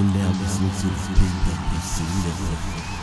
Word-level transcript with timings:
You're 0.00 0.08
now 0.08 0.30
listening 0.30 0.70
to 0.70 0.86
the 0.86 0.94
PWC 1.12 2.99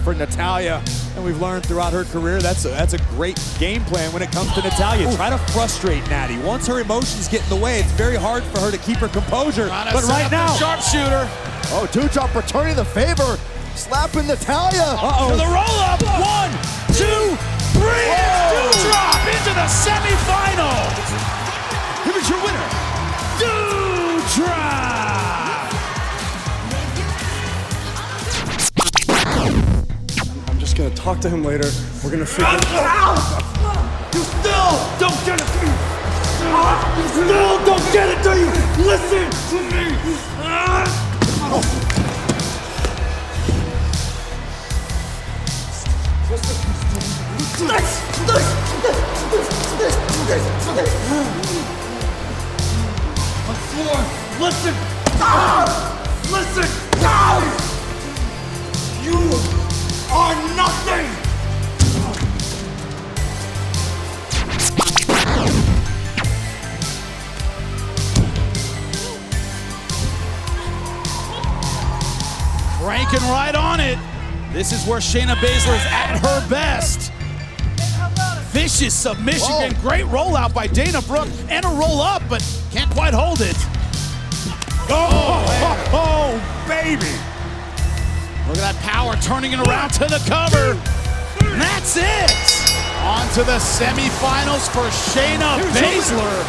for 0.00 0.14
Natalya. 0.14 0.82
And 1.16 1.24
we've 1.24 1.40
learned 1.40 1.66
throughout 1.66 1.92
her 1.92 2.04
career 2.04 2.40
that's 2.40 2.64
a, 2.64 2.68
that's 2.68 2.94
a 2.94 2.98
great 3.14 3.38
game 3.58 3.84
plan 3.84 4.12
when 4.12 4.22
it 4.22 4.30
comes 4.32 4.52
to 4.54 4.62
Natalya. 4.62 5.14
Try 5.16 5.30
to 5.30 5.38
frustrate 5.52 6.08
Natty. 6.08 6.38
Once 6.38 6.66
her 6.66 6.80
emotions 6.80 7.28
get 7.28 7.42
in 7.42 7.48
the 7.48 7.56
way, 7.56 7.78
it's 7.80 7.92
very 7.92 8.16
hard 8.16 8.42
for 8.44 8.60
her 8.60 8.70
to 8.70 8.78
keep 8.78 8.98
her 8.98 9.08
composure. 9.08 9.68
Trying 9.68 9.92
But 9.92 10.04
right 10.04 10.30
now, 10.30 10.54
sharpshooter. 10.56 11.28
Oh, 11.72 11.88
Doudrop 11.92 12.34
returning 12.34 12.76
the 12.76 12.84
favor. 12.84 13.38
Slapping 13.74 14.26
Natalya. 14.26 14.82
To 14.82 15.06
uh-oh. 15.06 15.36
the 15.36 15.46
roll 15.46 15.78
up. 15.86 16.02
One, 16.18 16.50
two, 16.94 17.36
three. 17.78 18.06
It's 18.10 18.52
Whoa. 18.52 18.70
Doudrop 18.74 19.22
into 19.30 19.52
the 19.54 19.66
semifinal. 19.70 21.09
Talk 31.00 31.18
to 31.18 31.30
him 31.30 31.42
later. 31.42 31.68
We're 32.04 32.10
gonna 32.10 32.26
figure. 32.26 32.52
You 34.12 34.20
still 34.20 34.72
don't 35.00 35.20
get 35.24 35.40
it 35.40 35.48
to 35.48 35.58
me! 35.64 35.72
You 37.00 37.08
still 37.08 37.56
don't 37.64 37.92
get 37.92 38.08
it, 38.12 38.22
do 38.22 38.32
you? 38.36 38.50
Listen 38.84 39.24
to 39.50 39.58
me! 39.72 40.39
Shayna 75.10 75.34
Baszler 75.34 75.74
is 75.74 75.86
at 75.86 76.18
her 76.18 76.48
best. 76.48 77.10
Vicious 78.52 78.94
submission 78.94 79.50
Whoa. 79.50 79.62
and 79.62 79.76
great 79.78 80.04
rollout 80.04 80.54
by 80.54 80.68
Dana 80.68 81.02
Brooke 81.02 81.26
and 81.48 81.64
a 81.64 81.68
roll 81.68 82.00
up, 82.00 82.22
but 82.28 82.40
can't 82.70 82.88
quite 82.92 83.12
hold 83.12 83.40
it. 83.40 83.56
Oh, 84.88 85.44
oh, 85.48 85.90
oh, 85.92 86.68
baby. 86.68 87.10
Look 88.46 88.58
at 88.58 88.72
that 88.72 88.76
power 88.82 89.16
turning 89.16 89.50
it 89.50 89.58
around 89.58 89.90
to 89.94 90.04
the 90.04 90.22
cover. 90.28 90.78
And 91.44 91.60
that's 91.60 91.96
it. 91.96 92.30
On 93.02 93.26
to 93.34 93.42
the 93.42 93.58
semifinals 93.58 94.70
for 94.70 94.86
Shayna 95.10 95.58
Baszler. 95.74 96.44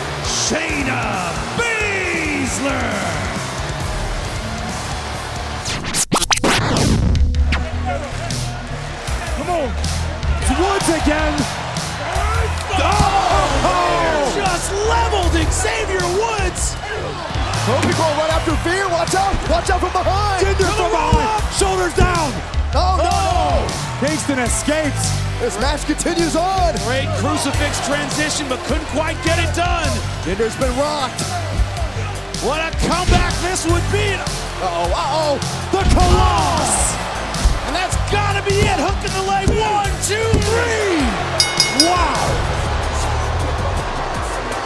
Shayna 0.46 1.34
Baszler. 1.58 3.22
On. 9.52 9.68
It's 10.40 10.52
Woods 10.56 10.90
again. 11.04 11.36
Oh! 12.80 14.32
Just 14.36 14.72
leveled 14.88 15.36
Xavier 15.52 16.08
Woods. 16.16 16.80
Kofi 17.68 17.92
going 18.00 18.18
right 18.18 18.32
after 18.32 18.56
Veer. 18.64 18.88
Watch 18.88 19.14
out. 19.14 19.36
Watch 19.50 19.70
out 19.70 19.80
from 19.82 19.92
behind. 19.92 20.46
Jinder 20.46 20.72
from 20.72 20.92
behind. 20.92 21.44
Shoulders 21.60 21.94
down. 21.96 22.32
Oh, 22.74 22.96
no, 22.96 23.12
no. 23.12 24.08
Kingston 24.08 24.40
escapes. 24.40 25.12
This 25.40 25.60
match 25.60 25.86
continues 25.86 26.36
on. 26.36 26.74
Great 26.88 27.10
crucifix 27.20 27.86
transition, 27.86 28.48
but 28.48 28.60
couldn't 28.66 28.88
quite 28.88 29.22
get 29.24 29.38
it 29.38 29.54
done. 29.56 29.90
Jinder's 30.24 30.56
been 30.58 30.76
rocked. 30.80 31.22
What 32.42 32.62
a 32.62 32.72
comeback 32.88 33.34
this 33.42 33.66
would 33.66 33.86
be. 33.92 34.16
Uh-oh, 34.16 34.92
uh-oh. 34.96 35.38
The 35.72 35.84
oh! 35.84 35.92
Colossus. 35.94 37.01
And 38.12 38.20
that's 38.20 38.34
got 38.34 38.44
to 38.44 38.50
be 38.50 38.60
it. 38.60 38.80
Hook 38.80 39.00
in 39.06 39.12
the 39.14 39.24
leg. 39.24 39.48
One, 39.50 39.92
two, 40.04 40.32
three. 40.44 41.00
Wow. 41.88 42.20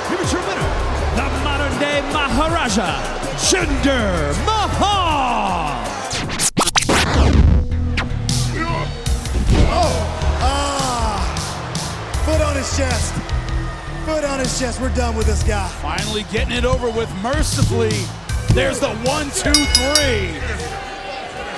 Here 0.09 0.21
is 0.21 0.31
your 0.31 0.41
winner, 0.41 0.69
the 1.15 1.29
modern 1.43 1.79
day 1.79 2.01
Maharaja, 2.11 3.01
Jinder 3.37 4.33
Mahal. 4.45 5.83
Oh, 9.67 9.93
ah, 10.41 11.21
foot 12.25 12.41
on 12.41 12.55
his 12.55 12.77
chest. 12.77 13.13
Foot 14.05 14.23
on 14.23 14.39
his 14.39 14.59
chest. 14.59 14.81
We're 14.81 14.89
done 14.95 15.15
with 15.15 15.27
this 15.27 15.43
guy. 15.43 15.67
Finally 15.81 16.25
getting 16.31 16.53
it 16.53 16.65
over 16.65 16.89
with 16.89 17.13
mercifully. 17.21 17.93
There's 18.53 18.79
the 18.79 18.89
one, 19.03 19.29
two, 19.31 19.53
three. 19.53 20.74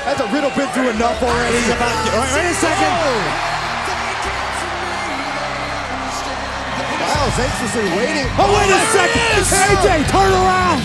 Has 0.08 0.24
a 0.24 0.28
Riddle 0.32 0.56
been 0.56 0.72
through 0.72 0.88
enough 0.88 1.20
already? 1.22 1.60
Wait, 1.60 2.32
wait 2.32 2.48
a 2.48 2.56
second. 2.56 2.96
Miles 6.96 7.36
anxiously 7.36 7.92
waiting. 7.92 8.24
Oh, 8.40 8.48
wait 8.56 8.72
a 8.72 8.80
second. 8.96 9.36
Yes. 9.36 9.52
AJ, 9.52 10.08
turn 10.08 10.32
around. 10.32 10.80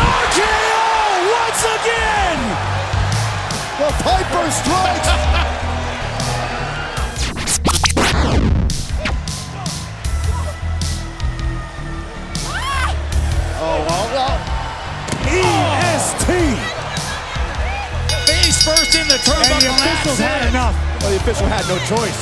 RKO 0.00 1.28
once 1.28 1.60
again. 1.76 2.40
The 3.84 3.92
Viper 4.00 4.48
strikes. 4.48 5.12
oh, 13.60 13.84
well, 13.84 14.08
well. 14.16 14.40
EST. 15.28 15.65
first 18.66 18.98
in 18.98 19.06
the 19.06 19.14
And 19.14 19.62
the 19.62 19.70
officials 19.70 20.18
had 20.18 20.42
it. 20.42 20.50
enough. 20.50 20.74
Well, 21.00 21.10
the 21.14 21.20
official 21.22 21.46
had 21.46 21.62
no 21.70 21.78
choice. 21.86 22.18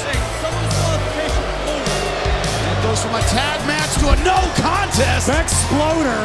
It 2.69 2.79
goes 2.85 3.01
from 3.01 3.15
a 3.17 3.25
tag 3.33 3.59
match 3.67 3.93
to 4.05 4.13
a 4.13 4.17
no 4.21 4.37
contest. 4.61 5.33
Exploder. 5.33 6.21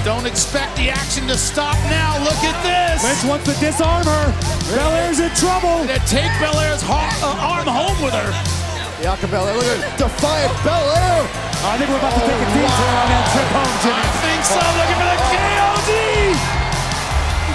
Don't 0.00 0.24
expect 0.24 0.76
the 0.80 0.88
action 0.88 1.28
to 1.28 1.36
stop 1.36 1.76
now. 1.92 2.16
Look 2.24 2.40
at 2.40 2.56
this. 2.64 3.04
Vince 3.04 3.24
wants 3.28 3.44
to 3.52 3.54
disarm 3.60 4.00
her. 4.08 4.26
Belair's 4.72 5.20
in 5.20 5.28
trouble. 5.36 5.84
To 5.84 5.98
take 6.08 6.32
Belair's 6.40 6.80
ho- 6.80 7.12
uh, 7.20 7.36
arm 7.52 7.68
home 7.68 7.92
with 8.00 8.16
her. 8.16 8.32
Bianca 8.96 9.28
Belair, 9.28 9.52
look 9.60 9.68
at 9.68 9.98
Defiant 10.00 10.56
Belair. 10.64 11.20
I 11.68 11.76
think 11.76 11.88
we're 11.92 12.00
about 12.00 12.16
to 12.16 12.24
take 12.24 12.40
a 12.40 12.48
detour 12.56 12.92
on 12.96 13.06
that 13.12 13.24
trip 13.28 13.48
home, 13.52 13.74
Jimmy. 13.84 14.00
I 14.00 14.08
think 14.24 14.40
so. 14.48 14.56
Look 14.56 14.88
at 14.88 14.96
the 14.96 14.96
KOD. 14.96 14.99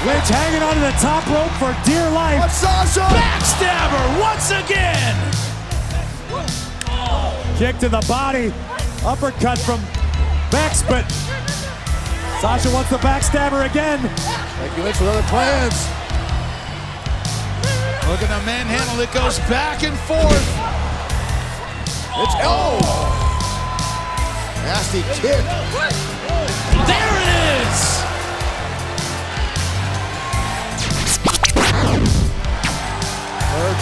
Lynch 0.05 0.29
hanging 0.29 0.61
onto 0.61 0.81
the 0.81 0.93
top 1.01 1.25
rope 1.33 1.49
for 1.57 1.73
dear 1.83 2.07
life. 2.11 2.51
Sasha? 2.51 3.01
Backstabber 3.09 4.21
once 4.21 4.51
again. 4.51 5.17
Kick 7.57 7.79
to 7.79 7.89
the 7.89 8.05
body. 8.07 8.53
Uppercut 9.03 9.57
from 9.57 9.81
Bex, 10.51 10.83
but 10.83 11.09
Sasha 12.39 12.69
wants 12.69 12.91
the 12.91 12.97
backstabber 12.97 13.67
again. 13.67 13.99
Becky 14.59 14.81
Lynch 14.83 14.99
with 14.99 15.09
other 15.09 15.23
plans. 15.23 15.73
Look 18.07 18.21
at 18.21 18.29
the 18.29 18.45
manhandle. 18.45 18.99
It 18.99 19.11
goes 19.11 19.39
back 19.49 19.81
and 19.83 19.97
forth. 20.05 20.45
It's 22.21 22.35
oh, 22.45 22.77
nasty 24.63 25.01
kick. 25.19 26.14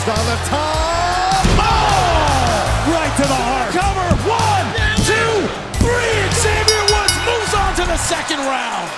On 0.04 0.10
the 0.10 0.36
top. 0.52 1.48
Oh! 1.64 2.92
Right 2.92 3.14
to 3.16 3.24
the 3.24 3.40
heart. 3.40 3.72
Cover. 3.72 4.04
One, 4.28 4.68
two, 5.08 5.48
three. 5.80 6.20
Xavier 6.44 6.84
Woods 6.92 7.16
moves 7.24 7.54
on 7.56 7.72
to 7.80 7.86
the 7.88 7.96
second 7.96 8.40
round. 8.44 8.92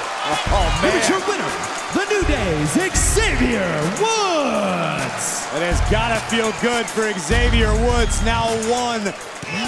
Oh 0.50 0.66
Here 0.82 0.90
man. 0.90 0.98
is 0.98 1.06
your 1.06 1.22
winner, 1.30 1.54
the 1.94 2.10
New 2.10 2.26
Days, 2.26 2.74
Xavier 2.98 3.70
Woods. 4.02 5.46
It 5.54 5.62
has 5.62 5.78
got 5.94 6.10
to 6.10 6.20
feel 6.34 6.50
good 6.66 6.88
for 6.88 7.06
Xavier 7.20 7.72
Woods. 7.86 8.26
Now 8.26 8.50
one 8.66 9.06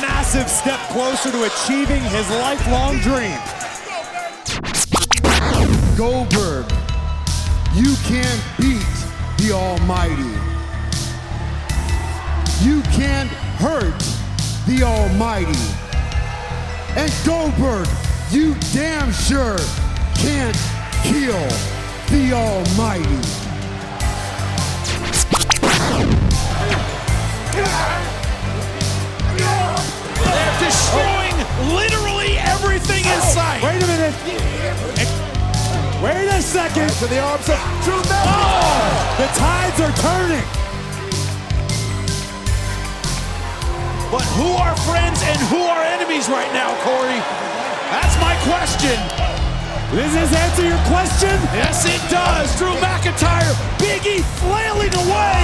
massive 0.02 0.50
step 0.50 0.80
closer 0.90 1.30
to 1.30 1.44
achieving 1.46 2.02
his 2.02 2.28
lifelong 2.42 2.98
dream. 3.06 3.38
Goldberg, 5.96 6.66
you 7.78 7.94
can't 8.10 8.42
beat 8.58 8.82
the 9.38 9.54
Almighty. 9.54 10.37
You 12.62 12.82
can't 12.94 13.30
hurt 13.60 14.00
the 14.66 14.84
Almighty. 14.84 15.60
And 16.96 17.14
Goldberg, 17.24 17.88
you 18.32 18.56
damn 18.74 19.12
sure 19.12 19.58
can't 20.16 20.58
kill 21.04 21.48
the 22.10 22.34
Almighty. 22.34 23.22
They're 30.26 30.60
destroying 30.60 31.38
literally 31.76 32.40
everything 32.40 33.06
in 33.06 33.20
oh, 33.22 33.32
sight. 33.34 33.62
Wait 33.62 33.84
a 33.84 33.88
minute. 33.88 34.16
Wait 36.02 36.28
a 36.28 36.42
second. 36.42 36.90
To 36.90 37.08
the 37.08 37.20
arms 37.20 37.50
of 37.50 37.58
Drew 37.84 38.02
Oh! 38.04 39.16
The 39.20 39.28
tides 39.38 39.80
are 39.80 39.94
turning. 40.02 40.67
But 44.08 44.24
who 44.40 44.56
are 44.56 44.72
friends 44.88 45.20
and 45.20 45.36
who 45.52 45.60
are 45.68 45.84
enemies 45.84 46.30
right 46.30 46.48
now, 46.56 46.72
Corey? 46.88 47.20
That's 47.92 48.16
my 48.24 48.40
question. 48.48 48.96
Does 49.92 50.14
this 50.16 50.32
answer 50.32 50.64
your 50.64 50.80
question? 50.88 51.36
Yes, 51.52 51.84
it 51.84 52.00
does. 52.10 52.48
Drew 52.58 52.72
McIntyre, 52.80 53.52
Biggie 53.76 54.24
flailing 54.40 54.96
away. 54.96 55.44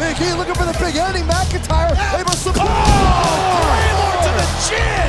Big 0.00 0.16
E 0.20 0.32
looking 0.32 0.54
for 0.54 0.64
the 0.64 0.76
big 0.80 0.96
ending. 0.96 1.24
McIntyre 1.24 1.92
able 2.16 2.24
to 2.24 2.36
oh, 2.36 2.48
support. 2.48 2.68
Oh, 2.68 3.60
Claymore 3.64 4.16
to 4.24 4.32
the 4.40 4.46
chin. 4.68 5.05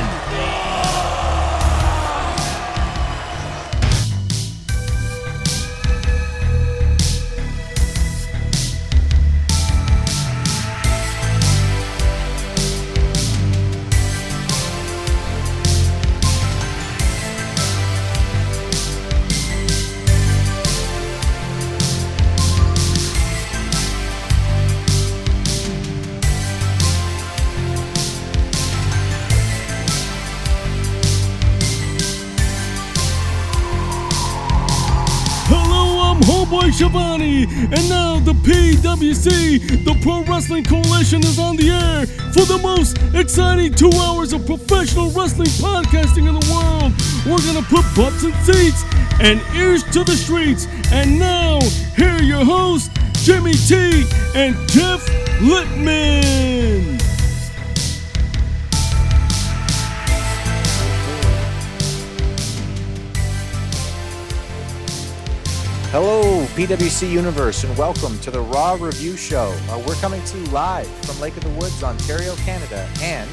Shivani, 36.78 37.48
and 37.48 37.90
now 37.90 38.20
the 38.20 38.34
PWC, 38.34 39.84
the 39.84 40.00
Pro 40.04 40.22
Wrestling 40.26 40.64
Coalition, 40.64 41.22
is 41.22 41.40
on 41.40 41.56
the 41.56 41.72
air 41.72 42.06
for 42.06 42.46
the 42.46 42.60
most 42.62 43.00
exciting 43.16 43.74
two 43.74 43.90
hours 43.98 44.32
of 44.32 44.46
professional 44.46 45.10
wrestling 45.10 45.48
podcasting 45.58 46.28
in 46.30 46.36
the 46.40 46.48
world. 46.54 46.94
We're 47.26 47.44
gonna 47.52 47.66
put 47.66 47.84
butts 47.96 48.24
in 48.24 48.32
seats 48.46 48.84
and 49.20 49.42
ears 49.56 49.84
to 49.86 50.04
the 50.04 50.16
streets. 50.16 50.68
And 50.92 51.18
now, 51.18 51.62
here 51.96 52.12
are 52.12 52.22
your 52.22 52.46
hosts, 52.46 52.90
Jimmy 53.26 53.54
T 53.54 54.06
and 54.36 54.56
Jeff 54.70 55.04
Lipman. 55.40 57.07
Hello, 66.00 66.46
PWC 66.54 67.10
Universe, 67.10 67.64
and 67.64 67.76
welcome 67.76 68.20
to 68.20 68.30
the 68.30 68.40
Raw 68.40 68.78
Review 68.80 69.18
Show. 69.18 69.52
Uh, 69.68 69.84
we're 69.88 69.96
coming 69.96 70.24
to 70.26 70.38
you 70.38 70.46
live 70.52 70.86
from 70.88 71.20
Lake 71.20 71.36
of 71.36 71.44
the 71.44 71.50
Woods, 71.50 71.82
Ontario, 71.82 72.36
Canada, 72.36 72.88
and 73.02 73.28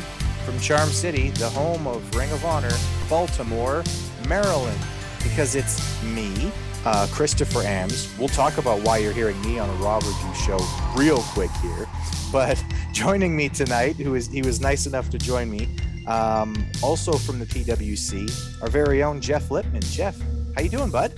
from 0.47 0.59
Charm 0.61 0.89
City, 0.89 1.29
the 1.29 1.51
home 1.51 1.87
of 1.87 2.15
Ring 2.15 2.33
of 2.33 2.43
Honor, 2.47 2.73
Baltimore, 3.11 3.85
Maryland. 4.31 4.79
Because 5.23 5.55
it's 5.55 6.03
me, 6.05 6.51
uh, 6.87 7.07
Christopher 7.13 7.59
Ambs. 7.65 8.19
We'll 8.19 8.29
talk 8.29 8.57
about 8.57 8.81
why 8.81 8.97
you're 8.97 9.13
hearing 9.13 9.39
me 9.43 9.59
on 9.59 9.69
a 9.69 9.75
Raw 9.75 9.97
Review 9.97 10.35
Show 10.35 10.59
real 10.97 11.21
quick 11.35 11.51
here. 11.61 11.87
But 12.33 12.65
joining 12.95 13.37
me 13.37 13.51
tonight, 13.51 13.97
who 13.97 14.15
is 14.15 14.29
he 14.29 14.41
was 14.41 14.63
nice 14.63 14.87
enough 14.87 15.11
to 15.11 15.19
join 15.19 15.51
me, 15.51 15.69
um, 16.07 16.57
also 16.83 17.13
from 17.13 17.41
the 17.41 17.45
PWC, 17.45 18.63
our 18.63 18.71
very 18.71 19.03
own 19.03 19.21
Jeff 19.21 19.51
Lipman. 19.51 19.85
Jeff, 19.93 20.19
how 20.57 20.63
you 20.63 20.71
doing, 20.71 20.91
bud? 20.91 21.13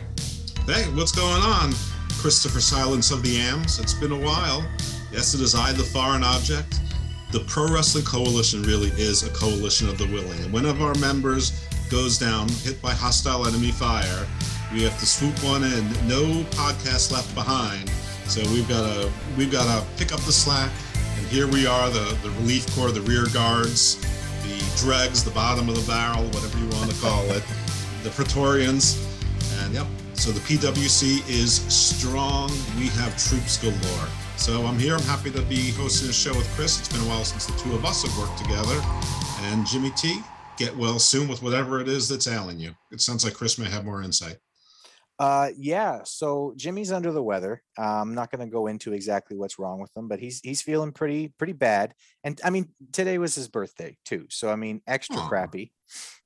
Hey, 0.66 0.82
what's 0.94 1.12
going 1.12 1.42
on? 1.42 1.72
Christopher 2.18 2.60
Silence 2.60 3.12
of 3.12 3.22
the 3.22 3.36
Ambs. 3.36 3.80
It's 3.80 3.94
been 3.94 4.10
a 4.10 4.18
while. 4.18 4.68
Yes, 5.12 5.32
it 5.32 5.40
is 5.40 5.54
I, 5.54 5.70
the 5.70 5.84
foreign 5.84 6.24
object. 6.24 6.80
The 7.30 7.38
Pro 7.46 7.72
Wrestling 7.72 8.04
Coalition 8.04 8.64
really 8.64 8.88
is 9.00 9.22
a 9.22 9.30
coalition 9.30 9.88
of 9.88 9.96
the 9.96 10.06
willing. 10.06 10.40
And 10.42 10.52
when 10.52 10.64
one 10.64 10.74
of 10.74 10.82
our 10.82 10.94
members 10.94 11.52
goes 11.88 12.18
down, 12.18 12.48
hit 12.48 12.82
by 12.82 12.90
hostile 12.90 13.46
enemy 13.46 13.70
fire, 13.70 14.26
we 14.72 14.82
have 14.82 14.98
to 14.98 15.06
swoop 15.06 15.38
one 15.44 15.62
in. 15.62 15.88
No 16.08 16.42
podcast 16.58 17.12
left 17.12 17.32
behind. 17.36 17.88
So 18.26 18.42
we've 18.50 18.68
got 18.68 18.92
to 18.92 19.12
we've 19.38 19.52
got 19.52 19.66
to 19.66 19.86
pick 19.98 20.12
up 20.12 20.18
the 20.22 20.32
slack. 20.32 20.72
And 21.16 21.26
here 21.28 21.46
we 21.46 21.68
are, 21.68 21.90
the 21.90 22.18
the 22.24 22.30
relief 22.40 22.66
corps, 22.74 22.90
the 22.90 23.02
rear 23.02 23.26
guards, 23.32 24.00
the 24.42 24.84
dregs, 24.84 25.22
the 25.22 25.30
bottom 25.30 25.68
of 25.68 25.76
the 25.76 25.86
barrel, 25.86 26.24
whatever 26.30 26.58
you 26.58 26.68
want 26.70 26.90
to 26.90 27.00
call 27.00 27.22
it, 27.30 27.44
the 28.02 28.10
Praetorians, 28.10 28.98
and 29.60 29.72
yep. 29.72 29.86
So 30.18 30.32
the 30.32 30.40
PWC 30.40 31.28
is 31.28 31.54
strong. 31.72 32.50
We 32.78 32.88
have 32.88 33.16
troops 33.16 33.58
galore. 33.58 34.08
So 34.36 34.66
I'm 34.66 34.78
here. 34.78 34.94
I'm 34.94 35.02
happy 35.02 35.30
to 35.30 35.42
be 35.42 35.70
hosting 35.72 36.08
a 36.10 36.12
show 36.12 36.34
with 36.36 36.48
Chris. 36.56 36.80
It's 36.80 36.88
been 36.88 37.00
a 37.02 37.08
while 37.08 37.24
since 37.24 37.46
the 37.46 37.56
two 37.58 37.74
of 37.74 37.84
us 37.84 38.02
have 38.02 38.16
worked 38.18 38.38
together. 38.38 38.80
And 39.42 39.64
Jimmy 39.66 39.90
T, 39.90 40.20
get 40.58 40.76
well 40.76 40.98
soon 40.98 41.28
with 41.28 41.42
whatever 41.42 41.80
it 41.80 41.88
is 41.88 42.08
that's 42.08 42.26
ailing 42.26 42.58
you. 42.58 42.72
It 42.90 43.00
sounds 43.00 43.24
like 43.24 43.34
Chris 43.34 43.56
may 43.58 43.68
have 43.68 43.84
more 43.84 44.02
insight. 44.02 44.36
Uh, 45.18 45.50
yeah. 45.56 46.00
So 46.04 46.54
Jimmy's 46.56 46.90
under 46.92 47.12
the 47.12 47.22
weather. 47.22 47.62
Uh, 47.78 48.00
I'm 48.02 48.14
not 48.14 48.30
going 48.30 48.44
to 48.46 48.52
go 48.52 48.66
into 48.66 48.92
exactly 48.94 49.36
what's 49.36 49.58
wrong 49.60 49.80
with 49.80 49.96
him, 49.96 50.08
but 50.08 50.18
he's 50.18 50.40
he's 50.40 50.60
feeling 50.60 50.92
pretty 50.92 51.32
pretty 51.38 51.54
bad. 51.54 51.94
And 52.24 52.38
I 52.44 52.50
mean, 52.50 52.70
today 52.92 53.16
was 53.18 53.34
his 53.34 53.48
birthday 53.48 53.96
too, 54.04 54.26
so 54.28 54.50
I 54.50 54.56
mean, 54.56 54.82
extra 54.86 55.16
Aw. 55.16 55.28
crappy. 55.28 55.72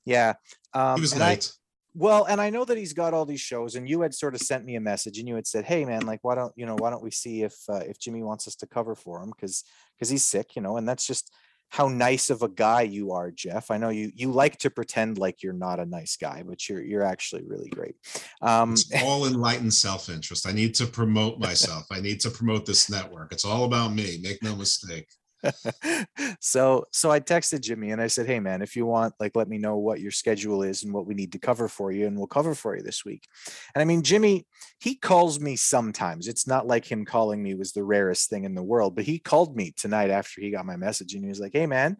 Yeah. 0.06 0.34
Um, 0.74 0.96
He 0.96 1.02
was 1.02 1.12
and 1.12 1.22
I- 1.22 1.30
late. 1.30 1.52
Well, 1.94 2.24
and 2.24 2.40
I 2.40 2.50
know 2.50 2.64
that 2.64 2.78
he's 2.78 2.92
got 2.92 3.14
all 3.14 3.26
these 3.26 3.40
shows, 3.40 3.74
and 3.74 3.88
you 3.88 4.00
had 4.02 4.14
sort 4.14 4.34
of 4.34 4.40
sent 4.40 4.64
me 4.64 4.76
a 4.76 4.80
message, 4.80 5.18
and 5.18 5.26
you 5.28 5.34
had 5.34 5.46
said, 5.46 5.64
"Hey, 5.64 5.84
man, 5.84 6.06
like, 6.06 6.20
why 6.22 6.34
don't 6.34 6.52
you 6.56 6.66
know, 6.66 6.76
why 6.76 6.90
don't 6.90 7.02
we 7.02 7.10
see 7.10 7.42
if 7.42 7.54
uh, 7.68 7.82
if 7.86 7.98
Jimmy 7.98 8.22
wants 8.22 8.46
us 8.46 8.56
to 8.56 8.66
cover 8.66 8.94
for 8.94 9.22
him 9.22 9.30
because 9.30 9.64
because 9.96 10.10
he's 10.10 10.24
sick, 10.24 10.56
you 10.56 10.62
know?" 10.62 10.76
And 10.76 10.88
that's 10.88 11.06
just 11.06 11.32
how 11.70 11.86
nice 11.86 12.30
of 12.30 12.42
a 12.42 12.48
guy 12.48 12.82
you 12.82 13.12
are, 13.12 13.30
Jeff. 13.30 13.70
I 13.70 13.78
know 13.78 13.90
you 13.90 14.10
you 14.14 14.32
like 14.32 14.58
to 14.58 14.70
pretend 14.70 15.18
like 15.18 15.42
you're 15.42 15.52
not 15.52 15.80
a 15.80 15.86
nice 15.86 16.16
guy, 16.16 16.42
but 16.46 16.68
you're 16.68 16.82
you're 16.82 17.04
actually 17.04 17.44
really 17.46 17.70
great. 17.70 17.94
Um, 18.42 18.72
It's 18.72 18.90
all 19.04 19.26
enlightened 19.26 19.74
self-interest. 19.74 20.46
I 20.48 20.52
need 20.52 20.74
to 20.76 20.86
promote 20.86 21.38
myself. 21.48 21.86
I 21.90 22.00
need 22.00 22.20
to 22.20 22.30
promote 22.30 22.66
this 22.66 22.90
network. 22.90 23.32
It's 23.32 23.44
all 23.44 23.64
about 23.64 23.94
me. 23.94 24.18
Make 24.22 24.42
no 24.42 24.56
mistake. 24.56 25.08
so 26.40 26.84
so 26.92 27.10
I 27.10 27.20
texted 27.20 27.62
Jimmy 27.62 27.90
and 27.90 28.00
I 28.00 28.06
said, 28.06 28.26
"Hey 28.26 28.40
man, 28.40 28.62
if 28.62 28.76
you 28.76 28.86
want, 28.86 29.14
like, 29.20 29.34
let 29.34 29.48
me 29.48 29.58
know 29.58 29.76
what 29.76 30.00
your 30.00 30.10
schedule 30.10 30.62
is 30.62 30.84
and 30.84 30.92
what 30.92 31.06
we 31.06 31.14
need 31.14 31.32
to 31.32 31.38
cover 31.38 31.68
for 31.68 31.92
you, 31.92 32.06
and 32.06 32.16
we'll 32.16 32.26
cover 32.26 32.54
for 32.54 32.76
you 32.76 32.82
this 32.82 33.04
week." 33.04 33.26
And 33.74 33.82
I 33.82 33.84
mean, 33.84 34.02
Jimmy, 34.02 34.46
he 34.78 34.94
calls 34.94 35.40
me 35.40 35.56
sometimes. 35.56 36.28
It's 36.28 36.46
not 36.46 36.66
like 36.66 36.90
him 36.90 37.04
calling 37.04 37.42
me 37.42 37.54
was 37.54 37.72
the 37.72 37.84
rarest 37.84 38.28
thing 38.30 38.44
in 38.44 38.54
the 38.54 38.62
world, 38.62 38.94
but 38.94 39.04
he 39.04 39.18
called 39.18 39.56
me 39.56 39.72
tonight 39.76 40.10
after 40.10 40.40
he 40.40 40.50
got 40.50 40.66
my 40.66 40.76
message, 40.76 41.14
and 41.14 41.24
he 41.24 41.28
was 41.28 41.40
like, 41.40 41.52
"Hey 41.52 41.66
man, 41.66 41.96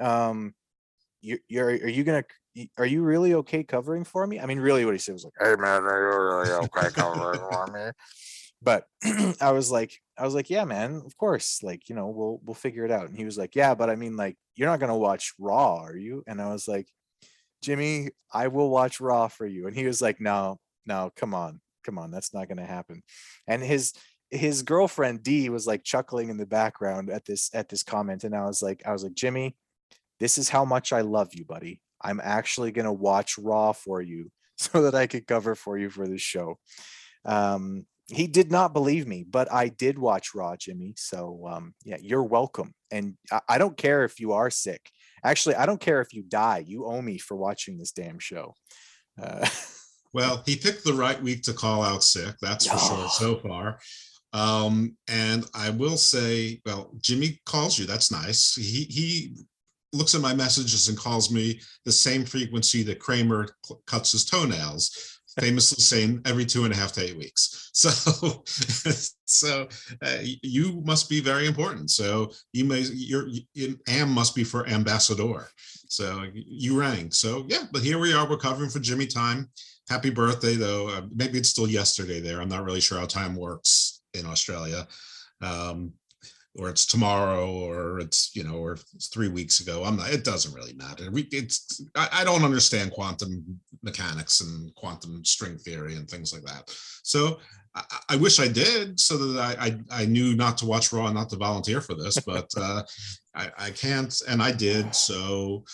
um, 0.00 0.54
you, 1.20 1.38
you're 1.48 1.68
are 1.68 1.88
you 1.88 2.04
gonna 2.04 2.24
are 2.76 2.86
you 2.86 3.02
really 3.02 3.34
okay 3.34 3.62
covering 3.62 4.04
for 4.04 4.26
me?" 4.26 4.40
I 4.40 4.46
mean, 4.46 4.60
really, 4.60 4.84
what 4.84 4.94
he 4.94 4.98
said 4.98 5.12
was 5.12 5.24
like, 5.24 5.34
"Hey 5.38 5.54
man, 5.56 5.82
are 5.82 6.00
you 6.00 6.50
really 6.50 6.66
okay 6.66 6.90
covering 6.90 7.40
for 7.48 7.66
me?" 7.68 7.90
but 8.62 8.86
I 9.40 9.52
was 9.52 9.70
like, 9.70 9.98
I 10.16 10.24
was 10.24 10.34
like, 10.34 10.50
yeah, 10.50 10.64
man, 10.64 11.02
of 11.04 11.16
course. 11.16 11.62
Like, 11.62 11.88
you 11.88 11.94
know, 11.94 12.08
we'll 12.08 12.40
we'll 12.44 12.54
figure 12.54 12.84
it 12.84 12.90
out. 12.90 13.08
And 13.08 13.16
he 13.16 13.24
was 13.24 13.36
like, 13.36 13.56
yeah, 13.56 13.74
but 13.74 13.90
I 13.90 13.96
mean, 13.96 14.16
like, 14.16 14.36
you're 14.56 14.68
not 14.68 14.80
gonna 14.80 14.96
watch 14.96 15.32
Raw, 15.38 15.76
are 15.76 15.96
you? 15.96 16.22
And 16.26 16.40
I 16.40 16.52
was 16.52 16.68
like, 16.68 16.88
Jimmy, 17.62 18.10
I 18.32 18.48
will 18.48 18.70
watch 18.70 19.00
Raw 19.00 19.28
for 19.28 19.46
you. 19.46 19.66
And 19.66 19.76
he 19.76 19.86
was 19.86 20.00
like, 20.00 20.20
no, 20.20 20.58
no, 20.86 21.10
come 21.16 21.34
on, 21.34 21.60
come 21.84 21.98
on, 21.98 22.10
that's 22.10 22.34
not 22.34 22.48
gonna 22.48 22.66
happen. 22.66 23.02
And 23.46 23.62
his 23.62 23.94
his 24.30 24.62
girlfriend 24.62 25.22
D 25.22 25.50
was 25.50 25.66
like 25.66 25.84
chuckling 25.84 26.30
in 26.30 26.38
the 26.38 26.46
background 26.46 27.10
at 27.10 27.24
this 27.24 27.50
at 27.54 27.68
this 27.68 27.82
comment. 27.82 28.24
And 28.24 28.34
I 28.34 28.46
was 28.46 28.62
like, 28.62 28.82
I 28.86 28.92
was 28.92 29.02
like, 29.02 29.14
Jimmy, 29.14 29.56
this 30.20 30.38
is 30.38 30.48
how 30.48 30.64
much 30.64 30.92
I 30.92 31.00
love 31.00 31.30
you, 31.32 31.44
buddy. 31.44 31.80
I'm 32.00 32.20
actually 32.22 32.72
gonna 32.72 32.92
watch 32.92 33.38
Raw 33.38 33.72
for 33.72 34.00
you 34.00 34.30
so 34.56 34.82
that 34.82 34.94
I 34.94 35.06
could 35.06 35.26
cover 35.26 35.54
for 35.54 35.78
you 35.78 35.90
for 35.90 36.06
this 36.06 36.22
show. 36.22 36.58
Um, 37.24 37.86
he 38.12 38.26
did 38.26 38.50
not 38.50 38.74
believe 38.74 39.06
me, 39.06 39.24
but 39.28 39.50
I 39.50 39.68
did 39.68 39.98
watch 39.98 40.34
Raw, 40.34 40.54
Jimmy. 40.56 40.94
So 40.96 41.48
um, 41.48 41.74
yeah, 41.84 41.96
you're 42.00 42.22
welcome. 42.22 42.74
And 42.90 43.14
I, 43.30 43.40
I, 43.48 43.58
don't 43.58 43.76
care 43.76 44.04
if 44.04 44.20
you 44.20 44.32
are 44.32 44.50
sick. 44.50 44.90
Actually, 45.24 45.54
I 45.54 45.66
don't 45.66 45.80
care 45.80 46.00
if 46.02 46.12
you 46.12 46.22
die. 46.22 46.62
You 46.66 46.84
owe 46.84 47.00
me 47.00 47.16
for 47.16 47.36
watching 47.36 47.78
this 47.78 47.92
damn 47.92 48.18
show. 48.18 48.54
Uh, 49.20 49.48
well, 50.12 50.42
he 50.44 50.56
picked 50.56 50.84
the 50.84 50.92
right 50.92 51.20
week 51.22 51.42
to 51.44 51.54
call 51.54 51.82
out 51.82 52.04
sick. 52.04 52.34
That's 52.42 52.66
for 52.66 52.76
oh. 52.76 53.08
sure 53.08 53.08
so 53.10 53.40
far. 53.40 53.78
Um, 54.34 54.96
and 55.08 55.44
I 55.54 55.70
will 55.70 55.96
say, 55.96 56.60
well, 56.66 56.92
Jimmy 57.00 57.40
calls 57.46 57.78
you. 57.78 57.86
That's 57.86 58.12
nice. 58.12 58.54
He 58.54 58.84
he 58.90 59.34
looks 59.94 60.14
at 60.14 60.20
my 60.22 60.34
messages 60.34 60.88
and 60.88 60.96
calls 60.96 61.30
me 61.30 61.60
the 61.84 61.92
same 61.92 62.24
frequency 62.24 62.82
that 62.82 62.98
Kramer 62.98 63.48
cuts 63.86 64.12
his 64.12 64.24
toenails 64.24 65.20
famously 65.40 65.82
saying 65.82 66.20
every 66.24 66.44
two 66.44 66.64
and 66.64 66.72
a 66.72 66.76
half 66.76 66.92
to 66.92 67.02
eight 67.02 67.16
weeks. 67.16 67.58
So, 67.74 68.44
so 69.24 69.66
uh, 70.02 70.18
you 70.42 70.82
must 70.84 71.08
be 71.08 71.22
very 71.22 71.46
important. 71.46 71.90
So 71.90 72.30
you 72.52 72.66
may 72.66 72.80
your 72.80 73.28
am 73.88 74.10
must 74.10 74.34
be 74.34 74.44
for 74.44 74.68
ambassador. 74.68 75.48
So 75.88 76.24
you 76.34 76.78
rang. 76.78 77.10
So 77.10 77.46
yeah, 77.48 77.64
but 77.72 77.80
here 77.80 77.98
we 77.98 78.12
are. 78.12 78.28
We're 78.28 78.36
covering 78.36 78.68
for 78.68 78.78
Jimmy 78.78 79.06
Time. 79.06 79.48
Happy 79.88 80.10
birthday, 80.10 80.54
though. 80.54 80.88
Uh, 80.88 81.02
maybe 81.14 81.38
it's 81.38 81.48
still 81.48 81.66
yesterday 81.66 82.20
there. 82.20 82.40
I'm 82.40 82.48
not 82.48 82.64
really 82.64 82.80
sure 82.80 82.98
how 82.98 83.06
time 83.06 83.34
works 83.34 84.02
in 84.14 84.26
Australia. 84.26 84.86
Um, 85.40 85.94
or 86.56 86.68
it's 86.68 86.84
tomorrow 86.84 87.50
or 87.50 87.98
it's 88.00 88.30
you 88.34 88.44
know 88.44 88.56
or 88.56 88.72
it's 88.94 89.08
three 89.08 89.28
weeks 89.28 89.60
ago 89.60 89.84
i'm 89.84 89.96
not 89.96 90.12
it 90.12 90.24
doesn't 90.24 90.54
really 90.54 90.74
matter. 90.74 91.10
We 91.10 91.22
it's 91.32 91.82
I, 91.94 92.08
I, 92.12 92.24
don't 92.24 92.44
understand 92.44 92.92
quantum 92.92 93.58
mechanics 93.82 94.40
and 94.42 94.74
quantum 94.74 95.24
string 95.24 95.56
theory 95.56 95.96
and 95.96 96.08
things 96.08 96.32
like 96.32 96.42
that. 96.44 96.64
So 97.02 97.38
i, 97.74 97.82
I 98.10 98.16
wish 98.16 98.38
i 98.38 98.48
did 98.48 99.00
so 99.00 99.16
that 99.16 99.40
I, 99.40 99.66
I, 99.66 100.02
I 100.02 100.06
knew 100.06 100.36
not 100.36 100.58
to 100.58 100.66
watch 100.66 100.92
raw 100.92 101.06
and 101.06 101.14
not 101.14 101.30
to 101.30 101.36
volunteer 101.36 101.80
for 101.80 101.94
this 101.94 102.18
but 102.20 102.50
uh 102.56 102.82
I, 103.34 103.50
I 103.58 103.70
can't 103.70 104.14
and 104.28 104.42
i 104.42 104.52
did 104.52 104.94
so 104.94 105.64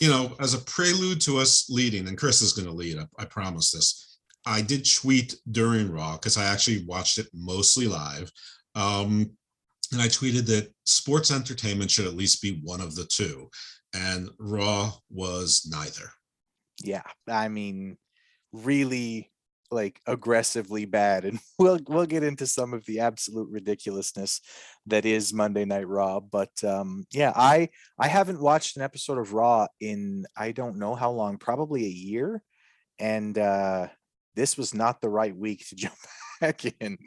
you 0.00 0.08
know 0.08 0.36
as 0.40 0.54
a 0.54 0.58
prelude 0.58 1.20
to 1.22 1.38
us 1.38 1.70
leading 1.70 2.08
and 2.08 2.18
chris 2.18 2.42
is 2.42 2.52
going 2.52 2.68
to 2.68 2.74
lead 2.74 2.98
I, 2.98 3.06
I 3.22 3.24
promise 3.24 3.70
this 3.70 4.18
i 4.44 4.60
did 4.60 4.86
tweet 4.86 5.34
during 5.50 5.90
raw 5.90 6.12
because 6.12 6.36
i 6.36 6.44
actually 6.44 6.84
watched 6.84 7.16
it 7.16 7.28
mostly 7.32 7.86
live 7.86 8.30
um 8.74 9.30
and 9.92 10.00
I 10.02 10.06
tweeted 10.06 10.46
that 10.46 10.72
sports 10.86 11.30
entertainment 11.30 11.90
should 11.90 12.06
at 12.06 12.16
least 12.16 12.42
be 12.42 12.60
one 12.62 12.80
of 12.80 12.94
the 12.94 13.04
two, 13.04 13.48
and 13.94 14.28
Raw 14.38 14.92
was 15.10 15.66
neither. 15.70 16.10
Yeah, 16.82 17.02
I 17.26 17.48
mean, 17.48 17.96
really 18.52 19.30
like 19.70 20.00
aggressively 20.06 20.84
bad 20.84 21.24
and 21.24 21.38
we'll 21.58 21.78
we'll 21.88 22.06
get 22.06 22.22
into 22.22 22.46
some 22.46 22.72
of 22.72 22.84
the 22.86 23.00
absolute 23.00 23.48
ridiculousness 23.50 24.40
that 24.86 25.04
is 25.04 25.32
Monday 25.32 25.64
Night 25.64 25.86
Raw 25.86 26.20
but 26.20 26.52
um 26.64 27.04
yeah 27.12 27.32
I 27.34 27.68
I 27.98 28.08
haven't 28.08 28.40
watched 28.40 28.76
an 28.76 28.82
episode 28.82 29.18
of 29.18 29.32
Raw 29.32 29.66
in 29.80 30.24
I 30.36 30.52
don't 30.52 30.78
know 30.78 30.94
how 30.94 31.10
long 31.10 31.38
probably 31.38 31.84
a 31.84 31.88
year 31.88 32.42
and 32.98 33.36
uh 33.36 33.88
this 34.34 34.56
was 34.56 34.72
not 34.72 35.00
the 35.00 35.08
right 35.08 35.36
week 35.36 35.66
to 35.68 35.76
jump 35.76 35.94
back 36.40 36.64
in 36.80 36.98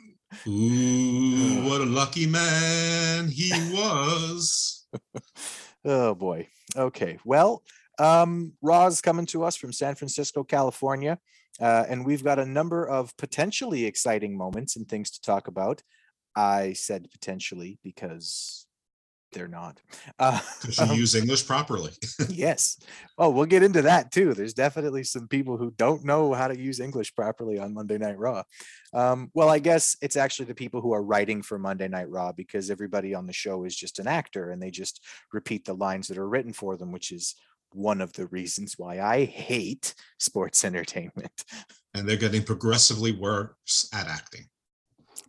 Ooh, 0.47 1.67
what 1.67 1.81
a 1.81 1.85
lucky 1.85 2.25
man 2.25 3.27
he 3.27 3.51
was. 3.73 4.87
oh 5.85 6.15
boy. 6.15 6.47
Okay. 6.75 7.17
Well, 7.25 7.63
um, 7.99 8.53
Raw's 8.61 9.01
coming 9.01 9.25
to 9.27 9.43
us 9.43 9.55
from 9.55 9.73
San 9.73 9.95
Francisco, 9.95 10.43
California. 10.43 11.19
Uh, 11.59 11.85
and 11.87 12.05
we've 12.05 12.23
got 12.23 12.39
a 12.39 12.45
number 12.45 12.87
of 12.87 13.15
potentially 13.17 13.85
exciting 13.85 14.35
moments 14.37 14.75
and 14.75 14.87
things 14.87 15.11
to 15.11 15.21
talk 15.21 15.47
about. 15.47 15.83
I 16.35 16.73
said 16.73 17.11
potentially 17.11 17.77
because 17.83 18.65
they're 19.31 19.47
not. 19.47 19.79
Uh, 20.19 20.39
you 20.67 20.83
um, 20.83 20.95
use 20.95 21.15
English 21.15 21.45
properly. 21.47 21.91
yes. 22.29 22.79
Oh, 23.17 23.29
we'll 23.29 23.45
get 23.45 23.63
into 23.63 23.81
that 23.83 24.11
too. 24.11 24.33
There's 24.33 24.53
definitely 24.53 25.03
some 25.03 25.27
people 25.27 25.57
who 25.57 25.71
don't 25.71 26.03
know 26.03 26.33
how 26.33 26.47
to 26.47 26.59
use 26.59 26.79
English 26.79 27.15
properly 27.15 27.59
on 27.59 27.73
Monday 27.73 27.97
Night 27.97 28.17
Raw. 28.17 28.43
Um, 28.93 29.31
well, 29.33 29.49
I 29.49 29.59
guess 29.59 29.95
it's 30.01 30.17
actually 30.17 30.45
the 30.45 30.55
people 30.55 30.81
who 30.81 30.93
are 30.93 31.03
writing 31.03 31.41
for 31.41 31.57
Monday 31.57 31.87
Night 31.87 32.09
Raw 32.09 32.31
because 32.31 32.69
everybody 32.69 33.13
on 33.13 33.27
the 33.27 33.33
show 33.33 33.63
is 33.63 33.75
just 33.75 33.99
an 33.99 34.07
actor 34.07 34.51
and 34.51 34.61
they 34.61 34.71
just 34.71 35.05
repeat 35.31 35.65
the 35.65 35.73
lines 35.73 36.07
that 36.07 36.17
are 36.17 36.27
written 36.27 36.53
for 36.53 36.77
them, 36.77 36.91
which 36.91 37.11
is 37.11 37.35
one 37.73 38.01
of 38.01 38.13
the 38.13 38.27
reasons 38.27 38.75
why 38.77 38.99
I 38.99 39.25
hate 39.25 39.95
sports 40.19 40.63
entertainment. 40.65 41.43
And 41.93 42.07
they're 42.07 42.17
getting 42.17 42.43
progressively 42.43 43.11
worse 43.11 43.89
at 43.93 44.07
acting. 44.07 44.45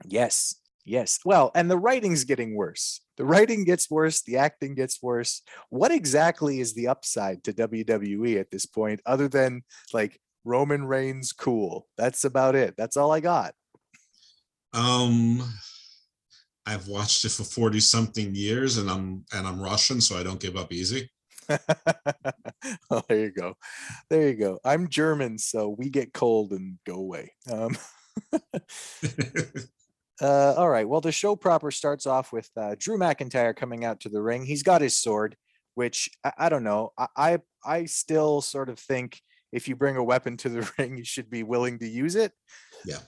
Yes. 0.04 0.56
Yes. 0.85 1.21
Well, 1.25 1.51
and 1.55 1.71
the 1.71 1.79
writing's 1.79 2.25
getting 2.25 2.57
worse 2.57 3.01
the 3.17 3.25
writing 3.25 3.65
gets 3.65 3.91
worse, 3.91 4.23
the 4.23 4.39
acting 4.39 4.75
gets 4.75 5.03
worse. 5.03 5.43
What 5.69 5.93
exactly 5.93 6.61
is 6.61 6.75
the 6.75 6.89
upside 6.89 7.45
to 7.45 7.53
WWE 7.53 8.41
at 8.41 8.51
this 8.51 8.67
point, 8.67 9.01
other 9.07 9.29
than 9.29 9.62
like 9.93 10.19
Roman 10.45 10.85
Reigns 10.85 11.33
cool? 11.33 11.87
That's 11.97 12.25
about 12.25 12.55
it. 12.55 12.75
That's 12.77 12.97
all 12.97 13.12
I 13.12 13.21
got. 13.21 13.55
Um, 14.73 15.43
I've 16.65 16.89
watched 16.89 17.25
it 17.25 17.33
for 17.33 17.45
40 17.45 17.81
something 17.81 18.35
years 18.35 18.79
and 18.79 18.91
I'm 18.91 19.25
and 19.33 19.47
I'm 19.47 19.61
Russian, 19.61 20.01
so 20.01 20.19
I 20.19 20.23
don't 20.23 20.41
give 20.41 20.57
up 20.57 20.73
easy. 20.73 21.11
oh, 22.91 23.03
there 23.09 23.19
you 23.19 23.31
go. 23.31 23.55
There 24.09 24.29
you 24.29 24.35
go. 24.35 24.59
I'm 24.65 24.89
German, 24.89 25.39
so 25.39 25.69
we 25.69 25.91
get 25.91 26.15
cold 26.15 26.53
and 26.53 26.79
go 26.87 26.95
away. 26.95 27.35
Um, 27.51 27.77
Uh, 30.21 30.54
all 30.57 30.69
right. 30.69 30.88
Well, 30.88 31.00
the 31.00 31.12
show 31.12 31.37
proper 31.37 31.71
starts 31.71 32.07
off 32.07 32.33
with 32.33 32.50
uh, 32.57 32.76
Drew 32.78 32.99
McIntyre 32.99 33.57
coming 33.57 33.85
out 33.85 34.00
to 34.00 34.09
the 34.09 34.23
ring. 34.23 34.45
He's 34.45 34.62
got 34.62 34.83
his 34.83 34.97
sword, 34.97 35.37
which 35.75 36.09
I, 36.25 36.33
I 36.38 36.49
don't 36.49 36.64
know. 36.64 36.92
I, 36.99 37.09
I, 37.16 37.38
I 37.64 37.85
still 37.87 38.40
sort 38.40 38.69
of 38.69 38.78
think 38.78 39.21
if 39.52 39.69
you 39.69 39.76
bring 39.76 39.97
a 39.97 40.04
weapon 40.04 40.37
to 40.38 40.49
the 40.49 40.71
ring, 40.78 40.97
you 40.97 41.04
should 41.04 41.31
be 41.31 41.42
willing 41.42 41.78
to 41.78 41.88
use 41.88 42.14
it. 42.14 42.33
Yeah. 42.85 42.99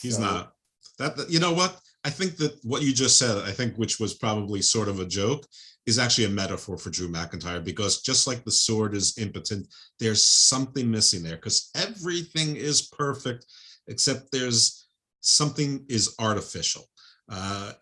He's 0.00 0.16
so. 0.16 0.22
not. 0.22 0.52
That, 0.98 1.16
that 1.16 1.30
you 1.30 1.40
know 1.40 1.52
what? 1.52 1.80
I 2.04 2.10
think 2.10 2.36
that 2.38 2.58
what 2.64 2.82
you 2.82 2.92
just 2.92 3.18
said, 3.18 3.36
I 3.38 3.52
think, 3.52 3.76
which 3.76 4.00
was 4.00 4.14
probably 4.14 4.62
sort 4.62 4.88
of 4.88 5.00
a 5.00 5.06
joke, 5.06 5.46
is 5.86 5.98
actually 5.98 6.24
a 6.24 6.30
metaphor 6.30 6.78
for 6.78 6.90
Drew 6.90 7.08
McIntyre 7.08 7.62
because 7.62 8.02
just 8.02 8.26
like 8.26 8.44
the 8.44 8.50
sword 8.50 8.94
is 8.94 9.18
impotent, 9.18 9.66
there's 9.98 10.22
something 10.22 10.90
missing 10.90 11.22
there 11.22 11.36
because 11.36 11.70
everything 11.74 12.56
is 12.56 12.82
perfect 12.82 13.46
except 13.88 14.30
there's 14.30 14.79
something 15.20 15.84
is 15.88 16.14
artificial. 16.18 16.84
Uh, 17.28 17.72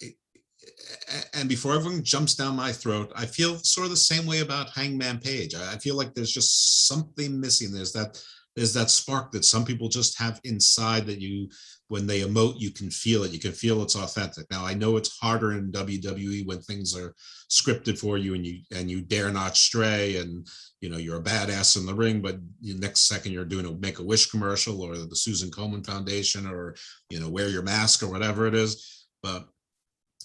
and 1.34 1.48
before 1.48 1.74
everyone 1.74 2.02
jumps 2.02 2.34
down 2.34 2.56
my 2.56 2.72
throat, 2.72 3.12
I 3.14 3.26
feel 3.26 3.58
sort 3.58 3.84
of 3.84 3.90
the 3.90 3.96
same 3.96 4.26
way 4.26 4.40
about 4.40 4.70
Hangman 4.70 5.18
Page. 5.18 5.54
I 5.54 5.76
feel 5.78 5.96
like 5.96 6.14
there's 6.14 6.32
just 6.32 6.86
something 6.86 7.40
missing. 7.40 7.72
There's 7.72 7.92
that 7.92 8.22
there's 8.58 8.74
that 8.74 8.90
spark 8.90 9.30
that 9.32 9.44
some 9.44 9.64
people 9.64 9.88
just 9.88 10.18
have 10.18 10.40
inside 10.44 11.06
that 11.06 11.20
you 11.20 11.48
when 11.88 12.06
they 12.06 12.20
emote 12.20 12.60
you 12.60 12.70
can 12.70 12.90
feel 12.90 13.22
it. 13.22 13.30
You 13.30 13.38
can 13.38 13.52
feel 13.52 13.82
it's 13.82 13.96
authentic. 13.96 14.46
Now 14.50 14.66
i 14.66 14.74
know 14.74 14.96
it's 14.96 15.18
harder 15.18 15.52
in 15.52 15.72
wwe 15.72 16.46
when 16.46 16.60
things 16.60 16.96
are 16.96 17.14
scripted 17.50 17.98
for 17.98 18.18
you 18.18 18.34
and 18.34 18.46
you 18.46 18.60
and 18.74 18.90
you 18.90 19.00
dare 19.00 19.32
not 19.32 19.56
stray 19.56 20.16
and 20.16 20.46
you 20.80 20.88
know 20.88 20.98
you're 20.98 21.20
a 21.20 21.22
badass 21.22 21.78
in 21.78 21.86
the 21.86 21.94
ring 21.94 22.20
but 22.20 22.36
the 22.60 22.74
next 22.74 23.08
second 23.08 23.32
you're 23.32 23.44
doing 23.44 23.66
a 23.66 23.72
make 23.72 24.00
a 24.00 24.04
wish 24.04 24.26
commercial 24.26 24.82
or 24.82 24.96
the 24.96 25.16
susan 25.16 25.50
komen 25.50 25.86
foundation 25.86 26.46
or 26.46 26.74
you 27.10 27.20
know 27.20 27.28
wear 27.28 27.48
your 27.48 27.62
mask 27.62 28.02
or 28.02 28.10
whatever 28.10 28.46
it 28.46 28.54
is. 28.54 29.06
But 29.22 29.46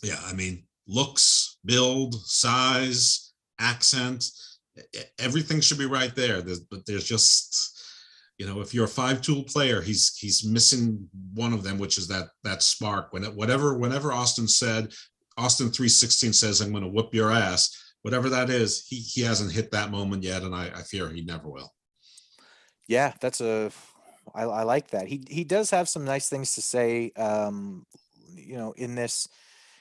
yeah 0.01 0.19
i 0.25 0.33
mean 0.33 0.63
looks, 0.87 1.57
build, 1.65 2.15
size, 2.25 3.31
accent, 3.59 4.25
everything 5.19 5.61
should 5.61 5.77
be 5.77 5.85
right 5.85 6.15
there. 6.15 6.41
There's, 6.41 6.59
but 6.59 6.85
there's 6.85 7.05
just, 7.05 7.72
you 8.43 8.49
know, 8.49 8.59
if 8.59 8.73
you're 8.73 8.83
a 8.83 8.89
five 8.89 9.21
tool 9.21 9.43
player, 9.43 9.81
he's 9.81 10.17
he's 10.17 10.43
missing 10.43 11.07
one 11.33 11.53
of 11.53 11.63
them, 11.63 11.77
which 11.77 11.97
is 11.97 12.09
that 12.09 12.27
that 12.43 12.61
spark. 12.61 13.13
When 13.13 13.23
it, 13.23 13.33
whatever 13.33 13.77
whenever 13.77 14.11
Austin 14.11 14.49
said, 14.49 14.91
Austin 15.37 15.71
three 15.71 15.87
sixteen 15.87 16.33
says, 16.33 16.59
"I'm 16.59 16.71
going 16.71 16.83
to 16.83 16.89
whoop 16.89 17.13
your 17.13 17.31
ass." 17.31 17.93
Whatever 18.01 18.27
that 18.31 18.49
is, 18.49 18.85
he 18.85 18.97
he 18.97 19.21
hasn't 19.21 19.53
hit 19.53 19.71
that 19.71 19.91
moment 19.91 20.23
yet, 20.23 20.41
and 20.41 20.53
I, 20.53 20.65
I 20.75 20.81
fear 20.81 21.07
he 21.07 21.23
never 21.23 21.47
will. 21.47 21.73
Yeah, 22.85 23.13
that's 23.21 23.39
a. 23.39 23.71
I, 24.35 24.43
I 24.43 24.63
like 24.63 24.89
that. 24.89 25.07
He 25.07 25.23
he 25.29 25.45
does 25.45 25.69
have 25.69 25.87
some 25.87 26.03
nice 26.03 26.27
things 26.27 26.55
to 26.55 26.61
say. 26.61 27.13
Um, 27.15 27.85
you 28.35 28.57
know, 28.57 28.73
in 28.73 28.95
this, 28.95 29.29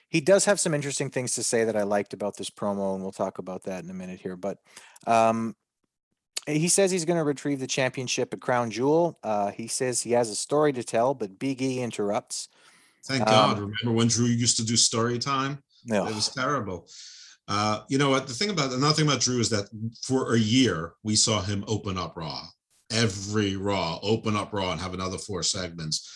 he 0.09 0.21
does 0.21 0.45
have 0.45 0.61
some 0.61 0.73
interesting 0.73 1.11
things 1.11 1.35
to 1.35 1.43
say 1.43 1.65
that 1.65 1.75
I 1.75 1.83
liked 1.83 2.15
about 2.15 2.37
this 2.37 2.51
promo, 2.51 2.95
and 2.95 3.03
we'll 3.03 3.11
talk 3.11 3.39
about 3.39 3.65
that 3.65 3.83
in 3.83 3.91
a 3.91 3.95
minute 3.95 4.21
here. 4.21 4.37
But 4.37 4.59
um, 5.05 5.57
he 6.47 6.69
says 6.69 6.91
he's 6.91 7.05
going 7.05 7.19
to 7.19 7.25
retrieve 7.25 7.61
the 7.61 7.67
championship 7.67 8.33
at 8.35 8.41
Crown 8.41 8.71
Jewel. 8.71 9.19
Uh, 9.23 9.51
he 9.51 9.69
says 9.69 10.03
he 10.03 10.13
has 10.13 10.29
a 10.29 10.35
story 10.35 10.73
to 10.73 10.83
tell, 10.83 11.15
but 11.15 11.39
Big 11.39 11.63
E 11.63 11.81
interrupts. 11.81 12.49
Thank 13.05 13.27
God. 13.27 13.59
Um, 13.59 13.65
Remember 13.65 13.97
when 13.97 14.09
Drew 14.09 14.27
used 14.27 14.57
to 14.57 14.65
do 14.65 14.77
story 14.77 15.19
time? 15.19 15.63
No. 15.85 16.07
It 16.07 16.15
was 16.15 16.29
terrible. 16.29 16.89
Uh, 17.49 17.81
you 17.89 17.99
know 17.99 18.11
what? 18.11 18.27
The 18.27 18.35
thing 18.35 18.51
about 18.51 18.73
another 18.73 18.95
thing 18.95 19.07
about 19.07 19.21
Drew 19.21 19.41
is 19.41 19.51
that 19.51 19.67
for 20.03 20.35
a 20.35 20.39
year 20.39 20.95
we 21.03 21.17
saw 21.17 21.43
him 21.43 21.65
open 21.67 21.99
up 21.99 22.17
Raw, 22.17 22.47
every 22.93 23.57
Raw, 23.57 23.99
open 24.03 24.37
up 24.37 24.53
Raw, 24.53 24.73
and 24.73 24.81
have 24.81 24.95
another 24.95 25.19
four 25.19 25.43
segments. 25.43 26.09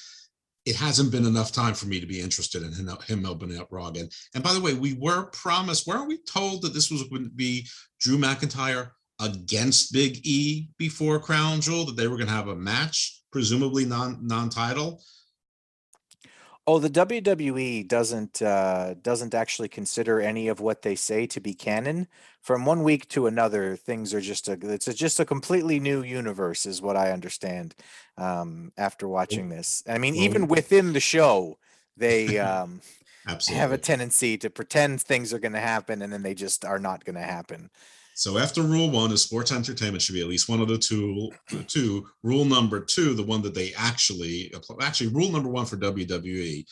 It 0.65 0.77
hasn't 0.77 1.13
been 1.13 1.27
enough 1.27 1.53
time 1.53 1.75
for 1.75 1.87
me 1.87 2.01
to 2.01 2.07
be 2.07 2.21
interested 2.21 2.63
in 2.63 2.73
him, 2.73 2.89
him 3.07 3.27
opening 3.27 3.59
up 3.59 3.69
Raw 3.71 3.89
again. 3.89 4.09
And 4.35 4.43
by 4.43 4.53
the 4.53 4.61
way, 4.61 4.75
we 4.75 4.95
were 4.95 5.27
promised, 5.27 5.87
weren't 5.87 6.09
we 6.09 6.19
told 6.29 6.63
that 6.63 6.75
this 6.75 6.91
was 6.91 7.05
going 7.05 7.25
to 7.25 7.31
be 7.31 7.67
Drew 8.01 8.19
McIntyre 8.19 8.91
against 9.21 9.93
Big 9.93 10.21
E 10.27 10.69
before 10.79 11.19
Crown 11.19 11.61
Jewel, 11.61 11.87
that 11.87 11.97
they 11.97 12.09
were 12.09 12.17
going 12.17 12.29
to 12.29 12.35
have 12.35 12.49
a 12.49 12.57
match, 12.57 13.23
presumably 13.31 13.85
non 13.85 14.27
non 14.27 14.49
title? 14.49 15.01
Oh, 16.69 16.81
the 16.81 16.91
WWE 16.91 17.87
doesn't 17.87 18.43
uh, 18.43 18.95
doesn't 19.01 19.35
actually 19.35 19.69
consider 19.69 20.21
any 20.21 20.49
of 20.49 20.59
what 20.59 20.83
they 20.83 20.97
say 20.97 21.27
to 21.29 21.41
be 21.41 21.55
canon. 21.55 22.09
From 22.43 22.65
one 22.65 22.83
week 22.83 23.09
to 23.11 23.29
another, 23.29 23.77
things 23.77 24.13
are 24.13 24.21
just 24.21 24.49
a 24.49 24.59
it's 24.63 24.89
a, 24.89 24.95
just 24.95 25.21
a 25.21 25.25
completely 25.25 25.79
new 25.79 26.03
universe, 26.03 26.67
is 26.67 26.83
what 26.83 26.97
I 26.97 27.13
understand. 27.13 27.77
Um, 28.19 28.73
after 28.77 29.07
watching 29.07 29.49
this, 29.49 29.85
I 29.89 29.99
mean, 29.99 30.17
even 30.17 30.49
within 30.49 30.93
the 30.93 31.01
show, 31.01 31.59
they 31.97 32.39
um, 32.41 32.81
have 33.49 33.71
a 33.71 33.79
tendency 33.79 34.37
to 34.39 34.51
pretend 34.51 35.01
things 35.01 35.33
are 35.33 35.39
going 35.39 35.53
to 35.53 35.61
happen, 35.61 36.03
and 36.03 36.13
then 36.13 36.23
they 36.23 36.35
just 36.35 36.65
are 36.65 36.81
not 36.81 37.05
going 37.05 37.17
to 37.17 37.23
happen. 37.23 37.71
So 38.17 38.39
after 38.39 38.63
rule 38.63 38.91
one 38.91 39.13
is 39.13 39.21
sports 39.21 39.53
entertainment 39.53 40.01
should 40.01 40.15
be 40.15 40.23
at 40.23 40.27
least 40.27 40.49
one 40.49 40.63
of 40.63 40.69
the 40.69 40.79
two. 40.79 41.31
Two 41.67 42.07
rule 42.23 42.47
number 42.47 42.81
two, 42.81 43.13
the 43.13 43.23
one 43.23 43.43
that 43.43 43.55
they 43.55 43.75
actually 43.77 44.51
actually 44.81 45.09
rule 45.09 45.31
number 45.31 45.51
one 45.51 45.67
for 45.67 45.77
WWE. 45.77 46.65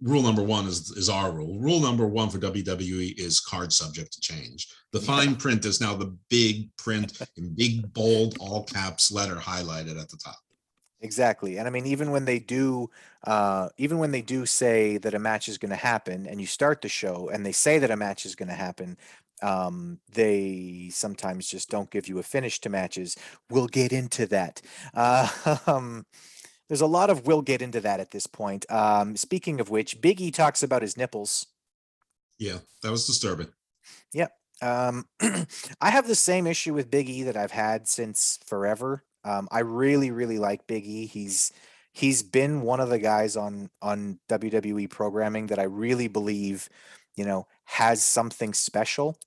Rule 0.00 0.22
number 0.22 0.42
one 0.44 0.66
is 0.66 0.92
is 0.92 1.08
our 1.08 1.32
rule. 1.32 1.58
Rule 1.58 1.80
number 1.80 2.06
one 2.06 2.30
for 2.30 2.38
WWE 2.38 3.18
is 3.18 3.40
card 3.40 3.72
subject 3.72 4.12
to 4.12 4.20
change. 4.20 4.72
The 4.92 5.00
fine 5.00 5.34
print 5.34 5.64
is 5.64 5.80
now 5.80 5.96
the 5.96 6.16
big 6.30 6.74
print 6.76 7.20
in 7.36 7.52
big 7.56 7.92
bold 7.92 8.36
all 8.38 8.62
caps 8.62 9.10
letter 9.10 9.34
highlighted 9.34 10.00
at 10.00 10.08
the 10.08 10.16
top. 10.24 10.36
Exactly. 11.04 11.58
And 11.58 11.68
I 11.68 11.70
mean, 11.70 11.86
even 11.86 12.12
when 12.12 12.24
they 12.24 12.38
do, 12.38 12.88
uh, 13.24 13.68
even 13.76 13.98
when 13.98 14.10
they 14.10 14.22
do 14.22 14.46
say 14.46 14.96
that 14.98 15.12
a 15.12 15.18
match 15.18 15.48
is 15.48 15.58
going 15.58 15.68
to 15.70 15.76
happen 15.76 16.26
and 16.26 16.40
you 16.40 16.46
start 16.46 16.80
the 16.80 16.88
show 16.88 17.28
and 17.28 17.44
they 17.44 17.52
say 17.52 17.78
that 17.78 17.90
a 17.90 17.96
match 17.96 18.24
is 18.24 18.34
going 18.34 18.48
to 18.48 18.54
happen, 18.54 18.96
um, 19.44 20.00
they 20.12 20.88
sometimes 20.90 21.46
just 21.46 21.68
don't 21.68 21.90
give 21.90 22.08
you 22.08 22.18
a 22.18 22.22
finish 22.22 22.60
to 22.60 22.70
matches. 22.70 23.16
We'll 23.50 23.66
get 23.66 23.92
into 23.92 24.26
that. 24.26 24.62
Uh, 24.94 25.28
um, 25.66 26.06
there's 26.68 26.80
a 26.80 26.86
lot 26.86 27.10
of 27.10 27.26
we'll 27.26 27.42
get 27.42 27.60
into 27.60 27.80
that 27.82 28.00
at 28.00 28.10
this 28.10 28.26
point. 28.26 28.64
Um, 28.72 29.16
speaking 29.16 29.60
of 29.60 29.68
which, 29.68 30.00
Biggie 30.00 30.32
talks 30.32 30.62
about 30.62 30.82
his 30.82 30.96
nipples. 30.96 31.46
Yeah, 32.38 32.58
that 32.82 32.90
was 32.90 33.06
disturbing. 33.06 33.48
Yep. 34.14 34.32
Um, 34.62 35.06
I 35.80 35.90
have 35.90 36.08
the 36.08 36.14
same 36.14 36.46
issue 36.46 36.72
with 36.72 36.90
Big 36.90 37.10
E 37.10 37.24
that 37.24 37.36
I've 37.36 37.50
had 37.50 37.86
since 37.86 38.38
forever. 38.46 39.04
Um, 39.24 39.46
I 39.50 39.60
really, 39.60 40.10
really 40.10 40.38
like 40.38 40.66
Big 40.66 40.86
E. 40.86 41.06
He's 41.06 41.52
he's 41.92 42.22
been 42.22 42.62
one 42.62 42.80
of 42.80 42.88
the 42.88 42.98
guys 42.98 43.36
on 43.36 43.70
on 43.82 44.18
WWE 44.28 44.88
programming 44.88 45.48
that 45.48 45.58
I 45.58 45.64
really 45.64 46.08
believe, 46.08 46.68
you 47.14 47.26
know, 47.26 47.46
has 47.66 48.02
something 48.02 48.54
special. 48.54 49.18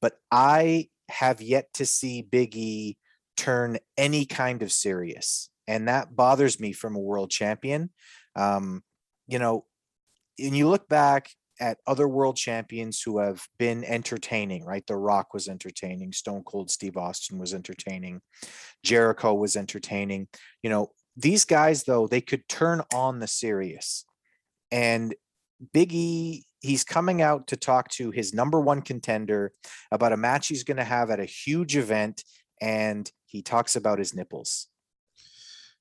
But 0.00 0.14
I 0.30 0.88
have 1.08 1.42
yet 1.42 1.72
to 1.74 1.86
see 1.86 2.22
Big 2.22 2.56
E 2.56 2.96
turn 3.36 3.78
any 3.96 4.26
kind 4.26 4.62
of 4.62 4.72
serious, 4.72 5.50
and 5.66 5.88
that 5.88 6.14
bothers 6.14 6.60
me 6.60 6.72
from 6.72 6.96
a 6.96 7.00
world 7.00 7.30
champion. 7.30 7.90
Um, 8.36 8.82
you 9.26 9.38
know, 9.38 9.64
and 10.38 10.56
you 10.56 10.68
look 10.68 10.88
back 10.88 11.30
at 11.60 11.78
other 11.86 12.08
world 12.08 12.36
champions 12.36 13.02
who 13.02 13.18
have 13.18 13.46
been 13.58 13.84
entertaining, 13.84 14.64
right? 14.64 14.86
The 14.86 14.96
Rock 14.96 15.34
was 15.34 15.46
entertaining, 15.46 16.12
Stone 16.12 16.44
Cold 16.44 16.70
Steve 16.70 16.96
Austin 16.96 17.38
was 17.38 17.52
entertaining, 17.52 18.22
Jericho 18.82 19.34
was 19.34 19.56
entertaining. 19.56 20.28
You 20.62 20.70
know, 20.70 20.92
these 21.16 21.44
guys, 21.44 21.84
though, 21.84 22.06
they 22.06 22.22
could 22.22 22.48
turn 22.48 22.82
on 22.94 23.18
the 23.18 23.26
serious. 23.26 24.04
And 24.72 25.14
Big 25.72 25.92
E, 25.92 26.44
he's 26.60 26.84
coming 26.84 27.22
out 27.22 27.46
to 27.48 27.56
talk 27.56 27.88
to 27.90 28.10
his 28.10 28.34
number 28.34 28.60
one 28.60 28.82
contender 28.82 29.52
about 29.90 30.12
a 30.12 30.16
match 30.16 30.48
he's 30.48 30.64
going 30.64 30.76
to 30.76 30.84
have 30.84 31.10
at 31.10 31.20
a 31.20 31.24
huge 31.24 31.76
event. 31.76 32.24
And 32.60 33.10
he 33.26 33.42
talks 33.42 33.76
about 33.76 33.98
his 33.98 34.14
nipples. 34.14 34.66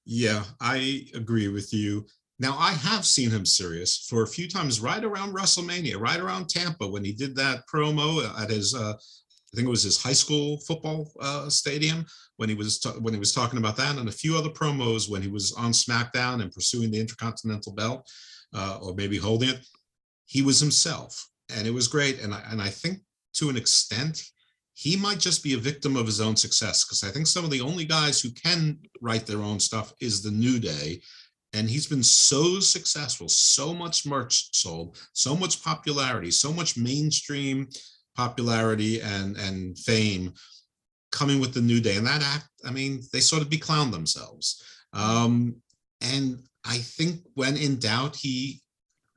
Yeah, 0.06 0.44
I 0.62 1.08
agree 1.14 1.50
with 1.50 1.74
you. 1.74 2.06
Now, 2.40 2.58
I 2.58 2.72
have 2.72 3.06
seen 3.06 3.30
him 3.30 3.46
serious 3.46 4.08
for 4.10 4.24
a 4.24 4.28
few 4.28 4.48
times 4.48 4.80
right 4.80 5.04
around 5.04 5.36
WrestleMania, 5.36 6.00
right 6.00 6.20
around 6.20 6.48
Tampa 6.50 6.88
when 6.88 7.04
he 7.04 7.12
did 7.12 7.36
that 7.36 7.68
promo 7.68 8.24
at 8.42 8.50
his, 8.50 8.74
uh, 8.74 8.94
I 8.94 9.56
think 9.56 9.68
it 9.68 9.72
was 9.72 9.84
his 9.84 10.02
high 10.02 10.14
school 10.14 10.60
football 10.62 11.12
uh, 11.20 11.50
stadium 11.50 12.06
when 12.38 12.48
he 12.48 12.56
was 12.56 12.80
ta- 12.80 12.94
when 12.94 13.14
he 13.14 13.20
was 13.20 13.34
talking 13.34 13.60
about 13.60 13.76
that, 13.78 13.98
and 13.98 14.08
a 14.08 14.12
few 14.12 14.38
other 14.38 14.50
promos 14.50 15.10
when 15.10 15.22
he 15.22 15.28
was 15.28 15.52
on 15.54 15.72
SmackDown 15.72 16.42
and 16.42 16.52
pursuing 16.52 16.92
the 16.92 17.00
Intercontinental 17.00 17.74
Belt, 17.74 18.10
uh, 18.54 18.80
or 18.82 18.94
maybe 18.94 19.18
holding 19.18 19.50
it. 19.50 19.60
He 20.26 20.42
was 20.42 20.60
himself, 20.60 21.28
and 21.56 21.68
it 21.68 21.74
was 21.74 21.88
great. 21.88 22.20
And 22.22 22.34
I, 22.34 22.42
and 22.50 22.62
I 22.62 22.70
think 22.70 23.00
to 23.36 23.50
an 23.50 23.58
extent, 23.58 24.24
he 24.74 24.96
might 24.96 25.20
just 25.20 25.44
be 25.44 25.54
a 25.54 25.58
victim 25.58 25.98
of 25.98 26.06
his 26.06 26.22
own 26.22 26.36
success 26.36 26.86
because 26.86 27.04
I 27.04 27.10
think 27.10 27.28
some 27.28 27.44
of 27.44 27.52
the 27.52 27.62
only 27.62 27.84
guys 27.84 28.22
who 28.22 28.32
can 28.32 28.80
write 29.02 29.26
their 29.26 29.42
own 29.42 29.60
stuff 29.60 29.94
is 30.00 30.22
the 30.22 30.32
New 30.32 30.60
Day. 30.60 31.02
And 31.52 31.70
he's 31.70 31.88
been 31.88 32.04
so 32.04 32.60
successful, 32.60 33.28
so 33.28 33.74
much 33.74 34.06
merch 34.06 34.56
sold, 34.56 34.98
so 35.14 35.36
much 35.36 35.64
popularity, 35.64 36.32
so 36.32 36.54
much 36.54 36.78
mainstream 36.78 37.68
popularity 38.16 39.02
and, 39.02 39.36
and 39.36 39.78
fame 39.80 40.34
coming 41.12 41.40
with 41.40 41.54
the 41.54 41.62
New 41.62 41.82
Day. 41.82 41.98
And 41.98 42.06
that 42.08 42.24
act, 42.24 42.48
I 42.66 42.72
mean, 42.72 43.02
they 43.12 43.20
sort 43.20 43.42
of 43.42 43.50
beclowned 43.50 43.92
themselves. 43.92 44.64
Um, 44.94 45.56
and 46.02 46.40
I 46.66 46.78
think 46.78 47.22
when 47.36 47.58
in 47.58 47.80
doubt, 47.80 48.16
he 48.16 48.62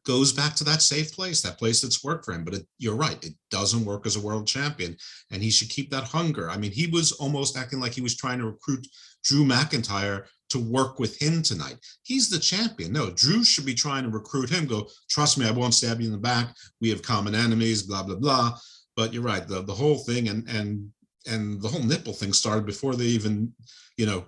goes 0.05 0.33
back 0.33 0.55
to 0.57 0.65
that 0.65 0.83
safe 0.83 1.13
place, 1.13 1.43
that 1.43 1.59
place 1.59 1.81
that's 1.81 2.03
worked 2.03 2.25
for 2.25 2.33
him. 2.33 2.45
But 2.45 2.55
it, 2.55 2.67
you're 2.79 2.97
right, 2.97 3.23
it 3.25 3.35
doesn't 3.51 3.85
work 3.85 4.07
as 4.07 4.17
a 4.17 4.21
world 4.21 4.47
champion, 4.47 4.97
and 5.31 5.43
he 5.43 5.51
should 5.51 5.69
keep 5.69 5.91
that 5.91 6.05
hunger. 6.05 6.51
I 6.51 6.57
mean, 6.57 6.73
he 6.73 6.87
was 6.87 7.13
almost 7.13 7.57
acting 7.57 7.81
like 7.81 7.93
he 7.93 8.01
was 8.01 8.17
trying 8.17 8.39
to 8.39 8.47
recruit 8.47 8.87
Drew 9.25 9.45
McIntyre 9.45 10.27
to 10.51 10.59
work 10.59 10.99
with 10.99 11.21
him 11.21 11.43
tonight. 11.43 11.79
He's 12.03 12.29
the 12.29 12.39
champion. 12.39 12.93
No, 12.93 13.11
Drew 13.11 13.45
should 13.45 13.65
be 13.65 13.75
trying 13.75 14.05
to 14.05 14.11
recruit 14.11 14.51
him. 14.51 14.67
Go, 14.67 14.89
trust 15.09 15.39
me, 15.39 15.47
I 15.47 15.51
won't 15.51 15.75
stab 15.75 16.01
you 16.01 16.07
in 16.07 16.13
the 16.13 16.19
back. 16.19 16.55
We 16.81 16.91
have 16.91 17.03
common 17.03 17.35
enemies. 17.35 17.83
Blah 17.83 18.03
blah 18.03 18.17
blah. 18.17 18.59
But 18.97 19.15
you're 19.15 19.23
right. 19.23 19.47
The 19.47 19.63
the 19.63 19.75
whole 19.75 19.99
thing 19.99 20.29
and 20.29 20.49
and 20.49 20.91
and 21.27 21.63
the 21.63 21.69
whole 21.69 21.83
nipple 21.83 22.13
thing 22.13 22.33
started 22.33 22.67
before 22.67 22.95
they 22.95 23.05
even, 23.05 23.53
you 23.97 24.07
know, 24.07 24.27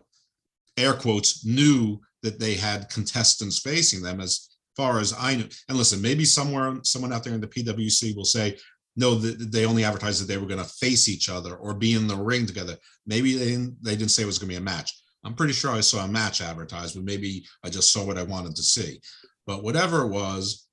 air 0.78 0.94
quotes 0.94 1.44
knew 1.44 2.00
that 2.24 2.40
they 2.40 2.54
had 2.54 2.88
contestants 2.88 3.60
facing 3.60 4.02
them 4.02 4.20
as 4.20 4.48
far 4.76 4.98
as 4.98 5.14
I 5.16 5.36
know, 5.36 5.44
and 5.68 5.78
listen, 5.78 6.02
maybe 6.02 6.24
somewhere, 6.24 6.78
someone 6.82 7.12
out 7.12 7.22
there 7.22 7.34
in 7.34 7.40
the 7.40 7.46
PWC 7.46 8.16
will 8.16 8.24
say, 8.24 8.58
no, 8.96 9.14
they 9.14 9.66
only 9.66 9.84
advertised 9.84 10.22
that 10.22 10.26
they 10.26 10.38
were 10.38 10.46
going 10.46 10.62
to 10.62 10.68
face 10.84 11.08
each 11.08 11.28
other 11.28 11.54
or 11.56 11.74
be 11.74 11.92
in 11.94 12.06
the 12.08 12.16
ring 12.16 12.46
together. 12.46 12.76
Maybe 13.06 13.36
they 13.36 13.50
didn't, 13.50 13.76
they 13.84 13.94
didn't 13.96 14.10
say 14.10 14.22
it 14.22 14.26
was 14.26 14.38
going 14.38 14.48
to 14.48 14.54
be 14.54 14.58
a 14.58 14.64
match. 14.74 14.92
I'm 15.22 15.34
pretty 15.34 15.52
sure 15.52 15.70
I 15.70 15.80
saw 15.80 16.04
a 16.04 16.08
match 16.08 16.40
advertised, 16.40 16.94
but 16.94 17.04
maybe 17.04 17.44
I 17.62 17.70
just 17.70 17.92
saw 17.92 18.04
what 18.04 18.18
I 18.18 18.22
wanted 18.22 18.56
to 18.56 18.62
see. 18.62 19.00
But 19.46 19.62
whatever 19.62 20.02
it 20.02 20.08
was, 20.08 20.66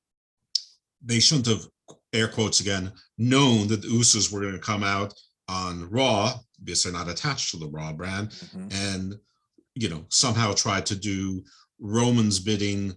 they 1.03 1.19
shouldn't 1.19 1.47
have, 1.47 1.67
air 2.13 2.27
quotes 2.27 2.59
again, 2.59 2.91
known 3.17 3.67
that 3.67 3.81
the 3.81 3.87
Usos 3.87 4.31
were 4.31 4.41
going 4.41 4.53
to 4.53 4.59
come 4.59 4.83
out 4.83 5.13
on 5.49 5.89
Raw 5.89 6.33
because 6.63 6.83
they're 6.83 6.93
not 6.93 7.09
attached 7.09 7.51
to 7.51 7.57
the 7.57 7.69
Raw 7.69 7.91
brand, 7.91 8.29
Mhm. 8.29 8.73
and 8.73 9.19
you 9.75 9.89
know 9.89 10.05
somehow 10.09 10.53
try 10.53 10.81
to 10.81 10.95
do 10.95 11.43
Roman's 11.79 12.39
bidding 12.39 12.93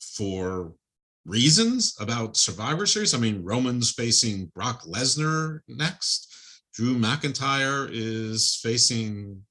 for 0.00 0.72
reasons 1.24 1.96
about 2.00 2.36
Survivor 2.36 2.86
Series. 2.86 3.14
I 3.14 3.18
mean, 3.18 3.44
Roman's 3.44 3.92
facing 3.92 4.46
Brock 4.54 4.82
Lesnar 4.84 5.60
next. 5.68 6.28
Drew 6.74 6.96
McIntyre 6.96 7.88
is 7.92 8.58
facing 8.62 9.42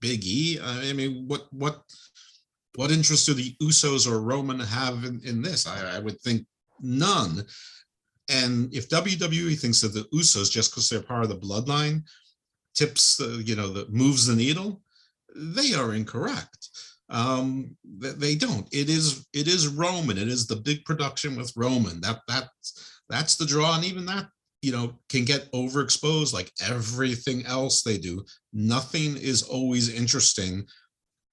Big 0.00 0.24
E. 0.24 0.58
I 0.62 0.92
mean, 0.92 1.26
what 1.26 1.46
what 1.52 1.82
what 2.76 2.90
interest 2.90 3.26
do 3.26 3.34
the 3.34 3.54
Usos 3.62 4.10
or 4.10 4.20
Roman 4.20 4.60
have 4.60 5.04
in, 5.04 5.20
in 5.24 5.42
this? 5.42 5.66
I, 5.66 5.96
I 5.96 5.98
would 6.00 6.20
think 6.20 6.46
none. 6.80 7.44
And 8.28 8.74
if 8.74 8.88
WWE 8.88 9.58
thinks 9.58 9.80
that 9.82 9.88
the 9.88 10.04
Usos, 10.14 10.50
just 10.50 10.70
because 10.70 10.88
they're 10.88 11.02
part 11.02 11.24
of 11.24 11.28
the 11.28 11.36
bloodline, 11.36 12.02
tips 12.74 13.16
the, 13.16 13.42
you 13.44 13.54
know, 13.54 13.68
the 13.68 13.86
moves 13.90 14.26
the 14.26 14.34
needle, 14.34 14.82
they 15.34 15.74
are 15.74 15.94
incorrect. 15.94 16.68
Um, 17.10 17.76
they 17.84 18.34
don't. 18.34 18.66
It 18.72 18.88
is 18.88 19.26
it 19.32 19.46
is 19.46 19.68
Roman. 19.68 20.18
It 20.18 20.28
is 20.28 20.46
the 20.46 20.56
big 20.56 20.84
production 20.84 21.36
with 21.36 21.52
Roman. 21.56 22.00
That 22.00 22.20
that's 22.26 23.02
that's 23.08 23.36
the 23.36 23.46
draw, 23.46 23.76
and 23.76 23.84
even 23.84 24.06
that 24.06 24.26
you 24.62 24.72
know 24.72 24.98
can 25.08 25.24
get 25.24 25.52
overexposed 25.52 26.32
like 26.32 26.50
everything 26.66 27.44
else 27.46 27.82
they 27.82 27.98
do. 27.98 28.24
Nothing 28.52 29.16
is 29.16 29.42
always 29.42 29.92
interesting. 29.92 30.64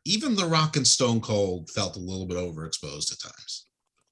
Even 0.04 0.36
The 0.36 0.46
Rock 0.46 0.78
and 0.78 0.88
Stone 0.88 1.22
Cold 1.22 1.70
felt 1.70 1.96
a 1.96 2.00
little 2.00 2.26
bit 2.26 2.38
overexposed 2.38 3.12
at 3.14 3.20
times. 3.20 3.68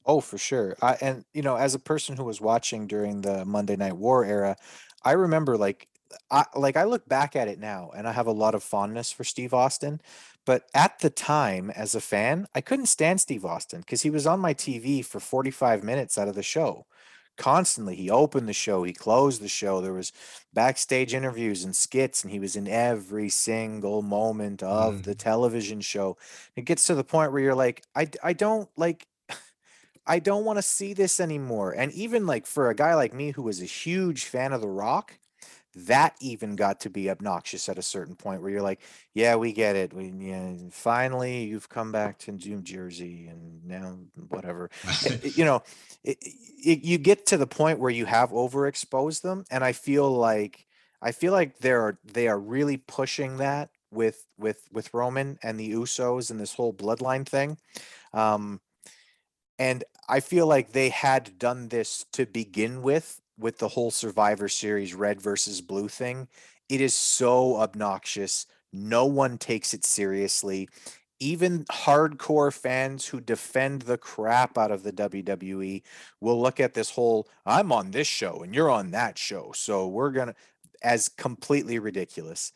Oh, 0.05 0.21
for 0.21 0.37
sure. 0.37 0.75
I, 0.81 0.97
and 1.01 1.25
you 1.33 1.41
know, 1.41 1.55
as 1.55 1.75
a 1.75 1.79
person 1.79 2.15
who 2.15 2.23
was 2.23 2.39
watching 2.39 2.87
during 2.87 3.21
the 3.21 3.43
Monday 3.43 3.75
Night 3.75 3.97
War 3.97 4.23
era, 4.23 4.55
I 5.03 5.11
remember 5.11 5.57
like 5.57 5.87
I 6.31 6.45
like 6.55 6.75
I 6.77 6.83
look 6.83 7.07
back 7.07 7.35
at 7.35 7.47
it 7.47 7.59
now 7.59 7.91
and 7.95 8.07
I 8.07 8.13
have 8.13 8.27
a 8.27 8.31
lot 8.31 8.55
of 8.55 8.63
fondness 8.63 9.11
for 9.11 9.23
Steve 9.23 9.53
Austin, 9.53 10.01
but 10.45 10.63
at 10.73 10.99
the 10.99 11.09
time 11.09 11.69
as 11.71 11.93
a 11.95 12.01
fan, 12.01 12.47
I 12.55 12.61
couldn't 12.61 12.87
stand 12.87 13.21
Steve 13.21 13.45
Austin 13.45 13.81
because 13.81 14.01
he 14.01 14.09
was 14.09 14.25
on 14.27 14.39
my 14.39 14.53
TV 14.53 15.01
for 15.03 15.19
45 15.19 15.83
minutes 15.83 16.17
out 16.17 16.27
of 16.27 16.35
the 16.35 16.43
show. 16.43 16.85
Constantly, 17.37 17.95
he 17.95 18.09
opened 18.09 18.49
the 18.49 18.53
show, 18.53 18.83
he 18.83 18.91
closed 18.91 19.41
the 19.41 19.47
show. 19.47 19.79
There 19.79 19.93
was 19.93 20.11
backstage 20.53 21.13
interviews 21.13 21.63
and 21.63 21.73
skits, 21.75 22.21
and 22.23 22.31
he 22.31 22.39
was 22.39 22.55
in 22.57 22.67
every 22.67 23.29
single 23.29 24.01
moment 24.01 24.61
of 24.61 25.03
Mm. 25.03 25.03
the 25.03 25.15
television 25.15 25.79
show. 25.79 26.17
It 26.57 26.65
gets 26.65 26.85
to 26.87 26.95
the 26.95 27.03
point 27.05 27.31
where 27.31 27.41
you're 27.41 27.55
like, 27.55 27.83
I, 27.95 28.09
I 28.23 28.33
don't 28.33 28.69
like 28.75 29.07
I 30.05 30.19
don't 30.19 30.45
want 30.45 30.57
to 30.57 30.63
see 30.63 30.93
this 30.93 31.19
anymore. 31.19 31.71
And 31.73 31.91
even 31.93 32.25
like 32.25 32.45
for 32.45 32.69
a 32.69 32.75
guy 32.75 32.95
like 32.95 33.13
me 33.13 33.31
who 33.31 33.43
was 33.43 33.61
a 33.61 33.65
huge 33.65 34.25
fan 34.25 34.53
of 34.53 34.61
The 34.61 34.67
Rock, 34.67 35.19
that 35.75 36.15
even 36.19 36.55
got 36.55 36.79
to 36.81 36.89
be 36.89 37.09
obnoxious 37.09 37.69
at 37.69 37.77
a 37.77 37.83
certain 37.83 38.15
point 38.15 38.41
where 38.41 38.51
you're 38.51 38.61
like, 38.61 38.81
yeah, 39.13 39.35
we 39.35 39.53
get 39.53 39.75
it. 39.75 39.93
We 39.93 40.11
yeah, 40.17 40.53
finally 40.71 41.43
you've 41.43 41.69
come 41.69 41.91
back 41.91 42.17
to 42.19 42.31
New 42.31 42.61
Jersey 42.61 43.27
and 43.27 43.63
now 43.65 43.99
whatever. 44.27 44.69
You 45.21 45.45
know, 45.45 45.63
it, 46.03 46.17
it, 46.21 46.83
you 46.83 46.97
get 46.97 47.27
to 47.27 47.37
the 47.37 47.47
point 47.47 47.79
where 47.79 47.91
you 47.91 48.05
have 48.05 48.31
overexposed 48.31 49.21
them 49.21 49.45
and 49.51 49.63
I 49.63 49.73
feel 49.73 50.11
like 50.11 50.65
I 51.01 51.11
feel 51.11 51.31
like 51.31 51.59
they're 51.59 51.99
they 52.03 52.27
are 52.27 52.39
really 52.39 52.77
pushing 52.77 53.37
that 53.37 53.69
with 53.91 54.25
with 54.37 54.67
with 54.71 54.93
Roman 54.93 55.39
and 55.43 55.59
the 55.59 55.71
Usos 55.73 56.31
and 56.31 56.39
this 56.39 56.53
whole 56.53 56.73
bloodline 56.73 57.25
thing. 57.25 57.57
Um 58.13 58.59
and 59.59 59.83
I 60.07 60.21
feel 60.21 60.47
like 60.47 60.71
they 60.71 60.89
had 60.89 61.37
done 61.37 61.67
this 61.67 62.05
to 62.13 62.25
begin 62.25 62.81
with, 62.81 63.21
with 63.39 63.57
the 63.57 63.69
whole 63.69 63.91
Survivor 63.91 64.49
Series 64.49 64.93
red 64.93 65.21
versus 65.21 65.61
blue 65.61 65.87
thing. 65.87 66.27
It 66.67 66.81
is 66.81 66.93
so 66.93 67.57
obnoxious. 67.57 68.45
No 68.71 69.05
one 69.05 69.37
takes 69.37 69.73
it 69.73 69.83
seriously. 69.83 70.69
Even 71.19 71.65
hardcore 71.65 72.53
fans 72.53 73.07
who 73.07 73.19
defend 73.19 73.81
the 73.81 73.97
crap 73.97 74.57
out 74.57 74.71
of 74.71 74.83
the 74.83 74.93
WWE 74.93 75.81
will 76.21 76.41
look 76.41 76.59
at 76.59 76.73
this 76.73 76.91
whole 76.91 77.27
I'm 77.45 77.71
on 77.71 77.91
this 77.91 78.07
show 78.07 78.41
and 78.43 78.53
you're 78.53 78.69
on 78.69 78.91
that 78.91 79.17
show. 79.17 79.51
So 79.53 79.87
we're 79.87 80.11
going 80.11 80.29
to, 80.29 80.35
as 80.81 81.09
completely 81.09 81.79
ridiculous. 81.79 82.53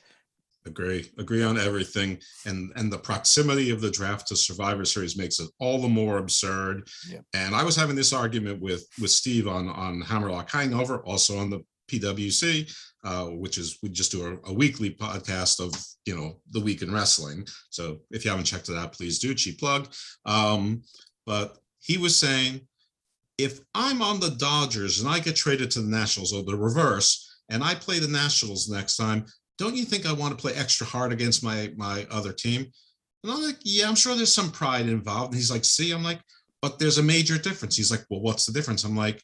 Agree. 0.65 1.11
Agree 1.17 1.43
on 1.43 1.57
everything. 1.57 2.19
And 2.45 2.71
and 2.75 2.91
the 2.91 2.97
proximity 2.97 3.69
of 3.69 3.81
the 3.81 3.91
draft 3.91 4.27
to 4.27 4.35
Survivor 4.35 4.85
Series 4.85 5.17
makes 5.17 5.39
it 5.39 5.49
all 5.59 5.81
the 5.81 5.89
more 5.89 6.17
absurd. 6.17 6.87
Yep. 7.09 7.25
And 7.33 7.55
I 7.55 7.63
was 7.63 7.75
having 7.75 7.95
this 7.95 8.13
argument 8.13 8.61
with 8.61 8.87
with 9.01 9.11
Steve 9.11 9.47
on 9.47 9.69
on 9.69 10.01
Hammerlock 10.01 10.49
Hangover, 10.49 11.03
also 11.05 11.37
on 11.37 11.49
the 11.49 11.63
PWC, 11.91 12.73
uh, 13.03 13.25
which 13.25 13.57
is 13.57 13.79
we 13.83 13.89
just 13.89 14.11
do 14.11 14.39
a, 14.45 14.49
a 14.49 14.53
weekly 14.53 14.91
podcast 14.91 15.59
of 15.59 15.73
you 16.05 16.15
know 16.15 16.39
the 16.51 16.59
week 16.59 16.81
in 16.81 16.93
wrestling. 16.93 17.45
So 17.69 17.99
if 18.11 18.23
you 18.23 18.31
haven't 18.31 18.45
checked 18.45 18.69
it 18.69 18.77
out, 18.77 18.93
please 18.93 19.19
do. 19.19 19.33
Cheap 19.33 19.59
plug. 19.59 19.89
Um, 20.25 20.83
but 21.25 21.57
he 21.79 21.97
was 21.97 22.17
saying, 22.17 22.61
if 23.37 23.59
I'm 23.75 24.01
on 24.01 24.19
the 24.19 24.31
Dodgers 24.31 25.01
and 25.01 25.09
I 25.09 25.19
get 25.19 25.35
traded 25.35 25.71
to 25.71 25.81
the 25.81 25.89
Nationals 25.89 26.33
or 26.33 26.43
the 26.43 26.55
reverse, 26.55 27.41
and 27.49 27.63
I 27.63 27.75
play 27.75 27.99
the 27.99 28.07
Nationals 28.07 28.69
next 28.69 28.97
time, 28.97 29.25
don't 29.57 29.75
you 29.75 29.85
think 29.85 30.05
I 30.05 30.13
want 30.13 30.35
to 30.35 30.41
play 30.41 30.53
extra 30.53 30.85
hard 30.85 31.11
against 31.11 31.43
my 31.43 31.71
my 31.75 32.07
other 32.09 32.33
team? 32.33 32.71
And 33.23 33.31
I'm 33.31 33.41
like, 33.41 33.57
yeah, 33.63 33.87
I'm 33.87 33.95
sure 33.95 34.15
there's 34.15 34.33
some 34.33 34.51
pride 34.51 34.87
involved. 34.87 35.31
And 35.31 35.35
he's 35.35 35.51
like, 35.51 35.63
see, 35.63 35.91
I'm 35.91 36.03
like, 36.03 36.19
but 36.61 36.79
there's 36.79 36.97
a 36.97 37.03
major 37.03 37.37
difference. 37.37 37.77
He's 37.77 37.91
like, 37.91 38.05
well, 38.09 38.21
what's 38.21 38.45
the 38.45 38.53
difference? 38.53 38.83
I'm 38.83 38.97
like, 38.97 39.21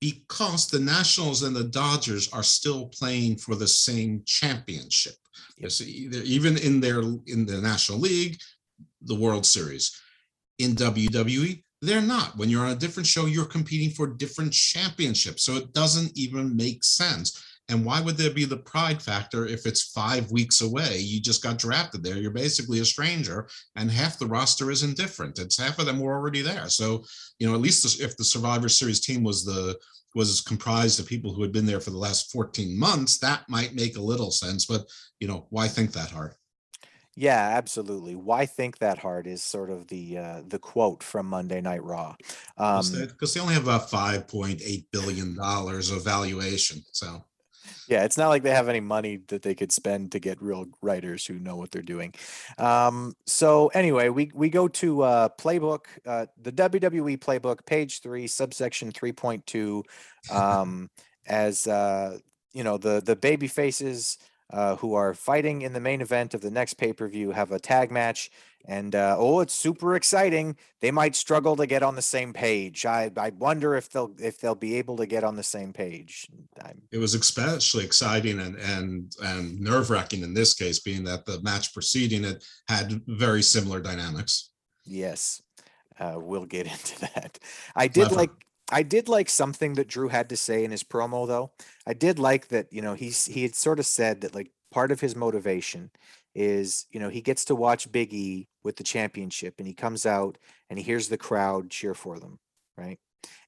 because 0.00 0.68
the 0.68 0.78
Nationals 0.78 1.42
and 1.42 1.54
the 1.54 1.64
Dodgers 1.64 2.32
are 2.32 2.42
still 2.42 2.86
playing 2.88 3.36
for 3.38 3.54
the 3.54 3.66
same 3.66 4.22
championship. 4.26 5.14
Yes, 5.56 5.80
either 5.80 6.20
even 6.22 6.56
in 6.58 6.80
their 6.80 7.00
in 7.00 7.46
the 7.46 7.60
National 7.60 7.98
League, 7.98 8.38
the 9.02 9.14
World 9.14 9.46
Series. 9.46 10.00
In 10.58 10.76
WWE, 10.76 11.62
they're 11.82 12.00
not. 12.00 12.36
When 12.36 12.48
you're 12.48 12.64
on 12.64 12.72
a 12.72 12.76
different 12.76 13.06
show, 13.06 13.26
you're 13.26 13.44
competing 13.44 13.90
for 13.90 14.06
different 14.06 14.52
championships. 14.52 15.44
So 15.44 15.56
it 15.56 15.72
doesn't 15.72 16.16
even 16.16 16.56
make 16.56 16.84
sense. 16.84 17.42
And 17.70 17.84
why 17.84 18.00
would 18.00 18.16
there 18.18 18.30
be 18.30 18.44
the 18.44 18.58
pride 18.58 19.00
factor 19.00 19.46
if 19.46 19.64
it's 19.64 19.90
five 19.92 20.30
weeks 20.30 20.60
away? 20.60 20.98
You 20.98 21.20
just 21.20 21.42
got 21.42 21.58
drafted 21.58 22.02
there. 22.02 22.18
You're 22.18 22.30
basically 22.30 22.80
a 22.80 22.84
stranger, 22.84 23.48
and 23.76 23.90
half 23.90 24.18
the 24.18 24.26
roster 24.26 24.70
is 24.70 24.82
indifferent. 24.82 25.38
It's 25.38 25.58
half 25.58 25.78
of 25.78 25.86
them 25.86 25.98
were 25.98 26.12
already 26.14 26.42
there. 26.42 26.68
So, 26.68 27.04
you 27.38 27.46
know, 27.46 27.54
at 27.54 27.60
least 27.62 28.00
if 28.00 28.16
the 28.16 28.24
Survivor 28.24 28.68
Series 28.68 29.00
team 29.00 29.22
was 29.24 29.44
the 29.44 29.78
was 30.14 30.40
comprised 30.42 31.00
of 31.00 31.06
people 31.06 31.32
who 31.34 31.42
had 31.42 31.50
been 31.52 31.66
there 31.66 31.80
for 31.80 31.90
the 31.90 31.98
last 31.98 32.30
14 32.30 32.78
months, 32.78 33.18
that 33.18 33.48
might 33.48 33.74
make 33.74 33.96
a 33.96 34.00
little 34.00 34.30
sense. 34.30 34.66
But 34.66 34.86
you 35.18 35.26
know, 35.26 35.46
why 35.50 35.66
think 35.66 35.92
that 35.92 36.10
hard? 36.10 36.34
Yeah, 37.16 37.50
absolutely. 37.56 38.14
Why 38.16 38.44
think 38.44 38.78
that 38.78 38.98
hard 38.98 39.26
is 39.26 39.42
sort 39.42 39.70
of 39.70 39.86
the 39.88 40.18
uh, 40.18 40.42
the 40.46 40.58
quote 40.58 41.02
from 41.02 41.26
Monday 41.26 41.60
Night 41.60 41.82
Raw. 41.82 42.16
Um, 42.58 42.76
Because 42.76 42.92
they, 42.92 43.06
'cause 43.06 43.34
they 43.34 43.40
only 43.40 43.54
have 43.54 43.62
about 43.64 43.90
5.8 43.90 44.86
billion 44.90 45.34
dollars 45.34 45.90
of 45.90 46.04
valuation. 46.04 46.82
So 46.92 47.24
yeah, 47.88 48.04
it's 48.04 48.16
not 48.16 48.28
like 48.28 48.42
they 48.42 48.50
have 48.50 48.68
any 48.68 48.80
money 48.80 49.20
that 49.28 49.42
they 49.42 49.54
could 49.54 49.72
spend 49.72 50.12
to 50.12 50.18
get 50.18 50.40
real 50.42 50.66
writers 50.82 51.26
who 51.26 51.38
know 51.38 51.56
what 51.56 51.70
they're 51.70 51.82
doing. 51.82 52.14
Um, 52.58 53.14
so 53.26 53.68
anyway, 53.68 54.08
we 54.08 54.30
we 54.34 54.48
go 54.48 54.68
to 54.68 55.02
uh, 55.02 55.28
playbook, 55.38 55.86
uh, 56.06 56.26
the 56.40 56.52
WWE 56.52 57.18
playbook, 57.18 57.66
page 57.66 58.00
three, 58.00 58.26
subsection 58.26 58.90
three 58.90 59.12
point 59.12 59.46
two, 59.46 59.84
um, 60.30 60.90
as 61.26 61.66
uh, 61.66 62.18
you 62.52 62.64
know 62.64 62.78
the 62.78 63.02
the 63.04 63.16
baby 63.16 63.48
faces 63.48 64.18
uh, 64.50 64.76
who 64.76 64.94
are 64.94 65.14
fighting 65.14 65.62
in 65.62 65.72
the 65.72 65.80
main 65.80 66.00
event 66.00 66.34
of 66.34 66.40
the 66.40 66.50
next 66.50 66.74
pay 66.74 66.92
per 66.92 67.08
view 67.08 67.32
have 67.32 67.52
a 67.52 67.58
tag 67.58 67.90
match. 67.90 68.30
And 68.66 68.94
uh, 68.94 69.16
oh, 69.18 69.40
it's 69.40 69.54
super 69.54 69.94
exciting. 69.94 70.56
They 70.80 70.90
might 70.90 71.14
struggle 71.14 71.54
to 71.56 71.66
get 71.66 71.82
on 71.82 71.96
the 71.96 72.02
same 72.02 72.32
page. 72.32 72.86
I, 72.86 73.10
I 73.16 73.30
wonder 73.30 73.74
if 73.74 73.90
they'll 73.90 74.14
if 74.18 74.40
they'll 74.40 74.54
be 74.54 74.76
able 74.76 74.96
to 74.96 75.06
get 75.06 75.22
on 75.22 75.36
the 75.36 75.42
same 75.42 75.74
page. 75.74 76.28
I'm, 76.64 76.80
it 76.90 76.96
was 76.96 77.14
especially 77.14 77.84
exciting 77.84 78.40
and 78.40 78.56
and 78.56 79.12
and 79.22 79.60
nerve 79.60 79.90
wracking 79.90 80.22
in 80.22 80.32
this 80.32 80.54
case, 80.54 80.78
being 80.78 81.04
that 81.04 81.26
the 81.26 81.42
match 81.42 81.74
preceding 81.74 82.24
it 82.24 82.42
had 82.66 83.02
very 83.06 83.42
similar 83.42 83.80
dynamics. 83.80 84.50
Yes, 84.86 85.42
uh, 85.98 86.14
we'll 86.16 86.46
get 86.46 86.66
into 86.72 87.00
that. 87.00 87.38
I 87.76 87.88
did 87.88 88.08
Clever. 88.08 88.14
like 88.14 88.46
I 88.70 88.82
did 88.82 89.08
like 89.08 89.28
something 89.28 89.74
that 89.74 89.88
Drew 89.88 90.08
had 90.08 90.28
to 90.30 90.36
say 90.36 90.64
in 90.64 90.70
his 90.70 90.82
promo 90.82 91.26
though. 91.26 91.52
I 91.86 91.94
did 91.94 92.18
like 92.18 92.48
that, 92.48 92.72
you 92.72 92.82
know, 92.82 92.94
he's 92.94 93.26
he 93.26 93.42
had 93.42 93.54
sort 93.54 93.78
of 93.78 93.86
said 93.86 94.22
that 94.22 94.34
like 94.34 94.50
part 94.72 94.90
of 94.90 95.00
his 95.00 95.14
motivation 95.14 95.90
is, 96.34 96.86
you 96.90 96.98
know, 96.98 97.08
he 97.08 97.20
gets 97.20 97.44
to 97.46 97.54
watch 97.54 97.92
Big 97.92 98.12
E 98.12 98.48
with 98.64 98.76
the 98.76 98.84
championship 98.84 99.54
and 99.58 99.66
he 99.66 99.74
comes 99.74 100.06
out 100.06 100.38
and 100.70 100.78
he 100.78 100.84
hears 100.84 101.08
the 101.08 101.18
crowd 101.18 101.70
cheer 101.70 101.94
for 101.94 102.18
them, 102.18 102.38
right? 102.76 102.98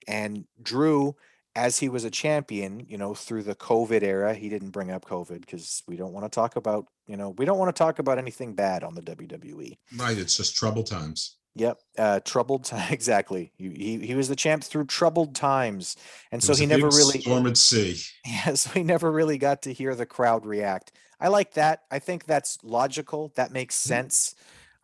And 0.06 0.44
Drew 0.62 1.16
as 1.56 1.78
he 1.78 1.88
was 1.88 2.04
a 2.04 2.10
champion, 2.10 2.84
you 2.86 2.98
know, 2.98 3.14
through 3.14 3.42
the 3.42 3.54
COVID 3.54 4.02
era, 4.02 4.34
he 4.34 4.50
didn't 4.50 4.70
bring 4.70 4.90
up 4.90 5.06
COVID 5.06 5.40
because 5.40 5.82
we 5.88 5.96
don't 5.96 6.12
want 6.12 6.30
to 6.30 6.34
talk 6.34 6.56
about, 6.56 6.86
you 7.06 7.16
know, 7.16 7.30
we 7.30 7.46
don't 7.46 7.58
want 7.58 7.74
to 7.74 7.78
talk 7.78 7.98
about 7.98 8.18
anything 8.18 8.54
bad 8.54 8.84
on 8.84 8.94
the. 8.94 9.06
WWE. 9.06 9.78
Right. 9.96 10.18
It's 10.18 10.36
just 10.36 10.56
trouble 10.56 10.82
times. 10.82 11.38
Yep, 11.56 11.80
uh, 11.96 12.20
troubled 12.20 12.64
time 12.64 12.86
exactly. 12.92 13.50
He, 13.56 13.70
he 13.70 14.06
he 14.08 14.14
was 14.14 14.28
the 14.28 14.36
champ 14.36 14.62
through 14.62 14.84
troubled 14.84 15.34
times, 15.34 15.96
and 16.30 16.42
so 16.44 16.54
he 16.54 16.66
never 16.66 16.88
really 16.88 17.20
storm 17.20 17.46
at 17.46 17.56
sea. 17.56 17.96
yeah, 18.26 18.54
so 18.54 18.70
he 18.70 18.82
never 18.82 19.10
really 19.10 19.38
got 19.38 19.62
to 19.62 19.72
hear 19.72 19.94
the 19.94 20.04
crowd 20.06 20.44
react. 20.44 20.92
I 21.18 21.28
like 21.28 21.54
that. 21.54 21.84
I 21.90 21.98
think 21.98 22.26
that's 22.26 22.58
logical. 22.62 23.32
That 23.36 23.52
makes 23.52 23.74
Mm-hmm. 23.74 23.88
sense. 23.88 24.34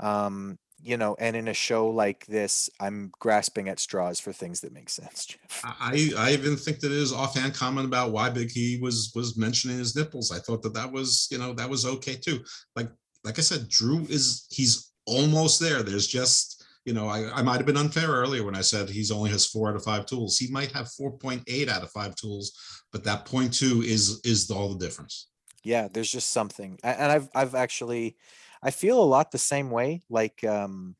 Um, 0.01 0.59
you 0.85 0.97
know, 0.97 1.15
and 1.21 1.37
in 1.37 1.47
a 1.47 1.55
show 1.55 1.89
like 1.91 2.27
this, 2.27 2.69
I'm 2.81 3.13
grasping 3.21 3.69
at 3.69 3.79
straws 3.79 4.19
for 4.19 4.33
things 4.33 4.63
that 4.63 4.73
make 4.73 4.89
sense. 4.89 5.27
Jeff. 5.27 5.61
I 5.65 6.11
I 6.17 6.33
even 6.33 6.57
think 6.57 6.81
that 6.81 6.91
his 6.91 7.13
offhand 7.13 7.55
comment 7.55 7.87
about 7.87 8.13
why 8.13 8.31
Big 8.31 8.51
he 8.51 8.79
was 8.81 9.13
was 9.15 9.37
mentioning 9.37 9.79
his 9.79 9.95
nipples. 9.95 10.33
I 10.33 10.39
thought 10.39 10.63
that 10.63 10.75
that 10.75 10.91
was 10.91 11.29
you 11.31 11.37
know 11.39 11.53
that 11.53 11.69
was 11.69 11.85
okay 11.85 12.15
too. 12.17 12.41
Like 12.75 12.89
like 13.25 13.39
I 13.39 13.43
said, 13.43 13.69
Drew 13.69 14.07
is 14.09 14.47
he's 14.51 14.93
almost 15.07 15.61
there. 15.61 15.83
There's 15.83 16.07
just 16.07 16.62
you 16.85 16.93
know 16.93 17.09
I 17.09 17.31
I 17.33 17.43
might 17.43 17.57
have 17.57 17.67
been 17.67 17.77
unfair 17.77 18.09
earlier 18.09 18.45
when 18.45 18.55
I 18.55 18.61
said 18.61 18.89
he's 18.89 19.11
only 19.11 19.31
has 19.31 19.47
four 19.47 19.69
out 19.69 19.77
of 19.77 19.85
five 19.85 20.07
tools. 20.07 20.39
He 20.39 20.51
might 20.51 20.73
have 20.73 20.91
four 20.93 21.13
point 21.13 21.43
eight 21.47 21.69
out 21.69 21.83
of 21.83 21.91
five 21.91 22.15
tools, 22.15 22.53
but 22.93 23.05
that 23.05 23.25
point 23.25 23.53
two 23.53 23.83
is 23.83 24.21
is 24.25 24.51
all 24.51 24.69
the 24.75 24.85
difference. 24.85 25.29
Yeah, 25.65 25.89
there's 25.93 26.11
just 26.11 26.31
something, 26.31 26.79
and 26.83 27.13
I've 27.13 27.29
I've 27.35 27.55
actually, 27.55 28.17
I 28.63 28.71
feel 28.71 29.03
a 29.03 29.05
lot 29.05 29.31
the 29.31 29.39
same 29.39 29.71
way. 29.71 30.03
Like, 30.11 30.43
um, 30.45 30.97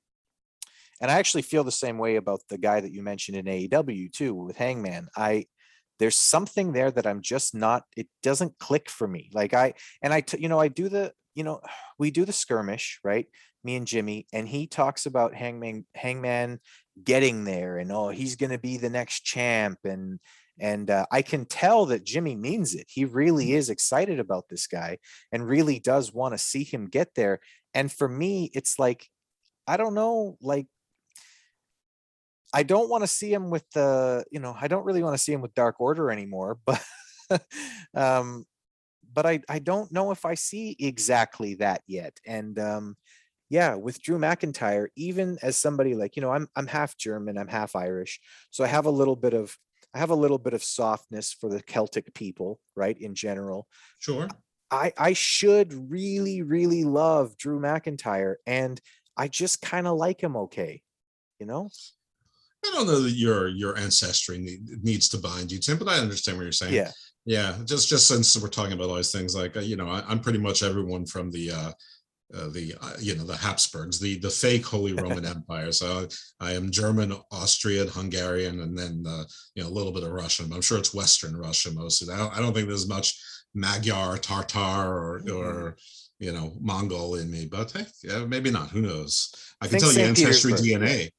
and 1.01 1.11
I 1.11 1.15
actually 1.15 1.43
feel 1.43 1.65
the 1.65 1.73
same 1.73 1.99
way 1.99 2.17
about 2.17 2.41
the 2.49 2.59
guy 2.59 2.81
that 2.81 2.93
you 2.93 3.03
mentioned 3.03 3.37
in 3.37 3.47
AEW 3.47 4.13
too 4.13 4.35
with 4.35 4.57
Hangman. 4.57 5.09
I 5.17 5.47
there's 5.99 6.17
something 6.17 6.73
there 6.73 6.91
that 6.91 7.07
I'm 7.07 7.21
just 7.21 7.55
not. 7.55 7.85
It 7.97 8.09
doesn't 8.23 8.59
click 8.59 8.89
for 8.89 9.07
me. 9.07 9.31
Like 9.33 9.55
I 9.55 9.75
and 10.03 10.13
I, 10.13 10.25
you 10.39 10.49
know, 10.49 10.59
I 10.59 10.69
do 10.69 10.89
the, 10.89 11.13
you 11.35 11.45
know, 11.45 11.61
we 11.99 12.11
do 12.11 12.25
the 12.25 12.33
skirmish, 12.33 13.01
right? 13.05 13.27
Me 13.65 13.77
and 13.77 13.87
Jimmy, 13.87 14.27
and 14.33 14.49
he 14.49 14.67
talks 14.67 15.07
about 15.07 15.35
Hangman, 15.35 15.87
Hangman 15.95 16.61
getting 17.03 17.45
there, 17.45 17.79
and 17.79 17.93
oh, 17.93 18.09
he's 18.09 18.37
gonna 18.37 18.59
be 18.59 18.77
the 18.77 18.91
next 18.91 19.21
champ, 19.21 19.79
and 19.85 20.19
and 20.59 20.91
uh, 20.91 21.07
I 21.11 21.23
can 21.23 21.45
tell 21.45 21.87
that 21.87 22.05
Jimmy 22.05 22.37
means 22.37 22.75
it. 22.75 22.87
He 22.89 23.05
really 23.05 23.53
is 23.53 23.71
excited 23.71 24.21
about 24.21 24.49
this 24.49 24.67
guy 24.67 24.99
and 25.33 25.49
really 25.49 25.79
does 25.79 26.13
want 26.13 26.35
to 26.35 26.39
see 26.39 26.63
him 26.63 26.87
get 26.87 27.15
there. 27.15 27.41
And 27.75 27.91
for 27.91 28.09
me, 28.09 28.51
it's 28.55 28.79
like, 28.79 29.09
I 29.67 29.77
don't 29.77 29.95
know, 29.95 30.37
like, 30.41 30.67
I 32.55 32.65
don't 32.65 32.91
want 32.91 33.03
to 33.03 33.09
see 33.09 33.33
him 33.33 33.49
with 33.49 33.65
the, 33.71 34.25
you 34.31 34.39
know, 34.41 34.55
I 34.59 34.69
don't 34.69 34.85
really 34.85 35.03
want 35.03 35.17
to 35.17 35.23
see 35.23 35.33
him 35.33 35.41
with 35.41 35.55
Dark 35.55 35.81
Order 35.81 36.11
anymore, 36.11 36.59
but, 36.67 36.83
um, 37.95 38.45
but 39.13 39.25
I, 39.25 39.41
I 39.49 39.59
don't 39.59 39.91
know 39.91 40.11
if 40.11 40.25
I 40.27 40.35
see 40.35 40.77
exactly 40.79 41.55
that 41.57 41.81
yet. 41.87 42.19
And, 42.27 42.59
um, 42.59 42.97
yeah, 43.53 43.75
with 43.75 44.01
Drew 44.01 44.19
McIntyre, 44.19 44.87
even 44.97 45.37
as 45.43 45.59
somebody 45.59 45.95
like, 45.95 46.17
you 46.17 46.23
know, 46.23 46.31
I'm, 46.31 46.49
I'm 46.57 46.67
half 46.67 46.97
German, 46.97 47.37
I'm 47.37 47.49
half 47.49 47.77
Irish. 47.77 48.19
So 48.51 48.65
I 48.65 48.67
have 48.67 48.87
a 48.87 48.91
little 48.91 49.15
bit 49.15 49.35
of, 49.35 49.55
I 49.93 49.99
have 49.99 50.09
a 50.09 50.15
little 50.15 50.39
bit 50.39 50.55
of 50.55 50.65
softness 50.65 51.35
for 51.35 51.51
the 51.51 51.61
Celtic 51.61 52.15
people, 52.15 52.61
right? 52.75 52.99
In 52.99 53.15
general. 53.15 53.69
Sure. 53.99 54.27
I, 54.71 54.95
I 54.97 55.13
should 55.13 55.91
really, 55.91 56.41
really 56.41 56.85
love 56.85 57.37
Drew 57.37 57.61
McIntyre. 57.61 58.37
And 58.47 58.81
I 59.19 59.29
just 59.29 59.61
kind 59.61 59.87
of 59.87 59.99
like 59.99 60.23
him 60.23 60.35
okay. 60.35 60.81
You 61.39 61.45
know? 61.45 61.69
I 62.65 62.71
don't 62.73 62.87
know 62.87 63.01
that 63.01 63.11
your 63.11 63.49
your 63.49 63.77
ancestry 63.77 64.39
need, 64.39 64.83
needs 64.83 65.11
to 65.11 65.19
bind 65.19 65.53
you, 65.53 65.59
Tim, 65.59 65.77
but 65.77 65.89
I 65.89 65.99
understand 65.99 66.39
what 66.39 66.45
you're 66.45 66.53
saying. 66.53 66.73
Yeah. 66.73 66.91
Yeah, 67.25 67.57
just 67.65 67.89
just 67.89 68.09
since 68.09 68.37
we're 68.37 68.49
talking 68.49 68.73
about 68.73 68.89
all 68.89 68.97
these 68.97 69.13
things, 69.13 69.37
like 69.37 69.57
uh, 69.57 69.61
you 69.61 69.77
know, 69.77 69.89
I, 69.89 70.03
I'm 70.09 70.19
pretty 70.19 70.41
much 70.41 70.65
everyone 70.65 71.07
from 71.07 71.31
the 71.31 71.53
uh, 71.53 71.73
uh, 72.35 72.49
the 72.49 72.75
uh, 72.81 72.93
you 72.99 73.15
know 73.15 73.25
the 73.25 73.37
Habsburgs, 73.37 73.99
the 73.99 74.19
the 74.19 74.31
fake 74.31 74.65
Holy 74.65 74.93
Roman 75.03 75.25
Empire. 75.25 75.73
So 75.73 76.09
I 76.41 76.53
am 76.53 76.71
German, 76.71 77.15
Austrian, 77.31 77.89
Hungarian, 77.89 78.61
and 78.61 78.77
then 78.77 79.05
uh, 79.07 79.25
you 79.55 79.63
know 79.63 79.69
a 79.69 79.73
little 79.73 79.93
bit 79.93 80.03
of 80.03 80.13
Russian. 80.13 80.49
But 80.49 80.57
I'm 80.57 80.63
sure 80.63 80.79
it's 80.79 80.95
Western 80.95 81.37
Russia 81.37 81.71
mostly. 81.73 82.13
I 82.13 82.19
don't, 82.19 82.37
I 82.37 82.41
don't 82.41 82.53
think 82.53 82.69
there's 82.69 82.89
much 82.89 83.21
Magyar, 83.55 84.19
Tartar, 84.19 84.89
or 84.89 85.23
or 85.31 85.77
you 86.19 86.33
know 86.33 86.53
Mongol 86.61 87.17
in 87.17 87.31
me. 87.31 87.47
But 87.47 87.73
hey, 87.73 87.87
yeah, 88.03 88.25
maybe 88.25 88.51
not. 88.51 88.71
Who 88.71 88.81
knows? 88.81 89.35
I 89.61 89.67
can 89.67 89.79
Think 89.79 89.85
tell 89.85 90.03
you 90.03 90.09
ancestry 90.09 90.53
Petersburg, 90.53 90.83
DNA. 90.83 91.11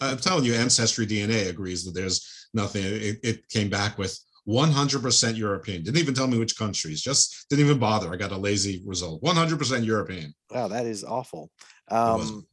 I'm 0.00 0.18
telling 0.18 0.44
you, 0.44 0.54
ancestry 0.66 1.06
DNA 1.06 1.50
agrees 1.50 1.84
that 1.84 1.94
there's 1.94 2.48
nothing. 2.54 2.84
It, 2.84 3.20
it 3.22 3.48
came 3.48 3.68
back 3.68 3.98
with 3.98 4.18
100% 4.48 5.36
European. 5.36 5.82
Didn't 5.82 5.98
even 5.98 6.14
tell 6.14 6.26
me 6.26 6.38
which 6.38 6.56
countries. 6.56 7.00
Just 7.00 7.46
didn't 7.48 7.64
even 7.64 7.78
bother. 7.78 8.12
I 8.12 8.16
got 8.16 8.32
a 8.32 8.36
lazy 8.36 8.82
result. 8.86 9.22
100% 9.22 9.84
European. 9.84 10.34
Wow, 10.50 10.68
that 10.68 10.86
is 10.86 11.04
awful. 11.04 11.50
Um, 11.88 12.46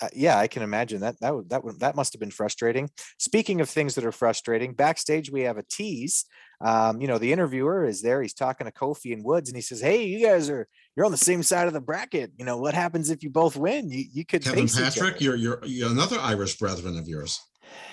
uh, 0.00 0.08
yeah, 0.12 0.38
I 0.38 0.46
can 0.46 0.62
imagine 0.62 1.00
that. 1.00 1.18
That 1.20 1.34
would 1.34 1.48
that 1.48 1.64
would 1.64 1.80
that 1.80 1.96
must 1.96 2.12
have 2.12 2.20
been 2.20 2.30
frustrating. 2.30 2.90
Speaking 3.18 3.60
of 3.60 3.70
things 3.70 3.94
that 3.94 4.04
are 4.04 4.12
frustrating, 4.12 4.74
backstage 4.74 5.30
we 5.30 5.42
have 5.42 5.56
a 5.56 5.62
tease. 5.62 6.26
Um, 6.60 7.00
you 7.00 7.08
know, 7.08 7.18
the 7.18 7.32
interviewer 7.32 7.84
is 7.84 8.02
there. 8.02 8.20
He's 8.22 8.34
talking 8.34 8.66
to 8.66 8.72
Kofi 8.72 9.12
and 9.12 9.24
Woods, 9.24 9.48
and 9.48 9.56
he 9.56 9.62
says, 9.62 9.80
"Hey, 9.80 10.04
you 10.04 10.26
guys 10.26 10.50
are 10.50 10.68
you're 10.96 11.06
on 11.06 11.12
the 11.12 11.18
same 11.18 11.42
side 11.42 11.66
of 11.66 11.72
the 11.72 11.80
bracket. 11.80 12.32
You 12.38 12.44
know, 12.44 12.56
what 12.58 12.74
happens 12.74 13.10
if 13.10 13.22
you 13.22 13.30
both 13.30 13.56
win? 13.56 13.90
You 13.90 14.04
you 14.12 14.26
could 14.26 14.42
Kevin 14.42 14.68
Patrick, 14.68 15.20
you're, 15.20 15.36
you're 15.36 15.60
you're 15.64 15.90
another 15.90 16.18
Irish 16.20 16.58
brethren 16.58 16.98
of 16.98 17.08
yours. 17.08 17.40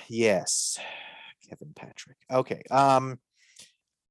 Yes, 0.09 0.77
Kevin 1.47 1.73
Patrick. 1.75 2.17
Okay. 2.32 2.62
Um, 2.71 3.19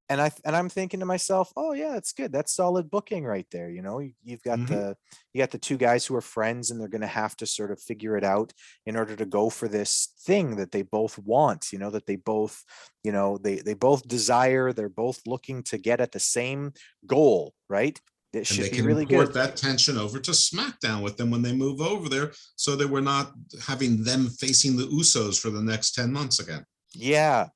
and 0.08 0.20
I 0.20 0.30
and 0.44 0.54
I'm 0.54 0.68
thinking 0.68 1.00
to 1.00 1.06
myself, 1.06 1.52
oh 1.56 1.72
yeah, 1.72 1.92
that's 1.92 2.12
good. 2.12 2.32
That's 2.32 2.52
solid 2.52 2.90
booking 2.90 3.24
right 3.24 3.46
there. 3.50 3.70
You 3.70 3.80
know, 3.80 3.98
you, 4.00 4.12
you've 4.22 4.42
got 4.42 4.58
Mhm. 4.58 4.68
the 4.68 4.96
you 5.32 5.40
got 5.40 5.52
the 5.52 5.58
two 5.58 5.78
guys 5.78 6.04
who 6.04 6.14
are 6.14 6.20
friends, 6.20 6.70
and 6.70 6.78
they're 6.78 6.88
going 6.88 7.00
to 7.00 7.06
have 7.06 7.34
to 7.38 7.46
sort 7.46 7.70
of 7.70 7.80
figure 7.80 8.16
it 8.18 8.24
out 8.24 8.52
in 8.84 8.94
order 8.96 9.16
to 9.16 9.24
go 9.24 9.48
for 9.48 9.68
this 9.68 10.08
thing 10.20 10.56
that 10.56 10.70
they 10.72 10.82
both 10.82 11.16
want. 11.18 11.72
You 11.72 11.78
know, 11.78 11.88
that 11.90 12.04
they 12.06 12.16
both, 12.16 12.62
you 13.02 13.12
know, 13.12 13.38
they 13.38 13.56
they 13.60 13.72
both 13.74 14.06
desire. 14.06 14.72
They're 14.72 14.88
both 14.90 15.20
looking 15.26 15.62
to 15.64 15.78
get 15.78 16.00
at 16.00 16.12
the 16.12 16.20
same 16.20 16.72
goal, 17.06 17.54
right? 17.70 17.98
It 18.34 18.38
And 18.38 18.46
should 18.46 18.64
they 18.66 18.70
be 18.70 18.76
can 18.78 18.86
really 18.86 19.02
import 19.04 19.28
good. 19.28 19.34
that 19.34 19.56
tension 19.56 19.96
over 19.96 20.18
to 20.18 20.30
SmackDown 20.32 21.02
with 21.02 21.16
them 21.16 21.30
when 21.30 21.42
they 21.42 21.52
move 21.54 21.80
over 21.80 22.08
there, 22.10 22.32
so 22.56 22.76
that 22.76 22.88
we're 22.88 23.00
not 23.00 23.32
having 23.66 24.02
them 24.04 24.28
facing 24.28 24.76
the 24.76 24.86
Usos 24.88 25.40
for 25.40 25.48
the 25.50 25.62
next 25.62 25.92
10 25.94 26.12
months 26.12 26.38
again. 26.38 26.66
Yeah, 26.94 27.48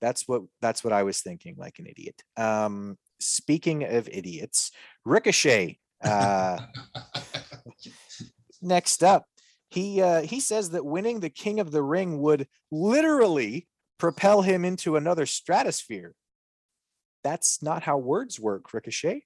that's 0.00 0.26
what 0.26 0.42
that's 0.60 0.84
what 0.84 0.92
I 0.92 1.02
was 1.02 1.20
thinking, 1.20 1.56
like 1.58 1.78
an 1.78 1.86
idiot. 1.86 2.22
Um, 2.36 2.96
speaking 3.20 3.84
of 3.84 4.08
idiots, 4.08 4.70
Ricochet. 5.04 5.78
Uh, 6.04 6.58
next 8.62 9.02
up, 9.02 9.24
he 9.70 10.02
uh, 10.02 10.22
he 10.22 10.40
says 10.40 10.70
that 10.70 10.84
winning 10.84 11.20
the 11.20 11.30
King 11.30 11.60
of 11.60 11.70
the 11.70 11.82
Ring 11.82 12.20
would 12.20 12.46
literally 12.70 13.66
propel 13.98 14.42
him 14.42 14.64
into 14.64 14.96
another 14.96 15.26
stratosphere. 15.26 16.14
That's 17.24 17.62
not 17.62 17.82
how 17.82 17.98
words 17.98 18.38
work, 18.38 18.72
Ricochet. 18.72 19.24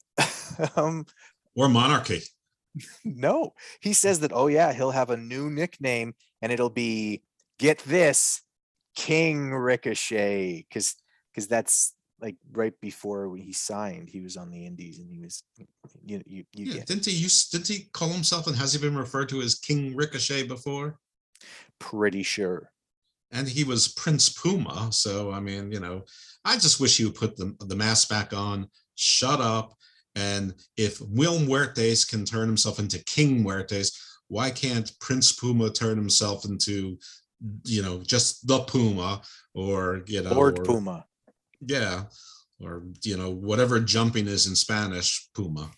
um, 0.76 1.06
or 1.56 1.68
monarchy. 1.68 2.20
no, 3.04 3.52
he 3.80 3.92
says 3.92 4.20
that, 4.20 4.32
oh, 4.32 4.46
yeah, 4.46 4.72
he'll 4.72 4.90
have 4.90 5.10
a 5.10 5.16
new 5.16 5.50
nickname 5.50 6.14
and 6.40 6.52
it'll 6.52 6.70
be, 6.70 7.22
get 7.58 7.78
this, 7.80 8.41
King 8.94 9.52
Ricochet. 9.52 10.66
Because 10.68 10.96
because 11.32 11.48
that's 11.48 11.94
like 12.20 12.36
right 12.52 12.78
before 12.80 13.36
he 13.36 13.52
signed, 13.52 14.08
he 14.08 14.20
was 14.20 14.36
on 14.36 14.50
the 14.50 14.64
Indies 14.64 14.98
and 14.98 15.10
he 15.10 15.20
was, 15.20 15.42
you, 16.04 16.22
you, 16.24 16.44
you 16.54 16.72
Yeah, 16.72 16.84
didn't 16.84 17.06
he 17.06 17.12
use 17.12 17.48
didn't 17.48 17.68
he 17.68 17.88
call 17.92 18.10
himself 18.10 18.46
and 18.46 18.56
has 18.56 18.72
he 18.72 18.80
been 18.80 18.96
referred 18.96 19.28
to 19.30 19.42
as 19.42 19.56
King 19.56 19.96
Ricochet 19.96 20.46
before? 20.46 20.98
pretty 21.78 22.22
sure. 22.22 22.70
And 23.32 23.48
he 23.48 23.64
was 23.64 23.88
Prince 23.88 24.28
Puma. 24.28 24.92
So 24.92 25.32
I 25.32 25.40
mean, 25.40 25.72
you 25.72 25.80
know, 25.80 26.04
I 26.44 26.54
just 26.54 26.80
wish 26.80 26.96
he 26.96 27.04
would 27.04 27.16
put 27.16 27.36
the, 27.36 27.56
the 27.60 27.76
mask 27.76 28.08
back 28.08 28.32
on, 28.32 28.68
shut 28.94 29.40
up. 29.40 29.74
And 30.14 30.54
if 30.76 31.00
Mil 31.08 31.38
Muertes 31.38 32.08
can 32.08 32.24
turn 32.24 32.46
himself 32.46 32.78
into 32.78 33.02
King 33.04 33.42
Muertes, 33.42 33.98
why 34.28 34.50
can't 34.50 34.92
Prince 35.00 35.32
Puma 35.32 35.70
turn 35.70 35.96
himself 35.96 36.44
into, 36.44 36.98
you 37.64 37.82
know, 37.82 38.02
just 38.02 38.46
the 38.46 38.60
Puma 38.60 39.22
or 39.54 40.02
you 40.06 40.22
know 40.22 40.30
Lord 40.34 40.58
or- 40.58 40.64
Puma. 40.64 41.06
Yeah. 41.60 42.04
Or 42.60 42.84
you 43.02 43.16
know, 43.16 43.30
whatever 43.30 43.80
jumping 43.80 44.28
is 44.28 44.46
in 44.46 44.54
Spanish, 44.54 45.28
Puma. 45.34 45.70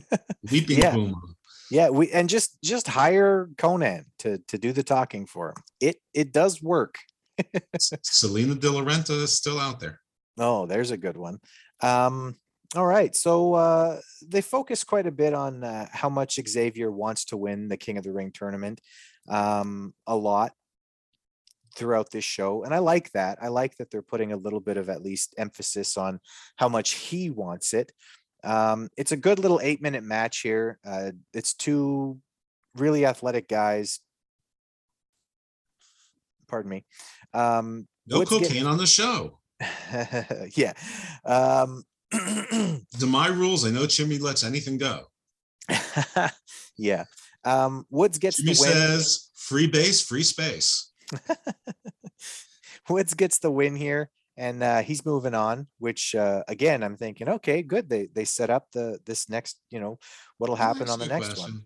Leaping 0.50 0.78
Yeah. 0.78 0.92
Puma. 0.92 1.14
Yeah, 1.70 1.88
we 1.88 2.10
and 2.10 2.28
just 2.28 2.60
just 2.62 2.86
hire 2.88 3.48
Konnan 3.56 4.04
to 4.18 4.38
to 4.48 4.58
do 4.58 4.72
the 4.72 4.82
talking 4.82 5.24
for 5.26 5.50
him. 5.50 5.54
It 5.80 5.96
it 6.12 6.32
does 6.32 6.62
work. 6.62 6.96
Selena 7.78 8.54
De 8.54 8.70
La 8.70 8.82
Renta 8.82 9.10
is 9.22 9.32
still 9.32 9.58
out 9.58 9.80
there. 9.80 10.00
Oh, 10.38 10.66
there's 10.66 10.90
a 10.90 10.96
good 10.96 11.16
one. 11.16 11.38
Um, 11.80 12.36
all 12.74 12.86
right, 12.86 13.14
so 13.14 13.54
uh, 13.54 14.00
they 14.26 14.40
focus 14.40 14.84
quite 14.84 15.06
a 15.06 15.10
bit 15.12 15.34
on 15.34 15.62
uh, 15.64 15.86
how 15.92 16.08
much 16.08 16.38
Xavier 16.48 16.90
wants 16.90 17.26
to 17.26 17.36
win 17.36 17.68
the 17.68 17.76
King 17.76 17.98
of 17.98 18.04
the 18.04 18.12
Ring 18.12 18.32
tournament. 18.32 18.80
Um, 19.28 19.94
a 20.06 20.16
lot 20.16 20.52
throughout 21.74 22.10
this 22.10 22.24
show, 22.24 22.64
and 22.64 22.74
I 22.74 22.78
like 22.78 23.10
that. 23.12 23.38
I 23.42 23.48
like 23.48 23.76
that 23.76 23.90
they're 23.90 24.02
putting 24.02 24.32
a 24.32 24.36
little 24.36 24.60
bit 24.60 24.76
of 24.76 24.88
at 24.88 25.02
least 25.02 25.34
emphasis 25.38 25.96
on 25.96 26.20
how 26.56 26.68
much 26.68 26.92
he 26.94 27.30
wants 27.30 27.74
it. 27.74 27.92
Um, 28.44 28.88
it's 28.96 29.12
a 29.12 29.16
good 29.16 29.38
little 29.38 29.60
eight-minute 29.62 30.04
match 30.04 30.40
here. 30.40 30.78
Uh, 30.84 31.12
it's 31.32 31.54
two 31.54 32.18
really 32.74 33.06
athletic 33.06 33.48
guys. 33.48 34.00
Pardon 36.48 36.70
me. 36.70 36.84
Um, 37.32 37.86
No 38.06 38.18
Woods 38.18 38.30
cocaine 38.30 38.66
on 38.66 38.76
the 38.78 38.86
show. 38.86 39.38
yeah. 40.54 40.72
Um, 41.24 41.84
To 42.12 43.06
my 43.06 43.28
rules, 43.28 43.64
I 43.64 43.70
know 43.70 43.86
Jimmy 43.86 44.18
lets 44.18 44.44
anything 44.44 44.76
go. 44.76 45.06
yeah. 46.76 47.04
Um, 47.44 47.86
Woods 47.90 48.18
gets 48.18 48.36
Jimmy 48.36 48.54
the 48.54 48.60
win. 48.60 48.72
says, 48.72 49.30
"Free 49.34 49.66
base, 49.66 50.00
free 50.00 50.22
space." 50.22 50.91
Woods 52.88 53.14
gets 53.14 53.38
the 53.38 53.50
win 53.50 53.76
here, 53.76 54.10
and 54.36 54.62
uh, 54.62 54.82
he's 54.82 55.06
moving 55.06 55.34
on. 55.34 55.66
Which 55.78 56.14
uh, 56.14 56.42
again, 56.48 56.82
I'm 56.82 56.96
thinking, 56.96 57.28
okay, 57.28 57.62
good. 57.62 57.88
They 57.88 58.08
they 58.12 58.24
set 58.24 58.50
up 58.50 58.66
the 58.72 58.98
this 59.04 59.28
next, 59.28 59.60
you 59.70 59.80
know, 59.80 59.98
what'll 60.38 60.56
happen 60.56 60.88
on 60.88 60.98
the 60.98 61.06
next 61.06 61.38
one. 61.38 61.62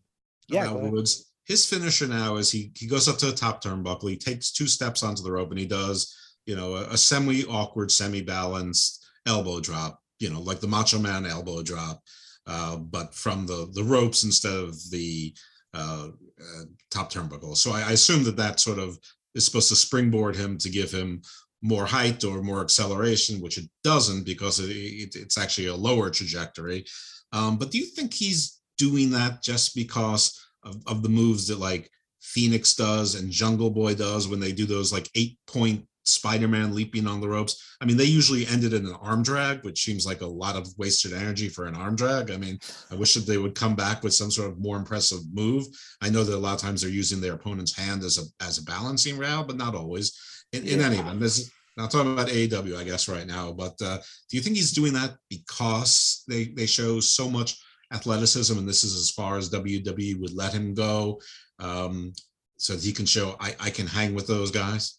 Yeah, 0.48 0.64
about 0.64 0.72
go 0.72 0.80
ahead. 0.80 0.92
Woods. 0.92 1.32
His 1.44 1.64
finisher 1.64 2.08
now 2.08 2.36
is 2.36 2.50
he 2.50 2.72
he 2.74 2.86
goes 2.86 3.08
up 3.08 3.18
to 3.18 3.26
the 3.26 3.32
top 3.32 3.62
turnbuckle. 3.62 4.10
He 4.10 4.16
takes 4.16 4.52
two 4.52 4.66
steps 4.66 5.02
onto 5.02 5.22
the 5.22 5.30
rope 5.30 5.50
and 5.50 5.58
he 5.58 5.66
does 5.66 6.12
you 6.46 6.56
know 6.56 6.76
a, 6.76 6.82
a 6.90 6.96
semi 6.96 7.44
awkward, 7.44 7.90
semi 7.90 8.22
balanced 8.22 9.04
elbow 9.26 9.60
drop. 9.60 10.00
You 10.18 10.30
know, 10.30 10.40
like 10.40 10.60
the 10.60 10.68
Macho 10.68 10.98
Man 10.98 11.26
elbow 11.26 11.62
drop, 11.62 12.00
uh, 12.46 12.76
but 12.76 13.14
from 13.14 13.46
the 13.46 13.68
the 13.74 13.84
ropes 13.84 14.24
instead 14.24 14.54
of 14.54 14.74
the 14.90 15.34
uh, 15.74 16.08
uh, 16.40 16.64
top 16.90 17.12
turnbuckle. 17.12 17.56
So 17.56 17.72
I, 17.72 17.82
I 17.82 17.90
assume 17.92 18.24
that 18.24 18.36
that 18.38 18.60
sort 18.60 18.78
of 18.78 18.98
is 19.36 19.44
supposed 19.44 19.68
to 19.68 19.76
springboard 19.76 20.34
him 20.34 20.58
to 20.58 20.68
give 20.68 20.90
him 20.90 21.22
more 21.62 21.86
height 21.86 22.24
or 22.24 22.42
more 22.42 22.60
acceleration, 22.62 23.40
which 23.40 23.58
it 23.58 23.68
doesn't 23.84 24.24
because 24.24 24.58
it, 24.60 24.70
it, 24.70 25.14
it's 25.14 25.38
actually 25.38 25.68
a 25.68 25.74
lower 25.74 26.10
trajectory. 26.10 26.84
Um, 27.32 27.58
but 27.58 27.70
do 27.70 27.78
you 27.78 27.86
think 27.86 28.12
he's 28.12 28.60
doing 28.78 29.10
that 29.10 29.42
just 29.42 29.74
because 29.74 30.38
of, 30.64 30.82
of 30.86 31.02
the 31.02 31.08
moves 31.08 31.46
that 31.48 31.58
like 31.58 31.90
Fenix 32.20 32.74
does 32.74 33.14
and 33.14 33.30
Jungle 33.30 33.70
Boy 33.70 33.94
does 33.94 34.26
when 34.26 34.40
they 34.40 34.52
do 34.52 34.66
those 34.66 34.92
like 34.92 35.08
eight 35.14 35.38
point 35.46 35.86
Spider-Man 36.08 36.74
leaping 36.74 37.06
on 37.06 37.20
the 37.20 37.28
ropes? 37.28 37.76
I 37.80 37.84
mean, 37.84 37.96
they 37.96 38.04
usually 38.04 38.46
ended 38.46 38.72
in 38.72 38.86
an 38.86 38.94
arm 39.00 39.22
drag, 39.22 39.64
which 39.64 39.82
seems 39.82 40.06
like 40.06 40.20
a 40.20 40.26
lot 40.26 40.56
of 40.56 40.68
wasted 40.78 41.12
energy 41.12 41.48
for 41.48 41.66
an 41.66 41.74
arm 41.74 41.96
drag. 41.96 42.30
I 42.30 42.36
mean, 42.36 42.58
I 42.90 42.94
wish 42.94 43.14
that 43.14 43.26
they 43.26 43.38
would 43.38 43.54
come 43.54 43.74
back 43.74 44.02
with 44.02 44.14
some 44.14 44.30
sort 44.30 44.50
of 44.50 44.58
more 44.58 44.76
impressive 44.76 45.20
move. 45.32 45.66
I 46.00 46.10
know 46.10 46.24
that 46.24 46.34
a 46.34 46.38
lot 46.38 46.54
of 46.54 46.60
times 46.60 46.82
they're 46.82 46.90
using 46.90 47.20
their 47.20 47.34
opponent's 47.34 47.76
hand 47.76 48.02
as 48.02 48.18
a 48.18 48.44
as 48.44 48.58
a 48.58 48.64
balancing 48.64 49.18
rail, 49.18 49.44
but 49.44 49.56
not 49.56 49.74
always. 49.74 50.18
In, 50.52 50.64
in 50.66 50.80
any 50.80 50.96
event, 50.96 51.18
this 51.18 51.38
is 51.38 51.50
not 51.76 51.90
talking 51.90 52.12
about 52.12 52.28
AEW, 52.28 52.76
I 52.76 52.84
guess, 52.84 53.08
right 53.08 53.26
now. 53.26 53.52
But 53.52 53.74
uh, 53.82 53.98
do 54.30 54.36
you 54.36 54.40
think 54.40 54.56
he's 54.56 54.72
doing 54.72 54.92
that 54.94 55.16
because 55.28 56.24
they 56.28 56.46
they 56.46 56.66
show 56.66 57.00
so 57.00 57.28
much 57.28 57.58
athleticism, 57.92 58.56
and 58.56 58.68
this 58.68 58.84
is 58.84 58.94
as 58.94 59.10
far 59.10 59.36
as 59.36 59.50
WWE 59.50 60.20
would 60.20 60.34
let 60.34 60.52
him 60.52 60.74
go, 60.74 61.20
um, 61.58 62.12
so 62.56 62.74
that 62.74 62.82
he 62.84 62.92
can 62.92 63.06
show 63.06 63.36
I, 63.40 63.54
I 63.60 63.70
can 63.70 63.86
hang 63.86 64.14
with 64.14 64.26
those 64.26 64.50
guys? 64.50 64.98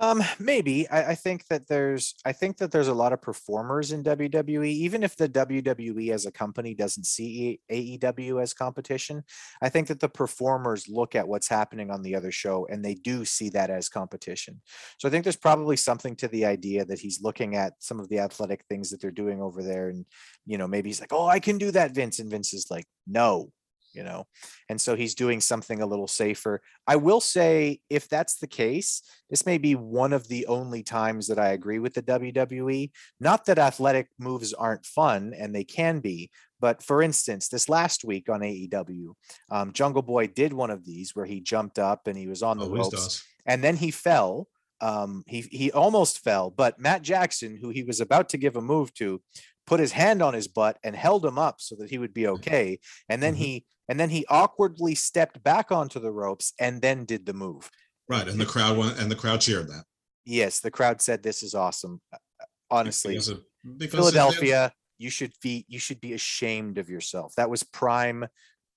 Um, 0.00 0.22
maybe. 0.40 0.88
I, 0.88 1.10
I 1.10 1.14
think 1.14 1.46
that 1.46 1.68
there's 1.68 2.14
I 2.24 2.32
think 2.32 2.56
that 2.58 2.72
there's 2.72 2.88
a 2.88 2.94
lot 2.94 3.12
of 3.12 3.22
performers 3.22 3.92
in 3.92 4.02
WWE, 4.02 4.66
even 4.66 5.04
if 5.04 5.16
the 5.16 5.28
WWE 5.28 6.10
as 6.10 6.26
a 6.26 6.32
company 6.32 6.74
doesn't 6.74 7.06
see 7.06 7.60
AEW 7.70 8.42
as 8.42 8.54
competition. 8.54 9.22
I 9.62 9.68
think 9.68 9.86
that 9.88 10.00
the 10.00 10.08
performers 10.08 10.88
look 10.88 11.14
at 11.14 11.28
what's 11.28 11.48
happening 11.48 11.90
on 11.92 12.02
the 12.02 12.16
other 12.16 12.32
show 12.32 12.66
and 12.68 12.84
they 12.84 12.94
do 12.94 13.24
see 13.24 13.50
that 13.50 13.70
as 13.70 13.88
competition. 13.88 14.60
So 14.98 15.06
I 15.06 15.12
think 15.12 15.24
there's 15.24 15.36
probably 15.36 15.76
something 15.76 16.16
to 16.16 16.28
the 16.28 16.44
idea 16.44 16.84
that 16.84 16.98
he's 16.98 17.22
looking 17.22 17.54
at 17.54 17.74
some 17.78 18.00
of 18.00 18.08
the 18.08 18.18
athletic 18.18 18.64
things 18.68 18.90
that 18.90 19.00
they're 19.00 19.12
doing 19.12 19.40
over 19.40 19.62
there, 19.62 19.88
and 19.90 20.04
you 20.44 20.58
know, 20.58 20.66
maybe 20.66 20.88
he's 20.88 21.00
like, 21.00 21.12
Oh, 21.12 21.26
I 21.26 21.38
can 21.38 21.56
do 21.56 21.70
that, 21.70 21.92
Vince. 21.92 22.18
And 22.18 22.30
Vince 22.30 22.52
is 22.52 22.66
like, 22.68 22.84
No, 23.06 23.52
you 23.94 24.02
know 24.02 24.26
and 24.68 24.80
so 24.80 24.96
he's 24.96 25.14
doing 25.14 25.40
something 25.40 25.80
a 25.80 25.86
little 25.86 26.08
safer. 26.08 26.60
I 26.86 26.96
will 26.96 27.20
say 27.20 27.80
if 27.90 28.08
that's 28.08 28.36
the 28.36 28.46
case 28.46 29.02
this 29.30 29.46
may 29.46 29.58
be 29.58 29.74
one 29.74 30.12
of 30.12 30.28
the 30.28 30.46
only 30.46 30.82
times 30.82 31.26
that 31.28 31.38
i 31.38 31.48
agree 31.48 31.78
with 31.78 31.94
the 31.94 32.02
wwe 32.02 32.90
not 33.20 33.46
that 33.46 33.58
athletic 33.58 34.08
moves 34.18 34.52
aren't 34.52 34.86
fun 34.86 35.34
and 35.36 35.54
they 35.54 35.64
can 35.64 36.00
be 36.00 36.30
but 36.60 36.82
for 36.82 37.02
instance 37.02 37.48
this 37.48 37.68
last 37.68 38.04
week 38.04 38.28
on 38.28 38.40
aew 38.40 39.14
um, 39.50 39.72
jungle 39.72 40.02
boy 40.02 40.26
did 40.26 40.52
one 40.52 40.70
of 40.70 40.84
these 40.84 41.14
where 41.14 41.26
he 41.26 41.40
jumped 41.40 41.78
up 41.78 42.06
and 42.06 42.16
he 42.16 42.26
was 42.26 42.42
on 42.42 42.58
the 42.58 42.64
Always 42.64 42.80
ropes 42.80 42.90
does. 42.90 43.24
and 43.46 43.62
then 43.62 43.76
he 43.76 43.90
fell 43.90 44.48
um, 44.80 45.24
he 45.26 45.40
he 45.40 45.72
almost 45.72 46.22
fell 46.22 46.50
but 46.50 46.78
matt 46.78 47.02
jackson 47.02 47.58
who 47.60 47.70
he 47.70 47.82
was 47.82 48.00
about 48.00 48.28
to 48.30 48.38
give 48.38 48.56
a 48.56 48.60
move 48.60 48.92
to 48.94 49.20
put 49.66 49.80
his 49.80 49.92
hand 49.92 50.22
on 50.22 50.34
his 50.34 50.46
butt 50.46 50.78
and 50.84 50.94
held 50.94 51.24
him 51.24 51.38
up 51.38 51.60
so 51.60 51.74
that 51.76 51.90
he 51.90 51.98
would 51.98 52.12
be 52.12 52.26
okay 52.26 52.78
and 53.08 53.22
then 53.22 53.34
he 53.34 53.64
and 53.88 53.98
then 54.00 54.10
he 54.10 54.24
awkwardly 54.28 54.94
stepped 54.94 55.42
back 55.42 55.70
onto 55.72 56.00
the 56.00 56.10
ropes 56.12 56.52
and 56.58 56.80
then 56.82 57.04
did 57.04 57.26
the 57.26 57.34
move. 57.34 57.70
Right, 58.08 58.26
and 58.28 58.40
the 58.40 58.46
crowd 58.46 58.76
went 58.78 58.98
and 58.98 59.10
the 59.10 59.16
crowd 59.16 59.40
cheered 59.40 59.68
that. 59.68 59.84
yes 60.26 60.60
the 60.60 60.70
crowd 60.70 61.00
said 61.00 61.22
this 61.22 61.42
is 61.42 61.54
awesome. 61.54 62.00
Uh, 62.12 62.16
uh, 62.40 62.44
honestly 62.70 63.12
Because 63.14 63.28
of- 63.28 63.44
because 63.78 63.98
philadelphia 63.98 64.72
you 64.98 65.10
should 65.10 65.32
be 65.42 65.64
you 65.68 65.78
should 65.78 66.00
be 66.00 66.12
ashamed 66.12 66.78
of 66.78 66.88
yourself. 66.88 67.34
That 67.36 67.50
was 67.50 67.62
prime 67.62 68.26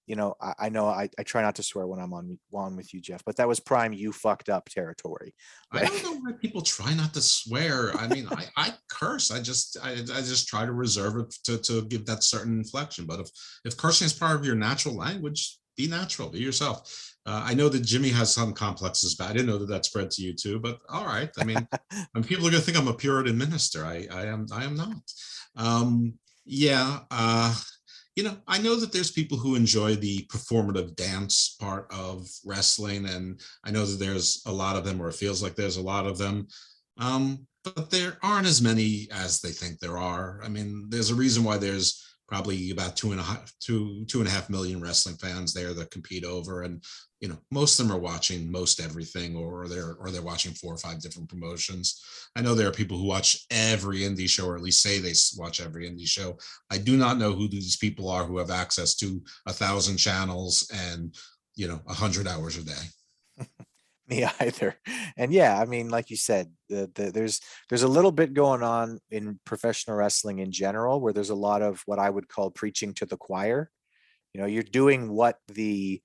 you 0.08 0.16
know 0.16 0.36
i, 0.42 0.54
I 0.60 0.70
know 0.70 0.88
I, 0.88 1.10
I 1.20 1.24
try 1.24 1.42
not 1.42 1.56
to 1.56 1.64
swear 1.64 1.86
when 1.86 2.00
i'm 2.00 2.14
on 2.14 2.40
on 2.54 2.76
with 2.76 2.94
you 2.94 3.02
jeff 3.02 3.24
but 3.26 3.36
that 3.38 3.48
was 3.48 3.60
prime 3.60 3.94
you 3.94 4.12
fucked 4.12 4.50
up 4.50 4.70
territory 4.70 5.34
I 5.72 5.86
don't 5.86 6.04
know 6.04 6.14
why 6.14 6.32
people 6.42 6.62
try 6.62 6.94
not 6.94 7.14
to 7.14 7.22
swear. 7.22 7.92
I 7.98 8.08
mean, 8.08 8.28
I, 8.32 8.46
I 8.56 8.74
curse. 8.90 9.32
I 9.32 9.42
just 9.42 9.78
I, 9.84 9.92
I 9.92 10.22
just 10.22 10.48
try 10.48 10.66
to 10.66 10.72
reserve 10.72 11.18
it 11.18 11.36
to, 11.44 11.58
to 11.58 11.86
give 11.86 12.06
that 12.06 12.24
certain 12.24 12.58
inflection. 12.58 13.06
But 13.06 13.20
if 13.20 13.30
if 13.66 13.78
cursing 13.78 14.06
is 14.06 14.14
part 14.14 14.36
of 14.36 14.46
your 14.46 14.56
natural 14.56 14.96
language, 14.96 15.58
be 15.76 15.88
natural, 15.88 16.30
be 16.30 16.40
yourself. 16.40 17.14
Uh, 17.26 17.44
I 17.44 17.54
know 17.54 17.68
that 17.68 17.82
Jimmy 17.82 18.10
has 18.10 18.34
some 18.34 18.54
complexes, 18.54 19.16
but 19.16 19.30
I 19.30 19.34
didn't 19.34 19.48
know 19.48 19.58
that 19.58 19.68
that 19.68 19.86
spread 19.86 20.10
to 20.12 20.22
you 20.22 20.34
too. 20.34 20.60
But 20.60 20.80
all 20.90 21.06
right, 21.06 21.30
I 21.38 21.44
mean, 21.44 21.68
and 22.16 22.26
people 22.26 22.48
are 22.48 22.52
gonna 22.52 22.62
think 22.62 22.78
I'm 22.78 22.88
a 22.88 22.94
Puritan 22.94 23.38
minister. 23.38 23.86
I 23.86 24.08
I 24.12 24.26
am 24.26 24.48
I 24.52 24.64
am 24.64 24.76
not. 24.76 24.96
Um, 25.58 26.14
yeah, 26.46 27.00
uh, 27.12 27.54
you 28.18 28.24
know, 28.24 28.36
I 28.48 28.58
know 28.58 28.76
that 28.78 28.92
there's 28.92 29.12
people 29.12 29.38
who 29.38 29.54
enjoy 29.54 29.94
the 29.94 30.26
performative 30.34 30.96
dance 30.96 31.56
part 31.62 31.86
of 31.92 32.28
wrestling, 32.44 33.06
and 33.06 33.40
I 33.64 33.70
know 33.70 33.86
that 33.86 34.04
there's 34.04 34.42
a 34.48 34.52
lot 34.52 34.76
of 34.76 34.84
them, 34.84 35.00
or 35.00 35.10
it 35.10 35.14
feels 35.14 35.44
like 35.44 35.54
there's 35.54 35.78
a 35.78 35.84
lot 35.84 36.08
of 36.08 36.18
them. 36.18 36.48
Um, 36.98 37.46
but 37.64 37.92
there 37.92 38.18
aren't 38.24 38.48
as 38.48 38.60
many 38.60 39.08
as 39.12 39.40
they 39.40 39.52
think 39.52 39.78
there 39.78 40.00
are. 40.00 40.42
I 40.44 40.50
mean, 40.50 40.88
there's 40.90 41.12
a 41.12 41.16
reason 41.16 41.44
why 41.44 41.58
there's 41.58 42.04
probably 42.28 42.72
about 42.72 42.96
two 42.96 43.12
and 43.12 43.20
a 43.20 43.24
half, 43.24 43.54
two, 43.60 44.06
two 44.08 44.20
and 44.20 44.28
a 44.28 44.32
half 44.32 44.50
million 44.50 44.82
wrestling 44.82 45.16
fans 45.16 45.54
there 45.54 45.74
that 45.74 45.92
compete 45.92 46.26
over, 46.26 46.64
and 46.64 46.84
you 47.20 47.28
know, 47.28 47.38
most 47.52 47.80
of 47.80 47.88
them 47.88 47.96
are 47.96 48.00
watching 48.00 48.52
most 48.52 48.80
everything, 48.80 49.36
or 49.36 49.68
they're 49.68 49.96
or 50.00 50.12
they're 50.12 50.22
watching 50.22 50.54
four 50.54 50.74
or 50.74 50.78
five 50.78 51.02
different 51.02 51.30
promotions. 51.30 52.02
I 52.36 52.42
know 52.42 52.54
there 52.54 52.68
are 52.68 52.74
people 52.74 52.98
who 52.98 53.08
watch 53.08 53.46
every 53.50 54.00
indie 54.00 54.30
show, 54.30 54.48
or 54.48 54.56
at 54.56 54.62
least 54.62 54.84
say 54.84 55.00
they 55.00 55.14
watch 55.38 55.60
every 55.60 55.90
indie 55.90 56.08
show. 56.08 56.38
I 56.70 56.78
do 56.78 56.98
not 56.98 57.18
know 57.18 57.34
who 57.34 57.48
these 57.48 57.78
people 57.78 58.10
are 58.10 58.26
who 58.26 58.38
have 58.38 58.52
access 58.52 58.96
to 58.98 59.22
a 59.48 59.54
thousand 59.54 59.98
channels 59.98 60.70
and 60.74 61.16
you 61.56 61.68
know 61.68 61.82
a 61.88 61.94
hundred 61.94 62.28
hours 62.28 62.58
a 62.58 62.64
day. 62.64 62.86
Me 64.08 64.24
either. 64.40 64.76
And 65.18 65.34
yeah 65.34 65.60
i 65.60 65.66
mean 65.66 65.90
like 65.90 66.10
you 66.10 66.18
said 66.18 66.52
the, 66.70 66.90
the, 66.96 67.12
there's 67.12 67.42
there's 67.70 67.84
a 67.84 67.88
little 67.88 68.12
bit 68.12 68.34
going 68.34 68.64
on 68.64 69.00
in 69.12 69.40
professional 69.46 69.98
wrestling 69.98 70.40
in 70.40 70.52
general 70.52 71.00
where 71.02 71.14
there's 71.14 71.30
a 71.30 71.36
lot 71.36 71.62
of 71.62 71.82
what 71.86 72.00
i 72.00 72.10
would 72.10 72.28
call 72.28 72.52
preaching 72.52 72.94
to 72.96 73.06
the 73.06 73.18
choir. 73.18 73.70
You 74.34 74.42
know 74.42 74.48
you're 74.48 74.64
doing 74.64 75.10
what 75.10 75.40
the 75.48 76.02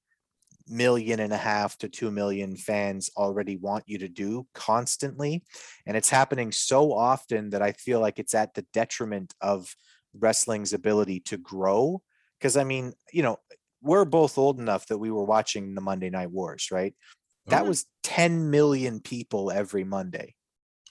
million 0.68 1.20
and 1.20 1.32
a 1.32 1.36
half 1.36 1.76
to 1.78 1.88
two 1.88 2.10
million 2.10 2.56
fans 2.56 3.10
already 3.16 3.56
want 3.56 3.84
you 3.86 3.98
to 3.98 4.08
do 4.08 4.46
constantly. 4.54 5.42
And 5.86 5.96
it's 5.96 6.08
happening 6.08 6.52
so 6.52 6.92
often 6.92 7.50
that 7.50 7.62
i 7.62 7.72
feel 7.72 8.00
like 8.00 8.18
it's 8.18 8.34
at 8.34 8.54
the 8.54 8.64
detriment 8.72 9.34
of 9.40 9.74
wrestling's 10.14 10.72
ability 10.72 11.20
to 11.20 11.36
grow. 11.36 12.02
Because 12.38 12.56
i 12.56 12.64
mean 12.64 12.92
you 13.12 13.22
know 13.22 13.38
we're 13.82 14.04
both 14.04 14.38
old 14.38 14.60
enough 14.60 14.86
that 14.86 14.98
we 14.98 15.10
were 15.10 15.24
watching 15.24 15.74
the 15.74 15.80
monday 15.80 16.08
night 16.08 16.30
wars 16.30 16.68
right 16.70 16.94
that 17.52 17.66
was 17.66 17.86
10 18.02 18.50
million 18.50 19.00
people 19.00 19.50
every 19.50 19.84
monday. 19.84 20.34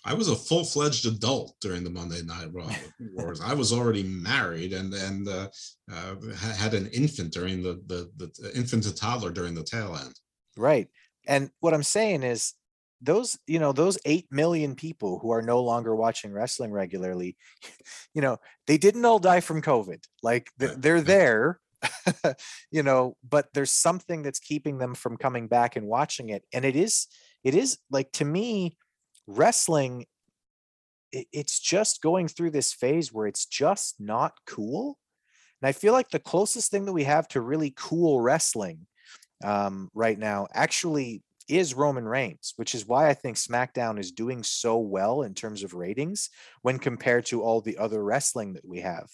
I 0.04 0.16
was 0.16 0.30
a 0.30 0.36
full 0.36 0.64
fledged 0.64 1.06
adult 1.06 1.54
during 1.62 1.84
the 1.84 1.92
Monday 1.92 2.24
Night 2.24 2.50
Raw 2.52 2.74
Wars. 3.14 3.40
I 3.40 3.54
was 3.54 3.72
already 3.72 4.02
married 4.02 4.74
and 4.74 4.94
and 4.94 5.28
uh, 5.28 5.48
uh, 5.94 6.16
had 6.36 6.74
an 6.74 6.88
infant 6.88 7.32
during 7.32 7.62
the, 7.62 7.82
the 7.86 8.10
the 8.18 8.52
infant 8.56 8.84
to 8.84 8.96
toddler 8.96 9.32
during 9.32 9.54
the 9.54 9.64
tail 9.64 9.96
end. 9.96 10.20
right. 10.58 10.88
And 11.28 11.52
what 11.60 11.76
i'm 11.76 11.84
saying 11.84 12.24
is 12.24 12.56
those 13.02 13.38
you 13.48 13.60
know 13.60 13.72
those 13.72 13.98
8 14.06 14.28
million 14.32 14.76
people 14.76 15.20
who 15.20 15.32
are 15.32 15.42
no 15.42 15.62
longer 15.62 15.96
watching 15.96 16.32
wrestling 16.32 16.72
regularly 16.72 17.36
you 18.14 18.22
know 18.22 18.38
they 18.68 18.78
didn't 18.78 19.06
all 19.06 19.20
die 19.20 19.40
from 19.40 19.62
covid. 19.62 20.04
Like 20.24 20.50
th- 20.60 20.78
they're 20.78 21.02
there 21.02 21.60
you 22.72 22.84
know 22.84 23.16
but 23.28 23.48
there's 23.54 23.72
something 23.72 24.22
that's 24.22 24.40
keeping 24.40 24.78
them 24.78 24.94
from 24.94 25.18
coming 25.18 25.48
back 25.48 25.76
and 25.76 25.88
watching 25.88 26.30
it 26.30 26.44
and 26.54 26.66
it 26.66 26.76
is 26.76 27.08
it 27.44 27.56
is 27.56 27.78
like 27.90 28.12
to 28.12 28.26
me 28.26 28.78
wrestling 29.28 30.06
it, 31.12 31.28
it's 31.32 31.60
just 31.60 32.02
going 32.02 32.28
through 32.28 32.52
this 32.52 32.74
phase 32.74 33.12
where 33.12 33.28
it's 33.28 33.46
just 33.46 33.96
not 34.00 34.34
cool 34.46 34.98
and 35.62 35.68
i 35.68 35.72
feel 35.72 35.94
like 35.94 36.10
the 36.10 36.20
closest 36.20 36.70
thing 36.70 36.86
that 36.86 36.94
we 36.94 37.04
have 37.04 37.28
to 37.28 37.42
really 37.42 37.74
cool 37.76 38.22
wrestling 38.22 38.86
um, 39.44 39.90
right 39.94 40.20
now 40.20 40.48
actually 40.54 41.24
is 41.48 41.74
Roman 41.74 42.08
Reigns, 42.08 42.54
which 42.56 42.74
is 42.74 42.88
why 42.88 43.10
I 43.10 43.14
think 43.14 43.36
SmackDown 43.36 44.00
is 44.00 44.12
doing 44.12 44.44
so 44.44 44.78
well 44.78 45.24
in 45.24 45.34
terms 45.34 45.64
of 45.64 45.74
ratings 45.74 46.30
when 46.62 46.80
compared 46.80 47.26
to 47.28 47.42
all 47.42 47.62
the 47.62 47.78
other 47.78 48.02
wrestling 48.02 48.54
that 48.54 48.66
we 48.66 48.80
have. 48.80 49.10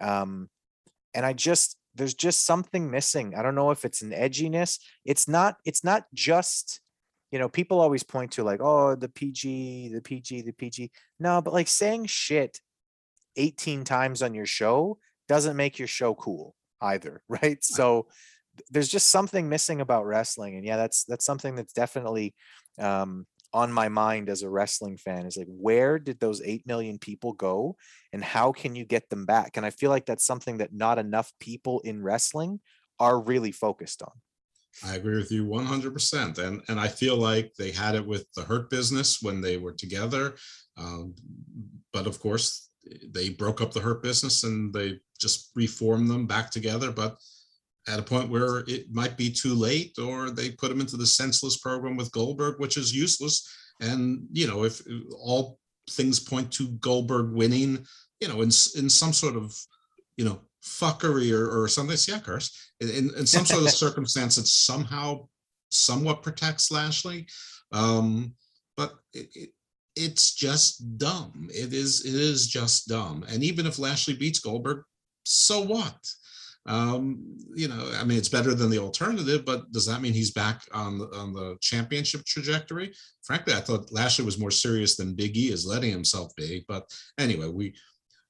Um, 0.00 0.48
and 1.14 1.26
I 1.26 1.32
just 1.32 1.76
there's 1.96 2.14
just 2.14 2.44
something 2.44 2.90
missing. 2.90 3.34
I 3.34 3.42
don't 3.42 3.54
know 3.54 3.70
if 3.70 3.84
it's 3.84 4.02
an 4.02 4.10
edginess. 4.10 4.78
It's 5.04 5.26
not 5.26 5.56
it's 5.64 5.82
not 5.82 6.04
just 6.14 6.80
you 7.32 7.38
know, 7.38 7.48
people 7.48 7.80
always 7.80 8.02
point 8.02 8.32
to 8.32 8.44
like, 8.44 8.60
oh, 8.62 8.94
the 8.94 9.08
PG, 9.08 9.90
the 9.92 10.00
PG, 10.00 10.42
the 10.42 10.52
PG. 10.52 10.90
No, 11.18 11.42
but 11.42 11.52
like 11.52 11.68
saying 11.68 12.06
shit 12.06 12.60
18 13.36 13.84
times 13.84 14.22
on 14.22 14.32
your 14.32 14.46
show 14.46 14.98
doesn't 15.28 15.56
make 15.56 15.78
your 15.78 15.88
show 15.88 16.14
cool 16.14 16.54
either, 16.80 17.22
right? 17.28 17.62
So 17.62 18.06
there's 18.70 18.88
just 18.88 19.08
something 19.08 19.48
missing 19.48 19.80
about 19.80 20.06
wrestling. 20.06 20.56
And 20.56 20.64
yeah, 20.64 20.76
that's 20.76 21.04
that's 21.04 21.24
something 21.24 21.56
that's 21.56 21.72
definitely 21.72 22.34
um 22.78 23.26
on 23.56 23.72
my 23.72 23.88
mind 23.88 24.28
as 24.28 24.42
a 24.42 24.50
wrestling 24.50 24.98
fan 24.98 25.24
is 25.24 25.38
like 25.38 25.46
where 25.48 25.98
did 25.98 26.20
those 26.20 26.42
8 26.42 26.66
million 26.66 26.98
people 26.98 27.32
go 27.32 27.74
and 28.12 28.22
how 28.22 28.52
can 28.52 28.76
you 28.76 28.84
get 28.84 29.08
them 29.08 29.24
back 29.24 29.56
and 29.56 29.64
i 29.64 29.70
feel 29.70 29.88
like 29.88 30.04
that's 30.04 30.26
something 30.26 30.58
that 30.58 30.74
not 30.74 30.98
enough 30.98 31.32
people 31.40 31.80
in 31.80 32.02
wrestling 32.02 32.60
are 33.00 33.18
really 33.18 33.52
focused 33.52 34.02
on 34.02 34.12
I 34.84 34.96
agree 34.96 35.16
with 35.16 35.32
you 35.32 35.46
100%. 35.46 36.36
And, 36.36 36.60
and 36.68 36.78
I 36.78 36.88
feel 36.88 37.16
like 37.16 37.54
they 37.54 37.70
had 37.70 37.94
it 37.94 38.06
with 38.06 38.26
the 38.34 38.42
Hurt 38.42 38.68
business 38.68 39.22
when 39.22 39.40
they 39.40 39.56
were 39.56 39.72
together. 39.72 40.34
Um, 40.76 41.14
but 41.94 42.06
of 42.06 42.20
course, 42.20 42.68
they 43.08 43.30
broke 43.30 43.62
up 43.62 43.72
the 43.72 43.80
Hurt 43.80 44.02
business 44.02 44.44
and 44.44 44.74
they 44.74 45.00
just 45.18 45.50
reformed 45.54 46.10
them 46.10 46.26
back 46.26 46.50
together. 46.50 46.92
But 46.92 47.16
at 47.88 47.98
a 47.98 48.02
point 48.02 48.28
where 48.28 48.58
it 48.66 48.92
might 48.92 49.16
be 49.16 49.30
too 49.30 49.54
late, 49.54 49.96
or 49.98 50.30
they 50.30 50.50
put 50.50 50.70
him 50.70 50.80
into 50.80 50.96
the 50.96 51.06
senseless 51.06 51.56
program 51.58 51.96
with 51.96 52.12
Goldberg, 52.12 52.58
which 52.58 52.76
is 52.76 52.94
useless. 52.94 53.48
And, 53.80 54.26
you 54.32 54.46
know, 54.46 54.64
if 54.64 54.82
all 55.18 55.58
things 55.90 56.18
point 56.18 56.50
to 56.52 56.68
Goldberg 56.68 57.32
winning, 57.32 57.86
you 58.20 58.28
know, 58.28 58.40
in, 58.40 58.50
in 58.76 58.90
some 58.90 59.12
sort 59.12 59.36
of, 59.36 59.54
you 60.16 60.24
know, 60.24 60.40
fuckery 60.64 61.32
or, 61.32 61.62
or 61.62 61.68
something, 61.68 61.96
yeah, 62.08 62.18
curse, 62.18 62.72
in, 62.80 63.10
in 63.16 63.26
some 63.26 63.44
sort 63.44 63.62
of 63.62 63.70
circumstance 63.86 64.36
that 64.36 64.46
somehow 64.46 65.28
somewhat 65.70 66.22
protects 66.22 66.72
Lashley. 66.72 67.26
Um, 67.72 68.34
but 68.76 68.94
it, 69.12 69.28
it, 69.34 69.50
it's 69.94 70.34
just 70.34 70.98
dumb. 70.98 71.48
It 71.50 71.72
is, 71.72 72.04
it 72.04 72.14
is 72.14 72.48
just 72.48 72.88
dumb. 72.88 73.24
And 73.28 73.44
even 73.44 73.64
if 73.64 73.78
Lashley 73.78 74.14
beats 74.14 74.40
Goldberg, 74.40 74.82
so 75.24 75.60
what? 75.60 75.96
Um, 76.66 77.36
you 77.54 77.68
know, 77.68 77.90
I 77.98 78.04
mean, 78.04 78.18
it's 78.18 78.28
better 78.28 78.54
than 78.54 78.70
the 78.70 78.78
alternative, 78.78 79.44
but 79.44 79.70
does 79.72 79.86
that 79.86 80.02
mean 80.02 80.12
he's 80.12 80.32
back 80.32 80.62
on 80.72 80.98
the, 80.98 81.06
on 81.16 81.32
the 81.32 81.56
championship 81.60 82.24
trajectory? 82.24 82.92
Frankly, 83.22 83.54
I 83.54 83.60
thought 83.60 83.92
Lashley 83.92 84.24
was 84.24 84.38
more 84.38 84.50
serious 84.50 84.96
than 84.96 85.14
Big 85.14 85.36
E 85.36 85.52
is 85.52 85.66
letting 85.66 85.90
himself 85.90 86.34
be. 86.36 86.64
But 86.68 86.84
anyway, 87.18 87.48
we 87.48 87.74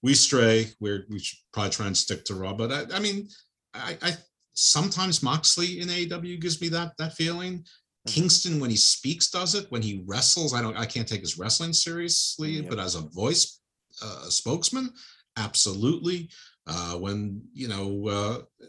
we 0.02 0.14
stray. 0.14 0.68
We're 0.80 1.06
we 1.08 1.18
should 1.18 1.38
probably 1.52 1.70
try 1.70 1.86
and 1.86 1.96
stick 1.96 2.24
to 2.26 2.34
Raw. 2.34 2.52
But 2.54 2.72
I, 2.72 2.96
I 2.96 3.00
mean, 3.00 3.28
I, 3.74 3.96
I 4.02 4.12
sometimes 4.54 5.22
Moxley 5.22 5.80
in 5.80 5.88
AEW 5.88 6.40
gives 6.40 6.60
me 6.60 6.68
that 6.68 6.92
that 6.98 7.14
feeling. 7.14 7.64
Kingston, 8.06 8.60
when 8.60 8.70
he 8.70 8.76
speaks, 8.76 9.30
does 9.30 9.56
it. 9.56 9.66
When 9.70 9.82
he 9.82 10.04
wrestles, 10.06 10.54
I 10.54 10.62
don't. 10.62 10.76
I 10.76 10.86
can't 10.86 11.08
take 11.08 11.22
his 11.22 11.38
wrestling 11.38 11.72
seriously, 11.72 12.60
but 12.60 12.78
as 12.78 12.94
a 12.94 13.00
voice 13.00 13.60
uh, 14.00 14.28
spokesman, 14.28 14.90
absolutely 15.36 16.30
uh, 16.66 16.94
when 16.94 17.42
you 17.52 17.68
know 17.68 18.08
uh, 18.08 18.66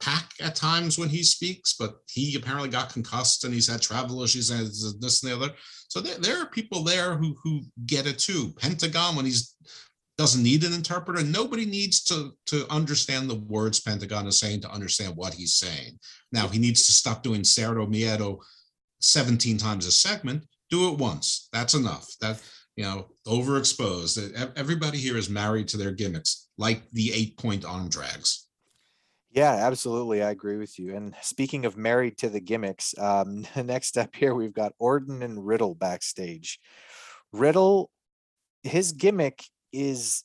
Pac 0.00 0.30
at 0.40 0.54
times 0.54 0.98
when 0.98 1.08
he 1.08 1.22
speaks, 1.22 1.74
but 1.74 1.96
he 2.08 2.36
apparently 2.36 2.68
got 2.68 2.92
concussed 2.92 3.44
and 3.44 3.52
he's 3.52 3.68
had 3.68 3.82
travel 3.82 4.22
issues 4.22 4.50
and 4.50 4.66
this 5.00 5.22
and 5.22 5.32
the 5.32 5.36
other. 5.36 5.54
So 5.88 6.00
there, 6.00 6.18
there 6.18 6.40
are 6.40 6.46
people 6.46 6.84
there 6.84 7.16
who 7.16 7.36
who 7.42 7.62
get 7.86 8.06
it 8.06 8.18
too. 8.18 8.52
Pentagon 8.58 9.16
when 9.16 9.24
he's 9.24 9.56
doesn't 10.16 10.42
need 10.42 10.64
an 10.64 10.72
interpreter. 10.72 11.22
Nobody 11.22 11.64
needs 11.64 12.02
to 12.04 12.32
to 12.46 12.66
understand 12.70 13.28
the 13.28 13.36
words 13.36 13.80
Pentagon 13.80 14.26
is 14.26 14.38
saying 14.38 14.60
to 14.62 14.70
understand 14.70 15.16
what 15.16 15.34
he's 15.34 15.54
saying. 15.54 15.98
Now 16.32 16.48
he 16.48 16.58
needs 16.58 16.86
to 16.86 16.92
stop 16.92 17.22
doing 17.22 17.42
Cero 17.42 17.86
Miedo 17.86 18.38
17 19.00 19.58
times 19.58 19.86
a 19.86 19.92
segment. 19.92 20.44
Do 20.70 20.92
it 20.92 20.98
once. 20.98 21.48
That's 21.52 21.74
enough. 21.74 22.08
That 22.20 22.42
you 22.78 22.84
know, 22.84 23.08
overexposed. 23.26 24.52
Everybody 24.56 24.98
here 24.98 25.16
is 25.16 25.28
married 25.28 25.66
to 25.68 25.76
their 25.76 25.90
gimmicks, 25.90 26.48
like 26.58 26.88
the 26.92 27.12
eight 27.12 27.36
point 27.36 27.64
arm 27.64 27.88
drags. 27.88 28.46
Yeah, 29.32 29.50
absolutely. 29.50 30.22
I 30.22 30.30
agree 30.30 30.58
with 30.58 30.78
you. 30.78 30.94
And 30.94 31.12
speaking 31.20 31.66
of 31.66 31.76
married 31.76 32.18
to 32.18 32.28
the 32.28 32.38
gimmicks, 32.38 32.96
um, 32.96 33.44
next 33.56 33.98
up 33.98 34.14
here, 34.14 34.32
we've 34.32 34.52
got 34.52 34.74
Orton 34.78 35.24
and 35.24 35.44
Riddle 35.44 35.74
backstage. 35.74 36.60
Riddle, 37.32 37.90
his 38.62 38.92
gimmick 38.92 39.42
is 39.72 40.22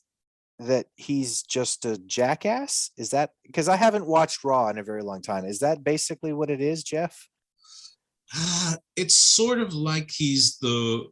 that 0.60 0.86
he's 0.94 1.42
just 1.42 1.84
a 1.84 1.98
jackass. 1.98 2.92
Is 2.96 3.10
that 3.10 3.30
because 3.44 3.68
I 3.68 3.74
haven't 3.74 4.06
watched 4.06 4.44
Raw 4.44 4.68
in 4.68 4.78
a 4.78 4.84
very 4.84 5.02
long 5.02 5.22
time? 5.22 5.44
Is 5.44 5.58
that 5.58 5.82
basically 5.82 6.32
what 6.32 6.50
it 6.50 6.60
is, 6.60 6.84
Jeff? 6.84 7.28
Uh, 8.32 8.74
it's 8.94 9.16
sort 9.16 9.58
of 9.58 9.74
like 9.74 10.12
he's 10.12 10.56
the 10.58 11.08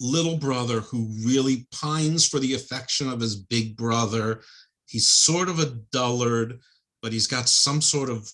little 0.00 0.36
brother 0.36 0.80
who 0.80 1.08
really 1.24 1.66
pines 1.72 2.26
for 2.26 2.38
the 2.38 2.54
affection 2.54 3.08
of 3.08 3.20
his 3.20 3.36
big 3.36 3.76
brother. 3.76 4.42
He's 4.86 5.08
sort 5.08 5.48
of 5.48 5.58
a 5.58 5.76
dullard, 5.92 6.60
but 7.02 7.12
he's 7.12 7.26
got 7.26 7.48
some 7.48 7.80
sort 7.80 8.08
of 8.10 8.30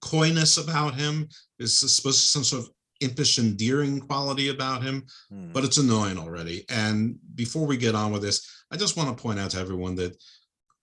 coyness 0.00 0.56
about 0.56 0.94
him. 0.94 1.28
There's 1.58 1.76
supposed 1.76 2.20
to 2.20 2.28
some 2.28 2.44
sort 2.44 2.64
of 2.64 2.70
impish, 3.00 3.38
endearing 3.38 4.00
quality 4.00 4.48
about 4.48 4.82
him, 4.82 5.04
hmm. 5.30 5.52
but 5.52 5.64
it's 5.64 5.78
annoying 5.78 6.18
already. 6.18 6.64
And 6.70 7.18
before 7.34 7.66
we 7.66 7.76
get 7.76 7.94
on 7.94 8.12
with 8.12 8.22
this, 8.22 8.64
I 8.70 8.76
just 8.76 8.96
want 8.96 9.16
to 9.16 9.22
point 9.22 9.38
out 9.38 9.50
to 9.50 9.58
everyone 9.58 9.96
that 9.96 10.16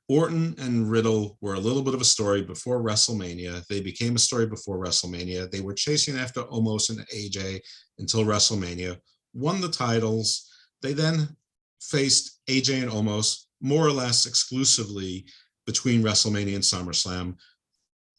Orton 0.10 0.56
and 0.60 0.90
Riddle 0.92 1.38
were 1.42 1.56
a 1.56 1.60
little 1.60 1.82
bit 1.82 1.94
of 1.94 2.02
a 2.02 2.06
story 2.06 2.42
before 2.42 2.84
WrestleMania. 2.84 3.66
They 3.68 3.80
became 3.80 4.16
a 4.16 4.20
story 4.20 4.46
before 4.46 4.78
WrestleMania. 4.78 5.50
They 5.50 5.62
were 5.62 5.74
chasing 5.74 6.18
after 6.18 6.44
Omos 6.44 6.90
and 6.90 7.00
AJ 7.08 7.62
until 7.98 8.26
WrestleMania 8.26 8.98
won 9.34 9.62
the 9.62 9.70
titles. 9.70 10.50
They 10.82 10.94
then 10.94 11.36
faced 11.82 12.40
AJ 12.48 12.84
and 12.84 12.92
Omos 12.92 13.44
more 13.62 13.86
or 13.86 13.92
less 13.92 14.26
exclusively 14.26 15.26
between 15.66 16.04
WrestleMania 16.04 16.56
and 16.56 16.64
SummerSlam. 16.64 17.36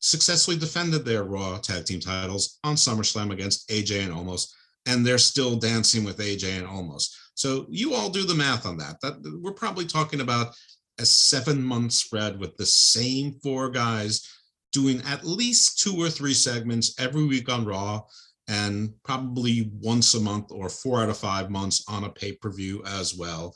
Successfully 0.00 0.56
defended 0.58 1.04
their 1.04 1.24
Raw 1.24 1.58
tag 1.58 1.84
team 1.84 2.00
titles 2.00 2.58
on 2.64 2.76
SummerSlam 2.76 3.32
against 3.32 3.68
AJ 3.70 4.04
and 4.04 4.12
Omos, 4.12 4.50
and 4.86 5.04
they're 5.04 5.18
still 5.18 5.56
dancing 5.56 6.04
with 6.04 6.18
AJ 6.18 6.58
and 6.58 6.66
Omos. 6.66 7.08
So 7.34 7.66
you 7.68 7.94
all 7.94 8.10
do 8.10 8.24
the 8.24 8.34
math 8.34 8.66
on 8.66 8.76
that. 8.78 9.00
That 9.00 9.40
we're 9.42 9.52
probably 9.52 9.86
talking 9.86 10.20
about 10.20 10.54
a 10.98 11.06
seven 11.06 11.62
month 11.62 11.92
spread 11.92 12.38
with 12.38 12.56
the 12.56 12.66
same 12.66 13.32
four 13.42 13.70
guys 13.70 14.28
doing 14.72 15.02
at 15.06 15.24
least 15.24 15.78
two 15.78 15.96
or 15.96 16.08
three 16.08 16.34
segments 16.34 16.94
every 16.98 17.24
week 17.24 17.48
on 17.48 17.64
Raw 17.64 18.02
and 18.48 18.92
probably 19.04 19.70
once 19.80 20.14
a 20.14 20.20
month 20.20 20.50
or 20.50 20.68
four 20.68 21.02
out 21.02 21.08
of 21.08 21.16
five 21.16 21.50
months 21.50 21.84
on 21.88 22.04
a 22.04 22.10
pay-per-view 22.10 22.82
as 22.86 23.14
well. 23.14 23.54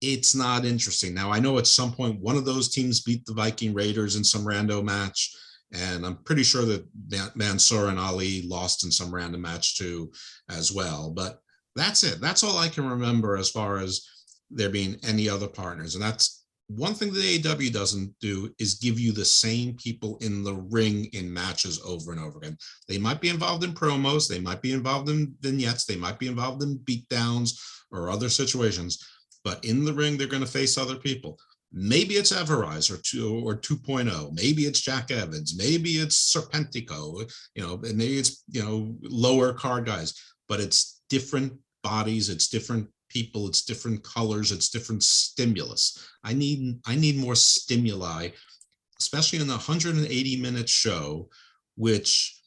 It's 0.00 0.34
not 0.34 0.64
interesting. 0.64 1.14
Now 1.14 1.32
I 1.32 1.40
know 1.40 1.58
at 1.58 1.66
some 1.66 1.92
point 1.92 2.20
one 2.20 2.36
of 2.36 2.44
those 2.44 2.68
teams 2.68 3.02
beat 3.02 3.24
the 3.24 3.34
Viking 3.34 3.74
Raiders 3.74 4.16
in 4.16 4.24
some 4.24 4.46
random 4.46 4.84
match, 4.84 5.34
and 5.72 6.06
I'm 6.06 6.18
pretty 6.24 6.44
sure 6.44 6.64
that 6.64 7.36
Mansoor 7.36 7.88
and 7.88 7.98
Ali 7.98 8.42
lost 8.42 8.84
in 8.84 8.92
some 8.92 9.12
random 9.12 9.42
match 9.42 9.76
too, 9.76 10.12
as 10.48 10.72
well. 10.72 11.10
But 11.10 11.40
that's 11.74 12.04
it. 12.04 12.20
That's 12.20 12.44
all 12.44 12.58
I 12.58 12.68
can 12.68 12.88
remember 12.88 13.36
as 13.36 13.50
far 13.50 13.78
as 13.78 14.06
there 14.50 14.70
being 14.70 14.96
any 15.06 15.28
other 15.28 15.48
partners, 15.48 15.94
and 15.94 16.02
that's 16.02 16.44
one 16.68 16.94
thing 16.94 17.12
that 17.12 17.22
AEW 17.22 17.72
doesn't 17.72 18.14
do 18.20 18.54
is 18.58 18.74
give 18.74 19.00
you 19.00 19.12
the 19.12 19.24
same 19.24 19.74
people 19.74 20.18
in 20.20 20.44
the 20.44 20.54
ring 20.54 21.06
in 21.14 21.32
matches 21.32 21.80
over 21.84 22.12
and 22.12 22.20
over 22.20 22.38
again. 22.38 22.58
They 22.88 22.98
might 22.98 23.20
be 23.20 23.30
involved 23.30 23.64
in 23.64 23.72
promos, 23.72 24.28
they 24.28 24.38
might 24.38 24.60
be 24.60 24.72
involved 24.72 25.08
in 25.08 25.34
vignettes, 25.40 25.86
they 25.86 25.96
might 25.96 26.18
be 26.18 26.28
involved 26.28 26.62
in 26.62 26.78
beatdowns 26.80 27.58
or 27.90 28.10
other 28.10 28.28
situations, 28.28 29.02
but 29.44 29.64
in 29.64 29.84
the 29.84 29.92
ring, 29.92 30.16
they're 30.16 30.26
going 30.26 30.44
to 30.44 30.48
face 30.48 30.76
other 30.76 30.96
people. 30.96 31.38
Maybe 31.72 32.14
it's 32.14 32.32
Everrise 32.32 32.90
or 32.90 32.98
two 32.98 33.42
or 33.46 33.54
2.0. 33.54 34.32
Maybe 34.32 34.62
it's 34.62 34.80
Jack 34.80 35.10
Evans. 35.10 35.54
Maybe 35.56 35.92
it's 35.92 36.34
Serpentico. 36.34 37.30
You 37.54 37.62
know, 37.62 37.74
and 37.74 37.96
maybe 37.96 38.18
it's 38.18 38.42
you 38.48 38.62
know 38.62 38.94
lower 39.02 39.52
card 39.52 39.84
guys. 39.84 40.14
But 40.48 40.60
it's 40.60 41.02
different 41.10 41.52
bodies. 41.82 42.30
It's 42.30 42.48
different 42.48 42.88
people 43.08 43.48
it's 43.48 43.62
different 43.62 44.02
colors 44.02 44.52
it's 44.52 44.68
different 44.68 45.02
stimulus. 45.02 46.08
I 46.24 46.34
need 46.34 46.80
i 46.86 46.94
need 46.94 47.16
more 47.16 47.34
stimuli 47.34 48.30
especially 49.00 49.38
in 49.38 49.46
the 49.46 49.54
180 49.54 50.36
minute 50.40 50.68
show 50.68 51.28
which 51.76 52.38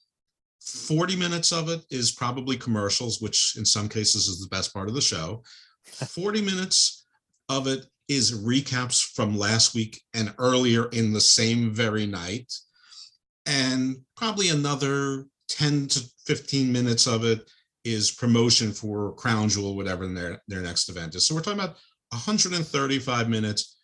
40 0.61 1.15
minutes 1.15 1.51
of 1.51 1.69
it 1.69 1.81
is 1.89 2.11
probably 2.11 2.55
commercials 2.55 3.21
which 3.21 3.55
in 3.57 3.65
some 3.65 3.89
cases 3.89 4.27
is 4.27 4.39
the 4.39 4.55
best 4.55 4.73
part 4.73 4.87
of 4.87 4.95
the 4.95 5.01
show. 5.01 5.43
40 5.83 6.41
minutes 6.41 7.05
of 7.49 7.67
it 7.67 7.85
is 8.07 8.43
recaps 8.43 9.01
from 9.01 9.37
last 9.37 9.73
week 9.73 10.01
and 10.13 10.33
earlier 10.37 10.89
in 10.89 11.13
the 11.13 11.21
same 11.21 11.71
very 11.71 12.05
night. 12.05 12.53
And 13.45 13.97
probably 14.15 14.49
another 14.49 15.25
10 15.47 15.87
to 15.87 16.03
15 16.25 16.71
minutes 16.71 17.07
of 17.07 17.25
it 17.25 17.49
is 17.83 18.11
promotion 18.11 18.71
for 18.71 19.13
Crown 19.13 19.49
Jewel, 19.49 19.75
whatever 19.75 20.07
their, 20.07 20.41
their 20.47 20.61
next 20.61 20.89
event 20.89 21.15
is. 21.15 21.27
So 21.27 21.35
we're 21.35 21.41
talking 21.41 21.59
about 21.59 21.77
135 22.09 23.29
minutes 23.29 23.77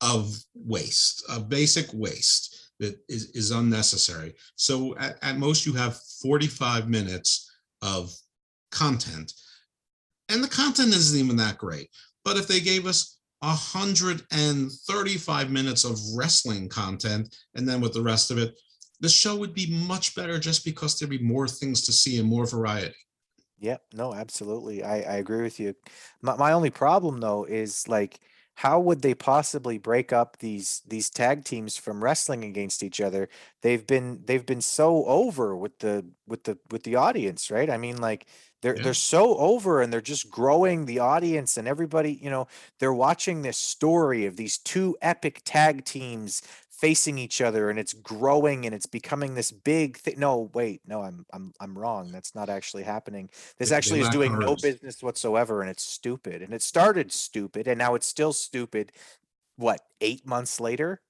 of 0.00 0.34
waste, 0.54 1.24
of 1.28 1.48
basic 1.48 1.86
waste 1.92 2.72
that 2.80 2.96
is, 3.08 3.30
is 3.30 3.50
unnecessary. 3.50 4.34
So 4.56 4.96
at, 4.98 5.18
at 5.22 5.38
most 5.38 5.66
you 5.66 5.72
have 5.74 6.00
45 6.22 6.88
minutes 6.88 7.50
of 7.80 8.12
content. 8.70 9.32
And 10.28 10.42
the 10.42 10.48
content 10.48 10.88
isn't 10.88 11.18
even 11.18 11.36
that 11.36 11.58
great. 11.58 11.88
But 12.24 12.36
if 12.36 12.48
they 12.48 12.60
gave 12.60 12.86
us 12.86 13.18
135 13.40 15.50
minutes 15.50 15.84
of 15.84 15.98
wrestling 16.16 16.68
content 16.68 17.34
and 17.54 17.68
then 17.68 17.80
with 17.80 17.92
the 17.92 18.02
rest 18.02 18.30
of 18.30 18.38
it, 18.38 18.54
the 19.00 19.08
show 19.08 19.36
would 19.36 19.52
be 19.52 19.84
much 19.86 20.14
better 20.14 20.38
just 20.38 20.64
because 20.64 20.96
there'd 20.98 21.10
be 21.10 21.18
more 21.18 21.48
things 21.48 21.80
to 21.82 21.92
see 21.92 22.20
and 22.20 22.28
more 22.28 22.46
variety. 22.46 22.94
Yep. 23.62 23.82
No, 23.94 24.12
absolutely. 24.14 24.82
I, 24.82 24.96
I 24.96 25.16
agree 25.18 25.42
with 25.42 25.60
you. 25.60 25.74
My, 26.20 26.36
my 26.36 26.52
only 26.52 26.70
problem 26.70 27.20
though 27.20 27.44
is 27.44 27.86
like, 27.88 28.20
how 28.56 28.80
would 28.80 29.02
they 29.02 29.14
possibly 29.14 29.78
break 29.78 30.12
up 30.12 30.38
these 30.38 30.82
these 30.86 31.10
tag 31.10 31.44
teams 31.44 31.76
from 31.78 32.04
wrestling 32.04 32.44
against 32.44 32.82
each 32.82 33.00
other? 33.00 33.28
They've 33.62 33.86
been 33.86 34.22
they've 34.26 34.44
been 34.44 34.60
so 34.60 35.06
over 35.06 35.56
with 35.56 35.78
the 35.78 36.06
with 36.26 36.44
the 36.44 36.58
with 36.70 36.82
the 36.82 36.96
audience, 36.96 37.50
right? 37.50 37.70
I 37.70 37.78
mean, 37.78 37.98
like 37.98 38.26
they're 38.62 38.74
Yeah. 38.74 38.82
they're 38.82 38.94
so 38.94 39.36
over 39.38 39.80
and 39.80 39.92
they're 39.92 40.00
just 40.02 40.30
growing 40.30 40.84
the 40.86 40.98
audience 41.00 41.56
and 41.56 41.66
everybody, 41.68 42.14
you 42.22 42.30
know, 42.30 42.46
they're 42.78 42.92
watching 42.92 43.42
this 43.42 43.58
story 43.58 44.26
of 44.26 44.36
these 44.36 44.58
two 44.58 44.96
epic 45.02 45.42
tag 45.44 45.84
teams 45.84 46.42
facing 46.82 47.16
each 47.16 47.40
other 47.40 47.70
and 47.70 47.78
it's 47.78 47.92
growing 47.92 48.66
and 48.66 48.74
it's 48.74 48.86
becoming 48.86 49.34
this 49.34 49.52
big 49.52 49.96
thing. 49.96 50.18
No, 50.18 50.50
wait, 50.52 50.82
no, 50.84 51.00
I'm 51.00 51.24
I'm 51.32 51.52
I'm 51.60 51.78
wrong. 51.78 52.10
That's 52.10 52.34
not 52.34 52.48
actually 52.48 52.82
happening. 52.82 53.30
This 53.56 53.70
they 53.70 53.76
actually 53.76 54.00
is 54.00 54.08
doing 54.08 54.36
no 54.36 54.56
business 54.56 55.00
whatsoever 55.00 55.60
and 55.60 55.70
it's 55.70 55.84
stupid. 55.84 56.42
And 56.42 56.52
it 56.52 56.60
started 56.60 57.12
stupid 57.12 57.68
and 57.68 57.78
now 57.78 57.94
it's 57.94 58.08
still 58.08 58.32
stupid. 58.32 58.90
What, 59.56 59.80
eight 60.00 60.26
months 60.26 60.58
later? 60.58 61.00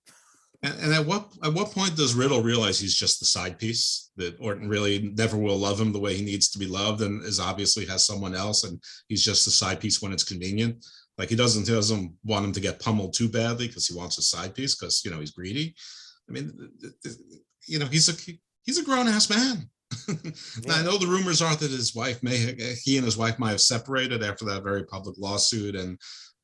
And, 0.62 0.78
and 0.78 0.92
at 0.92 1.06
what 1.06 1.32
at 1.42 1.54
what 1.54 1.72
point 1.72 1.96
does 1.96 2.14
Riddle 2.14 2.42
realize 2.42 2.78
he's 2.78 2.94
just 2.94 3.18
the 3.18 3.26
side 3.26 3.58
piece 3.58 4.10
that 4.16 4.36
Orton 4.40 4.68
really 4.68 5.14
never 5.16 5.38
will 5.38 5.56
love 5.56 5.80
him 5.80 5.90
the 5.90 6.00
way 6.00 6.14
he 6.14 6.24
needs 6.24 6.50
to 6.50 6.58
be 6.58 6.66
loved, 6.66 7.00
and 7.00 7.24
is 7.24 7.40
obviously 7.40 7.86
has 7.86 8.06
someone 8.06 8.34
else, 8.34 8.64
and 8.64 8.78
he's 9.08 9.24
just 9.24 9.46
the 9.46 9.50
side 9.50 9.80
piece 9.80 10.02
when 10.02 10.12
it's 10.12 10.22
convenient. 10.22 10.84
Like 11.18 11.28
he 11.28 11.36
doesn't 11.36 11.66
he 11.66 11.74
doesn't 11.74 12.14
want 12.24 12.44
him 12.44 12.52
to 12.52 12.60
get 12.60 12.80
pummeled 12.80 13.14
too 13.14 13.28
badly 13.28 13.66
because 13.68 13.86
he 13.86 13.96
wants 13.96 14.18
a 14.18 14.22
side 14.22 14.54
piece 14.54 14.74
because 14.74 15.02
you 15.04 15.10
know 15.10 15.20
he's 15.20 15.32
greedy. 15.32 15.74
I 16.28 16.32
mean, 16.32 16.52
you 17.66 17.78
know 17.78 17.86
he's 17.86 18.08
a 18.08 18.32
he's 18.64 18.78
a 18.78 18.84
grown 18.84 19.08
ass 19.08 19.28
man. 19.30 19.68
Now, 20.66 20.78
I 20.78 20.82
know 20.82 20.96
the 20.96 21.06
rumors 21.06 21.42
are 21.42 21.54
that 21.54 21.70
his 21.70 21.94
wife 21.94 22.22
may 22.22 22.54
he 22.82 22.96
and 22.96 23.04
his 23.04 23.18
wife 23.18 23.38
might 23.38 23.50
have 23.50 23.60
separated 23.60 24.22
after 24.22 24.44
that 24.46 24.62
very 24.62 24.84
public 24.84 25.16
lawsuit 25.18 25.74
and 25.74 25.98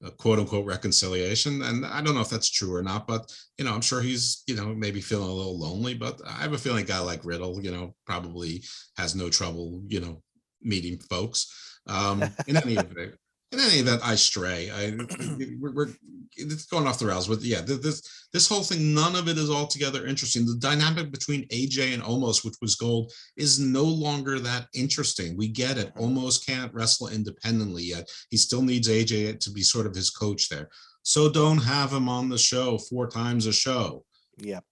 uh, 0.05 0.11
quote 0.11 0.39
unquote 0.39 0.67
reconciliation. 0.67 1.63
And 1.63 1.85
I 1.85 2.01
don't 2.01 2.15
know 2.15 2.21
if 2.21 2.31
that's 2.31 2.51
true 2.51 2.75
or 2.75 2.83
not, 2.83 3.07
but 3.07 3.33
you 3.57 3.65
know, 3.65 3.75
I'm 3.75 3.81
sure 3.81 4.01
he's, 4.01 4.43
you 4.47 4.55
know, 4.55 4.75
maybe 4.75 5.01
feeling 5.01 5.29
a 5.29 5.33
little 5.33 5.59
lonely, 5.59 5.95
but 5.95 6.21
I 6.27 6.43
have 6.43 6.53
a 6.53 6.59
feeling 6.59 6.85
a 6.85 6.87
guy 6.87 7.01
like 7.01 7.25
Riddle, 7.25 7.63
you 7.63 7.71
know, 7.71 7.95
probably 8.07 8.63
has 8.97 9.15
no 9.15 9.29
trouble, 9.29 9.83
you 9.89 10.01
know, 10.01 10.23
meeting 10.63 10.99
folks. 11.11 11.81
Um, 11.87 12.23
in 12.47 12.57
any 12.57 12.75
event, 12.77 13.15
in 13.53 13.61
any 13.61 13.77
event, 13.77 14.03
I 14.05 14.15
stray. 14.15 14.71
I 14.71 14.97
we're, 15.61 15.73
we're 15.73 15.89
it's 16.37 16.67
going 16.67 16.87
off 16.87 16.99
the 16.99 17.07
rails, 17.07 17.29
but 17.29 17.41
yeah, 17.41 17.63
this 17.63 18.27
this 18.33 18.49
whole 18.49 18.63
thing, 18.63 18.95
none 18.95 19.17
of 19.17 19.29
it 19.29 19.39
is 19.39 19.51
altogether 19.51 20.07
interesting. 20.07 20.45
The 20.45 20.57
dynamic 20.57 21.11
between 21.11 21.49
AJ 21.49 21.95
and 21.95 22.03
Omos, 22.03 22.45
which 22.45 22.57
was 22.61 22.75
gold, 22.75 23.13
is 23.37 23.59
no 23.59 23.85
longer 23.85 24.39
that 24.39 24.67
interesting. 24.75 25.37
We 25.37 25.49
get 25.49 25.79
it. 25.79 25.95
Mm-hmm. 25.95 26.19
Omos 26.19 26.45
can't 26.45 26.73
wrestle 26.75 27.09
independently 27.09 27.85
yet. 27.85 28.09
He 28.31 28.37
still 28.37 28.63
needs 28.63 28.89
AJ 28.89 29.41
to 29.41 29.51
be 29.51 29.63
sort 29.63 29.87
of 29.87 29.95
his 29.95 30.11
coach 30.11 30.49
there. 30.49 30.69
So 31.03 31.31
don't 31.31 31.59
have 31.59 31.93
him 31.93 32.09
on 32.09 32.29
the 32.29 32.39
show 32.39 32.77
four 32.77 33.09
times 33.09 33.47
a 33.47 33.53
show. 33.53 34.05
Yep. 34.39 34.65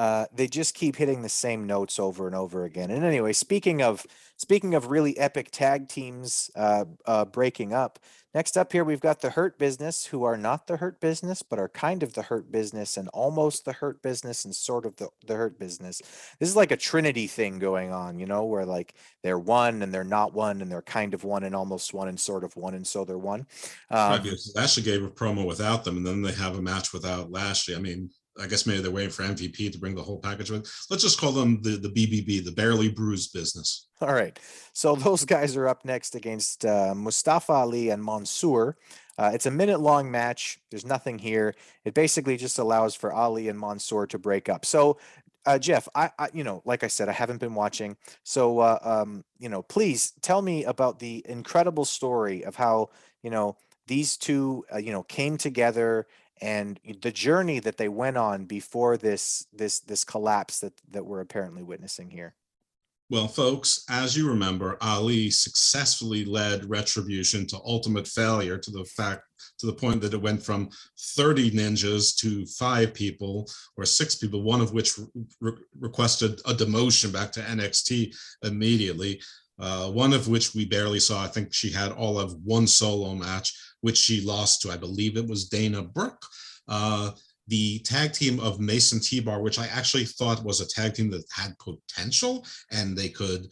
Uh, 0.00 0.24
they 0.32 0.48
just 0.48 0.74
keep 0.74 0.96
hitting 0.96 1.20
the 1.20 1.28
same 1.28 1.66
notes 1.66 1.98
over 1.98 2.26
and 2.26 2.34
over 2.34 2.64
again. 2.64 2.90
And 2.90 3.04
anyway, 3.04 3.34
speaking 3.34 3.82
of 3.82 4.06
speaking 4.38 4.74
of 4.74 4.86
really 4.86 5.18
epic 5.18 5.50
tag 5.50 5.88
teams 5.88 6.50
uh, 6.56 6.86
uh, 7.04 7.26
breaking 7.26 7.74
up, 7.74 7.98
next 8.34 8.56
up 8.56 8.72
here 8.72 8.82
we've 8.82 9.02
got 9.02 9.20
the 9.20 9.28
Hurt 9.28 9.58
Business, 9.58 10.06
who 10.06 10.24
are 10.24 10.38
not 10.38 10.66
the 10.66 10.78
Hurt 10.78 11.02
Business, 11.02 11.42
but 11.42 11.58
are 11.58 11.68
kind 11.68 12.02
of 12.02 12.14
the 12.14 12.22
Hurt 12.22 12.50
Business 12.50 12.96
and 12.96 13.08
almost 13.08 13.66
the 13.66 13.74
Hurt 13.74 14.00
Business 14.00 14.46
and 14.46 14.56
sort 14.56 14.86
of 14.86 14.96
the, 14.96 15.10
the 15.26 15.36
Hurt 15.36 15.58
Business. 15.58 16.00
This 16.38 16.48
is 16.48 16.56
like 16.56 16.70
a 16.70 16.78
Trinity 16.78 17.26
thing 17.26 17.58
going 17.58 17.92
on, 17.92 18.18
you 18.18 18.24
know, 18.24 18.46
where 18.46 18.64
like 18.64 18.94
they're 19.22 19.38
one 19.38 19.82
and 19.82 19.92
they're 19.92 20.02
not 20.02 20.32
one 20.32 20.62
and 20.62 20.72
they're 20.72 20.80
kind 20.80 21.12
of 21.12 21.24
one 21.24 21.44
and 21.44 21.54
almost 21.54 21.92
one 21.92 22.08
and 22.08 22.18
sort 22.18 22.42
of 22.42 22.56
one 22.56 22.72
and 22.72 22.86
so 22.86 23.04
they're 23.04 23.18
one. 23.18 23.46
Um, 23.90 24.22
Lashley 24.54 24.82
gave 24.82 25.04
a 25.04 25.10
promo 25.10 25.46
without 25.46 25.84
them, 25.84 25.98
and 25.98 26.06
then 26.06 26.22
they 26.22 26.32
have 26.32 26.56
a 26.56 26.62
match 26.62 26.94
without 26.94 27.30
Lashley. 27.30 27.76
I 27.76 27.80
mean, 27.80 28.08
I 28.38 28.46
guess 28.46 28.66
maybe 28.66 28.80
they're 28.80 28.90
waiting 28.90 29.10
for 29.10 29.22
MVP 29.22 29.72
to 29.72 29.78
bring 29.78 29.94
the 29.94 30.02
whole 30.02 30.18
package 30.18 30.50
with. 30.50 30.70
Let's 30.88 31.02
just 31.02 31.20
call 31.20 31.32
them 31.32 31.60
the, 31.62 31.76
the 31.76 31.88
BBB, 31.88 32.44
the 32.44 32.52
barely 32.52 32.88
bruised 32.88 33.32
business. 33.32 33.88
All 34.00 34.14
right. 34.14 34.38
So 34.72 34.94
those 34.96 35.24
guys 35.24 35.56
are 35.56 35.68
up 35.68 35.84
next 35.84 36.14
against 36.14 36.64
uh, 36.64 36.94
Mustafa 36.94 37.52
Ali 37.52 37.90
and 37.90 38.04
Mansoor. 38.04 38.76
Uh, 39.18 39.30
it's 39.34 39.46
a 39.46 39.50
minute 39.50 39.80
long 39.80 40.10
match. 40.10 40.58
There's 40.70 40.86
nothing 40.86 41.18
here. 41.18 41.54
It 41.84 41.92
basically 41.92 42.36
just 42.36 42.58
allows 42.58 42.94
for 42.94 43.12
Ali 43.12 43.48
and 43.48 43.60
Mansoor 43.60 44.06
to 44.06 44.18
break 44.18 44.48
up. 44.48 44.64
So, 44.64 44.98
uh, 45.44 45.58
Jeff, 45.58 45.88
I, 45.94 46.10
I, 46.18 46.28
you 46.32 46.44
know, 46.44 46.62
like 46.64 46.84
I 46.84 46.86
said, 46.86 47.08
I 47.08 47.12
haven't 47.12 47.40
been 47.40 47.54
watching. 47.54 47.96
So, 48.22 48.60
uh, 48.60 48.78
um, 48.82 49.24
you 49.38 49.48
know, 49.48 49.62
please 49.62 50.12
tell 50.22 50.40
me 50.40 50.64
about 50.64 50.98
the 50.98 51.24
incredible 51.28 51.84
story 51.84 52.44
of 52.44 52.56
how, 52.56 52.90
you 53.22 53.30
know, 53.30 53.56
these 53.86 54.16
two, 54.16 54.64
uh, 54.72 54.78
you 54.78 54.92
know, 54.92 55.02
came 55.02 55.36
together 55.36 56.06
and 56.40 56.80
the 57.02 57.10
journey 57.10 57.58
that 57.60 57.76
they 57.76 57.88
went 57.88 58.16
on 58.16 58.44
before 58.44 58.96
this 58.96 59.46
this 59.52 59.80
this 59.80 60.04
collapse 60.04 60.60
that 60.60 60.72
that 60.90 61.06
we're 61.06 61.20
apparently 61.20 61.62
witnessing 61.62 62.10
here. 62.10 62.34
Well, 63.10 63.26
folks, 63.26 63.84
as 63.90 64.16
you 64.16 64.28
remember, 64.28 64.78
Ali 64.80 65.30
successfully 65.30 66.24
led 66.24 66.70
Retribution 66.70 67.44
to 67.48 67.58
ultimate 67.64 68.06
failure 68.06 68.56
to 68.56 68.70
the 68.70 68.84
fact 68.84 69.22
to 69.58 69.66
the 69.66 69.72
point 69.72 70.00
that 70.00 70.14
it 70.14 70.22
went 70.22 70.40
from 70.40 70.70
30 71.16 71.50
ninjas 71.50 72.16
to 72.18 72.46
five 72.46 72.94
people 72.94 73.50
or 73.76 73.84
six 73.84 74.14
people, 74.14 74.42
one 74.42 74.60
of 74.60 74.72
which 74.72 74.92
re- 75.40 75.52
requested 75.80 76.40
a 76.46 76.54
demotion 76.54 77.12
back 77.12 77.32
to 77.32 77.40
NXT 77.40 78.14
immediately. 78.44 79.20
Uh, 79.60 79.90
one 79.90 80.12
of 80.12 80.28
which 80.28 80.54
we 80.54 80.64
barely 80.64 81.00
saw. 81.00 81.22
I 81.22 81.28
think 81.28 81.52
she 81.52 81.70
had 81.70 81.92
all 81.92 82.18
of 82.18 82.34
one 82.44 82.66
solo 82.66 83.14
match, 83.14 83.52
which 83.82 83.98
she 83.98 84.20
lost 84.22 84.62
to, 84.62 84.70
I 84.70 84.76
believe 84.76 85.16
it 85.16 85.26
was 85.26 85.48
Dana 85.48 85.82
Brooke. 85.82 86.24
Uh, 86.66 87.10
the 87.48 87.80
tag 87.80 88.12
team 88.12 88.38
of 88.40 88.60
Mace 88.60 88.92
and 88.92 89.02
T-Bar, 89.02 89.42
which 89.42 89.58
I 89.58 89.66
actually 89.66 90.04
thought 90.04 90.44
was 90.44 90.60
a 90.60 90.68
tag 90.68 90.94
team 90.94 91.10
that 91.10 91.24
had 91.32 91.58
potential 91.58 92.46
and 92.70 92.96
they 92.96 93.08
could 93.08 93.48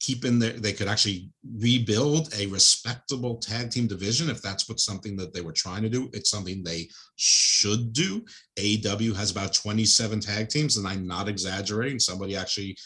keep 0.00 0.24
in 0.24 0.38
there, 0.38 0.52
they 0.52 0.72
could 0.72 0.86
actually 0.86 1.30
rebuild 1.56 2.32
a 2.34 2.46
respectable 2.46 3.36
tag 3.36 3.70
team 3.70 3.86
division 3.86 4.30
if 4.30 4.40
that's 4.40 4.68
what 4.68 4.78
something 4.78 5.16
that 5.16 5.34
they 5.34 5.40
were 5.40 5.52
trying 5.52 5.82
to 5.82 5.88
do. 5.88 6.08
It's 6.12 6.30
something 6.30 6.62
they 6.62 6.88
should 7.16 7.92
do. 7.92 8.24
AEW 8.58 9.16
has 9.16 9.30
about 9.30 9.54
27 9.54 10.20
tag 10.20 10.48
teams, 10.48 10.76
and 10.76 10.86
I'm 10.86 11.06
not 11.06 11.28
exaggerating. 11.28 11.98
Somebody 11.98 12.36
actually 12.36 12.76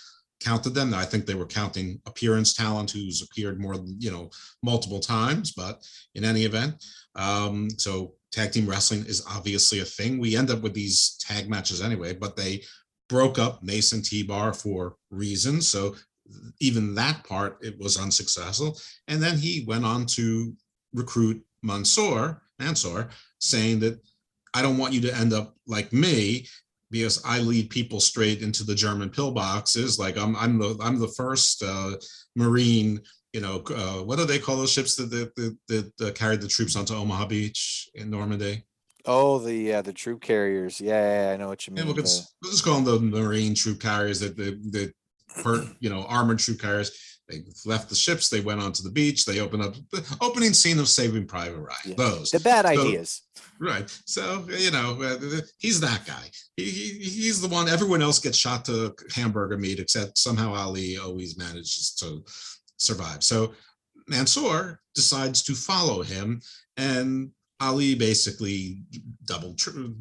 counted 0.42 0.70
them. 0.70 0.94
I 0.94 1.04
think 1.04 1.26
they 1.26 1.34
were 1.34 1.46
counting 1.46 2.00
appearance 2.06 2.54
talent 2.54 2.90
who's 2.90 3.22
appeared 3.22 3.60
more, 3.60 3.76
you 3.98 4.10
know, 4.10 4.30
multiple 4.62 5.00
times, 5.00 5.52
but 5.52 5.82
in 6.14 6.24
any 6.24 6.44
event, 6.44 6.84
um, 7.14 7.68
so 7.78 8.14
tag 8.30 8.52
team 8.52 8.68
wrestling 8.68 9.04
is 9.06 9.24
obviously 9.28 9.80
a 9.80 9.84
thing. 9.84 10.18
We 10.18 10.36
end 10.36 10.50
up 10.50 10.62
with 10.62 10.74
these 10.74 11.16
tag 11.20 11.48
matches 11.48 11.82
anyway, 11.82 12.14
but 12.14 12.36
they 12.36 12.62
broke 13.08 13.38
up 13.38 13.62
Mace 13.62 13.92
and 13.92 14.04
T-Bar 14.04 14.54
for 14.54 14.96
reasons. 15.10 15.68
So 15.68 15.94
even 16.60 16.94
that 16.94 17.24
part, 17.24 17.58
it 17.62 17.78
was 17.78 18.00
unsuccessful. 18.00 18.78
And 19.08 19.22
then 19.22 19.36
he 19.36 19.64
went 19.66 19.84
on 19.84 20.06
to 20.06 20.54
recruit 20.94 21.42
Mansoor, 21.62 22.42
Mansoor, 22.58 23.10
saying 23.38 23.80
that 23.80 24.00
I 24.54 24.62
don't 24.62 24.78
want 24.78 24.94
you 24.94 25.00
to 25.02 25.14
end 25.14 25.32
up 25.32 25.54
like 25.66 25.92
me 25.92 26.46
because 26.92 27.20
I 27.24 27.40
lead 27.40 27.70
people 27.70 27.98
straight 27.98 28.42
into 28.42 28.62
the 28.62 28.76
German 28.76 29.10
pillboxes. 29.10 29.98
Like 29.98 30.16
I'm, 30.16 30.36
I'm 30.36 30.58
the, 30.58 30.78
I'm 30.80 31.00
the 31.00 31.08
first 31.08 31.64
uh, 31.64 31.96
Marine 32.36 33.00
you 33.32 33.40
know, 33.40 33.62
uh, 33.74 34.02
what 34.02 34.18
do 34.18 34.26
they 34.26 34.38
call 34.38 34.56
those 34.56 34.70
ships 34.70 34.94
that 34.96 35.10
that, 35.10 35.34
that, 35.36 35.92
that 35.98 36.08
uh, 36.08 36.12
carried 36.12 36.40
the 36.40 36.48
troops 36.48 36.76
onto 36.76 36.94
Omaha 36.94 37.26
Beach 37.26 37.88
in 37.94 38.10
Normandy? 38.10 38.64
Oh, 39.06 39.38
the 39.38 39.74
uh, 39.74 39.82
the 39.82 39.92
troop 39.92 40.20
carriers. 40.20 40.80
Yeah, 40.80 40.92
yeah, 40.92 41.28
yeah, 41.28 41.32
I 41.32 41.36
know 41.36 41.48
what 41.48 41.66
you 41.66 41.74
Yeah, 41.74 41.84
mean. 41.84 41.96
just, 41.96 42.34
we'll 42.42 42.52
just 42.52 42.64
call 42.64 42.80
them 42.80 43.10
the 43.10 43.20
Marine 43.20 43.54
troop 43.54 43.80
carriers. 43.80 44.20
That 44.20 44.36
the 44.36 44.60
the 44.70 44.92
you 45.80 45.90
know 45.90 46.04
armored 46.04 46.38
troop 46.38 46.60
carriers. 46.60 47.11
They 47.32 47.42
left 47.64 47.88
the 47.88 47.94
ships. 47.94 48.28
They 48.28 48.40
went 48.40 48.60
onto 48.60 48.82
the 48.82 48.90
beach. 48.90 49.24
They 49.24 49.40
opened 49.40 49.62
up 49.62 49.74
the 49.90 50.16
opening 50.20 50.52
scene 50.52 50.78
of 50.78 50.88
Saving 50.88 51.26
Private 51.26 51.58
Ryan. 51.60 51.96
Those 51.96 52.30
the 52.30 52.40
bad 52.40 52.64
So- 52.66 52.70
ideas. 52.86 53.22
Right. 53.60 53.88
So, 54.06 54.44
you 54.58 54.72
know, 54.72 55.00
uh, 55.02 55.40
he's 55.58 55.78
that 55.80 56.04
guy. 56.04 56.30
He, 56.56 56.64
he, 56.64 56.88
he's 56.98 57.40
the 57.40 57.48
one. 57.48 57.68
Everyone 57.68 58.02
else 58.02 58.18
gets 58.18 58.36
shot 58.36 58.64
to 58.64 58.92
hamburger 59.14 59.56
meat, 59.56 59.78
except 59.78 60.18
somehow 60.18 60.52
Ali 60.52 60.98
always 60.98 61.38
manages 61.38 61.94
to 62.00 62.24
survive. 62.78 63.22
So 63.22 63.52
Mansoor 64.08 64.80
decides 64.96 65.42
to 65.44 65.54
follow 65.54 66.02
him. 66.02 66.40
And 66.76 67.30
Ali 67.62 67.94
basically 67.94 68.82
double 69.24 69.54
tr- 69.54 69.92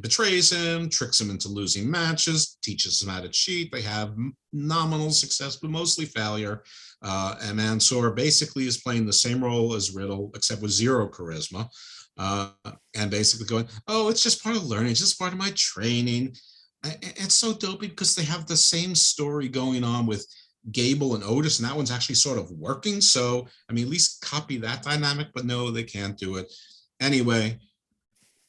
betrays 0.00 0.52
him, 0.52 0.88
tricks 0.88 1.20
him 1.20 1.30
into 1.30 1.48
losing 1.48 1.90
matches, 1.90 2.58
teaches 2.62 3.02
him 3.02 3.08
how 3.08 3.20
to 3.20 3.28
cheat. 3.28 3.72
They 3.72 3.82
have 3.82 4.14
nominal 4.52 5.10
success, 5.10 5.56
but 5.56 5.70
mostly 5.70 6.04
failure. 6.04 6.62
Uh, 7.02 7.34
and 7.42 7.56
Mansoor 7.56 8.10
basically 8.12 8.66
is 8.66 8.82
playing 8.84 9.06
the 9.06 9.12
same 9.12 9.42
role 9.42 9.74
as 9.74 9.94
Riddle, 9.94 10.30
except 10.34 10.62
with 10.62 10.70
zero 10.70 11.08
charisma. 11.08 11.68
Uh, 12.16 12.50
and 12.96 13.10
basically 13.10 13.46
going, 13.46 13.68
oh, 13.86 14.08
it's 14.10 14.22
just 14.22 14.42
part 14.42 14.56
of 14.56 14.64
learning, 14.64 14.90
it's 14.90 15.00
just 15.00 15.18
part 15.18 15.32
of 15.32 15.38
my 15.38 15.52
training. 15.54 16.34
It's 16.84 17.34
so 17.34 17.52
dopey 17.52 17.88
because 17.88 18.14
they 18.14 18.24
have 18.24 18.46
the 18.46 18.56
same 18.56 18.94
story 18.94 19.48
going 19.48 19.84
on 19.84 20.06
with 20.06 20.26
Gable 20.72 21.14
and 21.14 21.24
Otis, 21.24 21.58
and 21.58 21.68
that 21.68 21.76
one's 21.76 21.90
actually 21.90 22.16
sort 22.16 22.38
of 22.38 22.50
working. 22.50 23.00
So, 23.00 23.46
I 23.68 23.72
mean, 23.72 23.84
at 23.84 23.90
least 23.90 24.20
copy 24.20 24.58
that 24.58 24.82
dynamic, 24.82 25.28
but 25.34 25.44
no, 25.44 25.70
they 25.70 25.84
can't 25.84 26.18
do 26.18 26.36
it. 26.36 26.52
Anyway, 27.00 27.58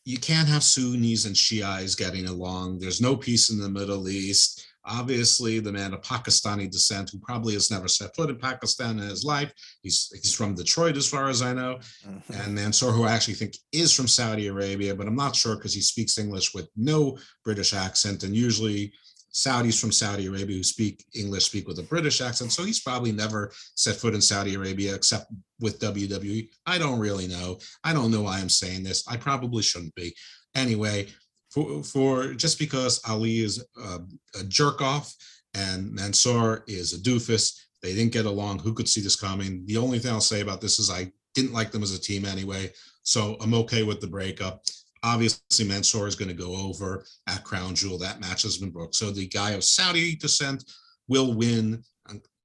you 0.05 0.17
can't 0.17 0.47
have 0.47 0.63
Sunnis 0.63 1.25
and 1.25 1.37
Shiites 1.37 1.95
getting 1.95 2.27
along. 2.27 2.79
There's 2.79 3.01
no 3.01 3.15
peace 3.15 3.51
in 3.51 3.59
the 3.59 3.69
Middle 3.69 4.09
East. 4.09 4.65
Obviously, 4.85 5.59
the 5.59 5.71
man 5.71 5.93
of 5.93 6.01
Pakistani 6.01 6.69
descent 6.71 7.11
who 7.11 7.19
probably 7.19 7.53
has 7.53 7.69
never 7.69 7.87
set 7.87 8.15
foot 8.15 8.29
in 8.29 8.37
Pakistan 8.37 8.97
in 8.97 9.07
his 9.07 9.23
life. 9.23 9.53
He's 9.83 10.09
he's 10.13 10.33
from 10.33 10.55
Detroit, 10.55 10.97
as 10.97 11.07
far 11.07 11.29
as 11.29 11.41
I 11.43 11.53
know. 11.53 11.79
Mm-hmm. 12.07 12.33
And 12.33 12.55
Mansoor, 12.55 12.91
who 12.91 13.03
I 13.03 13.11
actually 13.11 13.35
think 13.35 13.55
is 13.71 13.93
from 13.93 14.07
Saudi 14.07 14.47
Arabia, 14.47 14.95
but 14.95 15.05
I'm 15.05 15.15
not 15.15 15.35
sure 15.35 15.57
because 15.57 15.75
he 15.75 15.81
speaks 15.81 16.17
English 16.17 16.55
with 16.55 16.69
no 16.75 17.17
British 17.43 17.73
accent. 17.73 18.23
And 18.23 18.35
usually 18.35 18.91
Saudis 19.33 19.79
from 19.79 19.91
Saudi 19.91 20.25
Arabia 20.25 20.57
who 20.57 20.63
speak 20.63 21.05
English 21.13 21.45
speak 21.45 21.67
with 21.67 21.79
a 21.79 21.83
British 21.83 22.21
accent. 22.21 22.51
So 22.51 22.63
he's 22.63 22.81
probably 22.81 23.11
never 23.11 23.51
set 23.75 23.95
foot 23.95 24.15
in 24.15 24.21
Saudi 24.21 24.55
Arabia 24.55 24.95
except 24.95 25.31
with 25.59 25.79
WWE. 25.79 26.49
I 26.65 26.77
don't 26.77 26.99
really 26.99 27.27
know. 27.27 27.59
I 27.83 27.93
don't 27.93 28.11
know 28.11 28.23
why 28.23 28.39
I'm 28.39 28.49
saying 28.49 28.83
this. 28.83 29.07
I 29.07 29.17
probably 29.17 29.61
shouldn't 29.61 29.95
be. 29.95 30.15
Anyway, 30.55 31.07
for, 31.49 31.83
for 31.83 32.33
just 32.33 32.59
because 32.59 33.01
Ali 33.07 33.39
is 33.39 33.63
a, 33.77 33.99
a 34.39 34.43
jerk 34.45 34.81
off 34.81 35.13
and 35.53 35.91
Mansoor 35.91 36.63
is 36.67 36.93
a 36.93 36.99
doofus, 36.99 37.59
they 37.81 37.93
didn't 37.93 38.13
get 38.13 38.25
along. 38.25 38.59
Who 38.59 38.73
could 38.73 38.89
see 38.89 39.01
this 39.01 39.15
coming? 39.15 39.63
The 39.65 39.77
only 39.77 39.99
thing 39.99 40.11
I'll 40.11 40.21
say 40.21 40.41
about 40.41 40.61
this 40.61 40.79
is 40.79 40.89
I 40.89 41.11
didn't 41.33 41.53
like 41.53 41.71
them 41.71 41.83
as 41.83 41.93
a 41.93 42.01
team 42.01 42.25
anyway. 42.25 42.71
So 43.03 43.37
I'm 43.41 43.53
okay 43.53 43.83
with 43.83 44.01
the 44.01 44.07
breakup. 44.07 44.63
Obviously, 45.03 45.67
Mansoor 45.67 46.07
is 46.07 46.15
going 46.15 46.29
to 46.29 46.33
go 46.33 46.55
over 46.55 47.05
at 47.27 47.43
Crown 47.43 47.75
Jewel. 47.75 47.97
That 47.97 48.19
match 48.19 48.43
has 48.43 48.57
been 48.57 48.71
booked. 48.71 48.95
So 48.95 49.11
the 49.11 49.27
guy 49.27 49.51
of 49.51 49.63
Saudi 49.63 50.15
descent 50.15 50.63
will 51.07 51.33
win 51.33 51.83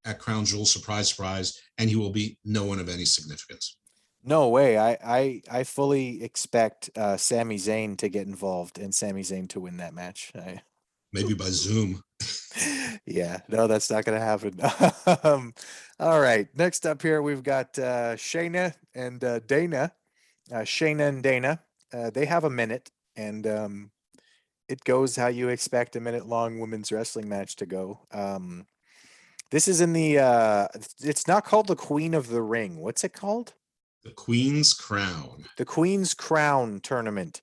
at 0.05 0.19
Crown 0.19 0.45
Jewel, 0.45 0.67
surprise, 0.67 1.09
surprise, 1.09 1.59
and 1.79 1.89
he 1.89 1.97
will 1.97 2.11
be 2.11 2.39
no 2.45 2.65
one 2.65 2.79
of 2.79 2.89
any 2.89 3.05
significance. 3.05 3.77
No 4.23 4.49
way. 4.49 4.79
I 4.79 4.99
I 5.05 5.43
I 5.51 5.65
fully 5.65 6.23
expect 6.23 6.91
uh, 6.97 7.17
Sami 7.17 7.57
Zayn 7.57 7.97
to 7.99 8.09
get 8.09 8.27
involved 8.27 8.79
and 8.79 8.95
Sami 8.95 9.23
Zayn 9.23 9.49
to 9.51 9.61
win 9.61 9.77
that 9.79 9.95
match. 9.95 10.33
I, 10.35 10.63
Maybe 11.13 11.35
by 11.35 11.51
Zoom. 11.51 12.03
yeah, 13.07 13.39
no, 13.49 13.69
that's 13.69 13.89
not 13.89 14.05
going 14.05 14.19
to 14.19 14.25
happen. 14.25 15.21
um, 15.23 15.55
all 16.01 16.21
right. 16.21 16.49
Next 16.57 16.87
up 16.87 17.03
here, 17.03 17.23
we've 17.23 17.45
got 17.45 17.79
uh, 17.79 18.17
Shayna 18.17 18.75
and 18.97 19.23
uh, 19.23 19.39
Dana. 19.39 19.93
Uh, 20.51 20.63
Shayna 20.63 21.09
and 21.09 21.23
Dana. 21.23 21.61
Uh, 21.95 22.11
they 22.11 22.25
have 22.27 22.45
a 22.45 22.51
minute, 22.51 22.91
and 23.17 23.47
um, 23.47 23.91
it 24.69 24.83
goes 24.85 25.15
how 25.15 25.29
you 25.29 25.49
expect 25.49 25.95
a 25.95 26.01
minute 26.01 26.27
long 26.27 26.59
women's 26.59 26.91
wrestling 26.91 27.29
match 27.29 27.55
to 27.57 27.67
go. 27.67 28.01
Um, 28.13 28.67
this 29.51 29.69
is 29.69 29.81
in 29.81 29.93
the. 29.93 30.19
Uh, 30.19 30.67
it's 31.01 31.29
not 31.29 31.45
called 31.45 31.69
the 31.69 31.77
Queen 31.77 32.15
of 32.15 32.29
the 32.29 32.43
Ring. 32.43 32.79
What's 32.79 33.05
it 33.05 33.13
called? 33.13 33.55
The 34.03 34.11
Queen's 34.11 34.75
Crown. 34.75 35.45
The 35.57 35.65
Queen's 35.65 36.15
Crown 36.15 36.81
tournament. 36.81 37.41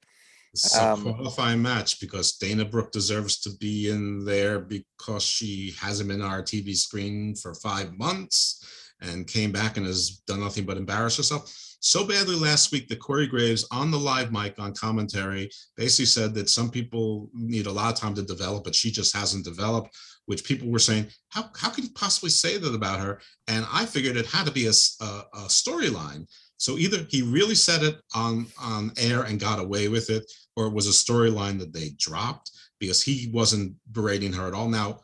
It's 0.53 0.75
a 0.75 0.89
Um, 0.91 1.03
qualifying 1.03 1.61
match 1.61 2.01
because 2.01 2.33
Dana 2.33 2.65
Brooke 2.65 2.91
deserves 2.91 3.39
to 3.41 3.51
be 3.51 3.89
in 3.89 4.25
there 4.25 4.59
because 4.59 5.23
she 5.23 5.73
hasn't 5.79 6.09
been 6.09 6.21
on 6.21 6.29
our 6.29 6.43
TV 6.43 6.75
screen 6.75 7.35
for 7.35 7.53
five 7.55 7.97
months 7.97 8.65
and 8.99 9.25
came 9.25 9.53
back 9.53 9.77
and 9.77 9.85
has 9.85 10.21
done 10.27 10.41
nothing 10.41 10.65
but 10.65 10.75
embarrass 10.77 11.15
herself. 11.15 11.70
So 11.83 12.05
badly 12.05 12.35
last 12.35 12.71
week 12.71 12.87
that 12.87 12.99
Corey 12.99 13.25
Graves 13.25 13.67
on 13.71 13.89
the 13.89 13.97
live 13.97 14.31
mic 14.31 14.53
on 14.59 14.73
commentary 14.73 15.49
basically 15.75 16.05
said 16.05 16.35
that 16.35 16.47
some 16.49 16.69
people 16.69 17.29
need 17.33 17.65
a 17.65 17.71
lot 17.71 17.91
of 17.91 17.99
time 17.99 18.13
to 18.15 18.21
develop, 18.21 18.63
but 18.63 18.75
she 18.75 18.91
just 18.91 19.15
hasn't 19.15 19.45
developed, 19.45 19.89
which 20.27 20.43
people 20.43 20.69
were 20.69 20.77
saying, 20.77 21.07
how, 21.29 21.49
how 21.57 21.71
could 21.71 21.83
you 21.83 21.89
possibly 21.95 22.29
say 22.29 22.57
that 22.59 22.75
about 22.75 22.99
her? 22.99 23.19
And 23.47 23.65
I 23.73 23.87
figured 23.87 24.15
it 24.15 24.27
had 24.27 24.45
to 24.45 24.51
be 24.51 24.67
a 24.67 24.69
a 24.69 25.47
storyline. 25.47 26.27
So 26.57 26.77
either 26.77 27.07
he 27.09 27.23
really 27.23 27.55
said 27.55 27.81
it 27.81 27.95
on, 28.13 28.45
on 28.61 28.91
air 28.97 29.23
and 29.23 29.39
got 29.39 29.57
away 29.57 29.87
with 29.87 30.11
it, 30.11 30.31
or 30.55 30.67
it 30.67 30.73
was 30.73 30.85
a 30.85 30.91
storyline 30.91 31.57
that 31.57 31.73
they 31.73 31.95
dropped 31.97 32.51
because 32.79 33.01
he 33.01 33.31
wasn't 33.33 33.73
berating 33.91 34.33
her 34.33 34.47
at 34.47 34.53
all. 34.53 34.69
Now, 34.69 34.99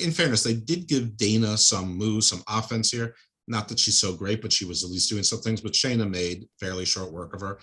in 0.00 0.10
fairness, 0.10 0.42
they 0.42 0.54
did 0.54 0.88
give 0.88 1.16
Dana 1.16 1.56
some 1.56 1.96
moves, 1.96 2.28
some 2.28 2.42
offense 2.48 2.90
here. 2.90 3.14
Not 3.48 3.68
that 3.68 3.78
she's 3.78 3.98
so 3.98 4.14
great, 4.14 4.42
but 4.42 4.52
she 4.52 4.64
was 4.64 4.84
at 4.84 4.90
least 4.90 5.08
doing 5.08 5.22
some 5.22 5.40
things. 5.40 5.60
But 5.60 5.72
Shayna 5.72 6.08
made 6.08 6.48
fairly 6.60 6.84
short 6.84 7.12
work 7.12 7.34
of 7.34 7.40
her, 7.40 7.58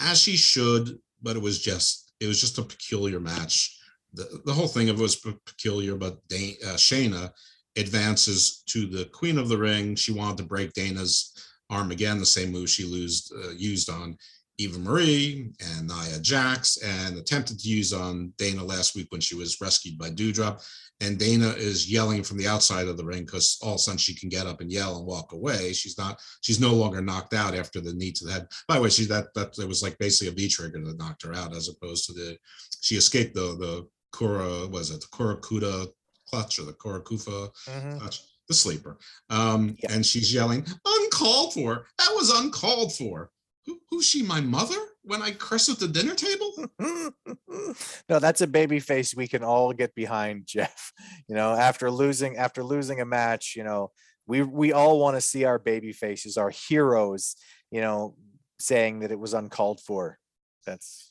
as 0.00 0.20
she 0.20 0.36
should. 0.36 0.98
But 1.22 1.36
it 1.36 1.42
was 1.42 1.60
just 1.60 2.12
it 2.20 2.26
was 2.26 2.40
just 2.40 2.58
a 2.58 2.62
peculiar 2.62 3.20
match. 3.20 3.78
The, 4.12 4.42
the 4.44 4.52
whole 4.52 4.68
thing 4.68 4.88
of 4.88 4.98
it 4.98 5.02
was 5.02 5.16
peculiar. 5.16 5.96
But 5.96 6.18
Dana, 6.28 6.54
uh, 6.64 6.76
Shayna 6.76 7.30
advances 7.76 8.62
to 8.66 8.86
the 8.86 9.06
Queen 9.06 9.38
of 9.38 9.48
the 9.48 9.58
Ring. 9.58 9.96
She 9.96 10.12
wanted 10.12 10.36
to 10.38 10.44
break 10.44 10.72
Dana's 10.72 11.32
arm 11.70 11.90
again, 11.90 12.18
the 12.18 12.26
same 12.26 12.52
move 12.52 12.70
she 12.70 12.84
used 12.84 13.32
uh, 13.34 13.50
used 13.50 13.90
on 13.90 14.16
Eva 14.58 14.78
Marie 14.78 15.52
and 15.60 15.88
Nia 15.88 16.18
Jax, 16.20 16.76
and 16.78 17.18
attempted 17.18 17.58
to 17.58 17.68
use 17.68 17.92
on 17.92 18.32
Dana 18.38 18.62
last 18.64 18.94
week 18.94 19.06
when 19.10 19.20
she 19.20 19.34
was 19.34 19.60
rescued 19.60 19.98
by 19.98 20.10
Doudrop. 20.10 20.64
And 21.00 21.18
Dana 21.18 21.48
is 21.48 21.90
yelling 21.90 22.22
from 22.22 22.38
the 22.38 22.46
outside 22.46 22.86
of 22.86 22.96
the 22.96 23.04
ring 23.04 23.24
because 23.24 23.58
all 23.62 23.70
of 23.70 23.74
a 23.76 23.78
sudden 23.78 23.98
she 23.98 24.14
can 24.14 24.28
get 24.28 24.46
up 24.46 24.60
and 24.60 24.70
yell 24.70 24.96
and 24.96 25.04
walk 25.04 25.32
away. 25.32 25.72
She's 25.72 25.98
not, 25.98 26.20
she's 26.40 26.60
no 26.60 26.72
longer 26.72 27.00
knocked 27.02 27.34
out 27.34 27.54
after 27.54 27.80
the 27.80 27.92
knee 27.92 28.12
to 28.12 28.24
the 28.24 28.32
head. 28.32 28.46
By 28.68 28.76
the 28.76 28.82
way, 28.82 28.88
she 28.90 29.04
that 29.06 29.34
that 29.34 29.58
it 29.58 29.66
was 29.68 29.82
like 29.82 29.98
basically 29.98 30.28
a 30.28 30.36
V 30.36 30.48
trigger 30.48 30.80
that 30.84 30.98
knocked 30.98 31.24
her 31.24 31.34
out, 31.34 31.54
as 31.54 31.68
opposed 31.68 32.06
to 32.06 32.12
the 32.12 32.38
she 32.80 32.94
escaped 32.94 33.34
the 33.34 33.56
the 33.58 33.88
Kura 34.16 34.68
was 34.68 34.92
it 34.92 35.00
the 35.00 35.06
Kurakuda 35.08 35.88
clutch 36.30 36.60
or 36.60 36.62
the 36.62 36.72
Kurakufa 36.74 37.50
Mhm. 37.68 37.98
clutch, 37.98 38.20
the 38.48 38.54
sleeper. 38.54 38.96
Um, 39.30 39.76
and 39.88 40.06
she's 40.06 40.32
yelling, 40.32 40.64
uncalled 40.86 41.54
for. 41.54 41.86
That 41.98 42.12
was 42.14 42.30
uncalled 42.30 42.94
for. 42.94 43.30
Who, 43.66 43.80
who's 43.90 44.06
she, 44.06 44.22
my 44.22 44.40
mother? 44.40 44.76
When 45.02 45.22
I 45.22 45.30
curse 45.30 45.68
at 45.68 45.78
the 45.78 45.88
dinner 45.88 46.14
table? 46.14 46.52
no, 48.08 48.18
that's 48.18 48.40
a 48.40 48.46
baby 48.46 48.80
face 48.80 49.14
we 49.14 49.28
can 49.28 49.42
all 49.42 49.72
get 49.72 49.94
behind, 49.94 50.44
Jeff. 50.46 50.92
You 51.28 51.34
know, 51.34 51.52
after 51.52 51.90
losing 51.90 52.36
after 52.36 52.62
losing 52.62 53.00
a 53.00 53.06
match, 53.06 53.54
you 53.56 53.64
know, 53.64 53.90
we 54.26 54.42
we 54.42 54.72
all 54.72 54.98
want 54.98 55.16
to 55.16 55.20
see 55.20 55.44
our 55.44 55.58
baby 55.58 55.92
faces, 55.92 56.36
our 56.36 56.50
heroes, 56.50 57.36
you 57.70 57.80
know, 57.80 58.16
saying 58.58 59.00
that 59.00 59.12
it 59.12 59.18
was 59.18 59.34
uncalled 59.34 59.80
for. 59.80 60.18
That's 60.66 61.10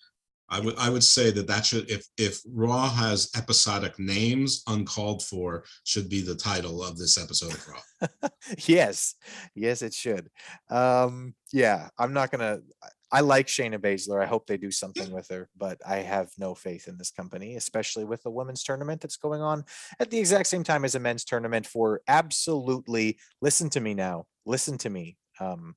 I 0.53 0.59
would 0.59 0.77
I 0.77 0.89
would 0.89 1.03
say 1.03 1.31
that 1.31 1.47
that 1.47 1.65
should 1.65 1.89
if 1.89 2.05
if 2.17 2.39
Raw 2.47 2.87
has 2.87 3.31
episodic 3.35 3.97
names, 3.97 4.63
uncalled 4.67 5.23
for 5.23 5.63
should 5.83 6.09
be 6.09 6.21
the 6.21 6.35
title 6.35 6.83
of 6.83 6.97
this 6.97 7.17
episode 7.17 7.53
of 7.53 7.67
Raw. 7.67 8.29
yes, 8.67 9.15
yes, 9.55 9.81
it 9.81 9.93
should. 9.93 10.29
Um, 10.69 11.33
yeah, 11.51 11.89
I'm 11.97 12.13
not 12.13 12.31
gonna. 12.31 12.59
I- 12.83 12.87
I 13.15 13.19
like 13.19 13.45
Shayna 13.45 13.77
Baszler. 13.77 14.23
I 14.23 14.25
hope 14.25 14.47
they 14.47 14.57
do 14.57 14.71
something 14.71 15.11
with 15.11 15.27
her, 15.29 15.47
but 15.55 15.77
I 15.87 15.97
have 15.97 16.31
no 16.39 16.55
faith 16.55 16.87
in 16.87 16.97
this 16.97 17.11
company, 17.11 17.55
especially 17.57 18.05
with 18.05 18.23
the 18.23 18.31
women's 18.31 18.63
tournament 18.63 19.01
that's 19.01 19.17
going 19.17 19.39
on 19.39 19.65
at 19.99 20.09
the 20.09 20.17
exact 20.17 20.47
same 20.47 20.63
time 20.63 20.83
as 20.83 20.95
a 20.95 20.99
men's 20.99 21.23
tournament. 21.23 21.67
For 21.67 22.01
absolutely, 22.07 23.19
listen 23.39 23.69
to 23.69 23.79
me 23.79 23.93
now. 23.93 24.25
Listen 24.47 24.79
to 24.79 24.89
me, 24.89 25.17
um, 25.39 25.75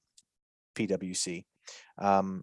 PWC. 0.76 1.44
Um, 1.98 2.42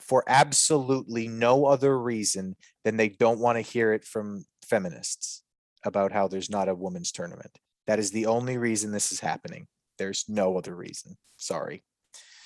for 0.00 0.24
absolutely 0.26 1.28
no 1.28 1.66
other 1.66 1.98
reason 1.98 2.56
than 2.84 2.96
they 2.96 3.08
don't 3.08 3.40
want 3.40 3.56
to 3.56 3.62
hear 3.62 3.92
it 3.92 4.04
from 4.04 4.44
feminists 4.64 5.42
about 5.84 6.12
how 6.12 6.28
there's 6.28 6.50
not 6.50 6.68
a 6.68 6.74
women's 6.74 7.12
tournament. 7.12 7.58
That 7.86 7.98
is 7.98 8.10
the 8.10 8.26
only 8.26 8.58
reason 8.58 8.92
this 8.92 9.12
is 9.12 9.20
happening. 9.20 9.66
There's 9.98 10.24
no 10.28 10.56
other 10.56 10.74
reason. 10.74 11.16
Sorry. 11.36 11.82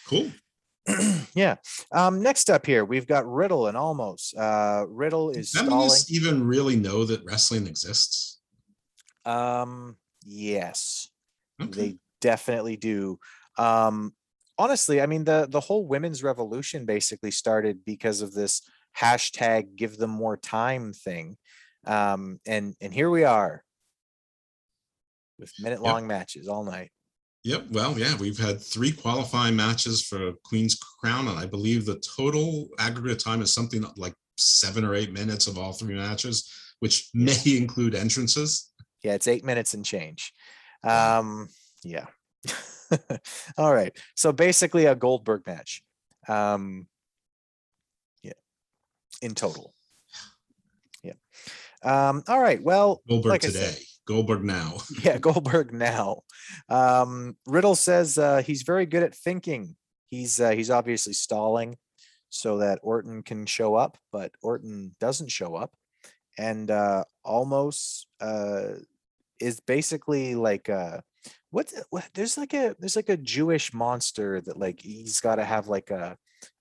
Cool. 0.07 0.30
yeah. 1.34 1.57
Um, 1.92 2.22
next 2.22 2.50
up 2.50 2.66
here, 2.66 2.84
we've 2.84 3.07
got 3.07 3.30
Riddle 3.30 3.66
and 3.66 3.76
Omos. 3.76 4.36
Uh, 4.36 4.86
Riddle 4.88 5.30
is 5.30 5.50
stalling. 5.50 5.70
Feminists 5.70 6.12
even 6.12 6.46
really 6.46 6.76
know 6.76 7.05
that 7.05 7.24
wrestling 7.24 7.66
exists? 7.66 8.40
Um, 9.24 9.96
yes, 10.24 11.09
they 11.59 11.96
definitely 12.20 12.76
do. 12.76 13.18
Um, 13.57 14.12
honestly, 14.59 15.00
I 15.00 15.07
mean 15.07 15.24
the 15.24 15.46
the 15.48 15.61
whole 15.61 15.86
women's 15.86 16.22
revolution 16.22 16.84
basically 16.84 17.30
started 17.30 17.84
because 17.84 18.22
of 18.22 18.32
this 18.32 18.62
hashtag 18.98 19.76
"Give 19.76 19.96
them 19.96 20.11
more 20.11 20.36
time" 20.36 20.92
thing, 20.92 21.36
um, 21.86 22.40
and 22.46 22.74
and 22.80 22.92
here 22.92 23.11
we 23.11 23.24
are 23.24 23.64
with 25.38 25.53
minute 25.59 25.82
long 25.82 26.07
matches 26.07 26.48
all 26.48 26.64
night. 26.64 26.90
Yep. 27.44 27.66
Well, 27.72 27.98
yeah, 27.98 28.16
we've 28.16 28.38
had 28.38 28.61
three 28.61 28.92
qualifying 28.92 29.57
matches 29.57 30.00
for 30.03 30.32
Queen's 30.44 30.78
Crown, 31.00 31.26
and 31.26 31.38
I 31.38 31.46
believe 31.46 31.84
the 31.84 32.00
total 32.16 32.68
aggregate 32.78 33.18
time 33.18 33.42
is 33.42 33.53
something 33.53 33.84
like 33.96 34.14
seven 34.38 34.84
or 34.84 34.94
eight 34.94 35.12
minutes 35.12 35.48
of 35.48 35.59
all 35.59 35.72
three 35.72 35.96
matches, 35.96 36.48
which 36.78 37.11
may 37.14 37.36
include 37.46 37.94
entrances. 37.94 38.70
Yeah, 39.03 39.14
it's 39.14 39.26
eight 39.26 39.44
minutes 39.44 39.74
and 39.74 39.84
change. 39.84 40.32
Um, 40.84 41.48
yeah. 41.82 42.07
All 43.59 43.74
right. 43.74 43.97
So 44.14 44.32
basically 44.32 44.86
a 44.86 44.95
Goldberg 44.95 45.47
match. 45.47 45.82
Um, 46.28 46.86
yeah, 48.22 48.32
in 49.20 49.34
total. 49.34 49.74
Yeah. 51.03 51.14
Um, 51.82 52.22
all 52.28 52.40
right. 52.40 52.62
Well, 52.62 53.03
Goldberg 53.09 53.30
like 53.30 53.40
today. 53.40 53.59
said, 53.59 53.82
Goldberg 54.07 54.45
now. 54.45 54.78
yeah, 55.03 55.18
Goldberg 55.18 55.72
now. 55.72 56.22
Um, 56.68 57.36
Riddle 57.47 57.74
says 57.74 58.18
uh, 58.18 58.43
he's 58.43 58.62
very 58.62 58.86
good 58.86 59.03
at 59.03 59.14
thinking. 59.14 59.76
He's 60.11 60.40
uh, 60.40 60.51
he's 60.51 60.70
obviously 60.70 61.12
stalling 61.12 61.76
so 62.30 62.59
that 62.59 62.80
Orton 62.82 63.22
can 63.22 63.47
show 63.47 63.74
up, 63.74 63.99
but 64.11 64.32
Orton 64.43 64.95
doesn't 65.01 65.30
show 65.30 65.55
up, 65.55 65.72
and 66.38 66.70
uh, 66.70 67.05
Omos 67.26 68.05
uh, 68.20 68.78
is 69.40 69.61
basically 69.61 70.34
like 70.34 70.68
uh, 70.68 71.01
what, 71.50 71.72
what? 71.90 72.08
There's 72.14 72.36
like 72.38 72.54
a 72.54 72.74
there's 72.78 72.96
like 72.96 73.08
a 73.08 73.16
Jewish 73.16 73.72
monster 73.74 74.40
that 74.40 74.58
like 74.58 74.80
he's 74.80 75.20
got 75.20 75.36
to 75.36 75.44
have 75.44 75.68
like 75.68 75.90
a 75.90 76.16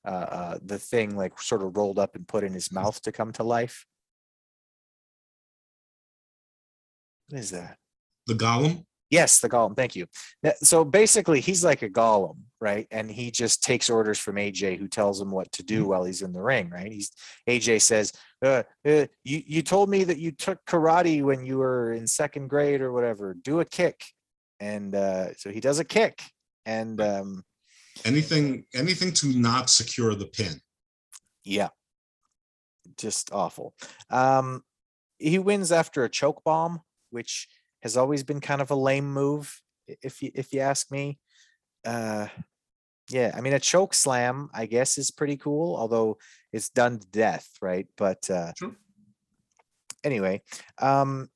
uh, 0.06 0.10
uh, 0.10 0.58
the 0.64 0.80
thing 0.80 1.16
like 1.16 1.40
sort 1.40 1.64
of 1.64 1.76
rolled 1.76 2.00
up 2.00 2.16
and 2.16 2.28
put 2.28 2.44
in 2.44 2.54
his 2.54 2.72
mouth 2.72 3.02
to 3.04 3.12
come 3.12 3.32
to 3.34 3.44
life. 3.44 3.86
What 7.30 7.40
is 7.40 7.52
that? 7.52 7.78
The 8.28 8.34
Golem. 8.34 8.86
Yes, 9.12 9.40
the 9.40 9.50
golem. 9.50 9.76
Thank 9.76 9.98
you. 9.98 10.08
So 10.64 10.86
basically, 10.86 11.42
he's 11.42 11.66
like 11.66 11.82
a 11.82 11.90
golem, 11.90 12.38
right? 12.62 12.88
And 12.92 13.12
he 13.12 13.30
just 13.30 13.62
takes 13.62 13.90
orders 13.90 14.18
from 14.18 14.38
AJ, 14.38 14.80
who 14.80 14.88
tells 14.88 15.20
him 15.20 15.32
what 15.32 15.52
to 15.52 15.64
do 15.64 15.86
while 15.86 16.06
he's 16.06 16.22
in 16.22 16.32
the 16.32 16.42
ring, 16.42 16.70
right? 16.70 16.90
He's 16.90 17.12
AJ 17.48 17.82
says, 17.82 18.14
uh, 18.44 18.64
uh, 18.88 19.08
"You 19.26 19.44
you 19.46 19.62
told 19.64 19.90
me 19.90 20.06
that 20.06 20.18
you 20.18 20.32
took 20.32 20.66
karate 20.66 21.22
when 21.24 21.46
you 21.46 21.58
were 21.58 21.92
in 21.92 22.08
second 22.08 22.48
grade 22.48 22.80
or 22.82 22.94
whatever. 22.94 23.34
Do 23.34 23.60
a 23.60 23.66
kick." 23.66 24.02
And 24.62 24.94
uh, 24.96 25.34
so 25.34 25.50
he 25.50 25.60
does 25.60 25.80
a 25.80 25.84
kick, 25.84 26.22
and 26.68 27.02
um, 27.02 27.44
Anything, 28.06 28.66
anything 28.74 29.12
to 29.14 29.28
not 29.28 29.70
secure 29.70 30.16
the 30.16 30.28
pin. 30.28 30.62
yeah, 31.44 31.70
just 32.98 33.34
awful. 33.34 33.74
Um, 34.10 34.64
he 35.18 35.40
wins 35.40 35.72
after 35.72 36.04
a 36.04 36.10
choke 36.10 36.44
bomb, 36.44 36.82
which 37.10 37.48
has 37.82 37.98
always 37.98 38.24
been 38.24 38.40
kind 38.40 38.62
of 38.62 38.70
a 38.72 38.76
lame 38.76 39.12
move, 39.12 39.62
if 39.88 40.22
you 40.22 40.32
if 40.36 40.54
you 40.54 40.60
ask 40.62 40.92
me. 40.92 41.18
Uh, 41.84 42.28
yeah, 43.10 43.32
I 43.36 43.42
mean 43.42 43.54
a 43.54 43.60
choke 43.60 43.94
slam, 43.94 44.50
I 44.54 44.68
guess, 44.68 44.98
is 44.98 45.12
pretty 45.12 45.38
cool, 45.38 45.76
although 45.76 46.18
it's 46.54 46.70
done 46.70 47.00
to 47.00 47.08
death, 47.08 47.50
right? 47.62 47.88
But 47.98 48.30
uh, 48.30 48.54
Sure. 48.58 48.76
anyway, 50.04 50.44
um, 50.78 51.30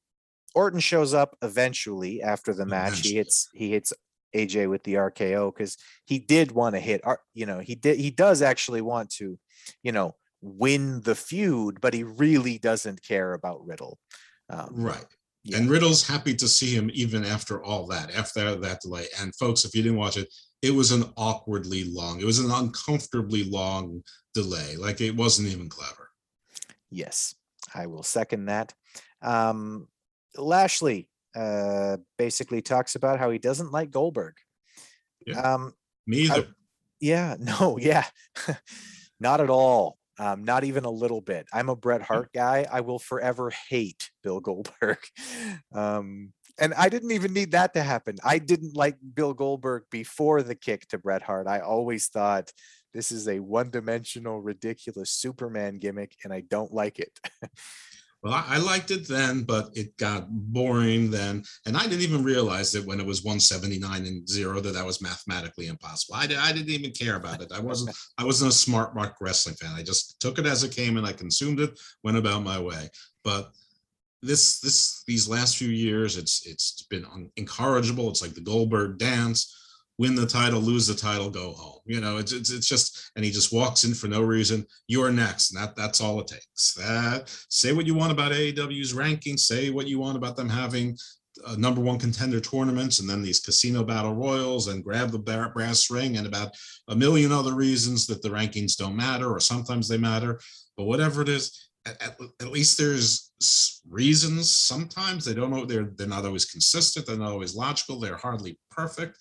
Orton 0.55 0.79
shows 0.79 1.13
up 1.13 1.37
eventually 1.41 2.21
after 2.23 2.53
the 2.53 2.65
match. 2.65 3.01
He 3.01 3.15
hits 3.15 3.49
he 3.53 3.69
hits 3.71 3.93
AJ 4.35 4.69
with 4.69 4.83
the 4.83 4.95
RKO 4.95 5.53
because 5.53 5.77
he 6.05 6.19
did 6.19 6.51
want 6.51 6.75
to 6.75 6.79
hit. 6.79 7.01
You 7.33 7.45
know, 7.45 7.59
he 7.59 7.75
did. 7.75 7.99
He 7.99 8.09
does 8.09 8.41
actually 8.41 8.81
want 8.81 9.09
to, 9.11 9.37
you 9.83 9.91
know, 9.91 10.15
win 10.41 11.01
the 11.01 11.15
feud, 11.15 11.81
but 11.81 11.93
he 11.93 12.03
really 12.03 12.57
doesn't 12.57 13.01
care 13.03 13.33
about 13.33 13.65
Riddle. 13.65 13.99
Um, 14.49 14.69
Right. 14.71 15.05
yeah. 15.43 15.57
And 15.57 15.69
Riddle's 15.69 16.07
happy 16.07 16.35
to 16.35 16.47
see 16.47 16.75
him 16.75 16.89
even 16.93 17.25
after 17.25 17.63
all 17.63 17.87
that, 17.87 18.13
after 18.15 18.55
that 18.55 18.81
delay. 18.81 19.07
And 19.19 19.35
folks, 19.35 19.65
if 19.65 19.73
you 19.75 19.81
didn't 19.81 19.97
watch 19.97 20.17
it, 20.17 20.31
it 20.61 20.71
was 20.71 20.91
an 20.91 21.05
awkwardly 21.17 21.85
long, 21.85 22.19
it 22.21 22.25
was 22.25 22.39
an 22.39 22.51
uncomfortably 22.51 23.43
long 23.43 24.03
delay. 24.33 24.75
Like 24.75 25.01
it 25.01 25.15
wasn't 25.15 25.49
even 25.49 25.69
clever. 25.69 26.09
Yes, 26.89 27.35
I 27.73 27.87
will 27.87 28.03
second 28.03 28.45
that. 28.45 28.73
Um, 29.21 29.87
Lashley 30.37 31.09
uh, 31.35 31.97
basically 32.17 32.61
talks 32.61 32.95
about 32.95 33.19
how 33.19 33.29
he 33.29 33.39
doesn't 33.39 33.71
like 33.71 33.91
Goldberg. 33.91 34.35
Yeah. 35.25 35.39
Um, 35.39 35.73
Me 36.07 36.29
I- 36.29 36.35
either. 36.37 36.47
yeah, 36.99 37.35
no, 37.39 37.77
yeah, 37.79 38.05
not 39.19 39.41
at 39.41 39.49
all. 39.49 39.97
Um, 40.17 40.45
not 40.45 40.63
even 40.63 40.85
a 40.85 40.89
little 40.89 41.19
bit. 41.19 41.45
I'm 41.51 41.67
a 41.67 41.75
Bret 41.75 42.01
Hart 42.01 42.29
guy. 42.33 42.65
I 42.71 42.79
will 42.81 42.99
forever 42.99 43.51
hate 43.69 44.11
Bill 44.23 44.39
Goldberg. 44.39 44.99
Um, 45.73 46.31
and 46.57 46.73
I 46.73 46.87
didn't 46.87 47.11
even 47.11 47.33
need 47.33 47.51
that 47.51 47.73
to 47.73 47.83
happen. 47.83 48.15
I 48.23 48.37
didn't 48.39 48.77
like 48.77 48.95
Bill 49.13 49.33
Goldberg 49.33 49.83
before 49.91 50.41
the 50.41 50.55
kick 50.55 50.87
to 50.87 50.97
Bret 50.97 51.21
Hart. 51.21 51.47
I 51.47 51.59
always 51.59 52.07
thought 52.07 52.53
this 52.93 53.11
is 53.11 53.27
a 53.27 53.41
one-dimensional, 53.41 54.41
ridiculous 54.41 55.11
Superman 55.11 55.79
gimmick, 55.79 56.15
and 56.23 56.31
I 56.31 56.41
don't 56.49 56.73
like 56.73 56.99
it. 56.99 57.11
Well, 58.25 58.33
I, 58.33 58.55
I 58.55 58.57
liked 58.57 58.89
it 58.89 59.07
then, 59.07 59.43
but 59.43 59.69
it 59.75 59.95
got 59.97 60.25
boring 60.27 61.11
then. 61.11 61.43
And 61.67 61.77
I 61.77 61.83
didn't 61.83 62.01
even 62.01 62.23
realize 62.23 62.71
that 62.71 62.83
when 62.83 62.99
it 62.99 63.05
was 63.05 63.23
179 63.23 64.03
and 64.03 64.27
zero, 64.27 64.59
that 64.61 64.73
that 64.73 64.85
was 64.85 64.99
mathematically 64.99 65.67
impossible. 65.67 66.15
I, 66.15 66.25
di- 66.25 66.35
I 66.35 66.51
didn't 66.51 66.71
even 66.71 66.89
care 66.89 67.17
about 67.17 67.43
it. 67.43 67.51
I 67.53 67.59
wasn't, 67.59 67.95
I 68.17 68.23
wasn't 68.23 68.49
a 68.49 68.55
smart 68.55 68.95
mark 68.95 69.17
wrestling 69.21 69.53
fan. 69.57 69.75
I 69.75 69.83
just 69.83 70.19
took 70.19 70.39
it 70.39 70.47
as 70.47 70.63
it 70.63 70.75
came 70.75 70.97
and 70.97 71.05
I 71.05 71.13
consumed 71.13 71.59
it, 71.59 71.79
went 72.03 72.17
about 72.17 72.41
my 72.41 72.59
way. 72.59 72.89
But 73.23 73.51
this, 74.23 74.59
this, 74.59 75.03
these 75.05 75.29
last 75.29 75.57
few 75.57 75.69
years, 75.69 76.17
it's, 76.17 76.47
it's 76.47 76.81
been 76.89 77.05
un- 77.05 77.29
incorrigible. 77.35 78.09
It's 78.09 78.23
like 78.23 78.33
the 78.33 78.41
Goldberg 78.41 78.97
dance 78.97 79.55
win 79.97 80.15
the 80.15 80.25
title, 80.25 80.59
lose 80.59 80.87
the 80.87 80.95
title, 80.95 81.29
go 81.29 81.53
home. 81.53 81.79
You 81.85 82.01
know, 82.01 82.17
it's 82.17 82.31
it's, 82.31 82.51
it's 82.51 82.67
just, 82.67 83.11
and 83.15 83.23
he 83.23 83.31
just 83.31 83.53
walks 83.53 83.83
in 83.83 83.93
for 83.93 84.07
no 84.07 84.21
reason. 84.21 84.65
You're 84.87 85.11
next, 85.11 85.51
and 85.51 85.61
that 85.61 85.75
that's 85.75 86.01
all 86.01 86.19
it 86.19 86.27
takes. 86.27 86.73
That 86.75 87.33
say 87.49 87.73
what 87.73 87.85
you 87.85 87.95
want 87.95 88.11
about 88.11 88.31
AEW's 88.31 88.93
rankings, 88.93 89.39
say 89.39 89.69
what 89.69 89.87
you 89.87 89.99
want 89.99 90.17
about 90.17 90.35
them 90.35 90.49
having 90.49 90.97
uh, 91.45 91.55
number 91.57 91.81
one 91.81 91.99
contender 91.99 92.39
tournaments, 92.39 92.99
and 92.99 93.09
then 93.09 93.21
these 93.21 93.39
casino 93.39 93.83
battle 93.83 94.13
royals, 94.13 94.67
and 94.67 94.83
grab 94.83 95.11
the 95.11 95.19
brass 95.19 95.89
ring, 95.89 96.17
and 96.17 96.27
about 96.27 96.55
a 96.89 96.95
million 96.95 97.31
other 97.31 97.53
reasons 97.53 98.07
that 98.07 98.21
the 98.21 98.29
rankings 98.29 98.75
don't 98.75 98.95
matter, 98.95 99.29
or 99.31 99.39
sometimes 99.39 99.87
they 99.87 99.97
matter. 99.97 100.39
But 100.77 100.85
whatever 100.85 101.21
it 101.21 101.29
is, 101.29 101.69
at, 101.85 102.01
at, 102.01 102.17
at 102.41 102.51
least 102.51 102.77
there's 102.77 103.31
reasons. 103.89 104.53
Sometimes 104.53 105.25
they 105.25 105.33
don't 105.33 105.51
know. 105.51 105.65
They're 105.65 105.91
they're 105.95 106.07
not 106.07 106.25
always 106.25 106.45
consistent. 106.45 107.05
They're 107.05 107.17
not 107.17 107.31
always 107.31 107.55
logical. 107.55 107.99
They're 107.99 108.17
hardly 108.17 108.59
perfect. 108.71 109.17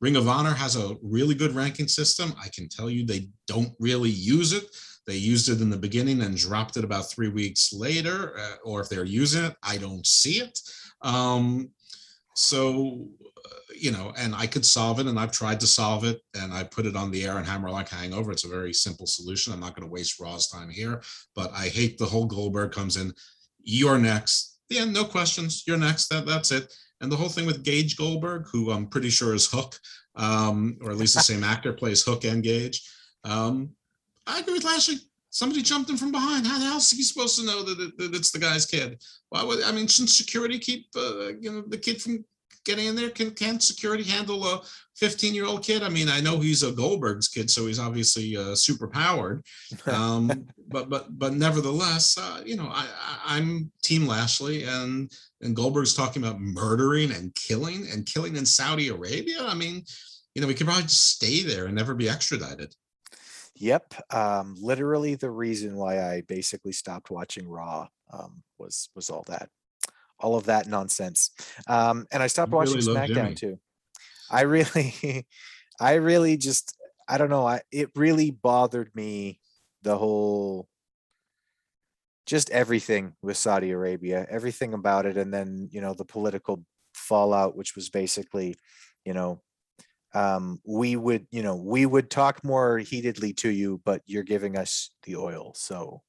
Ring 0.00 0.16
of 0.16 0.28
Honor 0.28 0.54
has 0.54 0.76
a 0.76 0.96
really 1.02 1.34
good 1.34 1.54
ranking 1.54 1.88
system. 1.88 2.34
I 2.42 2.48
can 2.48 2.68
tell 2.68 2.88
you 2.88 3.04
they 3.04 3.28
don't 3.46 3.72
really 3.80 4.10
use 4.10 4.52
it. 4.52 4.64
They 5.06 5.16
used 5.16 5.48
it 5.48 5.60
in 5.60 5.70
the 5.70 5.76
beginning 5.76 6.20
and 6.20 6.36
dropped 6.36 6.76
it 6.76 6.84
about 6.84 7.10
three 7.10 7.28
weeks 7.28 7.72
later, 7.72 8.38
uh, 8.38 8.56
or 8.62 8.80
if 8.80 8.88
they're 8.88 9.04
using 9.04 9.44
it, 9.44 9.56
I 9.62 9.78
don't 9.78 10.06
see 10.06 10.40
it. 10.40 10.58
Um, 11.02 11.70
so, 12.36 13.08
uh, 13.44 13.56
you 13.74 13.90
know, 13.90 14.12
and 14.16 14.34
I 14.34 14.46
could 14.46 14.66
solve 14.66 15.00
it, 15.00 15.06
and 15.06 15.18
I've 15.18 15.32
tried 15.32 15.60
to 15.60 15.66
solve 15.66 16.04
it, 16.04 16.20
and 16.40 16.52
I 16.52 16.62
put 16.62 16.86
it 16.86 16.94
on 16.94 17.10
the 17.10 17.24
air 17.24 17.38
and 17.38 17.46
hammer 17.46 17.70
like 17.70 17.88
hangover. 17.88 18.30
It's 18.30 18.44
a 18.44 18.48
very 18.48 18.72
simple 18.74 19.06
solution. 19.06 19.52
I'm 19.52 19.60
not 19.60 19.74
going 19.74 19.88
to 19.88 19.92
waste 19.92 20.20
Raw's 20.20 20.48
time 20.48 20.68
here, 20.68 21.02
but 21.34 21.50
I 21.52 21.68
hate 21.68 21.96
the 21.96 22.06
whole 22.06 22.26
Goldberg 22.26 22.72
comes 22.72 22.96
in. 22.96 23.12
You're 23.62 23.98
next. 23.98 24.58
Yeah, 24.68 24.84
no 24.84 25.04
questions. 25.04 25.64
You're 25.66 25.78
next. 25.78 26.08
That 26.08 26.26
that's 26.26 26.52
it. 26.52 26.72
And 27.00 27.10
the 27.12 27.16
whole 27.16 27.28
thing 27.28 27.46
with 27.46 27.64
Gage 27.64 27.96
Goldberg, 27.96 28.46
who 28.50 28.70
I'm 28.70 28.86
pretty 28.86 29.10
sure 29.10 29.34
is 29.34 29.46
Hook, 29.46 29.78
um, 30.16 30.78
or 30.82 30.90
at 30.90 30.96
least 30.96 31.14
the 31.14 31.20
same 31.20 31.44
actor 31.44 31.72
plays 31.72 32.02
Hook 32.02 32.24
and 32.24 32.42
Gage. 32.42 32.82
Um, 33.24 33.70
I 34.26 34.40
agree 34.40 34.54
with 34.54 34.64
Lashley. 34.64 34.96
Somebody 35.30 35.62
jumped 35.62 35.90
in 35.90 35.96
from 35.96 36.10
behind. 36.10 36.46
How 36.46 36.58
the 36.58 36.64
hell 36.64 36.78
is 36.78 36.90
he 36.90 37.02
supposed 37.02 37.38
to 37.38 37.46
know 37.46 37.62
that, 37.62 37.80
it, 37.80 37.98
that 37.98 38.14
it's 38.14 38.30
the 38.30 38.38
guy's 38.38 38.66
kid? 38.66 39.02
Why 39.28 39.44
would 39.44 39.62
I 39.62 39.72
mean? 39.72 39.86
Shouldn't 39.86 40.10
security 40.10 40.58
keep 40.58 40.86
uh, 40.96 41.28
you 41.40 41.52
know 41.52 41.62
the 41.66 41.78
kid 41.78 42.00
from 42.00 42.24
getting 42.64 42.86
in 42.86 42.96
there? 42.96 43.10
Can 43.10 43.30
can 43.32 43.60
security 43.60 44.04
handle 44.04 44.46
a 44.46 44.62
15 44.96 45.34
year 45.34 45.46
old 45.46 45.64
kid? 45.64 45.82
I 45.82 45.88
mean, 45.88 46.08
I 46.08 46.20
know 46.20 46.38
he's 46.38 46.62
a 46.62 46.72
Goldberg's 46.72 47.28
kid, 47.28 47.50
so 47.50 47.66
he's 47.66 47.78
obviously 47.78 48.36
uh, 48.36 48.54
super 48.54 48.88
powered. 48.88 49.44
Um, 49.86 50.46
but 50.68 50.90
but 50.90 51.18
but 51.18 51.34
nevertheless, 51.34 52.18
uh, 52.18 52.42
you 52.44 52.56
know, 52.56 52.68
I, 52.70 52.86
I 53.00 53.36
I'm 53.36 53.70
Team 53.82 54.06
Lashley, 54.06 54.64
and 54.64 55.10
and 55.40 55.56
Goldberg's 55.56 55.94
talking 55.94 56.22
about 56.22 56.40
murdering 56.40 57.10
and 57.12 57.34
killing 57.34 57.86
and 57.92 58.04
killing 58.04 58.36
in 58.36 58.44
Saudi 58.44 58.88
Arabia. 58.88 59.38
I 59.40 59.54
mean, 59.54 59.84
you 60.34 60.42
know, 60.42 60.48
we 60.48 60.54
could 60.54 60.66
probably 60.66 60.84
just 60.84 61.12
stay 61.12 61.42
there 61.42 61.66
and 61.66 61.74
never 61.74 61.94
be 61.94 62.08
extradited. 62.08 62.74
Yep. 63.56 63.94
Um, 64.14 64.54
literally 64.60 65.16
the 65.16 65.30
reason 65.30 65.74
why 65.76 66.00
I 66.00 66.22
basically 66.22 66.72
stopped 66.72 67.10
watching 67.10 67.48
Raw 67.48 67.88
um, 68.12 68.42
was 68.58 68.88
was 68.94 69.10
all 69.10 69.24
that, 69.28 69.48
all 70.20 70.36
of 70.36 70.44
that 70.44 70.66
nonsense. 70.66 71.30
Um, 71.66 72.06
and 72.12 72.22
I 72.22 72.26
stopped 72.26 72.52
watching 72.52 72.78
SmackDown 72.78 73.14
Jimmy. 73.14 73.34
too. 73.34 73.58
I 74.30 74.42
really, 74.42 75.26
I 75.80 75.94
really 75.94 76.36
just, 76.36 76.76
I 77.08 77.18
don't 77.18 77.30
know. 77.30 77.46
I 77.46 77.62
it 77.72 77.90
really 77.94 78.30
bothered 78.30 78.94
me 78.94 79.40
the 79.82 79.96
whole, 79.96 80.68
just 82.26 82.50
everything 82.50 83.14
with 83.22 83.36
Saudi 83.36 83.70
Arabia, 83.70 84.26
everything 84.28 84.74
about 84.74 85.06
it, 85.06 85.16
and 85.16 85.32
then 85.32 85.68
you 85.72 85.80
know 85.80 85.94
the 85.94 86.04
political 86.04 86.62
fallout, 86.94 87.56
which 87.56 87.74
was 87.74 87.88
basically, 87.88 88.56
you 89.04 89.14
know, 89.14 89.40
um, 90.14 90.60
we 90.66 90.96
would, 90.96 91.26
you 91.30 91.42
know, 91.42 91.56
we 91.56 91.86
would 91.86 92.10
talk 92.10 92.44
more 92.44 92.78
heatedly 92.78 93.32
to 93.34 93.48
you, 93.50 93.80
but 93.84 94.02
you're 94.06 94.22
giving 94.22 94.56
us 94.56 94.90
the 95.04 95.16
oil. 95.16 95.52
So 95.54 96.02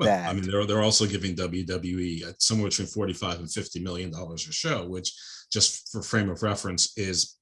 Well, 0.00 0.28
I 0.28 0.32
mean, 0.32 0.50
they're 0.50 0.64
they're 0.64 0.82
also 0.82 1.06
giving 1.06 1.36
WWE 1.36 2.34
somewhere 2.38 2.70
between 2.70 2.88
forty-five 2.88 3.38
and 3.38 3.50
fifty 3.50 3.80
million 3.80 4.10
dollars 4.10 4.48
a 4.48 4.52
show, 4.52 4.86
which 4.86 5.12
just 5.52 5.90
for 5.92 6.02
frame 6.02 6.30
of 6.30 6.42
reference 6.42 6.96
is 6.96 7.36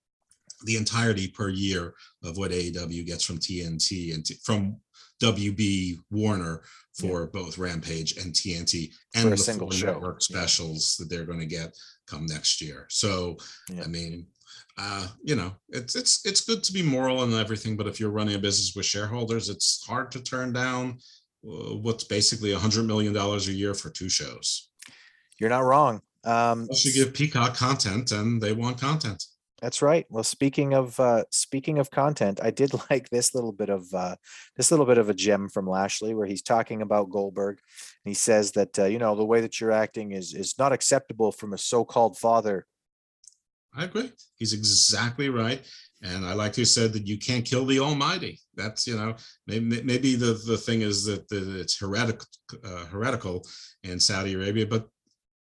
the 0.65 0.77
entirety 0.77 1.29
per 1.29 1.49
year 1.49 1.95
of 2.25 2.37
what 2.37 2.51
AEW 2.51 3.07
gets 3.07 3.25
from 3.25 3.39
TNT 3.39 4.13
and 4.13 4.25
t- 4.25 4.37
from 4.43 4.77
WB 5.23 5.99
Warner 6.11 6.63
for 6.95 7.29
both 7.29 7.59
Rampage 7.59 8.17
and 8.17 8.33
TNT 8.33 8.93
and 9.15 9.33
the 9.33 9.37
single 9.37 9.71
show, 9.71 9.87
network 9.87 10.21
yeah. 10.21 10.37
specials 10.37 10.97
that 10.99 11.09
they're 11.09 11.25
going 11.25 11.39
to 11.39 11.47
get 11.47 11.77
come 12.09 12.27
next 12.27 12.61
year. 12.61 12.87
So, 12.89 13.37
Yeah. 13.69 13.85
I 13.85 13.87
mean, 13.87 14.27
uh, 14.77 15.09
you 15.23 15.35
know, 15.35 15.55
it's 15.69 15.97
it's 15.97 16.25
it's 16.25 16.41
good 16.41 16.63
to 16.63 16.73
be 16.73 16.83
moral 16.83 17.23
and 17.23 17.35
everything, 17.35 17.77
but 17.77 17.87
if 17.87 17.99
you're 17.99 18.11
running 18.11 18.37
a 18.37 18.39
business 18.39 18.75
with 18.75 18.87
shareholders, 18.87 19.49
it's 19.49 19.85
hard 19.85 20.11
to 20.13 20.23
turn 20.23 20.53
down 20.53 20.91
uh, 20.93 20.99
what's 21.43 22.05
basically 22.05 22.53
a 22.53 22.59
hundred 22.59 22.87
million 22.87 23.13
dollars 23.13 23.49
a 23.49 23.53
year 23.53 23.75
for 23.75 23.91
two 23.91 24.09
shows. 24.09 24.71
you're 25.39 25.51
not 25.51 25.65
wrong. 25.65 26.01
Um, 26.25 26.67
Plus, 26.67 26.85
you 26.85 26.93
give 26.93 27.15
Peacock 27.15 27.55
content, 27.55 28.11
and 28.11 28.43
they 28.43 28.53
want 28.53 28.81
content. 28.81 29.25
That's 29.61 29.83
right. 29.83 30.07
Well, 30.09 30.25
speaking 30.25 30.73
of 30.75 30.99
uh, 31.01 31.25
speaking 31.31 31.79
of 31.79 31.91
content, 31.91 32.41
I 32.43 32.51
did 32.51 32.71
like 32.91 33.09
this 33.09 33.35
little 33.35 33.53
bit 33.53 33.71
of 33.71 33.87
uh, 33.93 34.17
this 34.57 34.71
little 34.71 34.87
bit 34.87 34.99
of 34.99 35.09
a 35.09 35.15
gem 35.15 35.49
from 35.49 35.69
Lashley, 35.69 36.15
where 36.15 36.27
he's 36.27 36.43
talking 36.43 36.83
about 36.83 37.11
Goldberg. 37.11 37.59
And 38.05 38.11
he 38.11 38.15
says 38.15 38.53
that 38.53 38.79
uh, 38.79 38.85
you 38.85 38.99
know 38.99 39.17
the 39.17 39.25
way 39.25 39.41
that 39.41 39.61
you're 39.61 39.73
acting 39.73 40.13
is 40.13 40.35
is 40.35 40.55
not 40.59 40.73
acceptable 40.73 41.33
from 41.33 41.53
a 41.53 41.59
so-called 41.59 42.19
father. 42.19 42.67
I 43.77 43.85
agree. 43.85 44.11
He's 44.37 44.53
exactly 44.53 45.29
right. 45.29 45.63
And 46.03 46.25
I 46.25 46.33
like 46.33 46.57
you 46.57 46.65
said 46.65 46.93
that 46.93 47.07
you 47.07 47.19
can't 47.19 47.45
kill 47.45 47.67
the 47.67 47.81
Almighty. 47.81 48.41
That's 48.55 48.87
you 48.87 48.97
know 48.97 49.17
maybe 49.47 49.83
maybe 49.83 50.15
the 50.15 50.41
the 50.47 50.57
thing 50.57 50.83
is 50.83 51.05
that, 51.05 51.29
that 51.29 51.49
it's 51.61 51.79
heretical 51.79 52.27
uh, 52.65 52.85
heretical 52.87 53.47
in 53.83 53.99
Saudi 53.99 54.35
Arabia, 54.35 54.67
but 54.67 54.89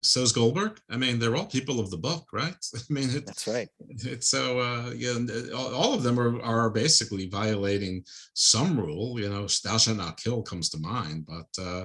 so's 0.03 0.33
Goldberg. 0.33 0.81
I 0.91 0.97
mean, 0.97 1.19
they're 1.19 1.37
all 1.37 1.47
people 1.47 1.81
of 1.81 1.91
the 1.91 1.97
book, 1.97 2.27
right? 2.33 2.57
I 2.75 2.93
mean, 2.93 3.11
it, 3.11 3.27
That's 3.27 3.47
right. 3.47 3.69
it's 3.89 4.29
so 4.29 4.59
uh 4.59 4.93
yeah 4.97 5.17
uh, 5.17 5.57
all, 5.57 5.75
all 5.75 5.95
of 5.95 6.03
them 6.03 6.19
are 6.19 6.41
are 6.43 6.71
basically 6.71 7.29
violating 7.29 8.05
some 8.35 8.79
rule 8.79 9.19
you 9.21 9.29
know 9.29 9.47
thou 9.65 9.77
shalt 9.79 9.97
not 9.97 10.21
kill 10.21 10.43
comes 10.43 10.69
to 10.71 10.79
mind 10.79 11.27
but 11.27 11.63
uh 11.63 11.85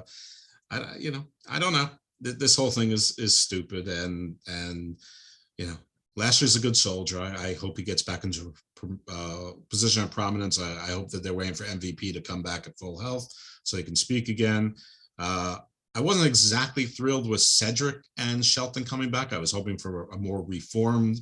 i 0.72 0.96
you 0.98 1.12
know 1.12 1.24
i 1.50 1.58
don't 1.60 1.74
know 1.74 1.90
this 2.22 2.56
whole 2.56 2.72
thing 2.72 2.92
is 2.92 3.18
is 3.18 3.38
stupid 3.38 3.88
and 3.88 4.36
and 4.48 4.98
you 5.58 5.68
know 5.68 5.78
Lashley's 6.16 6.56
a 6.56 6.60
good 6.60 6.78
soldier. 6.78 7.20
I, 7.20 7.50
I 7.50 7.54
hope 7.54 7.78
he 7.78 7.84
gets 7.84 8.04
back 8.04 8.24
into 8.24 8.54
uh, 9.12 9.52
position 9.70 10.04
of 10.04 10.12
prominence. 10.12 10.62
I, 10.62 10.72
I 10.72 10.92
hope 10.92 11.10
that 11.10 11.24
they're 11.24 11.34
waiting 11.34 11.56
for 11.56 11.64
MVP 11.64 12.14
to 12.14 12.22
come 12.22 12.42
back 12.42 12.68
at 12.68 12.78
full 12.78 13.00
health 13.00 13.28
so 13.64 13.78
he 13.78 13.84
can 13.84 13.96
speak 13.96 14.30
again. 14.30 14.76
Uh, 15.18 15.58
I 15.96 16.02
wasn't 16.02 16.28
exactly 16.28 16.86
thrilled 16.86 17.30
with 17.30 17.42
Cedric 17.42 17.98
and 18.18 18.44
Shelton 18.44 18.84
coming 18.84 19.12
back. 19.12 19.32
I 19.32 19.38
was 19.38 19.52
hoping 19.52 19.78
for 19.78 20.10
a 20.10 20.18
more 20.18 20.44
reformed, 20.44 21.20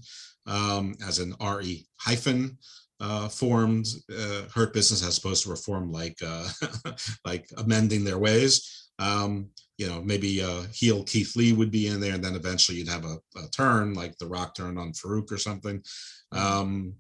um, 0.47 0.95
as 1.05 1.19
an 1.19 1.35
RE 1.41 1.85
hyphen 1.99 2.57
uh, 2.99 3.27
formed 3.27 3.87
uh, 4.11 4.43
hurt 4.53 4.73
business 4.73 5.05
as 5.05 5.17
opposed 5.17 5.43
to 5.43 5.49
reform 5.49 5.91
like 5.91 6.17
uh, 6.25 6.47
like 7.25 7.49
amending 7.57 8.03
their 8.03 8.19
ways. 8.19 8.80
Um, 9.02 9.49
you 9.78 9.88
know, 9.88 9.99
maybe 9.99 10.43
uh, 10.43 10.62
heel 10.72 11.04
Keith 11.04 11.36
Lee 11.36 11.54
would 11.54 11.72
be 11.72 11.88
in 11.88 11.99
there, 11.99 12.14
and 12.14 12.24
then 12.24 12.36
eventually 12.36 12.78
you'd 12.78 12.88
have 12.88 13.04
a, 13.04 13.18
a 13.36 13.47
turn 13.49 13.95
like 13.95 14.16
the 14.20 14.28
Rock 14.28 14.54
turn 14.54 14.78
on 14.78 14.93
Faarooq 14.93 15.32
or 15.32 15.38
something. 15.38 15.84
Um, 16.32 16.93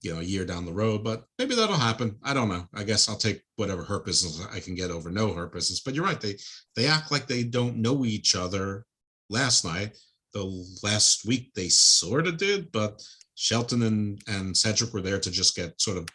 you 0.00 0.12
know, 0.12 0.20
a 0.20 0.24
year 0.24 0.44
down 0.44 0.64
the 0.64 0.72
road, 0.72 1.04
but 1.04 1.24
maybe 1.38 1.54
that'll 1.54 1.76
happen. 1.76 2.16
I 2.24 2.34
don't 2.34 2.48
know. 2.48 2.66
I 2.74 2.82
guess 2.82 3.08
I'll 3.08 3.16
take 3.16 3.42
whatever 3.56 3.84
hurt 3.84 4.04
business 4.04 4.44
I 4.52 4.58
can 4.60 4.74
get 4.74 4.90
over 4.90 5.10
no 5.10 5.32
hurt 5.32 5.52
business. 5.52 5.80
But 5.80 5.94
you're 5.94 6.04
right; 6.04 6.20
they 6.20 6.36
they 6.74 6.86
act 6.86 7.12
like 7.12 7.26
they 7.26 7.44
don't 7.44 7.76
know 7.76 8.04
each 8.04 8.34
other. 8.34 8.86
Last 9.28 9.64
night, 9.64 9.96
the 10.32 10.66
last 10.82 11.26
week 11.26 11.52
they 11.54 11.68
sort 11.68 12.26
of 12.26 12.38
did, 12.38 12.72
but 12.72 13.02
Shelton 13.34 13.82
and 13.82 14.20
and 14.26 14.56
Cedric 14.56 14.92
were 14.92 15.02
there 15.02 15.20
to 15.20 15.30
just 15.30 15.54
get 15.54 15.80
sort 15.80 15.98
of 15.98 16.08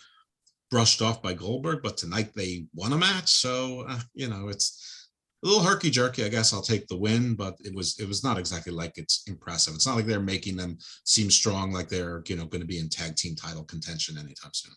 brushed 0.72 1.02
off 1.02 1.22
by 1.22 1.34
Goldberg. 1.34 1.82
But 1.84 1.98
tonight 1.98 2.32
they 2.36 2.66
won 2.74 2.94
a 2.94 2.98
match, 2.98 3.30
so 3.30 3.86
uh, 3.88 4.00
you 4.16 4.28
know 4.28 4.50
it's 4.50 4.97
a 5.44 5.48
little 5.48 5.64
herky 5.64 5.90
jerky. 5.90 6.24
I 6.24 6.30
guess 6.30 6.54
I'll 6.54 6.62
take 6.62 6.88
the 6.88 6.98
win, 6.98 7.36
but 7.36 7.56
it 7.60 7.74
was 7.74 8.00
it 8.00 8.08
was 8.08 8.24
not 8.24 8.38
exactly 8.38 8.74
like 8.74 8.98
it's 8.98 9.24
impressive. 9.28 9.76
It's 9.76 9.86
not 9.86 9.96
like 9.96 10.06
they're 10.06 10.20
making 10.20 10.58
them 10.58 10.78
seem 11.04 11.30
strong, 11.30 11.72
like 11.72 11.90
they're 11.90 12.24
you 12.28 12.36
know 12.36 12.46
going 12.46 12.62
to 12.62 12.68
be 12.68 12.80
in 12.80 12.90
tag 12.90 13.16
team 13.16 13.36
title 13.36 13.64
contention 13.64 14.18
anytime 14.18 14.52
soon. 14.54 14.74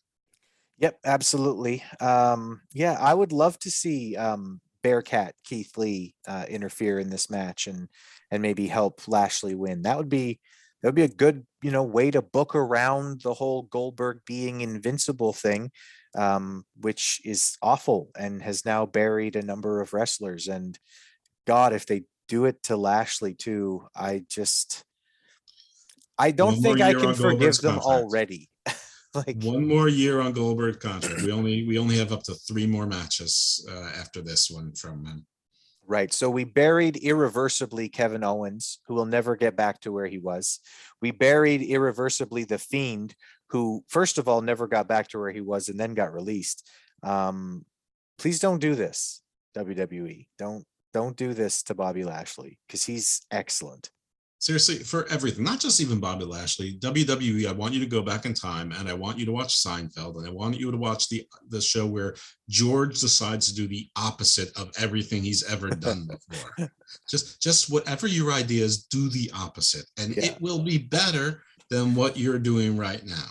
Yep, 0.78 0.98
absolutely. 1.04 1.82
Um, 2.00 2.62
yeah, 2.72 2.96
I 2.98 3.12
would 3.12 3.32
love 3.32 3.58
to 3.60 3.70
see 3.70 4.16
um, 4.16 4.60
Bearcat 4.82 5.34
Keith 5.44 5.76
Lee 5.76 6.14
uh, 6.26 6.46
interfere 6.48 6.98
in 6.98 7.10
this 7.10 7.30
match 7.30 7.66
and 7.66 7.88
and 8.30 8.42
maybe 8.42 8.66
help 8.66 9.06
Lashley 9.08 9.54
win. 9.54 9.82
That 9.82 9.96
would 9.96 10.08
be 10.08 10.40
that 10.82 10.88
would 10.88 10.94
be 10.94 11.02
a 11.02 11.08
good 11.08 11.46
you 11.62 11.70
know 11.70 11.82
way 11.82 12.10
to 12.10 12.22
book 12.22 12.54
around 12.54 13.22
the 13.22 13.34
whole 13.34 13.62
Goldberg 13.62 14.20
being 14.26 14.60
invincible 14.60 15.32
thing, 15.32 15.70
um, 16.16 16.64
which 16.80 17.20
is 17.24 17.56
awful 17.62 18.10
and 18.18 18.42
has 18.42 18.64
now 18.64 18.86
buried 18.86 19.36
a 19.36 19.42
number 19.42 19.80
of 19.80 19.92
wrestlers. 19.92 20.48
And 20.48 20.78
God, 21.46 21.72
if 21.72 21.86
they 21.86 22.04
do 22.28 22.44
it 22.44 22.62
to 22.64 22.76
Lashley 22.76 23.34
too, 23.34 23.86
I 23.94 24.24
just 24.28 24.84
I 26.18 26.32
don't 26.32 26.54
One 26.54 26.62
think 26.62 26.80
I 26.80 26.92
can 26.92 27.14
forgive 27.14 27.58
them 27.58 27.80
contract. 27.80 27.86
already. 27.86 28.48
like 29.14 29.42
One 29.42 29.66
more 29.66 29.88
year 29.88 30.20
on 30.20 30.32
Goldberg 30.32 30.78
contract. 30.78 31.22
We 31.22 31.32
only 31.32 31.66
we 31.66 31.78
only 31.78 31.96
have 31.98 32.12
up 32.12 32.22
to 32.24 32.34
three 32.34 32.66
more 32.66 32.86
matches 32.86 33.66
uh, 33.70 33.90
after 33.98 34.20
this 34.20 34.50
one 34.50 34.72
from 34.74 35.06
him. 35.06 35.26
Right. 35.86 36.12
So 36.12 36.30
we 36.30 36.44
buried 36.44 36.98
irreversibly 36.98 37.88
Kevin 37.88 38.22
Owens, 38.22 38.78
who 38.86 38.94
will 38.94 39.06
never 39.06 39.34
get 39.34 39.56
back 39.56 39.80
to 39.80 39.90
where 39.90 40.06
he 40.06 40.18
was. 40.18 40.60
We 41.00 41.10
buried 41.10 41.62
irreversibly 41.62 42.44
the 42.44 42.58
Fiend, 42.58 43.16
who, 43.50 43.84
first 43.88 44.18
of 44.18 44.28
all, 44.28 44.40
never 44.42 44.66
got 44.66 44.88
back 44.88 45.08
to 45.08 45.18
where 45.18 45.30
he 45.32 45.40
was 45.40 45.68
and 45.68 45.78
then 45.78 45.94
got 45.94 46.12
released. 46.12 46.68
Um, 47.02 47.64
please 48.18 48.38
don't 48.38 48.60
do 48.60 48.74
this, 48.74 49.22
WWE. 49.56 50.26
Don't 50.38 50.64
don't 50.92 51.16
do 51.16 51.34
this 51.34 51.62
to 51.64 51.74
Bobby 51.74 52.02
Lashley 52.04 52.58
because 52.66 52.84
he's 52.84 53.22
excellent. 53.30 53.90
Seriously, 54.40 54.76
for 54.78 55.06
everything, 55.08 55.44
not 55.44 55.60
just 55.60 55.80
even 55.82 56.00
Bobby 56.00 56.24
Lashley, 56.24 56.78
WWE, 56.80 57.46
I 57.46 57.52
want 57.52 57.74
you 57.74 57.80
to 57.80 57.86
go 57.86 58.00
back 58.00 58.24
in 58.24 58.32
time 58.32 58.72
and 58.72 58.88
I 58.88 58.94
want 58.94 59.18
you 59.18 59.26
to 59.26 59.32
watch 59.32 59.62
Seinfeld 59.62 60.16
and 60.16 60.26
I 60.26 60.30
want 60.30 60.58
you 60.58 60.70
to 60.70 60.76
watch 60.78 61.08
the 61.10 61.26
the 61.50 61.60
show 61.60 61.86
where 61.86 62.14
George 62.48 62.98
decides 63.00 63.48
to 63.48 63.54
do 63.54 63.68
the 63.68 63.88
opposite 63.96 64.50
of 64.56 64.70
everything 64.78 65.22
he's 65.22 65.44
ever 65.44 65.68
done 65.68 66.08
before. 66.28 66.70
just 67.10 67.42
just 67.42 67.70
whatever 67.70 68.06
your 68.06 68.32
ideas, 68.32 68.84
do 68.84 69.10
the 69.10 69.30
opposite, 69.34 69.84
and 69.98 70.16
Yeah. 70.16 70.26
it 70.26 70.40
will 70.40 70.60
be 70.62 70.78
better 70.78 71.42
than 71.68 71.94
what 71.94 72.16
you're 72.16 72.38
doing 72.38 72.76
right 72.76 73.04
now. 73.04 73.28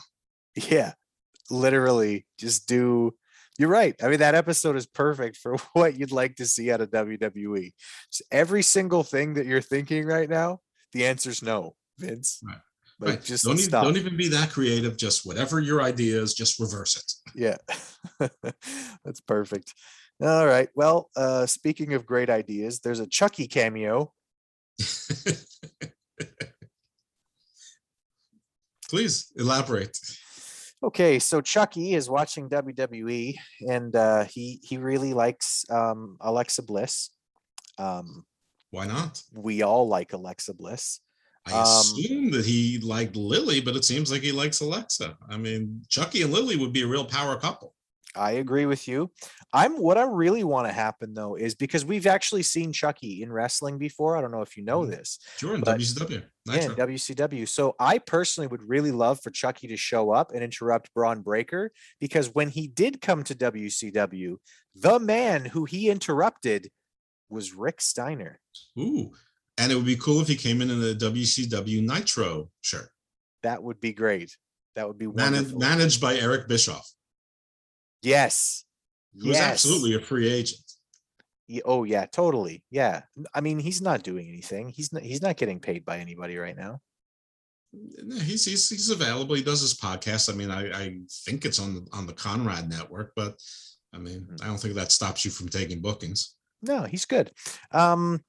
Yeah, 0.55 0.93
literally, 1.49 2.25
just 2.37 2.67
do. 2.67 3.15
You're 3.57 3.69
right. 3.69 3.95
I 4.01 4.07
mean, 4.07 4.19
that 4.19 4.35
episode 4.35 4.77
is 4.77 4.85
perfect 4.85 5.35
for 5.37 5.57
what 5.73 5.97
you'd 5.99 6.11
like 6.11 6.37
to 6.37 6.45
see 6.45 6.71
out 6.71 6.81
of 6.81 6.91
WWE. 6.91 7.73
So 8.09 8.23
every 8.31 8.63
single 8.63 9.03
thing 9.03 9.33
that 9.33 9.45
you're 9.45 9.61
thinking 9.61 10.05
right 10.05 10.29
now, 10.29 10.61
the 10.93 11.05
answer's 11.05 11.43
no, 11.43 11.75
Vince. 11.97 12.39
Right. 12.43 12.57
Like, 13.01 13.09
right. 13.09 13.23
just 13.23 13.45
don't 13.45 13.57
even, 13.59 13.71
don't 13.71 13.97
even 13.97 14.17
be 14.17 14.27
that 14.29 14.49
creative. 14.49 14.97
Just 14.97 15.25
whatever 15.25 15.61
your 15.61 15.81
idea 15.81 16.21
is, 16.21 16.33
just 16.33 16.59
reverse 16.59 16.97
it. 16.97 17.13
Yeah, 17.33 17.55
that's 19.05 19.21
perfect. 19.21 19.73
All 20.21 20.45
right. 20.45 20.67
Well, 20.75 21.09
uh, 21.15 21.45
speaking 21.45 21.93
of 21.93 22.05
great 22.05 22.29
ideas, 22.29 22.81
there's 22.81 22.99
a 22.99 23.07
Chucky 23.07 23.47
cameo. 23.47 24.11
Please 28.89 29.31
elaborate. 29.37 29.97
Okay, 30.81 31.19
so 31.19 31.41
Chucky 31.41 31.93
is 31.93 32.09
watching 32.09 32.49
WWE, 32.49 33.35
and 33.67 33.93
uh, 33.95 34.23
he 34.25 34.59
he 34.63 34.77
really 34.77 35.13
likes 35.13 35.65
um, 35.69 36.17
Alexa 36.21 36.63
Bliss. 36.63 37.09
Um, 37.77 38.25
Why 38.71 38.87
not? 38.87 39.21
we 39.33 39.61
all 39.61 39.87
like 39.87 40.13
Alexa 40.13 40.53
Bliss. 40.53 41.01
I 41.45 41.51
Um, 41.53 41.63
assume 41.63 42.31
that 42.31 42.45
he 42.45 42.77
liked 42.79 43.15
Lily, 43.15 43.59
but 43.59 43.75
it 43.75 43.83
seems 43.83 44.11
like 44.11 44.21
he 44.21 44.31
likes 44.31 44.61
Alexa. 44.61 45.17
I 45.29 45.37
mean, 45.37 45.81
Chucky 45.89 46.21
and 46.21 46.31
Lily 46.31 46.55
would 46.55 46.71
be 46.73 46.83
a 46.83 46.87
real 46.87 47.05
power 47.05 47.37
couple. 47.37 47.73
I 48.15 48.31
agree 48.33 48.65
with 48.65 48.87
you. 48.87 49.11
I'm 49.53 49.77
what 49.77 49.97
I 49.97 50.03
really 50.03 50.43
want 50.43 50.67
to 50.67 50.73
happen 50.73 51.13
though 51.13 51.35
is 51.35 51.53
because 51.55 51.85
we've 51.85 52.07
actually 52.07 52.43
seen 52.43 52.73
Chucky 52.73 53.21
in 53.21 53.31
wrestling 53.31 53.77
before. 53.77 54.17
I 54.17 54.21
don't 54.21 54.31
know 54.31 54.41
if 54.41 54.57
you 54.57 54.63
know 54.63 54.81
Mhm. 54.81 54.89
this. 54.89 55.19
Sure, 55.37 55.53
in 55.55 55.61
WCW. 55.61 56.23
Yeah, 56.45 56.55
in. 56.55 56.71
WCW. 56.75 57.45
So 57.47 57.75
I 57.79 57.99
personally 57.99 58.47
would 58.47 58.63
really 58.63 58.91
love 58.91 59.21
for 59.21 59.29
Chucky 59.29 59.67
to 59.67 59.77
show 59.77 60.11
up 60.11 60.31
and 60.33 60.43
interrupt 60.43 60.93
Bron 60.93 61.21
Breakker 61.21 61.71
because 61.99 62.33
when 62.33 62.49
he 62.49 62.67
did 62.67 63.01
come 63.01 63.23
to 63.25 63.35
WCW, 63.35 64.37
the 64.75 64.99
man 64.99 65.45
who 65.45 65.65
he 65.65 65.89
interrupted 65.89 66.69
was 67.29 67.53
Rick 67.53 67.79
Steiner. 67.81 68.39
Ooh. 68.79 69.11
And 69.57 69.71
it 69.71 69.75
would 69.75 69.85
be 69.85 69.97
cool 69.97 70.21
if 70.21 70.27
he 70.27 70.35
came 70.35 70.61
in 70.61 70.71
in 70.71 70.81
a 70.81 70.95
WCW 70.95 71.81
Nitro 71.85 72.49
shirt. 72.61 72.89
That 73.43 73.61
would 73.61 73.79
be 73.79 73.93
great. 73.93 74.35
That 74.75 74.87
would 74.87 74.97
be 74.97 75.07
managed 75.07 75.99
by 76.01 76.15
Eric 76.15 76.47
Bischoff, 76.47 76.89
yes. 78.01 78.65
who's 79.13 79.35
yes. 79.37 79.51
absolutely 79.51 79.95
a 79.95 79.99
free 79.99 80.29
agent. 80.29 80.61
Oh 81.65 81.83
yeah, 81.83 82.05
totally. 82.05 82.63
Yeah. 82.69 83.01
I 83.33 83.41
mean, 83.41 83.57
he's 83.59 83.81
not 83.81 84.03
doing 84.03 84.27
anything. 84.27 84.69
He's 84.69 84.93
not, 84.93 85.01
he's 85.01 85.21
not 85.21 85.35
getting 85.37 85.59
paid 85.59 85.83
by 85.83 85.97
anybody 85.97 86.37
right 86.37 86.55
now. 86.55 86.79
No, 87.73 88.15
He's, 88.17 88.45
he's 88.45 88.69
he's 88.69 88.89
available. 88.89 89.35
He 89.35 89.43
does 89.43 89.61
his 89.61 89.73
podcast. 89.75 90.31
I 90.31 90.35
mean, 90.35 90.51
I, 90.51 90.71
I 90.71 90.97
think 91.25 91.45
it's 91.45 91.59
on 91.59 91.73
the 91.75 91.87
on 91.91 92.05
the 92.07 92.13
Conrad 92.13 92.69
network, 92.69 93.13
but 93.15 93.39
I 93.93 93.97
mean, 93.97 94.21
Mhm. 94.21 94.43
I 94.43 94.47
don't 94.47 94.57
think 94.59 94.75
that 94.75 94.91
stops 94.91 95.25
you 95.25 95.31
from 95.31 95.49
taking 95.49 95.81
bookings. 95.81 96.35
No, 96.61 96.83
he's 96.83 97.05
good. 97.05 97.31
Um, 97.71 98.23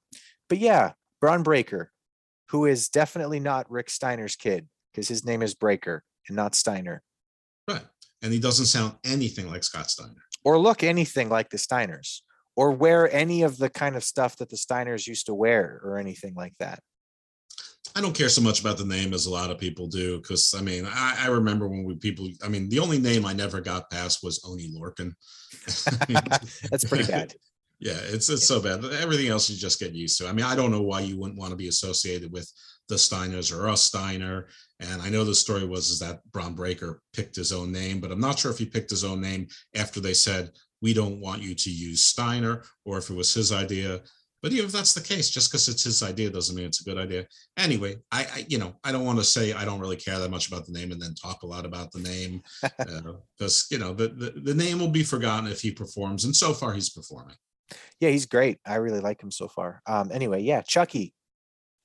but 0.49 0.59
yeah, 0.59 0.93
Bron 1.21 1.43
Breakker, 1.43 1.91
who 2.51 2.66
is 2.66 2.89
definitely 2.89 3.41
not 3.41 3.71
Rick 3.71 3.91
Steiner's 3.91 4.37
kid 4.37 4.68
because 4.93 5.09
his 5.09 5.25
name 5.25 5.43
is 5.43 5.55
Breakker 5.55 6.05
and 6.29 6.37
not 6.37 6.55
Steiner, 6.55 7.03
Right. 7.68 7.83
And 8.23 8.33
he 8.33 8.39
doesn't 8.39 8.66
sound 8.66 8.95
anything 9.05 9.49
like 9.49 9.64
Scott 9.64 9.91
Steiner. 9.91 10.23
or 10.45 10.59
look 10.59 10.83
anything 10.83 11.29
like 11.29 11.51
the 11.51 11.59
Steiners, 11.59 12.21
or 12.57 12.73
wear 12.73 13.12
any 13.12 13.43
of 13.43 13.59
the 13.59 13.68
kind 13.71 13.97
of 13.97 14.05
stuff 14.05 14.37
that 14.37 14.49
the 14.49 14.57
Steiners 14.57 15.07
used 15.07 15.27
to 15.27 15.35
wear, 15.35 15.81
or 15.85 15.99
anything 15.99 16.35
like 16.35 16.55
that. 16.59 16.81
I 17.97 18.01
don't 18.01 18.14
care 18.16 18.29
so 18.29 18.41
much 18.41 18.61
about 18.61 18.79
the 18.79 18.85
name 18.85 19.12
as 19.14 19.27
a 19.27 19.31
lot 19.31 19.51
of 19.51 19.59
people 19.59 19.89
do, 19.89 20.18
because 20.18 20.55
I 20.57 20.62
mean, 20.62 20.87
I, 20.87 21.25
I 21.25 21.27
remember 21.29 21.66
when 21.68 21.85
we 21.85 21.97
people. 21.97 22.29
I 22.45 22.49
mean, 22.49 22.68
the 22.68 22.79
only 22.79 22.99
name 22.99 23.27
I 23.27 23.33
never 23.33 23.61
got 23.61 23.91
past 23.91 24.23
was 24.23 24.41
Oney 24.45 24.71
Lorcan. 24.75 25.12
That's 26.71 26.85
pretty 26.85 27.11
bad. 27.11 27.35
Yeah, 27.83 27.97
it's 27.97 28.29
it's 28.29 28.47
so 28.47 28.61
bad. 28.61 28.85
Everything 28.85 29.29
else 29.29 29.49
you 29.49 29.57
just 29.57 29.81
get 29.81 29.95
used 29.95 30.18
to. 30.18 30.29
I 30.29 30.33
mean, 30.35 30.45
I 30.45 30.55
don't 30.55 30.71
know 30.71 30.83
why 30.83 31.01
you 31.01 31.18
wouldn't 31.18 31.39
want 31.39 31.53
to 31.53 31.57
be 31.57 31.68
associated 31.68 32.31
with 32.31 32.47
the 32.91 32.97
Steiners 32.97 33.57
or 33.57 33.68
us 33.68 33.82
Steiner. 33.82 34.49
And 34.80 35.01
I 35.01 35.09
know 35.09 35.24
the 35.24 35.34
story 35.34 35.66
was 35.66 35.88
is 35.88 35.99
that 36.01 36.20
Bron 36.32 36.55
Breakker 36.55 37.01
picked 37.14 37.36
his 37.36 37.53
own 37.53 37.72
name, 37.72 38.01
but 38.01 38.11
I'm 38.12 38.20
not 38.20 38.38
sure 38.38 38.51
if 38.51 38.59
he 38.59 38.66
picked 38.66 38.91
his 38.91 39.05
own 39.05 39.20
name 39.20 39.49
after 39.74 40.01
they 40.01 40.12
said 40.12 40.51
we 40.82 40.93
don't 40.93 41.20
want 41.20 41.43
you 41.43 41.55
to 41.55 41.70
use 41.70 42.05
Steiner, 42.05 42.62
or 42.84 42.99
if 42.99 43.11
it 43.11 43.16
was 43.16 43.32
his 43.32 43.53
idea. 43.53 44.01
But 44.43 44.53
even 44.53 44.64
if 44.66 44.72
that's 44.72 44.95
the 44.95 45.03
case, 45.03 45.28
just 45.28 45.51
because 45.51 45.68
it's 45.68 45.84
his 45.84 46.03
idea 46.03 46.30
doesn't 46.30 46.57
mean 46.57 46.64
it's 46.64 46.80
a 46.80 46.84
good 46.84 46.97
idea. 46.97 47.26
Anyway, 47.59 47.97
I, 48.11 48.26
I 48.34 48.47
you 48.49 48.59
know 48.59 48.74
I 48.82 48.91
don't 48.93 49.05
want 49.05 49.18
to 49.18 49.24
say 49.24 49.53
I 49.53 49.64
don't 49.64 49.80
really 49.80 49.97
care 49.97 50.18
that 50.18 50.30
much 50.30 50.49
about 50.49 50.66
the 50.66 50.72
name 50.72 50.93
and 50.93 51.01
then 51.01 51.14
talk 51.14 51.43
a 51.43 51.47
lot 51.47 51.66
about 51.66 51.93
the 51.93 52.01
name 52.01 52.43
because 53.38 53.66
you 53.70 53.78
know 53.78 53.93
the, 53.93 54.09
the 54.09 54.30
the 54.43 54.55
name 54.55 54.78
will 54.78 54.88
be 54.88 55.03
forgotten 55.03 55.51
if 55.51 55.61
he 55.61 55.70
performs, 55.70 56.24
and 56.24 56.34
so 56.34 56.55
far 56.55 56.72
he's 56.72 56.91
performing. 56.91 57.36
Yeah, 58.01 58.09
he's 58.09 58.26
great. 58.26 58.59
I 58.66 58.76
really 58.76 59.01
like 59.01 59.22
him 59.22 59.30
so 59.30 59.47
far. 59.47 59.82
Um, 59.86 60.11
anyway, 60.11 60.43
yeah, 60.43 60.62
Chucky. 60.62 61.14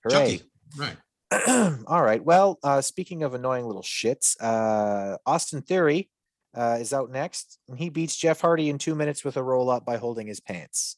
Hooray. 0.04 0.38
Chucky, 0.38 0.50
right? 0.78 0.98
All 1.88 2.04
right. 2.04 2.24
Well, 2.24 2.60
uh, 2.64 2.82
speaking 2.82 3.24
of 3.24 3.34
annoying 3.34 3.66
little 3.66 3.82
shits, 3.82 4.36
uh, 4.42 5.18
Austin 5.26 5.62
Theory 5.62 6.10
uh, 6.56 6.78
is 6.80 6.94
out 6.94 7.12
next, 7.12 7.60
and 7.68 7.78
he 7.78 7.90
beats 7.90 8.16
Jeff 8.16 8.42
Hardy 8.42 8.70
in 8.70 8.78
two 8.78 8.96
minutes 8.96 9.24
with 9.24 9.38
a 9.38 9.44
roll 9.44 9.70
up 9.70 9.86
by 9.86 9.98
holding 9.98 10.28
his 10.28 10.40
pants. 10.40 10.98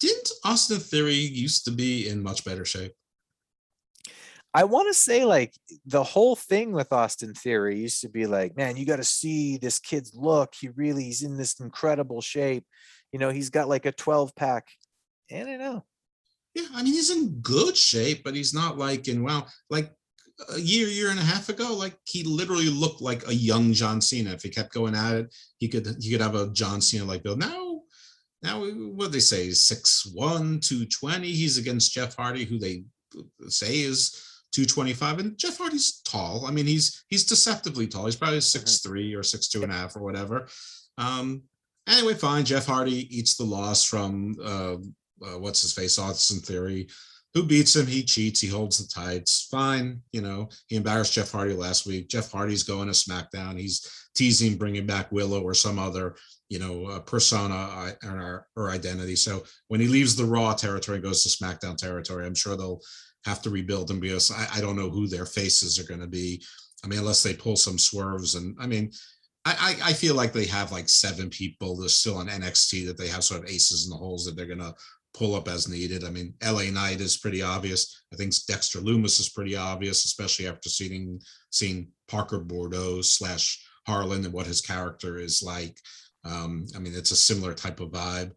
Didn't 0.00 0.30
Austin 0.44 0.78
Theory 0.78 1.14
used 1.14 1.64
to 1.66 1.70
be 1.70 2.08
in 2.08 2.22
much 2.22 2.44
better 2.44 2.64
shape? 2.64 2.92
I 4.54 4.64
want 4.64 4.88
to 4.88 4.94
say, 4.94 5.24
like, 5.24 5.54
the 5.86 6.02
whole 6.02 6.36
thing 6.36 6.72
with 6.72 6.92
Austin 6.92 7.32
Theory 7.32 7.78
used 7.78 8.02
to 8.02 8.08
be 8.08 8.26
like, 8.26 8.56
man, 8.56 8.76
you 8.76 8.84
got 8.84 8.96
to 8.96 9.04
see 9.04 9.56
this 9.56 9.78
kid's 9.78 10.14
look. 10.14 10.54
He 10.60 10.68
really, 10.68 11.04
he's 11.04 11.22
in 11.22 11.38
this 11.38 11.58
incredible 11.58 12.20
shape. 12.20 12.66
You 13.12 13.18
know, 13.18 13.30
he's 13.30 13.50
got 13.50 13.68
like 13.68 13.86
a 13.86 13.92
12 13.92 14.34
pack. 14.34 14.68
I 15.30 15.38
don't 15.38 15.58
know. 15.58 15.84
Yeah, 16.54 16.66
I 16.74 16.82
mean 16.82 16.92
he's 16.92 17.10
in 17.10 17.40
good 17.40 17.76
shape, 17.76 18.22
but 18.24 18.34
he's 18.34 18.52
not 18.52 18.78
like 18.78 19.08
in 19.08 19.22
wow, 19.24 19.46
like 19.70 19.90
a 20.50 20.58
year, 20.58 20.88
year 20.88 21.10
and 21.10 21.18
a 21.18 21.22
half 21.22 21.48
ago, 21.48 21.74
like 21.74 21.96
he 22.04 22.24
literally 22.24 22.68
looked 22.68 23.00
like 23.00 23.26
a 23.26 23.34
young 23.34 23.72
John 23.72 24.00
Cena. 24.00 24.30
If 24.30 24.42
he 24.42 24.50
kept 24.50 24.74
going 24.74 24.94
at 24.94 25.14
it, 25.14 25.34
he 25.58 25.68
could 25.68 25.96
he 26.00 26.10
could 26.10 26.20
have 26.20 26.34
a 26.34 26.50
John 26.52 26.80
Cena 26.80 27.04
like 27.04 27.22
Bill. 27.22 27.36
Now, 27.36 27.80
now 28.42 28.64
what 28.64 29.12
they 29.12 29.20
say 29.20 29.48
is 29.48 29.66
six 29.66 30.10
one, 30.14 30.60
two 30.60 30.86
twenty. 30.86 31.32
He's 31.32 31.58
against 31.58 31.92
Jeff 31.92 32.16
Hardy, 32.16 32.44
who 32.44 32.58
they 32.58 32.84
say 33.48 33.80
is 33.80 34.18
225 34.52 35.18
and 35.18 35.38
jeff 35.38 35.58
hardy's 35.58 36.00
tall. 36.02 36.46
I 36.46 36.50
mean 36.50 36.66
he's 36.66 37.04
he's 37.08 37.24
deceptively 37.24 37.86
tall. 37.86 38.06
He's 38.06 38.16
probably 38.16 38.40
six 38.40 38.80
three 38.80 39.14
or 39.14 39.22
six 39.22 39.48
two 39.48 39.62
and 39.62 39.72
a 39.72 39.74
half 39.74 39.96
or 39.96 40.02
whatever. 40.02 40.48
Um 40.98 41.42
anyway 41.88 42.14
fine. 42.14 42.44
Jeff 42.44 42.66
hardy 42.66 43.16
eats 43.16 43.36
the 43.36 43.44
loss 43.44 43.84
from 43.84 44.36
uh, 44.42 44.76
uh 45.24 45.38
what's 45.38 45.62
his 45.62 45.72
face 45.72 45.98
austin 45.98 46.40
theory 46.40 46.88
who 47.34 47.42
beats 47.42 47.74
him 47.74 47.86
he 47.86 48.02
cheats 48.02 48.40
he 48.40 48.48
holds 48.48 48.78
the 48.78 48.88
tights 48.88 49.48
fine 49.50 50.00
you 50.12 50.20
know 50.20 50.48
he 50.66 50.76
embarrassed 50.76 51.14
jeff 51.14 51.30
hardy 51.30 51.54
last 51.54 51.86
week 51.86 52.08
jeff 52.08 52.30
hardy's 52.30 52.62
going 52.62 52.86
to 52.86 52.92
smackdown 52.92 53.58
he's 53.58 53.88
teasing 54.14 54.56
bringing 54.56 54.86
back 54.86 55.10
willow 55.12 55.42
or 55.42 55.54
some 55.54 55.78
other 55.78 56.14
you 56.48 56.58
know 56.58 56.86
uh, 56.86 57.00
persona 57.00 57.54
uh, 57.54 57.92
or, 58.04 58.46
or 58.56 58.70
identity 58.70 59.16
so 59.16 59.42
when 59.68 59.80
he 59.80 59.88
leaves 59.88 60.14
the 60.14 60.24
raw 60.24 60.52
territory 60.52 60.96
and 60.96 61.04
goes 61.04 61.22
to 61.22 61.28
smackdown 61.28 61.76
territory 61.76 62.26
i'm 62.26 62.34
sure 62.34 62.56
they'll 62.56 62.80
have 63.24 63.42
to 63.42 63.50
rebuild 63.50 63.88
them 63.88 64.00
because 64.00 64.30
I, 64.30 64.46
I 64.54 64.60
don't 64.60 64.76
know 64.76 64.90
who 64.90 65.06
their 65.06 65.26
faces 65.26 65.78
are 65.78 65.86
going 65.86 66.00
to 66.00 66.06
be. 66.06 66.42
I 66.84 66.88
mean, 66.88 66.98
unless 66.98 67.22
they 67.22 67.34
pull 67.34 67.56
some 67.56 67.78
swerves. 67.78 68.34
And 68.34 68.56
I 68.60 68.66
mean, 68.66 68.90
I, 69.44 69.76
I, 69.82 69.92
feel 69.92 70.14
like 70.14 70.32
they 70.32 70.46
have 70.46 70.70
like 70.70 70.88
seven 70.88 71.28
people. 71.28 71.76
There's 71.76 71.96
still 71.96 72.18
on 72.18 72.28
NXT 72.28 72.86
that 72.86 72.96
they 72.96 73.08
have 73.08 73.24
sort 73.24 73.42
of 73.42 73.50
aces 73.50 73.86
in 73.86 73.90
the 73.90 73.96
holes 73.96 74.24
that 74.24 74.36
they're 74.36 74.46
going 74.46 74.60
to 74.60 74.72
pull 75.14 75.34
up 75.34 75.48
as 75.48 75.68
needed. 75.68 76.04
I 76.04 76.10
mean, 76.10 76.34
LA 76.44 76.70
Knight 76.70 77.00
is 77.00 77.18
pretty 77.18 77.42
obvious. 77.42 78.02
I 78.12 78.16
think 78.16 78.32
Dexter 78.46 78.80
Lumis 78.80 79.20
is 79.20 79.28
pretty 79.28 79.56
obvious, 79.56 80.04
especially 80.04 80.48
after 80.48 80.68
seeing 80.68 81.20
seeing 81.50 81.88
Parker 82.08 82.40
Boudreaux 82.40 83.04
slash 83.04 83.62
Harlan 83.86 84.24
and 84.24 84.32
what 84.32 84.46
his 84.46 84.60
character 84.60 85.18
is 85.18 85.42
like. 85.42 85.78
Um, 86.24 86.66
I 86.74 86.78
mean, 86.78 86.94
it's 86.94 87.10
a 87.10 87.16
similar 87.16 87.54
type 87.54 87.80
of 87.80 87.90
vibe. 87.90 88.32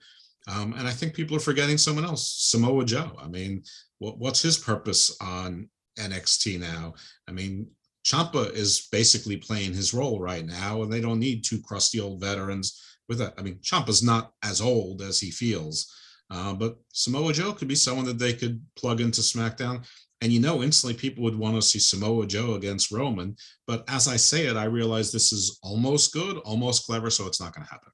Um, 0.47 0.73
and 0.73 0.87
I 0.87 0.91
think 0.91 1.13
people 1.13 1.37
are 1.37 1.41
forgetting 1.41 1.77
someone 1.77 2.05
else, 2.05 2.27
Samoa 2.27 2.85
Joe. 2.85 3.11
I 3.21 3.27
mean, 3.27 3.63
what, 3.99 4.17
what's 4.19 4.41
his 4.41 4.57
purpose 4.57 5.15
on 5.21 5.69
NXT 5.97 6.59
now? 6.59 6.93
I 7.27 7.31
mean, 7.31 7.67
Ciampa 8.05 8.53
is 8.53 8.87
basically 8.91 9.37
playing 9.37 9.73
his 9.73 9.93
role 9.93 10.19
right 10.19 10.45
now, 10.45 10.83
and 10.83 10.93
they 10.93 11.01
don't 11.01 11.19
need 11.19 11.43
two 11.43 11.61
crusty 11.61 11.99
old 11.99 12.21
veterans 12.21 12.81
with 13.09 13.17
that. 13.17 13.33
I 13.37 13.41
mean, 13.41 13.55
Ciampa's 13.63 14.03
not 14.03 14.33
as 14.43 14.61
old 14.61 15.01
as 15.01 15.19
he 15.19 15.31
feels, 15.31 15.91
uh, 16.29 16.53
but 16.53 16.77
Samoa 16.91 17.33
Joe 17.33 17.53
could 17.53 17.67
be 17.67 17.75
someone 17.75 18.05
that 18.05 18.19
they 18.19 18.33
could 18.33 18.61
plug 18.75 19.01
into 19.01 19.21
SmackDown. 19.21 19.85
And 20.21 20.31
you 20.31 20.39
know, 20.39 20.63
instantly 20.63 20.97
people 20.97 21.23
would 21.23 21.37
want 21.37 21.55
to 21.55 21.61
see 21.61 21.77
Samoa 21.77 22.25
Joe 22.25 22.55
against 22.55 22.91
Roman. 22.91 23.35
But 23.67 23.83
as 23.89 24.07
I 24.07 24.15
say 24.15 24.47
it, 24.47 24.55
I 24.55 24.63
realize 24.63 25.11
this 25.11 25.31
is 25.31 25.59
almost 25.61 26.13
good, 26.13 26.37
almost 26.37 26.85
clever, 26.85 27.09
so 27.09 27.27
it's 27.27 27.41
not 27.41 27.53
going 27.53 27.65
to 27.65 27.71
happen. 27.71 27.91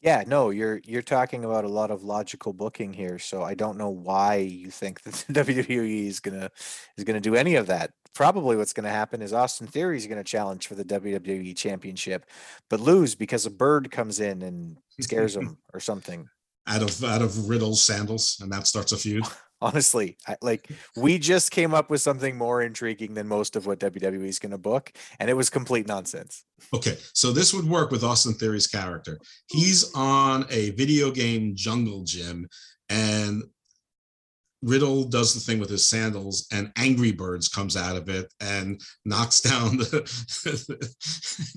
Yeah, 0.00 0.22
no, 0.26 0.50
you're 0.50 0.80
you're 0.84 1.02
talking 1.02 1.44
about 1.44 1.64
a 1.64 1.68
lot 1.68 1.90
of 1.90 2.04
logical 2.04 2.52
booking 2.52 2.92
here, 2.92 3.18
so 3.18 3.42
I 3.42 3.54
don't 3.54 3.78
know 3.78 3.90
why 3.90 4.36
you 4.36 4.70
think 4.70 5.00
that 5.04 5.14
the 5.26 5.32
WWE 5.32 6.06
is 6.06 6.20
gonna 6.20 6.50
is 6.96 7.04
gonna 7.04 7.20
do 7.20 7.34
any 7.34 7.56
of 7.56 7.66
that. 7.66 7.90
Probably 8.14 8.56
what's 8.56 8.72
gonna 8.72 8.90
happen 8.90 9.20
is 9.20 9.32
Austin 9.32 9.66
Theory 9.66 9.96
is 9.96 10.06
gonna 10.06 10.22
challenge 10.22 10.66
for 10.66 10.74
the 10.74 10.84
WWE 10.84 11.56
Championship, 11.56 12.26
but 12.70 12.78
lose 12.78 13.14
because 13.14 13.46
a 13.46 13.50
bird 13.50 13.90
comes 13.90 14.20
in 14.20 14.42
and 14.42 14.76
scares 15.00 15.34
him 15.36 15.58
or 15.72 15.80
something. 15.80 16.28
Out 16.68 16.82
of 16.82 17.04
out 17.04 17.22
of 17.22 17.48
Riddle's 17.48 17.82
sandals, 17.82 18.38
and 18.40 18.50
that 18.52 18.66
starts 18.66 18.92
a 18.92 18.96
feud. 18.96 19.24
Honestly, 19.60 20.18
I, 20.26 20.36
like 20.42 20.68
we 20.96 21.18
just 21.18 21.50
came 21.50 21.72
up 21.72 21.88
with 21.88 22.02
something 22.02 22.36
more 22.36 22.60
intriguing 22.60 23.14
than 23.14 23.26
most 23.26 23.56
of 23.56 23.66
what 23.66 23.80
WWE 23.80 24.26
is 24.26 24.38
gonna 24.38 24.58
book, 24.58 24.92
and 25.18 25.30
it 25.30 25.34
was 25.34 25.48
complete 25.48 25.86
nonsense. 25.86 26.44
Okay, 26.74 26.98
so 27.14 27.32
this 27.32 27.54
would 27.54 27.64
work 27.64 27.90
with 27.90 28.04
Austin 28.04 28.34
Theory's 28.34 28.66
character. 28.66 29.18
He's 29.50 29.94
on 29.94 30.44
a 30.50 30.70
video 30.70 31.10
game 31.10 31.54
jungle 31.54 32.02
gym, 32.04 32.48
and 32.90 33.44
Riddle 34.62 35.04
does 35.04 35.34
the 35.34 35.40
thing 35.40 35.60
with 35.60 35.70
his 35.70 35.88
sandals, 35.88 36.46
and 36.52 36.72
Angry 36.76 37.12
Birds 37.12 37.48
comes 37.48 37.76
out 37.76 37.96
of 37.96 38.08
it 38.08 38.32
and 38.40 38.80
knocks 39.04 39.40
down 39.42 39.76
the, 39.76 40.02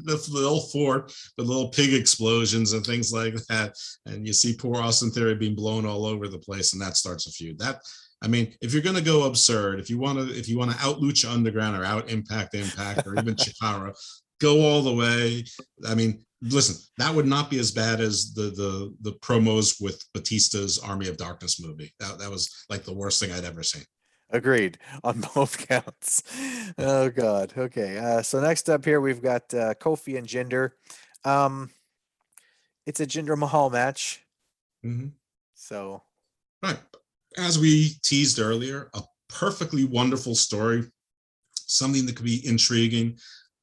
the 0.05 0.29
little 0.31 0.61
fort, 0.61 1.13
the 1.37 1.43
little 1.43 1.69
pig 1.69 1.93
explosions 1.93 2.73
and 2.73 2.85
things 2.85 3.11
like 3.11 3.35
that. 3.49 3.73
And 4.05 4.27
you 4.27 4.33
see 4.33 4.55
poor 4.55 4.77
Austin 4.77 5.11
Theory 5.11 5.35
being 5.35 5.55
blown 5.55 5.85
all 5.85 6.05
over 6.05 6.27
the 6.27 6.39
place, 6.39 6.73
and 6.73 6.81
that 6.81 6.97
starts 6.97 7.27
a 7.27 7.31
feud. 7.31 7.59
That 7.59 7.81
I 8.21 8.27
mean, 8.27 8.53
if 8.61 8.73
you're 8.73 8.81
going 8.81 8.95
to 8.97 9.01
go 9.01 9.23
absurd, 9.23 9.79
if 9.79 9.89
you 9.89 9.97
want 9.97 10.19
to, 10.19 10.37
if 10.37 10.49
you 10.49 10.57
want 10.57 10.71
to 10.71 10.85
out 10.85 10.97
Lucha 10.97 11.31
Underground 11.31 11.77
or 11.77 11.85
out 11.85 12.09
Impact 12.09 12.53
Impact 12.53 13.07
or 13.07 13.17
even 13.17 13.35
Chikara, 13.35 13.93
go 14.41 14.61
all 14.61 14.81
the 14.81 14.93
way. 14.93 15.45
I 15.87 15.95
mean, 15.95 16.25
listen, 16.41 16.75
that 16.97 17.13
would 17.13 17.25
not 17.27 17.49
be 17.49 17.59
as 17.59 17.71
bad 17.71 18.01
as 18.01 18.33
the 18.33 18.43
the 18.51 18.95
the 19.01 19.13
promos 19.19 19.81
with 19.81 20.03
Batista's 20.13 20.79
Army 20.79 21.07
of 21.07 21.17
Darkness 21.17 21.61
movie. 21.61 21.93
That 21.99 22.19
that 22.19 22.29
was 22.29 22.65
like 22.69 22.83
the 22.83 22.93
worst 22.93 23.19
thing 23.19 23.31
I'd 23.31 23.45
ever 23.45 23.63
seen. 23.63 23.83
Agreed 24.31 24.77
on 25.03 25.21
both 25.35 25.67
counts. 25.67 26.23
Oh 26.77 27.09
God. 27.09 27.53
Okay. 27.57 27.97
Uh, 27.97 28.21
so 28.21 28.39
next 28.39 28.69
up 28.69 28.85
here 28.85 29.01
we've 29.01 29.21
got 29.21 29.53
uh, 29.53 29.73
Kofi 29.75 30.17
and 30.17 30.27
Jinder. 30.27 30.71
Um, 31.25 31.71
it's 32.85 32.99
a 32.99 33.05
Jinder 33.07 33.37
Mahal 33.37 33.69
match. 33.69 34.23
Mhm. 34.85 35.11
So 35.55 36.03
Right. 36.61 36.79
As 37.37 37.57
we 37.57 37.91
teased 38.03 38.39
earlier, 38.39 38.89
a 38.93 39.03
perfectly 39.29 39.85
wonderful 39.85 40.35
story, 40.35 40.83
something 41.55 42.05
that 42.05 42.15
could 42.15 42.25
be 42.25 42.45
intriguing. 42.45 43.17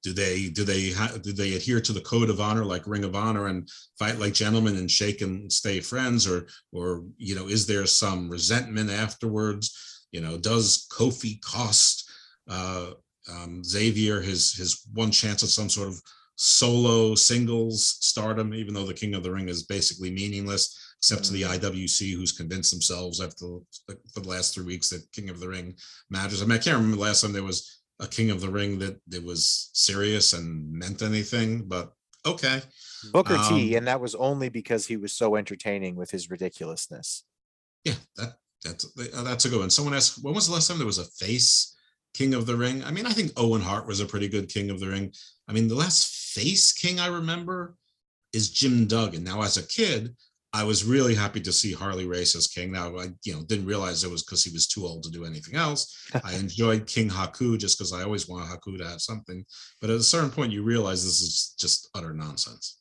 Do 0.06 0.12
they 0.12 0.48
do 0.50 0.62
they 0.62 0.92
do 1.20 1.32
they 1.32 1.54
adhere 1.54 1.80
to 1.80 1.92
the 1.92 2.00
code 2.00 2.30
of 2.30 2.40
honor 2.40 2.64
like 2.64 2.86
Ring 2.86 3.02
of 3.02 3.16
Honor 3.16 3.48
and 3.48 3.68
fight 3.98 4.20
like 4.20 4.34
gentlemen 4.34 4.76
and 4.76 4.88
shake 4.88 5.20
and 5.20 5.52
stay 5.52 5.80
friends, 5.80 6.28
or 6.28 6.46
or 6.70 7.02
you 7.16 7.34
know 7.34 7.48
is 7.48 7.66
there 7.66 7.84
some 7.86 8.30
resentment 8.30 8.88
afterwards? 8.88 10.06
You 10.12 10.20
know, 10.20 10.38
does 10.38 10.86
Kofi 10.92 11.40
cost 11.42 12.08
uh, 12.48 12.90
um, 13.28 13.64
Xavier 13.64 14.20
his 14.20 14.52
his 14.52 14.86
one 14.94 15.10
chance 15.10 15.42
at 15.42 15.48
some 15.48 15.68
sort 15.68 15.88
of 15.88 16.00
solo 16.36 17.16
singles 17.16 17.96
stardom, 17.98 18.54
even 18.54 18.74
though 18.74 18.86
the 18.86 18.94
King 18.94 19.14
of 19.16 19.24
the 19.24 19.32
Ring 19.32 19.48
is 19.48 19.64
basically 19.64 20.12
meaningless, 20.12 20.94
except 21.00 21.24
to 21.24 21.32
the 21.32 21.42
IWC, 21.42 22.14
who's 22.14 22.30
convinced 22.30 22.70
themselves 22.70 23.20
after 23.20 23.58
the, 23.88 23.98
for 24.14 24.20
the 24.20 24.28
last 24.28 24.54
three 24.54 24.66
weeks 24.66 24.88
that 24.90 25.10
King 25.10 25.30
of 25.30 25.40
the 25.40 25.48
Ring 25.48 25.74
matters. 26.10 26.42
I 26.42 26.44
mean, 26.44 26.52
I 26.52 26.62
can't 26.62 26.76
remember 26.76 26.96
the 26.96 27.02
last 27.02 27.22
time 27.22 27.32
there 27.32 27.42
was 27.42 27.80
a 28.00 28.06
King 28.06 28.30
of 28.30 28.40
the 28.40 28.50
Ring 28.50 28.78
that 28.80 29.00
that 29.08 29.24
was 29.24 29.70
serious 29.72 30.32
and 30.32 30.72
meant 30.72 31.02
anything, 31.02 31.62
but 31.66 31.92
okay. 32.26 32.62
Booker 33.12 33.38
T, 33.48 33.72
Um, 33.72 33.78
and 33.78 33.86
that 33.86 34.00
was 34.00 34.14
only 34.14 34.48
because 34.48 34.86
he 34.86 34.96
was 34.96 35.12
so 35.12 35.36
entertaining 35.36 35.96
with 35.96 36.10
his 36.10 36.30
ridiculousness. 36.30 37.24
Yeah, 37.84 37.94
that 38.16 38.36
that's 38.64 38.84
uh, 39.14 39.22
that's 39.22 39.44
a 39.44 39.48
good 39.48 39.60
one. 39.60 39.70
Someone 39.70 39.94
asked, 39.94 40.22
when 40.22 40.34
was 40.34 40.48
the 40.48 40.54
last 40.54 40.68
time 40.68 40.78
there 40.78 40.86
was 40.86 40.98
a 40.98 41.04
face 41.04 41.76
King 42.14 42.34
of 42.34 42.46
the 42.46 42.56
Ring? 42.56 42.82
I 42.84 42.90
mean, 42.90 43.06
I 43.06 43.12
think 43.12 43.32
Owen 43.36 43.62
Hart 43.62 43.86
was 43.86 44.00
a 44.00 44.06
pretty 44.06 44.28
good 44.28 44.48
King 44.48 44.70
of 44.70 44.80
the 44.80 44.88
Ring. 44.88 45.12
I 45.48 45.52
mean, 45.52 45.68
the 45.68 45.74
last 45.74 46.34
face 46.34 46.72
King 46.72 46.98
I 46.98 47.06
remember 47.06 47.76
is 48.32 48.50
Jim 48.50 48.86
Duggan. 48.86 49.24
Now, 49.24 49.42
as 49.42 49.56
a 49.56 49.66
kid, 49.66 50.16
I 50.56 50.64
was 50.64 50.84
really 50.84 51.14
happy 51.14 51.40
to 51.40 51.52
see 51.52 51.74
Harley 51.74 52.06
Race 52.06 52.34
as 52.34 52.46
King. 52.46 52.72
Now, 52.72 52.96
I 52.96 53.08
you 53.24 53.34
know 53.34 53.42
didn't 53.42 53.66
realize 53.66 54.04
it 54.04 54.10
was 54.10 54.24
because 54.24 54.42
he 54.42 54.50
was 54.50 54.66
too 54.66 54.86
old 54.86 55.02
to 55.02 55.10
do 55.10 55.26
anything 55.26 55.54
else. 55.54 56.08
I 56.24 56.34
enjoyed 56.34 56.86
King 56.86 57.10
Haku 57.10 57.58
just 57.58 57.76
because 57.76 57.92
I 57.92 58.02
always 58.02 58.26
wanted 58.26 58.48
Haku 58.48 58.78
to 58.78 58.88
have 58.88 59.02
something. 59.02 59.44
But 59.82 59.90
at 59.90 59.96
a 59.96 60.02
certain 60.02 60.30
point, 60.30 60.52
you 60.52 60.62
realize 60.62 61.04
this 61.04 61.20
is 61.20 61.54
just 61.58 61.90
utter 61.94 62.14
nonsense. 62.14 62.80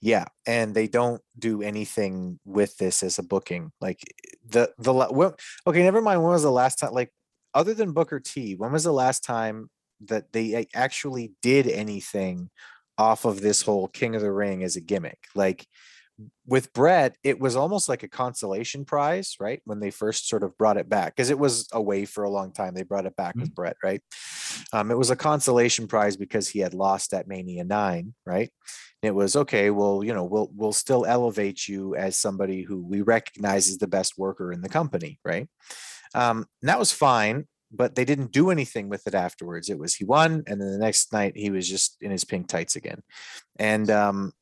Yeah, 0.00 0.24
and 0.46 0.74
they 0.74 0.88
don't 0.88 1.20
do 1.38 1.60
anything 1.60 2.40
with 2.46 2.78
this 2.78 3.02
as 3.02 3.18
a 3.18 3.22
booking. 3.22 3.72
Like 3.78 4.00
the 4.48 4.72
the 4.78 4.94
wh- 4.94 5.68
okay, 5.68 5.82
never 5.82 6.00
mind. 6.00 6.22
When 6.22 6.32
was 6.32 6.44
the 6.44 6.50
last 6.50 6.76
time? 6.76 6.92
Like 6.92 7.12
other 7.52 7.74
than 7.74 7.92
Booker 7.92 8.20
T, 8.20 8.54
when 8.54 8.72
was 8.72 8.84
the 8.84 8.92
last 8.92 9.22
time 9.22 9.68
that 10.06 10.32
they 10.32 10.66
actually 10.74 11.34
did 11.42 11.68
anything 11.68 12.48
off 12.96 13.26
of 13.26 13.42
this 13.42 13.60
whole 13.60 13.88
King 13.88 14.16
of 14.16 14.22
the 14.22 14.32
Ring 14.32 14.62
as 14.62 14.76
a 14.76 14.80
gimmick? 14.80 15.18
Like 15.34 15.66
with 16.46 16.72
Brett, 16.72 17.16
it 17.22 17.38
was 17.38 17.56
almost 17.56 17.88
like 17.88 18.02
a 18.02 18.08
consolation 18.08 18.84
prize, 18.84 19.36
right? 19.38 19.60
When 19.64 19.80
they 19.80 19.90
first 19.90 20.28
sort 20.28 20.42
of 20.42 20.56
brought 20.58 20.76
it 20.76 20.88
back, 20.88 21.16
because 21.16 21.30
it 21.30 21.38
was 21.38 21.68
away 21.72 22.04
for 22.04 22.24
a 22.24 22.30
long 22.30 22.52
time. 22.52 22.74
They 22.74 22.82
brought 22.82 23.06
it 23.06 23.16
back 23.16 23.36
with 23.36 23.54
Brett, 23.54 23.76
right? 23.82 24.02
Um, 24.72 24.90
it 24.90 24.98
was 24.98 25.10
a 25.10 25.16
consolation 25.16 25.86
prize 25.86 26.16
because 26.16 26.48
he 26.48 26.58
had 26.60 26.74
lost 26.74 27.14
at 27.14 27.28
Mania 27.28 27.64
Nine, 27.64 28.14
right? 28.26 28.50
it 29.02 29.14
was 29.14 29.34
okay 29.36 29.70
well 29.70 30.02
you 30.04 30.14
know 30.14 30.24
we'll 30.24 30.50
we'll 30.54 30.72
still 30.72 31.04
elevate 31.04 31.68
you 31.68 31.94
as 31.96 32.18
somebody 32.18 32.62
who 32.62 32.84
we 32.84 33.02
recognize 33.02 33.68
as 33.68 33.78
the 33.78 33.86
best 33.86 34.16
worker 34.16 34.52
in 34.52 34.62
the 34.62 34.68
company 34.68 35.18
right 35.24 35.48
um 36.14 36.46
and 36.60 36.68
that 36.68 36.78
was 36.78 36.92
fine 36.92 37.46
but 37.70 37.94
they 37.94 38.04
didn't 38.04 38.32
do 38.32 38.50
anything 38.50 38.88
with 38.88 39.06
it 39.06 39.14
afterwards 39.14 39.68
it 39.68 39.78
was 39.78 39.94
he 39.94 40.04
won 40.04 40.42
and 40.46 40.60
then 40.60 40.70
the 40.72 40.78
next 40.78 41.12
night 41.12 41.32
he 41.36 41.50
was 41.50 41.68
just 41.68 41.96
in 42.00 42.10
his 42.10 42.24
pink 42.24 42.46
tights 42.46 42.76
again 42.76 43.02
and 43.58 43.90
um 43.90 44.32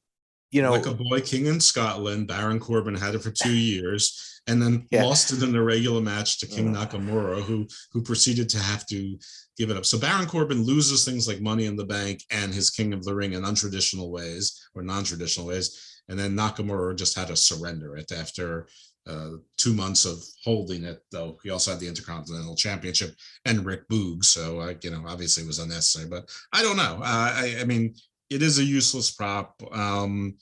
you 0.50 0.62
know 0.62 0.72
like 0.72 0.86
a 0.86 0.94
boy 0.94 1.20
king 1.20 1.46
in 1.46 1.60
Scotland, 1.60 2.28
Baron 2.28 2.58
Corbin 2.60 2.94
had 2.94 3.14
it 3.14 3.22
for 3.22 3.30
two 3.30 3.52
years, 3.72 4.40
and 4.46 4.60
then 4.60 4.86
Yeah. 4.90 5.04
lost 5.04 5.32
it 5.32 5.42
in 5.42 5.54
a 5.54 5.62
regular 5.62 6.00
match 6.00 6.38
to 6.40 6.46
King 6.46 6.74
Nakamura, 6.74 7.42
who 7.42 7.66
who 7.92 8.02
proceeded 8.02 8.48
to 8.50 8.58
have 8.58 8.86
to 8.86 9.18
give 9.56 9.70
it 9.70 9.76
up. 9.76 9.84
So 9.86 9.98
Baron 9.98 10.26
Corbin 10.26 10.62
loses 10.64 11.04
things 11.04 11.28
like 11.28 11.40
Money 11.40 11.66
in 11.66 11.76
the 11.76 11.84
Bank 11.84 12.24
and 12.30 12.52
his 12.54 12.70
King 12.70 12.92
of 12.92 13.04
the 13.04 13.14
Ring 13.14 13.32
in 13.34 13.42
untraditional 13.42 14.10
ways 14.10 14.60
or 14.74 14.82
non-traditional 14.82 15.46
ways, 15.46 16.00
and 16.08 16.18
then 16.18 16.34
Nakamura 16.34 16.96
just 16.96 17.16
had 17.16 17.28
to 17.28 17.36
surrender 17.36 17.96
it 17.96 18.10
after 18.12 18.66
uh, 19.06 19.30
two 19.56 19.72
months 19.72 20.04
of 20.04 20.22
holding 20.44 20.84
it. 20.84 21.02
Though 21.10 21.38
he 21.42 21.50
also 21.50 21.70
had 21.72 21.80
the 21.80 21.88
Intercontinental 21.88 22.54
Championship 22.56 23.14
and 23.44 23.64
Rick 23.64 23.88
Boog, 23.88 24.24
so 24.24 24.60
I, 24.60 24.76
you 24.82 24.90
know, 24.90 25.04
obviously 25.06 25.42
it 25.44 25.46
was 25.46 25.58
unnecessary. 25.58 26.08
But 26.08 26.28
I 26.52 26.62
don't 26.62 26.76
know. 26.76 27.00
Uh, 27.02 27.32
I, 27.42 27.56
I 27.60 27.64
mean, 27.64 27.94
it 28.30 28.42
is 28.42 28.58
a 28.58 28.64
useless 28.64 29.10
prop, 29.10 29.60
um, 29.72 30.36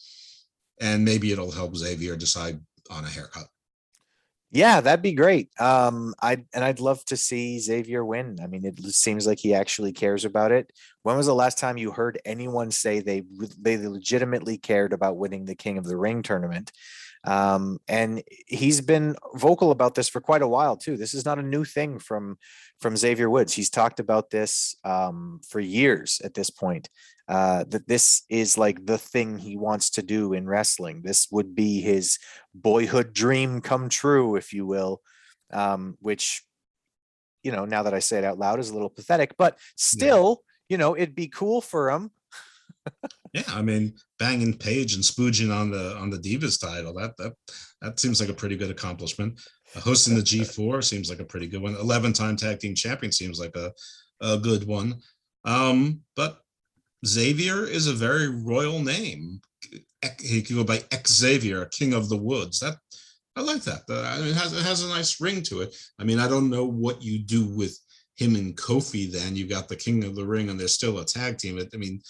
and 0.80 1.04
maybe 1.04 1.32
it'll 1.32 1.50
help 1.50 1.74
Xavier 1.74 2.16
decide 2.16 2.60
on 2.90 3.04
a 3.04 3.08
haircut. 3.08 3.48
Yeah, 4.50 4.80
that'd 4.80 5.02
be 5.02 5.12
great. 5.12 5.50
Um, 5.60 6.14
I 6.22 6.44
and 6.54 6.64
I'd 6.64 6.80
love 6.80 7.04
to 7.06 7.18
see 7.18 7.58
Xavier 7.58 8.02
win. 8.02 8.38
I 8.42 8.46
mean, 8.46 8.64
it 8.64 8.82
seems 8.94 9.26
like 9.26 9.38
he 9.38 9.52
actually 9.52 9.92
cares 9.92 10.24
about 10.24 10.52
it. 10.52 10.72
When 11.02 11.18
was 11.18 11.26
the 11.26 11.34
last 11.34 11.58
time 11.58 11.76
you 11.76 11.90
heard 11.90 12.18
anyone 12.24 12.70
say 12.70 13.00
they 13.00 13.24
they 13.58 13.76
legitimately 13.76 14.56
cared 14.56 14.94
about 14.94 15.18
winning 15.18 15.44
the 15.44 15.54
King 15.54 15.76
of 15.76 15.84
the 15.84 15.98
Ring 15.98 16.22
tournament? 16.22 16.72
Um, 17.24 17.78
and 17.88 18.22
he's 18.46 18.80
been 18.80 19.16
vocal 19.34 19.70
about 19.70 19.94
this 19.94 20.08
for 20.08 20.20
quite 20.20 20.40
a 20.40 20.48
while 20.48 20.76
too. 20.76 20.96
This 20.96 21.12
is 21.12 21.26
not 21.26 21.38
a 21.38 21.42
new 21.42 21.64
thing 21.64 21.98
from 21.98 22.38
from 22.80 22.96
Xavier 22.96 23.28
Woods. 23.28 23.52
He's 23.52 23.68
talked 23.70 24.00
about 24.00 24.30
this 24.30 24.76
um, 24.82 25.40
for 25.46 25.60
years 25.60 26.22
at 26.24 26.32
this 26.32 26.48
point. 26.48 26.88
Uh, 27.28 27.64
that 27.68 27.86
this 27.86 28.22
is 28.30 28.56
like 28.56 28.86
the 28.86 28.96
thing 28.96 29.36
he 29.36 29.54
wants 29.56 29.90
to 29.90 30.02
do 30.02 30.32
in 30.32 30.48
wrestling. 30.48 31.02
This 31.02 31.28
would 31.30 31.54
be 31.54 31.82
his 31.82 32.18
boyhood 32.54 33.12
dream 33.12 33.60
come 33.60 33.90
true, 33.90 34.36
if 34.36 34.54
you 34.54 34.64
will. 34.64 35.02
Um, 35.52 35.98
which, 36.00 36.42
you 37.42 37.52
know, 37.52 37.66
now 37.66 37.82
that 37.82 37.92
I 37.92 37.98
say 37.98 38.18
it 38.18 38.24
out 38.24 38.38
loud, 38.38 38.60
is 38.60 38.70
a 38.70 38.74
little 38.74 38.88
pathetic, 38.88 39.34
but 39.36 39.58
still, 39.76 40.42
you 40.68 40.78
know, 40.78 40.96
it'd 40.96 41.14
be 41.14 41.28
cool 41.28 41.60
for 41.60 41.90
him. 41.90 42.10
Yeah, 43.34 43.42
I 43.48 43.60
mean, 43.60 43.94
banging 44.18 44.56
Paige 44.56 44.94
and 44.94 45.04
spooging 45.04 45.54
on 45.54 45.70
the 45.70 45.96
on 45.96 46.08
the 46.08 46.18
Divas 46.18 46.58
title 46.58 46.94
that 46.94 47.16
that 47.18 47.34
that 47.82 48.00
seems 48.00 48.20
like 48.20 48.30
a 48.30 48.34
pretty 48.34 48.56
good 48.56 48.70
accomplishment. 48.70 49.40
Uh, 49.74 49.80
hosting 49.80 50.14
the 50.14 50.22
G4 50.22 50.82
seems 50.82 51.10
like 51.10 51.20
a 51.20 51.24
pretty 51.24 51.46
good 51.46 51.60
one. 51.60 51.74
Eleven 51.74 52.12
time 52.12 52.36
tag 52.36 52.58
team 52.58 52.74
champion 52.74 53.12
seems 53.12 53.38
like 53.38 53.54
a 53.56 53.72
a 54.20 54.38
good 54.38 54.66
one. 54.66 54.96
Um, 55.44 56.00
but 56.16 56.40
Xavier 57.06 57.64
is 57.64 57.86
a 57.86 57.92
very 57.92 58.28
royal 58.28 58.80
name. 58.80 59.40
He 60.20 60.42
could 60.42 60.56
go 60.56 60.64
by 60.64 60.82
Xavier, 61.06 61.64
King 61.66 61.92
of 61.94 62.08
the 62.08 62.16
Woods. 62.16 62.60
That 62.60 62.76
I 63.36 63.42
like 63.42 63.62
that. 63.64 63.82
I 63.88 64.18
mean, 64.18 64.28
it 64.28 64.34
has 64.36 64.52
it 64.52 64.64
has 64.64 64.82
a 64.82 64.88
nice 64.88 65.20
ring 65.20 65.42
to 65.44 65.60
it. 65.62 65.76
I 65.98 66.04
mean, 66.04 66.18
I 66.18 66.28
don't 66.28 66.50
know 66.50 66.64
what 66.64 67.02
you 67.02 67.18
do 67.18 67.44
with 67.46 67.78
him 68.16 68.34
and 68.34 68.56
Kofi. 68.56 69.10
Then 69.10 69.36
you 69.36 69.46
got 69.46 69.68
the 69.68 69.76
King 69.76 70.04
of 70.04 70.16
the 70.16 70.26
Ring, 70.26 70.50
and 70.50 70.58
they're 70.58 70.68
still 70.68 70.98
a 70.98 71.04
tag 71.04 71.38
team. 71.38 71.58
I 71.72 71.76
mean, 71.76 72.00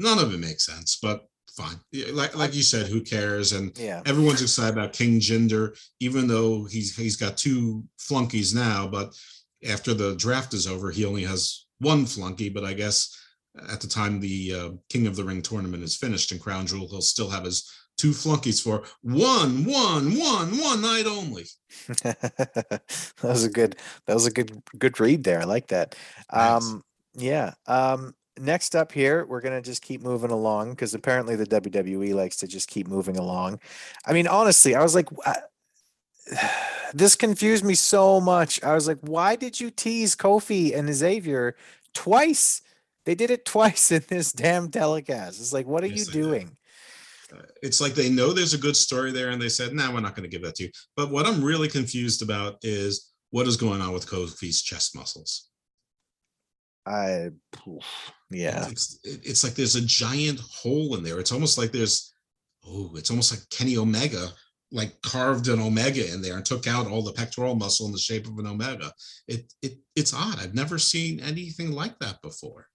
none 0.00 0.18
of 0.18 0.32
it 0.34 0.38
makes 0.38 0.66
sense, 0.66 0.98
but 1.00 1.26
fine. 1.56 1.80
Like 2.12 2.36
like 2.36 2.54
you 2.54 2.62
said, 2.62 2.86
who 2.86 3.00
cares? 3.00 3.52
And 3.52 3.76
Yeah. 3.78 4.02
everyone's 4.06 4.42
excited 4.42 4.72
about 4.76 4.92
King 4.92 5.20
Jinder, 5.20 5.76
even 6.00 6.26
though 6.28 6.64
he's 6.64 6.96
he's 6.96 7.16
got 7.16 7.36
two 7.36 7.84
flunkies 7.98 8.54
now. 8.54 8.86
But 8.88 9.14
after 9.68 9.94
the 9.94 10.14
draft 10.14 10.54
is 10.54 10.66
over, 10.66 10.90
he 10.90 11.04
only 11.04 11.24
has 11.24 11.66
one 11.80 12.06
flunky. 12.06 12.48
But 12.48 12.64
I 12.64 12.74
guess 12.74 13.16
at 13.70 13.80
the 13.80 13.88
time 13.88 14.20
the 14.20 14.54
uh, 14.54 14.70
King 14.88 15.06
of 15.06 15.16
the 15.16 15.24
Ring 15.24 15.42
tournament 15.42 15.82
is 15.82 15.96
finished 15.96 16.32
in 16.32 16.38
Crown 16.38 16.66
Jewel, 16.66 16.88
he'll 16.88 17.00
still 17.00 17.28
have 17.30 17.44
his 17.44 17.70
two 17.98 18.12
flunkies 18.12 18.60
for 18.60 18.84
one, 19.02 19.64
one, 19.64 20.16
one, 20.16 20.58
one 20.58 20.80
night 20.80 21.04
only. 21.06 21.46
that 22.02 22.82
was 23.22 23.44
a 23.44 23.50
good 23.50 23.76
that 24.06 24.14
was 24.14 24.26
a 24.26 24.30
good 24.30 24.62
good 24.78 24.98
read 25.00 25.24
there. 25.24 25.40
I 25.40 25.44
like 25.44 25.68
that. 25.68 25.94
Um 26.30 26.82
yeah. 27.14 27.54
Um 27.66 28.14
next 28.38 28.76
up 28.76 28.92
here, 28.92 29.26
we're 29.26 29.40
gonna 29.40 29.60
just 29.60 29.82
keep 29.82 30.00
moving 30.00 30.30
along 30.30 30.70
because 30.70 30.94
apparently 30.94 31.36
the 31.36 31.46
WWE 31.46 32.14
likes 32.14 32.36
to 32.38 32.46
just 32.46 32.68
keep 32.68 32.86
moving 32.86 33.16
along. 33.16 33.60
I 34.06 34.12
mean, 34.12 34.28
honestly, 34.28 34.74
I 34.74 34.82
was 34.82 34.94
like 34.94 35.08
I- 35.26 35.42
this 36.94 37.16
confused 37.16 37.64
me 37.64 37.74
so 37.74 38.20
much. 38.20 38.62
I 38.62 38.74
was 38.74 38.86
like, 38.86 38.98
why 39.00 39.36
did 39.36 39.60
you 39.60 39.70
tease 39.70 40.14
Kofi 40.14 40.76
and 40.76 40.94
Xavier 40.94 41.56
twice? 41.94 42.62
They 43.08 43.14
did 43.14 43.30
it 43.30 43.44
twice 43.46 43.90
in 43.90 44.04
this 44.06 44.32
damn 44.32 44.70
telecast. 44.70 45.40
It's 45.40 45.54
like, 45.54 45.66
what 45.66 45.82
are 45.82 45.86
Yes, 45.86 46.06
you 46.06 46.12
doing? 46.12 46.54
Uh, 47.32 47.40
it's 47.62 47.80
like 47.80 47.94
they 47.94 48.10
know 48.10 48.34
there's 48.34 48.52
a 48.52 48.58
good 48.58 48.76
story 48.76 49.12
there 49.12 49.30
and 49.30 49.40
they 49.40 49.48
said, 49.48 49.72
no, 49.72 49.90
we're 49.90 50.00
not 50.00 50.14
going 50.14 50.28
to 50.28 50.36
give 50.36 50.44
that 50.44 50.56
to 50.56 50.64
you. 50.64 50.70
But 50.94 51.10
what 51.10 51.26
I'm 51.26 51.42
really 51.42 51.68
confused 51.68 52.20
about 52.20 52.56
is 52.60 53.10
what 53.30 53.46
is 53.46 53.56
going 53.56 53.80
on 53.80 53.94
with 53.94 54.06
Kofi's 54.06 54.60
chest 54.60 54.94
muscles. 54.94 55.48
I 56.84 57.30
yeah. 58.30 58.68
It's, 58.68 58.98
it's 59.02 59.42
like 59.42 59.54
there's 59.54 59.76
a 59.76 59.86
giant 59.86 60.40
hole 60.40 60.94
in 60.94 61.02
there. 61.02 61.18
It's 61.18 61.32
almost 61.32 61.56
like 61.56 61.72
there's, 61.72 62.12
oh, 62.66 62.90
it's 62.94 63.08
almost 63.08 63.32
like 63.32 63.40
Kenny 63.48 63.78
Omega, 63.78 64.28
like 64.70 65.00
carved 65.00 65.48
an 65.48 65.60
Omega 65.60 66.12
in 66.12 66.20
there 66.20 66.36
and 66.36 66.44
took 66.44 66.66
out 66.66 66.86
all 66.86 67.02
the 67.02 67.12
pectoral 67.12 67.54
muscle 67.54 67.86
in 67.86 67.92
the 67.92 67.98
shape 67.98 68.26
of 68.26 68.38
an 68.38 68.46
Omega. 68.46 68.92
It, 69.26 69.50
it 69.62 69.78
It's 69.96 70.12
odd. 70.12 70.40
I've 70.40 70.54
never 70.54 70.76
seen 70.76 71.20
anything 71.20 71.72
like 71.72 71.98
that 72.00 72.20
before. 72.20 72.66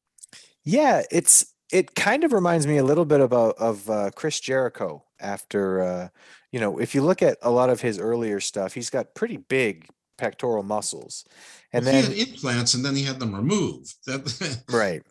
Yeah, 0.64 1.03
it's 1.11 1.53
it 1.72 1.95
kind 1.95 2.23
of 2.23 2.34
reminds 2.34 2.68
me 2.68 2.77
a 2.77 2.84
little 2.84 3.06
bit 3.06 3.19
about 3.22 3.57
of 3.57 3.90
uh, 3.90 4.11
Chris 4.15 4.40
Jericho 4.40 5.03
after 5.19 5.81
uh, 5.81 6.10
you 6.52 6.60
know 6.60 6.80
if 6.80 6.94
you 6.95 7.02
look 7.02 7.22
at 7.22 7.38
a 7.41 7.49
lot 7.52 7.69
of 7.69 7.81
his 7.81 7.99
earlier 7.99 8.40
stuff, 8.40 8.73
he's 8.73 8.90
got 8.90 9.15
pretty 9.15 9.38
big 9.38 9.88
pectoral 10.18 10.64
muscles, 10.64 11.26
and 11.73 11.84
Well, 11.85 11.94
then 11.94 12.11
he 12.11 12.19
had 12.19 12.27
implants 12.30 12.73
and 12.76 12.85
then 12.85 12.95
he 12.95 13.03
had 13.03 13.19
them 13.19 13.35
removed. 13.35 13.95
That 14.06 14.64
right, 14.69 15.02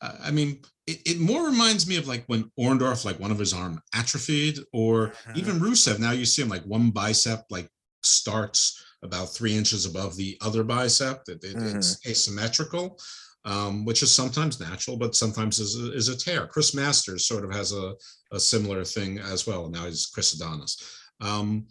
I 0.00 0.30
mean, 0.30 0.60
it, 0.86 1.00
it 1.04 1.20
more 1.20 1.46
reminds 1.46 1.86
me 1.86 1.96
of 1.96 2.06
like 2.06 2.24
when 2.26 2.50
Orndorff, 2.58 3.04
like 3.04 3.18
one 3.18 3.30
of 3.30 3.38
his 3.38 3.52
arm 3.52 3.82
atrophied, 3.94 4.58
or 4.72 5.12
even 5.34 5.58
Rusev. 5.60 5.98
Now 5.98 6.12
you 6.12 6.24
see 6.24 6.42
him 6.42 6.48
like 6.48 6.62
one 6.64 6.90
bicep 6.90 7.44
like 7.50 7.68
starts 8.02 8.82
about 9.02 9.26
three 9.34 9.56
inches 9.56 9.84
above 9.84 10.16
the 10.16 10.38
other 10.40 10.64
bicep. 10.64 11.22
It, 11.28 11.42
it- 11.44 11.56
It's 11.76 12.06
asymmetrical, 12.06 12.98
um, 13.46 13.84
which 13.84 14.02
is 14.02 14.12
sometimes 14.12 14.60
natural, 14.60 14.96
but 14.96 15.14
sometimes 15.14 15.60
is 15.60 15.80
a, 15.80 15.92
is 15.92 16.08
a 16.08 16.16
tear. 16.16 16.46
Chris 16.48 16.74
Masters 16.74 17.26
sort 17.26 17.44
of 17.44 17.54
has 17.54 17.72
a, 17.72 17.94
a 18.32 18.40
similar 18.40 18.84
thing 18.84 19.18
as 19.20 19.46
well. 19.46 19.68
Now 19.68 19.86
he's 19.86 20.06
Chris 20.06 20.34
Adonis. 20.34 20.76
Um, 21.20 21.66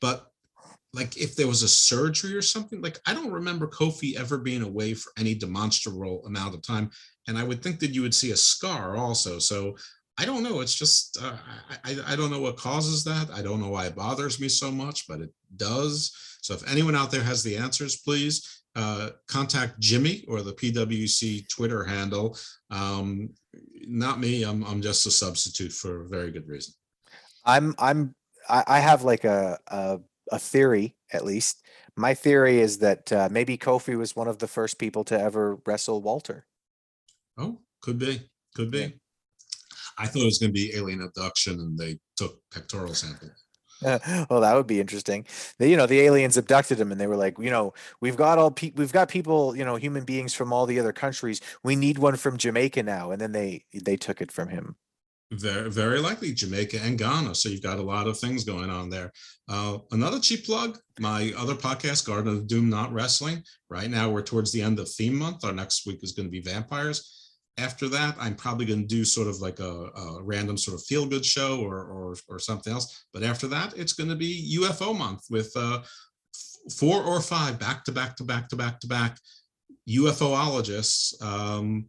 but 0.00 0.26
like 0.92 1.16
if 1.16 1.34
there 1.34 1.48
was 1.48 1.62
a 1.62 1.68
surgery 1.68 2.36
or 2.36 2.42
something, 2.42 2.80
like 2.82 3.00
I 3.06 3.14
don't 3.14 3.32
remember 3.32 3.66
Kofi 3.66 4.16
ever 4.16 4.36
being 4.36 4.62
away 4.62 4.92
for 4.92 5.10
any 5.18 5.34
demonstrable 5.34 6.24
amount 6.26 6.54
of 6.54 6.62
time. 6.62 6.90
And 7.26 7.38
I 7.38 7.42
would 7.42 7.62
think 7.62 7.80
that 7.80 7.94
you 7.94 8.02
would 8.02 8.14
see 8.14 8.32
a 8.32 8.36
scar 8.36 8.96
also. 8.96 9.38
So 9.38 9.76
I 10.18 10.26
don't 10.26 10.44
know. 10.44 10.60
It's 10.60 10.74
just 10.74 11.18
uh, 11.20 11.36
I, 11.84 11.92
I 11.92 12.12
I 12.12 12.16
don't 12.16 12.30
know 12.30 12.40
what 12.40 12.58
causes 12.58 13.02
that. 13.04 13.30
I 13.34 13.42
don't 13.42 13.60
know 13.60 13.70
why 13.70 13.86
it 13.86 13.96
bothers 13.96 14.38
me 14.38 14.48
so 14.48 14.70
much, 14.70 15.08
but 15.08 15.20
it 15.20 15.30
does. 15.56 16.12
So 16.42 16.54
if 16.54 16.70
anyone 16.70 16.94
out 16.94 17.10
there 17.10 17.22
has 17.24 17.42
the 17.42 17.56
answers, 17.56 17.96
please 17.96 18.63
uh, 18.76 19.10
contact 19.28 19.78
Jimmy 19.78 20.24
or 20.28 20.42
the 20.42 20.52
PWC 20.52 21.48
Twitter 21.48 21.84
handle. 21.84 22.36
Um, 22.70 23.30
not 23.86 24.18
me. 24.18 24.42
I'm 24.42 24.64
I'm 24.64 24.82
just 24.82 25.06
a 25.06 25.10
substitute 25.10 25.72
for 25.72 26.02
a 26.02 26.08
very 26.08 26.30
good 26.30 26.48
reason. 26.48 26.74
I'm 27.44 27.74
I'm 27.78 28.14
I, 28.48 28.80
have 28.80 29.02
like 29.02 29.24
a, 29.24 29.58
a 29.68 30.00
a 30.32 30.38
theory 30.38 30.96
at 31.12 31.24
least. 31.24 31.62
My 31.96 32.14
theory 32.14 32.58
is 32.58 32.78
that 32.78 33.12
uh, 33.12 33.28
maybe 33.30 33.56
Kofi 33.56 33.96
was 33.96 34.16
one 34.16 34.26
of 34.26 34.38
the 34.38 34.48
first 34.48 34.78
people 34.78 35.04
to 35.04 35.20
ever 35.20 35.58
wrestle 35.64 36.02
Walter. 36.02 36.46
Oh, 37.38 37.60
could 37.80 37.98
be, 37.98 38.28
could 38.54 38.70
be. 38.70 38.94
I 39.96 40.06
thought 40.06 40.22
it 40.22 40.24
was 40.24 40.38
going 40.38 40.50
to 40.50 40.54
be 40.54 40.72
alien 40.74 41.02
abduction, 41.02 41.60
and 41.60 41.78
they 41.78 41.98
took 42.16 42.40
pectoral 42.52 42.94
sample. 42.94 43.30
well, 44.30 44.40
that 44.40 44.54
would 44.54 44.66
be 44.66 44.80
interesting. 44.80 45.26
They, 45.58 45.70
you 45.70 45.76
know, 45.76 45.86
the 45.86 46.00
aliens 46.00 46.36
abducted 46.36 46.80
him, 46.80 46.90
and 46.90 47.00
they 47.00 47.06
were 47.06 47.16
like, 47.16 47.38
you 47.38 47.50
know, 47.50 47.74
we've 48.00 48.16
got 48.16 48.38
all 48.38 48.50
pe- 48.50 48.72
we've 48.74 48.92
got 48.92 49.08
people, 49.08 49.54
you 49.54 49.64
know, 49.64 49.76
human 49.76 50.04
beings 50.04 50.34
from 50.34 50.52
all 50.52 50.66
the 50.66 50.80
other 50.80 50.92
countries. 50.92 51.40
We 51.62 51.76
need 51.76 51.98
one 51.98 52.16
from 52.16 52.38
Jamaica 52.38 52.82
now, 52.82 53.10
and 53.10 53.20
then 53.20 53.32
they 53.32 53.64
they 53.72 53.96
took 53.96 54.20
it 54.22 54.32
from 54.32 54.48
him. 54.48 54.76
Very, 55.32 55.70
very 55.70 56.00
likely 56.00 56.32
Jamaica 56.32 56.78
and 56.82 56.98
Ghana. 56.98 57.34
So 57.34 57.48
you've 57.48 57.62
got 57.62 57.78
a 57.78 57.82
lot 57.82 58.06
of 58.06 58.18
things 58.18 58.44
going 58.44 58.70
on 58.70 58.88
there. 58.88 59.10
Uh, 59.48 59.78
another 59.90 60.20
cheap 60.20 60.46
plug: 60.46 60.78
my 60.98 61.32
other 61.36 61.54
podcast, 61.54 62.06
Garden 62.06 62.34
of 62.34 62.46
Doom, 62.46 62.70
not 62.70 62.92
wrestling. 62.92 63.42
Right 63.68 63.90
now, 63.90 64.10
we're 64.10 64.22
towards 64.22 64.52
the 64.52 64.62
end 64.62 64.78
of 64.78 64.90
theme 64.90 65.16
month. 65.16 65.44
Our 65.44 65.52
next 65.52 65.86
week 65.86 66.00
is 66.02 66.12
going 66.12 66.26
to 66.26 66.32
be 66.32 66.40
vampires. 66.40 67.23
After 67.56 67.88
that, 67.88 68.16
I'm 68.18 68.34
probably 68.34 68.66
going 68.66 68.80
to 68.80 68.86
do 68.86 69.04
sort 69.04 69.28
of 69.28 69.40
like 69.40 69.60
a, 69.60 69.90
a 69.96 70.22
random 70.22 70.56
sort 70.56 70.74
of 70.74 70.84
feel 70.84 71.06
good 71.06 71.24
show 71.24 71.60
or, 71.60 71.78
or 71.84 72.16
or 72.28 72.38
something 72.38 72.72
else. 72.72 73.04
But 73.12 73.22
after 73.22 73.46
that, 73.48 73.76
it's 73.76 73.92
going 73.92 74.10
to 74.10 74.16
be 74.16 74.58
UFO 74.58 74.96
month 74.96 75.22
with 75.30 75.52
uh, 75.56 75.82
four 76.72 77.02
or 77.02 77.20
five 77.20 77.58
back 77.58 77.84
to 77.84 77.92
back 77.92 78.16
to 78.16 78.24
back 78.24 78.48
to 78.48 78.56
back 78.56 78.80
to 78.80 78.86
back 78.86 79.18
UFOologists. 79.88 81.22
Um, 81.22 81.86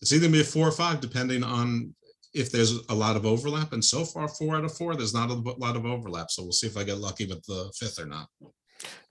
it's 0.00 0.12
either 0.12 0.22
going 0.22 0.32
to 0.32 0.38
be 0.38 0.44
four 0.44 0.68
or 0.68 0.72
five, 0.72 1.00
depending 1.00 1.42
on 1.42 1.94
if 2.34 2.52
there's 2.52 2.78
a 2.88 2.94
lot 2.94 3.16
of 3.16 3.26
overlap. 3.26 3.72
And 3.72 3.84
so 3.84 4.04
far, 4.04 4.28
four 4.28 4.56
out 4.56 4.64
of 4.64 4.76
four, 4.76 4.94
there's 4.94 5.14
not 5.14 5.30
a 5.30 5.34
lot 5.34 5.76
of 5.76 5.86
overlap. 5.86 6.30
So 6.30 6.42
we'll 6.42 6.52
see 6.52 6.66
if 6.66 6.76
I 6.76 6.84
get 6.84 6.98
lucky 6.98 7.26
with 7.26 7.44
the 7.46 7.72
fifth 7.74 7.98
or 7.98 8.06
not. 8.06 8.28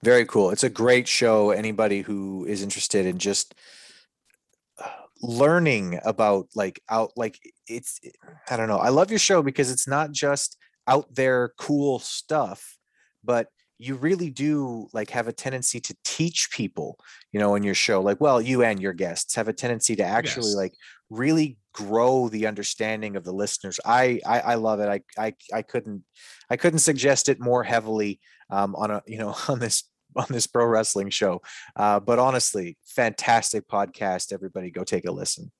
Very 0.04 0.26
cool. 0.26 0.52
It's 0.52 0.64
a 0.64 0.70
great 0.70 1.08
show. 1.08 1.50
Anybody 1.50 2.02
who 2.02 2.46
is 2.46 2.62
interested 2.62 3.06
in 3.06 3.18
just 3.18 3.56
learning 5.22 6.00
about 6.06 6.48
like 6.56 6.82
out 6.90 7.12
like 7.16 7.40
it's 7.68 8.00
I 8.50 8.58
don't 8.58 8.68
know. 8.68 8.78
I 8.78 8.90
love 8.90 9.10
your 9.12 9.20
show 9.20 9.42
because 9.44 9.72
it's 9.72 9.88
not 9.88 10.12
just 10.12 10.58
out 10.88 11.14
there 11.14 11.54
cool 11.58 12.00
stuff, 12.00 12.78
but 13.24 13.48
you 13.80 13.96
really 13.96 14.30
do 14.32 14.88
like 14.94 15.12
have 15.12 15.28
a 15.28 15.34
tendency 15.34 15.80
to 15.80 15.96
teach 16.04 16.50
people, 16.52 16.98
you 17.32 17.40
know, 17.40 17.56
in 17.56 17.64
your 17.64 17.76
show. 17.76 18.02
Like, 18.02 18.20
well, 18.20 18.42
you 18.42 18.64
and 18.64 18.82
your 18.82 18.94
guests 18.94 19.36
have 19.36 19.48
a 19.48 19.54
tendency 19.54 19.96
to 19.98 20.04
actually 20.04 20.54
Yes. 20.54 20.56
like 20.56 20.74
really 21.10 21.58
grow 21.74 22.28
the 22.28 22.48
understanding 22.48 23.16
of 23.16 23.24
the 23.24 23.32
listeners. 23.34 23.80
I 23.86 24.20
I, 24.26 24.40
I 24.40 24.56
love 24.56 24.80
it. 24.80 24.90
I, 24.90 25.02
I 25.24 25.34
I 25.54 25.62
couldn't 25.62 26.04
I 26.50 26.58
couldn't 26.58 26.80
suggest 26.80 27.30
it 27.30 27.40
more 27.40 27.64
heavily 27.64 28.20
um, 28.50 28.76
on 28.76 28.92
a 28.92 29.04
you 29.06 29.18
know 29.18 29.36
on 29.48 29.60
this 29.60 29.84
on 30.16 30.26
this 30.30 30.48
pro 30.48 30.66
wrestling 30.66 31.10
show. 31.10 31.42
Uh, 31.76 32.00
but 32.00 32.20
honestly, 32.20 32.78
fantastic 32.86 33.68
podcast. 33.68 34.34
Everybody, 34.34 34.72
go 34.72 34.84
take 34.84 35.06
a 35.06 35.12
listen. 35.12 35.52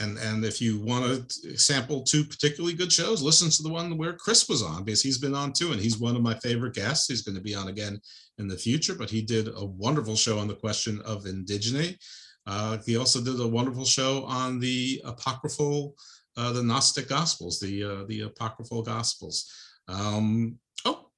And 0.00 0.16
and 0.18 0.44
if 0.44 0.60
you 0.60 0.80
want 0.80 1.30
to 1.30 1.58
sample 1.58 2.02
two 2.02 2.24
particularly 2.24 2.74
good 2.74 2.90
shows, 2.90 3.20
listen 3.20 3.50
to 3.50 3.62
the 3.62 3.68
one 3.68 3.98
where 3.98 4.14
Chris 4.14 4.48
was 4.48 4.62
on 4.62 4.84
because 4.84 5.02
he's 5.02 5.18
been 5.18 5.34
on 5.34 5.52
too, 5.52 5.72
and 5.72 5.80
he's 5.80 5.98
one 5.98 6.16
of 6.16 6.22
my 6.22 6.34
favorite 6.36 6.74
guests. 6.74 7.08
He's 7.08 7.22
going 7.22 7.34
to 7.34 7.42
be 7.42 7.54
on 7.54 7.68
again 7.68 8.00
in 8.38 8.48
the 8.48 8.56
future, 8.56 8.94
but 8.94 9.10
he 9.10 9.20
did 9.20 9.48
a 9.48 9.64
wonderful 9.64 10.16
show 10.16 10.38
on 10.38 10.48
the 10.48 10.54
question 10.54 11.00
of 11.04 11.26
indigeny. 11.26 11.98
Uh, 12.46 12.78
he 12.86 12.96
also 12.96 13.20
did 13.20 13.38
a 13.38 13.46
wonderful 13.46 13.84
show 13.84 14.24
on 14.24 14.58
the 14.58 15.00
apocryphal, 15.04 15.94
uh, 16.38 16.52
the 16.52 16.62
Gnostic 16.62 17.06
Gospels, 17.08 17.60
the 17.60 17.84
uh, 17.84 18.04
the 18.08 18.22
apocryphal 18.22 18.82
Gospels. 18.82 19.52
Um, 19.88 20.58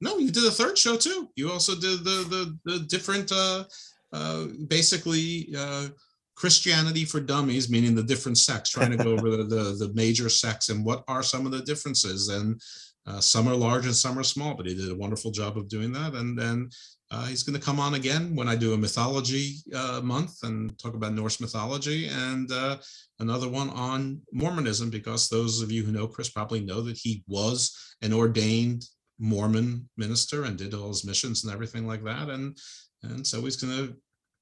no, 0.01 0.19
you 0.19 0.31
did 0.31 0.45
a 0.45 0.51
third 0.51 0.77
show 0.77 0.97
too. 0.97 1.31
You 1.37 1.51
also 1.51 1.75
did 1.75 2.05
the 2.05 2.19
the 2.33 2.59
the 2.65 2.79
different, 2.81 3.33
uh, 3.33 3.65
uh, 4.13 4.47
basically. 4.69 5.55
Uh, 5.57 5.89
Christianity 6.37 7.05
for 7.05 7.21
dummies, 7.21 7.71
meaning 7.71 7.95
the 7.95 8.03
different 8.03 8.39
sects, 8.39 8.71
trying 8.71 8.91
to 8.91 8.97
go 8.97 9.13
over 9.13 9.31
the, 9.31 9.45
the, 9.45 9.87
the 9.87 9.93
major 9.95 10.29
sects 10.29 10.69
and 10.69 10.85
what 10.85 11.05
are 11.07 11.23
some 11.23 11.47
of 11.47 11.53
the 11.53 11.63
differences. 11.63 12.29
And 12.29 12.61
uh, 13.07 13.21
some 13.21 13.47
are 13.47 13.55
large 13.55 13.87
and 13.87 13.95
some 13.95 14.19
are 14.19 14.25
small, 14.25 14.55
but 14.55 14.67
he 14.67 14.75
did 14.75 14.91
a 14.91 14.97
wonderful 14.97 15.31
job 15.31 15.57
of 15.57 15.69
doing 15.69 15.93
that. 15.93 16.15
And 16.15 16.37
then 16.37 16.71
uh, 17.13 17.27
he's 17.27 17.45
going 17.45 17.59
to 17.59 17.65
come 17.65 17.79
on 17.79 17.95
again 17.95 18.35
when 18.35 18.49
I 18.49 18.57
do 18.57 18.73
a 18.73 18.77
mythology 18.77 19.59
uh, 19.73 20.01
month 20.03 20.43
and 20.43 20.77
talk 20.77 20.95
about 20.95 21.13
Norse 21.13 21.41
mythology 21.41 22.09
and 22.09 22.51
uh, 22.51 22.79
another 23.21 23.49
one 23.49 23.71
on 23.71 24.21
Mormonism, 24.33 24.91
because 24.91 25.29
those 25.29 25.63
of 25.63 25.71
you 25.71 25.85
who 25.85 25.93
know 25.93 26.09
Chris 26.09 26.31
probably 26.31 26.61
know 26.61 26.81
that 26.81 26.99
he 26.99 27.23
was 27.29 27.95
an 28.03 28.13
ordained 28.13 28.85
Mormon 29.19 29.89
minister 29.97 30.45
and 30.45 30.57
did 30.57 30.75
all 30.75 30.89
his 30.89 31.05
missions 31.05 31.45
and 31.45 31.53
everything 31.53 31.87
like 31.87 32.05
that. 32.05 32.29
And 32.29 32.57
and 33.03 33.27
so 33.27 33.43
he's 33.43 33.57
going 33.57 33.77
to 33.77 33.97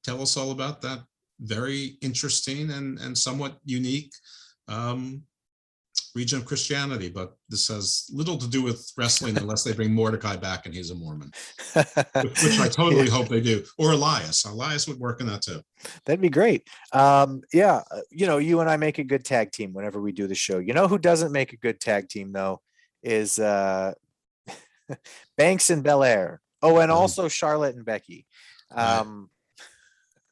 tell 0.05 0.23
us 0.23 0.37
all 0.37 0.51
about 0.53 0.81
that 0.83 1.01
very 1.41 1.97
interesting 2.01 2.71
and, 2.71 2.99
and 3.01 3.17
somewhat 3.17 3.59
unique 3.65 4.13
um, 4.69 5.23
region 6.15 6.39
of 6.39 6.45
Christianity. 6.45 7.09
But 7.09 7.35
this 7.49 7.69
has 7.69 8.07
little 8.13 8.37
to 8.39 8.49
do 8.49 8.63
with 8.63 8.93
wrestling 8.97 9.37
unless 9.39 9.65
they 9.65 9.73
bring 9.73 9.93
Mordecai 9.93 10.37
back 10.37 10.67
and 10.67 10.75
he's 10.75 10.91
a 10.91 10.95
Mormon, 10.95 11.33
which, 11.75 12.61
I 12.61 12.69
totally 12.71 13.09
hope 13.09 13.29
they 13.29 13.41
do. 13.41 13.65
Or 13.79 13.93
Elias. 13.93 14.45
Elias 14.45 14.87
would 14.87 14.99
work 14.99 15.21
in 15.21 15.27
that 15.27 15.43
too. 15.43 15.61
That'd 16.05 16.21
be 16.21 16.31
great. 16.31 16.69
Um, 16.93 17.43
yeah, 17.53 17.83
uh, 17.91 18.01
you 18.11 18.27
know, 18.27 18.39
you 18.39 18.61
and 18.61 18.71
I 18.71 18.77
make 18.77 18.99
a 18.99 19.05
good 19.05 19.25
tag 19.25 19.51
team 19.51 19.73
whenever 19.73 20.01
we 20.01 20.13
do 20.13 20.27
the 20.27 20.35
show. 20.35 20.59
You 20.59 20.75
know 20.75 20.87
who 20.87 20.99
doesn't 20.99 21.33
make 21.33 21.53
a 21.53 21.57
good 21.57 21.81
tag 21.81 22.09
team 22.09 22.33
though 22.33 22.61
is 23.03 23.39
uh, 23.39 23.93
Banks 25.37 25.71
and 25.71 25.83
Belair. 25.83 26.41
Oh, 26.63 26.79
and 26.79 26.93
also 26.93 27.29
Charlotte 27.29 27.75
and 27.75 27.85
Becky. 27.85 28.27
Um, 28.71 29.31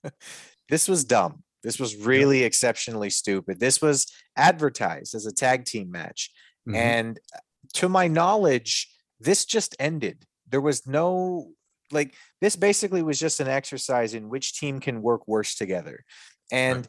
this 0.69 0.89
was 0.89 1.05
dumb. 1.05 1.43
This 1.63 1.79
was 1.79 1.97
really 1.97 2.45
exceptionally 2.45 3.11
stupid. 3.11 3.61
This 3.61 3.83
was 3.83 4.07
advertised 4.37 5.15
as 5.15 5.27
a 5.27 5.33
tag 5.33 5.65
team 5.65 5.91
match. 5.91 6.31
Mhm. 6.69 6.77
And 6.77 7.21
uh, 7.35 7.41
to 7.75 7.89
my 7.89 8.09
knowledge, 8.09 8.89
this 9.19 9.45
just 9.45 9.77
ended. 9.79 10.25
There 10.49 10.61
was 10.61 10.87
no 10.87 11.53
like 11.93 12.15
this 12.41 12.57
basically 12.57 13.03
was 13.03 13.19
just 13.19 13.41
an 13.41 13.49
exercise 13.49 14.15
in 14.15 14.29
which 14.29 14.59
team 14.59 14.81
can 14.81 15.03
work 15.03 15.27
worse 15.27 15.57
together. 15.57 16.05
And 16.53 16.89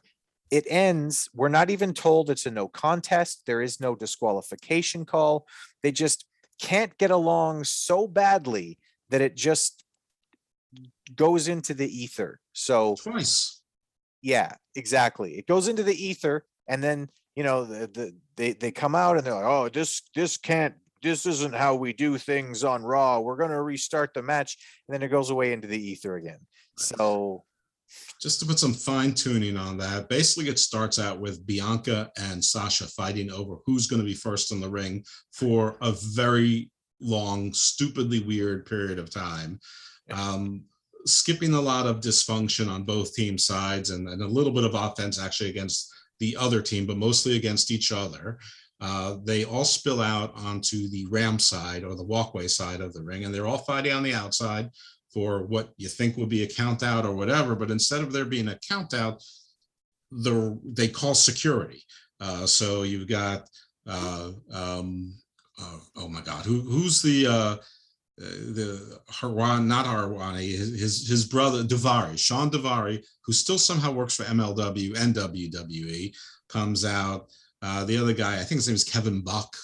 it 0.51 0.65
ends, 0.69 1.29
we're 1.33 1.49
not 1.49 1.69
even 1.69 1.93
told 1.93 2.29
it's 2.29 2.45
a 2.45 2.51
no 2.51 2.67
contest. 2.67 3.43
There 3.45 3.61
is 3.61 3.79
no 3.79 3.95
disqualification 3.95 5.05
call. 5.05 5.47
They 5.81 5.91
just 5.91 6.25
can't 6.61 6.97
get 6.97 7.11
along 7.11 7.65
so 7.65 8.07
badly 8.07 8.77
that 9.09 9.19
it 9.19 9.35
just 9.35 9.83
goes 11.15 11.47
into 11.47 11.73
the 11.73 11.89
ether. 11.89 12.39
So 12.53 12.95
Twice. 13.01 13.61
yeah, 14.21 14.53
exactly. 14.75 15.33
It 15.33 15.47
goes 15.47 15.67
into 15.67 15.83
the 15.83 15.95
ether, 15.95 16.45
and 16.67 16.81
then 16.81 17.09
you 17.35 17.43
know 17.43 17.65
the, 17.65 17.87
the 17.87 18.15
they 18.37 18.53
they 18.53 18.71
come 18.71 18.95
out 18.95 19.17
and 19.17 19.25
they're 19.25 19.33
like, 19.35 19.43
oh, 19.43 19.67
this 19.69 20.03
this 20.15 20.37
can't 20.37 20.75
this 21.01 21.25
isn't 21.25 21.55
how 21.55 21.75
we 21.75 21.93
do 21.93 22.17
things 22.17 22.63
on 22.63 22.83
Raw. 22.83 23.19
We're 23.19 23.37
gonna 23.37 23.61
restart 23.61 24.13
the 24.13 24.21
match, 24.21 24.57
and 24.87 24.93
then 24.93 25.03
it 25.03 25.09
goes 25.09 25.31
away 25.31 25.51
into 25.51 25.67
the 25.67 25.89
ether 25.91 26.15
again. 26.15 26.39
So 26.77 27.43
Just 28.21 28.39
to 28.39 28.45
put 28.45 28.59
some 28.59 28.73
fine 28.73 29.13
tuning 29.13 29.57
on 29.57 29.77
that, 29.77 30.09
basically 30.09 30.49
it 30.49 30.59
starts 30.59 30.99
out 30.99 31.19
with 31.19 31.45
Bianca 31.45 32.11
and 32.17 32.43
Sasha 32.43 32.85
fighting 32.87 33.31
over 33.31 33.57
who's 33.65 33.87
going 33.87 34.01
to 34.01 34.05
be 34.05 34.13
first 34.13 34.51
in 34.51 34.61
the 34.61 34.69
ring 34.69 35.03
for 35.33 35.77
a 35.81 35.93
very 36.13 36.69
long, 36.99 37.53
stupidly 37.53 38.19
weird 38.19 38.65
period 38.65 38.99
of 38.99 39.09
time. 39.09 39.59
Um, 40.11 40.65
skipping 41.05 41.53
a 41.53 41.61
lot 41.61 41.87
of 41.87 41.99
dysfunction 41.99 42.69
on 42.69 42.83
both 42.83 43.15
team 43.15 43.37
sides 43.37 43.89
and, 43.89 44.07
and 44.07 44.21
a 44.21 44.27
little 44.27 44.53
bit 44.53 44.65
of 44.65 44.75
offense 44.75 45.19
actually 45.19 45.49
against 45.49 45.91
the 46.19 46.37
other 46.37 46.61
team, 46.61 46.85
but 46.85 46.97
mostly 46.97 47.35
against 47.35 47.71
each 47.71 47.91
other. 47.91 48.37
Uh, 48.79 49.17
they 49.23 49.43
all 49.43 49.65
spill 49.65 50.01
out 50.01 50.33
onto 50.35 50.89
the 50.89 51.05
ram 51.09 51.37
side 51.39 51.83
or 51.83 51.95
the 51.95 52.03
walkway 52.03 52.47
side 52.47 52.81
of 52.81 52.93
the 52.93 53.01
ring, 53.01 53.25
and 53.25 53.33
they're 53.33 53.47
all 53.47 53.57
fighting 53.57 53.93
on 53.93 54.03
the 54.03 54.13
outside 54.13 54.69
for 55.13 55.43
what 55.43 55.73
you 55.77 55.87
think 55.87 56.17
would 56.17 56.29
be 56.29 56.43
a 56.43 56.47
count 56.47 56.83
out 56.83 57.05
or 57.05 57.13
whatever. 57.13 57.55
But 57.55 57.71
instead 57.71 58.01
of 58.01 58.11
there 58.11 58.25
being 58.25 58.47
a 58.47 58.59
count 58.67 58.93
out, 58.93 59.23
the 60.11 60.59
they 60.65 60.87
call 60.87 61.15
security. 61.15 61.83
Uh, 62.19 62.45
so 62.45 62.83
you've 62.83 63.07
got 63.07 63.49
uh, 63.87 64.31
um, 64.51 65.13
uh, 65.59 65.77
oh 65.97 66.07
my 66.07 66.21
God, 66.21 66.45
who 66.45 66.61
who's 66.61 67.01
the 67.01 67.27
uh, 67.27 67.55
the 68.17 68.99
Harwan, 69.09 69.65
not 69.65 69.85
Harwani, 69.85 70.51
his, 70.51 71.07
his 71.07 71.25
brother 71.25 71.63
Daivari, 71.63 72.17
Shawn 72.17 72.51
Daivari, 72.51 73.03
who 73.25 73.33
still 73.33 73.57
somehow 73.57 73.91
works 73.91 74.15
for 74.15 74.23
MLW 74.23 74.99
and 74.99 75.15
WWE, 75.15 76.15
comes 76.49 76.85
out. 76.85 77.31
Uh, 77.61 77.83
the 77.85 77.97
other 77.97 78.13
guy, 78.13 78.35
I 78.35 78.43
think 78.43 78.59
his 78.59 78.67
name 78.67 78.75
is 78.75 78.83
Kevin 78.83 79.21
Buck 79.21 79.55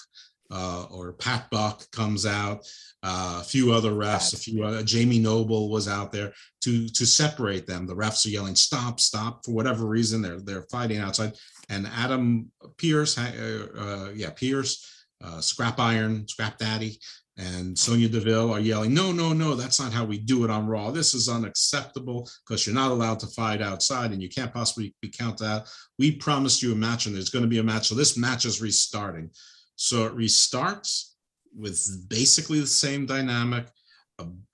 uh, 0.50 0.86
or 0.90 1.12
Pat 1.14 1.48
Buck, 1.50 1.88
comes 1.90 2.26
out. 2.26 2.66
Uh, 3.04 3.38
a 3.40 3.44
few 3.44 3.72
other 3.72 3.92
refs, 3.92 4.34
a 4.34 4.36
few 4.36 4.64
uh, 4.64 4.82
Jamie 4.82 5.20
Noble 5.20 5.70
was 5.70 5.86
out 5.86 6.10
there 6.10 6.32
to 6.62 6.88
to 6.88 7.06
separate 7.06 7.64
them. 7.64 7.86
The 7.86 7.94
refs 7.94 8.26
are 8.26 8.30
yelling 8.30 8.56
"stop, 8.56 8.98
stop" 8.98 9.44
for 9.44 9.52
whatever 9.52 9.86
reason. 9.86 10.20
They're 10.20 10.40
they're 10.40 10.66
fighting 10.70 10.98
outside. 10.98 11.34
And 11.68 11.86
Adam 11.86 12.50
Pearce, 12.76 13.16
uh, 13.16 13.68
uh, 13.78 14.10
yeah, 14.14 14.30
Pearce, 14.30 15.06
uh, 15.22 15.40
Scrap 15.40 15.78
Iron, 15.78 16.26
Scrap 16.26 16.58
Daddy, 16.58 16.98
and 17.36 17.78
Sonya 17.78 18.08
Deville 18.08 18.52
are 18.52 18.58
yelling, 18.58 18.94
"No, 18.94 19.12
no, 19.12 19.32
no! 19.32 19.54
That's 19.54 19.78
not 19.78 19.92
how 19.92 20.04
we 20.04 20.18
do 20.18 20.42
it 20.44 20.50
on 20.50 20.66
Raw. 20.66 20.90
This 20.90 21.14
is 21.14 21.28
unacceptable 21.28 22.28
because 22.44 22.66
you're 22.66 22.74
not 22.74 22.90
allowed 22.90 23.20
to 23.20 23.28
fight 23.28 23.62
outside, 23.62 24.10
and 24.10 24.20
you 24.20 24.28
can't 24.28 24.52
possibly 24.52 24.92
be 25.00 25.08
counted 25.08 25.46
out. 25.46 25.68
We 26.00 26.16
promised 26.16 26.64
you 26.64 26.72
a 26.72 26.76
match, 26.76 27.06
and 27.06 27.14
there's 27.14 27.30
going 27.30 27.44
to 27.44 27.48
be 27.48 27.58
a 27.58 27.62
match. 27.62 27.86
So 27.86 27.94
this 27.94 28.16
match 28.16 28.44
is 28.44 28.60
restarting. 28.60 29.30
So 29.76 30.06
it 30.06 30.16
restarts 30.16 31.10
with 31.56 32.08
basically 32.08 32.60
the 32.60 32.66
same 32.66 33.06
dynamic, 33.06 33.66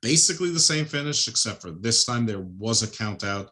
basically 0.02 0.50
the 0.50 0.60
same 0.60 0.84
finish, 0.84 1.28
except 1.28 1.62
for 1.62 1.70
this 1.70 2.04
time 2.04 2.26
there 2.26 2.46
was 2.58 2.82
a 2.82 2.88
count 2.88 3.24
out, 3.24 3.50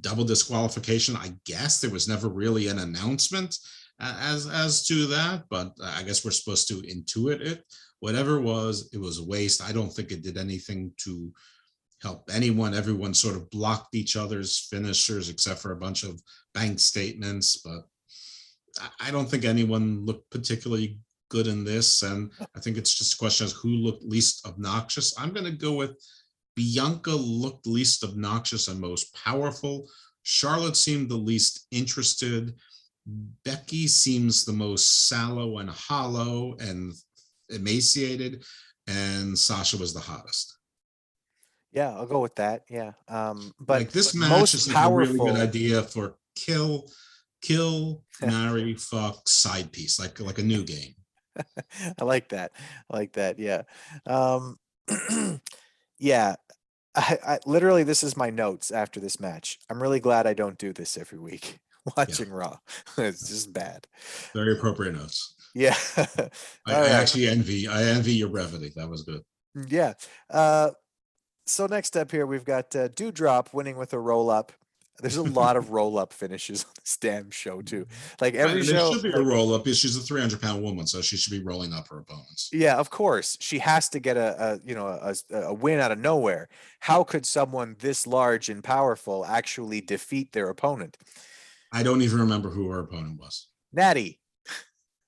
double 0.00 0.24
disqualification. 0.24 1.16
I 1.16 1.32
guess 1.46 1.80
there 1.80 1.90
was 1.90 2.08
never 2.08 2.28
really 2.28 2.68
an 2.68 2.78
announcement 2.78 3.56
as 4.00 4.46
as 4.48 4.86
to 4.86 5.06
that, 5.08 5.44
but 5.50 5.72
I 5.82 6.02
guess 6.02 6.24
we're 6.24 6.30
supposed 6.30 6.68
to 6.68 6.82
intuit 6.82 7.40
it. 7.40 7.64
Whatever 8.00 8.40
was, 8.40 8.88
it 8.92 8.98
was 8.98 9.18
a 9.18 9.24
waste. 9.24 9.62
I 9.62 9.72
don't 9.72 9.92
think 9.92 10.10
it 10.10 10.22
did 10.22 10.38
anything 10.38 10.92
to 11.04 11.32
help 12.02 12.28
anyone. 12.32 12.72
Everyone 12.74 13.12
sort 13.12 13.36
of 13.36 13.50
blocked 13.50 13.94
each 13.94 14.16
other's 14.16 14.68
finishers 14.70 15.28
except 15.28 15.60
for 15.60 15.72
a 15.72 15.76
bunch 15.76 16.02
of 16.02 16.20
bank 16.54 16.80
statements, 16.80 17.58
but 17.58 17.82
I 19.00 19.10
don't 19.10 19.28
think 19.28 19.44
anyone 19.44 20.06
looked 20.06 20.30
particularly 20.30 20.98
good 21.30 21.46
in 21.46 21.64
this. 21.64 22.02
And 22.02 22.30
I 22.54 22.60
think 22.60 22.76
it's 22.76 22.94
just 22.94 23.14
a 23.14 23.16
question 23.16 23.46
of 23.46 23.52
who 23.52 23.70
looked 23.70 24.04
least 24.04 24.46
obnoxious. 24.46 25.18
I'm 25.18 25.32
going 25.32 25.46
to 25.46 25.52
go 25.52 25.72
with 25.72 25.96
Bianca 26.54 27.12
looked 27.12 27.66
least 27.66 28.04
obnoxious 28.04 28.68
and 28.68 28.78
most 28.78 29.14
powerful. 29.14 29.88
Charlotte 30.22 30.76
seemed 30.76 31.08
the 31.08 31.16
least 31.16 31.66
interested. 31.70 32.54
Becky 33.44 33.86
seems 33.86 34.44
the 34.44 34.52
most 34.52 35.08
sallow 35.08 35.58
and 35.58 35.70
hollow 35.70 36.56
and 36.60 36.92
emaciated. 37.48 38.44
And 38.86 39.38
Sasha 39.38 39.78
was 39.78 39.94
the 39.94 40.00
hottest. 40.00 40.58
Yeah, 41.72 41.90
I'll 41.90 42.06
go 42.06 42.20
with 42.20 42.34
that. 42.34 42.64
Yeah. 42.68 42.92
Um, 43.08 43.54
but 43.60 43.80
like 43.80 43.92
this 43.92 44.12
but 44.12 44.20
match 44.20 44.40
most 44.40 44.54
is 44.54 44.68
powerful, 44.68 45.14
a 45.14 45.24
really 45.24 45.32
good 45.32 45.48
idea 45.48 45.82
for 45.82 46.16
kill, 46.34 46.90
kill, 47.42 48.02
marry, 48.20 48.74
fuck, 48.74 49.28
side 49.28 49.70
piece, 49.72 49.98
like 49.98 50.20
like 50.20 50.38
a 50.38 50.42
new 50.42 50.64
game. 50.64 50.94
I 51.98 52.04
like 52.04 52.28
that. 52.30 52.52
I 52.90 52.96
like 52.96 53.12
that. 53.12 53.38
Yeah. 53.38 53.62
Um, 54.06 54.58
yeah. 55.98 56.36
I, 56.94 57.18
I 57.24 57.38
literally 57.46 57.84
this 57.84 58.02
is 58.02 58.16
my 58.16 58.30
notes 58.30 58.70
after 58.70 59.00
this 59.00 59.20
match. 59.20 59.58
I'm 59.70 59.82
really 59.82 60.00
glad 60.00 60.26
I 60.26 60.34
don't 60.34 60.58
do 60.58 60.72
this 60.72 60.96
every 60.96 61.18
week. 61.18 61.58
Watching 61.96 62.30
Raw, 62.30 62.58
it's 62.98 63.28
just 63.28 63.52
bad. 63.52 63.86
Very 64.34 64.52
appropriate 64.52 64.94
notes. 64.94 65.34
Yeah. 65.54 65.76
I, 65.96 66.04
All 66.04 66.28
I 66.66 66.80
right. 66.80 66.90
actually 66.90 67.26
envy. 67.26 67.66
I 67.66 67.84
envy 67.84 68.12
your 68.12 68.28
brevity. 68.28 68.72
That 68.76 68.88
was 68.88 69.02
good. 69.02 69.22
Yeah. 69.66 69.94
Uh, 70.28 70.70
so 71.46 71.66
next 71.66 71.96
up 71.96 72.10
here, 72.10 72.26
we've 72.26 72.44
got 72.44 72.74
uh, 72.76 72.88
Doudrop 72.88 73.52
winning 73.52 73.76
with 73.76 73.92
a 73.92 73.98
roll 73.98 74.30
up. 74.30 74.52
There's 75.00 75.16
a 75.16 75.22
lot 75.22 75.56
of 75.56 75.70
roll 75.70 75.98
up 75.98 76.12
finishes 76.12 76.64
on 76.64 76.70
this 76.80 76.96
damn 76.96 77.30
show 77.30 77.62
too. 77.62 77.86
Like 78.20 78.34
every 78.34 78.60
And 78.60 78.68
show, 78.68 78.90
there 78.90 78.92
should 78.92 79.02
be 79.02 79.18
a 79.18 79.22
roll 79.22 79.54
up. 79.54 79.66
She's 79.66 79.96
a 79.96 80.00
300 80.00 80.40
pound 80.40 80.62
woman, 80.62 80.86
so 80.86 81.00
she 81.02 81.16
should 81.16 81.32
be 81.32 81.42
rolling 81.42 81.72
up 81.72 81.88
her 81.88 81.98
opponents. 81.98 82.50
Yeah, 82.52 82.76
of 82.76 82.90
course. 82.90 83.36
She 83.40 83.58
has 83.58 83.88
to 83.90 84.00
get 84.00 84.16
a, 84.16 84.52
a 84.54 84.60
you 84.64 84.74
know 84.74 84.86
a, 84.86 85.14
a 85.36 85.54
win 85.54 85.80
out 85.80 85.92
of 85.92 85.98
nowhere. 85.98 86.48
How 86.80 87.04
could 87.04 87.26
someone 87.26 87.76
this 87.80 88.06
large 88.06 88.48
and 88.48 88.62
powerful 88.62 89.24
actually 89.26 89.80
defeat 89.80 90.32
their 90.32 90.48
opponent? 90.48 90.96
I 91.72 91.82
don't 91.82 92.02
even 92.02 92.18
remember 92.20 92.50
who 92.50 92.68
her 92.70 92.80
opponent 92.80 93.18
was. 93.20 93.48
Natty. 93.72 94.20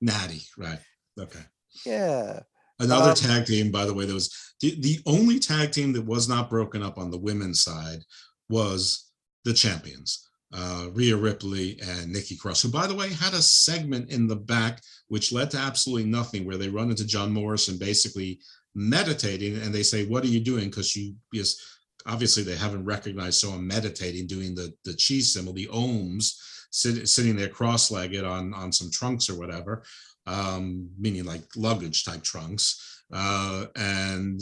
Natty, 0.00 0.42
right? 0.56 0.78
Okay. 1.18 1.40
Yeah. 1.86 2.40
Another 2.78 3.10
Um, 3.10 3.16
tag 3.16 3.46
team, 3.46 3.70
by 3.70 3.84
the 3.84 3.94
way, 3.94 4.06
that 4.06 4.14
was 4.14 4.32
the, 4.60 4.74
the 4.80 4.98
only 5.06 5.38
tag 5.38 5.70
team 5.72 5.92
that 5.92 6.04
was 6.04 6.28
not 6.28 6.50
broken 6.50 6.82
up 6.82 6.98
on 6.98 7.10
the 7.10 7.18
women's 7.18 7.62
side 7.62 8.00
was 8.48 9.11
the 9.44 9.52
champions, 9.52 10.28
uh, 10.54 10.88
Rhea 10.92 11.16
Ripley 11.16 11.78
and 11.82 12.12
Nikki 12.12 12.36
Cross, 12.36 12.62
who, 12.62 12.68
by 12.68 12.86
the 12.86 12.94
way, 12.94 13.12
had 13.12 13.34
a 13.34 13.42
segment 13.42 14.10
in 14.10 14.26
the 14.26 14.36
back 14.36 14.80
which 15.08 15.32
led 15.32 15.50
to 15.50 15.58
absolutely 15.58 16.08
nothing, 16.08 16.44
where 16.44 16.56
they 16.56 16.68
run 16.68 16.90
into 16.90 17.06
John 17.06 17.32
Morrison 17.32 17.78
basically 17.78 18.40
meditating, 18.74 19.56
and 19.56 19.74
they 19.74 19.82
say, 19.82 20.06
"What 20.06 20.24
are 20.24 20.28
you 20.28 20.40
doing?" 20.40 20.70
Because 20.70 20.94
you, 20.96 21.14
because 21.30 21.60
obviously 22.06 22.42
they 22.42 22.56
haven't 22.56 22.84
recognized 22.84 23.40
so 23.40 23.50
I'm 23.50 23.66
meditating, 23.66 24.26
doing 24.26 24.54
the 24.54 24.72
the 24.84 24.92
chi 24.92 25.20
symbol, 25.20 25.52
the 25.52 25.68
ohms, 25.68 26.34
sit, 26.70 27.08
sitting 27.08 27.36
there 27.36 27.48
cross-legged 27.48 28.24
on 28.24 28.54
on 28.54 28.72
some 28.72 28.90
trunks 28.90 29.28
or 29.28 29.38
whatever 29.38 29.82
um, 30.26 30.90
meaning 30.98 31.24
like 31.24 31.42
luggage 31.56 32.04
type 32.04 32.22
trunks. 32.22 33.04
Uh, 33.12 33.66
and 33.76 34.40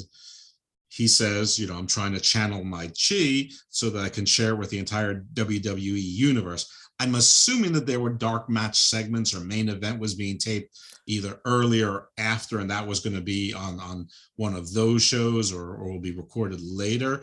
he 0.90 1.06
says, 1.06 1.58
you 1.58 1.68
know, 1.68 1.76
I'm 1.76 1.86
trying 1.86 2.12
to 2.14 2.20
channel 2.20 2.64
my 2.64 2.88
chi 2.88 3.48
so 3.68 3.90
that 3.90 4.04
I 4.04 4.08
can 4.08 4.26
share 4.26 4.56
with 4.56 4.70
the 4.70 4.78
entire 4.78 5.24
WWE 5.34 6.00
universe. 6.02 6.70
I'm 6.98 7.14
assuming 7.14 7.72
that 7.72 7.86
there 7.86 8.00
were 8.00 8.10
dark 8.10 8.50
match 8.50 8.76
segments 8.76 9.34
or 9.34 9.40
main 9.40 9.68
event 9.68 10.00
was 10.00 10.14
being 10.14 10.36
taped 10.36 10.76
either 11.06 11.40
earlier 11.44 11.90
or 11.90 12.08
after, 12.18 12.58
and 12.58 12.70
that 12.70 12.86
was 12.86 13.00
going 13.00 13.14
to 13.14 13.22
be 13.22 13.54
on, 13.54 13.78
on 13.78 14.08
one 14.36 14.54
of 14.54 14.72
those 14.74 15.02
shows 15.02 15.52
or, 15.52 15.76
or 15.76 15.92
will 15.92 16.00
be 16.00 16.14
recorded 16.14 16.60
later. 16.60 17.22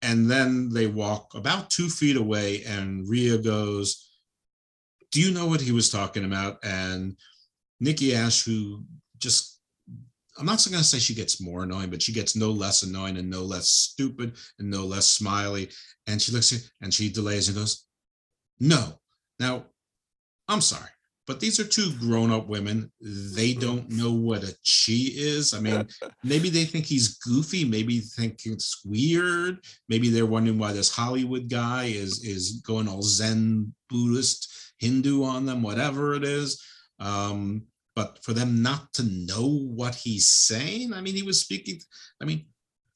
And 0.00 0.30
then 0.30 0.70
they 0.70 0.86
walk 0.86 1.34
about 1.34 1.70
two 1.70 1.88
feet 1.88 2.16
away, 2.16 2.62
and 2.64 3.08
Rhea 3.08 3.36
goes, 3.38 4.10
Do 5.12 5.20
you 5.20 5.32
know 5.32 5.46
what 5.46 5.60
he 5.60 5.72
was 5.72 5.90
talking 5.90 6.24
about? 6.24 6.58
And 6.64 7.16
Nikki 7.80 8.14
Ash, 8.14 8.44
who 8.44 8.84
just, 9.18 9.57
I'm 10.38 10.46
not 10.46 10.64
going 10.70 10.78
to 10.78 10.84
say 10.84 10.98
she 10.98 11.14
gets 11.14 11.40
more 11.40 11.64
annoying, 11.64 11.90
but 11.90 12.00
she 12.00 12.12
gets 12.12 12.36
no 12.36 12.50
less 12.50 12.82
annoying 12.82 13.16
and 13.16 13.28
no 13.28 13.42
less 13.42 13.68
stupid 13.68 14.34
and 14.58 14.70
no 14.70 14.84
less 14.84 15.06
smiley. 15.06 15.70
And 16.06 16.22
she 16.22 16.32
looks 16.32 16.52
at 16.52 16.60
and 16.80 16.94
she 16.94 17.10
delays 17.10 17.48
and 17.48 17.56
goes, 17.56 17.86
No. 18.60 19.00
Now, 19.40 19.66
I'm 20.48 20.60
sorry, 20.60 20.90
but 21.26 21.40
these 21.40 21.60
are 21.60 21.64
two 21.64 21.92
grown 21.98 22.30
up 22.30 22.48
women. 22.48 22.90
They 23.00 23.52
don't 23.52 23.90
know 23.90 24.12
what 24.12 24.42
a 24.44 24.56
chi 24.64 25.10
is. 25.14 25.54
I 25.54 25.60
mean, 25.60 25.86
maybe 26.24 26.50
they 26.50 26.64
think 26.64 26.86
he's 26.86 27.18
goofy. 27.18 27.64
Maybe 27.64 27.98
they 27.98 28.06
think 28.06 28.40
it's 28.46 28.82
weird. 28.84 29.58
Maybe 29.88 30.08
they're 30.08 30.26
wondering 30.26 30.58
why 30.58 30.72
this 30.72 30.94
Hollywood 30.94 31.50
guy 31.50 31.84
is, 31.84 32.24
is 32.24 32.62
going 32.66 32.88
all 32.88 33.02
Zen 33.02 33.72
Buddhist 33.90 34.72
Hindu 34.78 35.22
on 35.24 35.46
them, 35.46 35.62
whatever 35.62 36.14
it 36.14 36.24
is. 36.24 36.62
Um, 36.98 37.64
but 37.98 38.22
for 38.22 38.32
them 38.32 38.62
not 38.62 38.92
to 38.92 39.02
know 39.02 39.48
what 39.74 39.92
he's 39.92 40.28
saying, 40.28 40.92
I 40.92 41.00
mean, 41.00 41.16
he 41.16 41.24
was 41.24 41.40
speaking, 41.40 41.80
I 42.22 42.26
mean, 42.26 42.46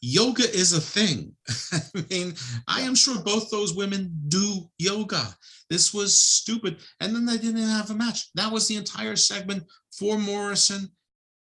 yoga 0.01 0.45
is 0.45 0.73
a 0.73 0.81
thing. 0.81 1.35
I 1.73 2.05
mean, 2.09 2.35
I 2.69 2.83
am 2.83 2.95
sure 2.95 3.21
both 3.21 3.51
those 3.51 3.75
women 3.75 4.17
do 4.29 4.71
yoga. 4.79 5.37
This 5.69 5.93
was 5.93 6.15
stupid. 6.15 6.77
And 7.01 7.13
then 7.13 7.27
they 7.27 7.37
didn't 7.37 7.69
have 7.69 7.91
a 7.91 7.95
match. 7.95 8.31
That 8.37 8.53
was 8.53 8.69
the 8.69 8.77
entire 8.77 9.17
segment 9.17 9.65
for 9.99 10.19
Morrison 10.19 10.89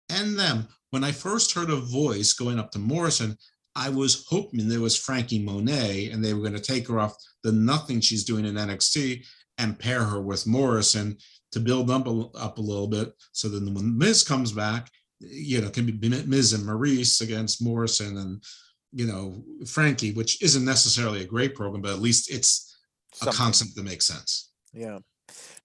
and 0.10 0.40
them. 0.40 0.68
When 0.90 1.04
I 1.04 1.12
first 1.12 1.54
heard 1.54 1.70
a 1.70 1.76
voice 1.76 2.34
going 2.34 2.58
up 2.58 2.72
to 2.72 2.80
Morrison, 2.80 3.38
I 3.76 3.90
was 3.90 4.26
hoping 4.28 4.68
there 4.70 4.82
was 4.82 4.98
Frankie 4.98 5.44
Monet 5.44 6.10
and 6.10 6.26
they 6.26 6.34
were 6.34 6.42
going 6.42 6.54
to 6.54 6.60
take 6.60 6.88
her 6.88 7.00
off 7.00 7.14
the 7.44 7.52
nothing 7.52 8.02
she's 8.02 8.24
doing 8.24 8.46
in 8.46 8.56
NXT 8.56 9.24
and 9.60 9.78
pair 9.78 10.04
her 10.04 10.20
with 10.20 10.48
Morrison 10.48 11.20
to 11.52 11.60
build 11.60 11.90
up 11.90 12.08
a, 12.08 12.30
up 12.38 12.58
a 12.58 12.62
little 12.62 12.88
bit. 12.88 13.14
So 13.32 13.50
then 13.50 13.74
when 13.74 13.98
Miz 13.98 14.24
comes 14.24 14.52
back, 14.52 14.90
you 15.20 15.62
know, 15.62 15.70
can 15.70 15.86
be 15.86 16.10
Miz 16.10 16.54
and 16.54 16.66
Maryse 16.66 17.22
against 17.22 17.64
Morrison 17.64 18.18
and, 18.18 18.44
you 18.92 19.06
know, 19.06 19.44
Frankie, 19.68 20.14
which 20.14 20.42
isn't 20.42 20.66
necessarily 20.66 21.22
a 21.22 21.28
great 21.28 21.56
program, 21.56 21.82
but 21.82 21.92
at 21.92 22.00
least 22.00 22.32
it's 22.32 22.78
a 23.22 23.32
concept 23.32 23.76
that 23.76 23.84
makes 23.84 24.08
sense. 24.08 24.52
Yeah. 24.74 25.00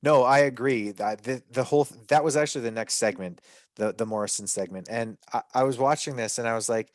No, 0.03 0.23
I 0.23 0.41
agree. 0.41 0.91
That 0.91 1.23
the, 1.23 1.43
the 1.51 1.65
whole 1.65 1.89
that 2.09 2.23
was 2.23 2.37
actually 2.37 2.63
the 2.63 2.71
next 2.71 2.95
segment, 2.95 3.41
the 3.77 3.93
the 3.93 4.07
Morrison 4.07 4.47
segment, 4.47 4.89
and 4.91 5.17
I, 5.33 5.43
I 5.55 5.63
was 5.65 5.79
watching 5.79 6.17
this 6.17 6.39
and 6.39 6.47
I 6.47 6.55
was 6.55 6.69
like, 6.69 6.93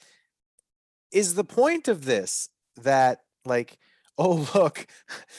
is 1.12 1.34
the 1.34 1.44
point 1.44 1.88
of 1.88 2.06
this 2.06 2.50
that 2.78 3.22
like, 3.44 3.78
oh 4.18 4.48
look, 4.54 4.88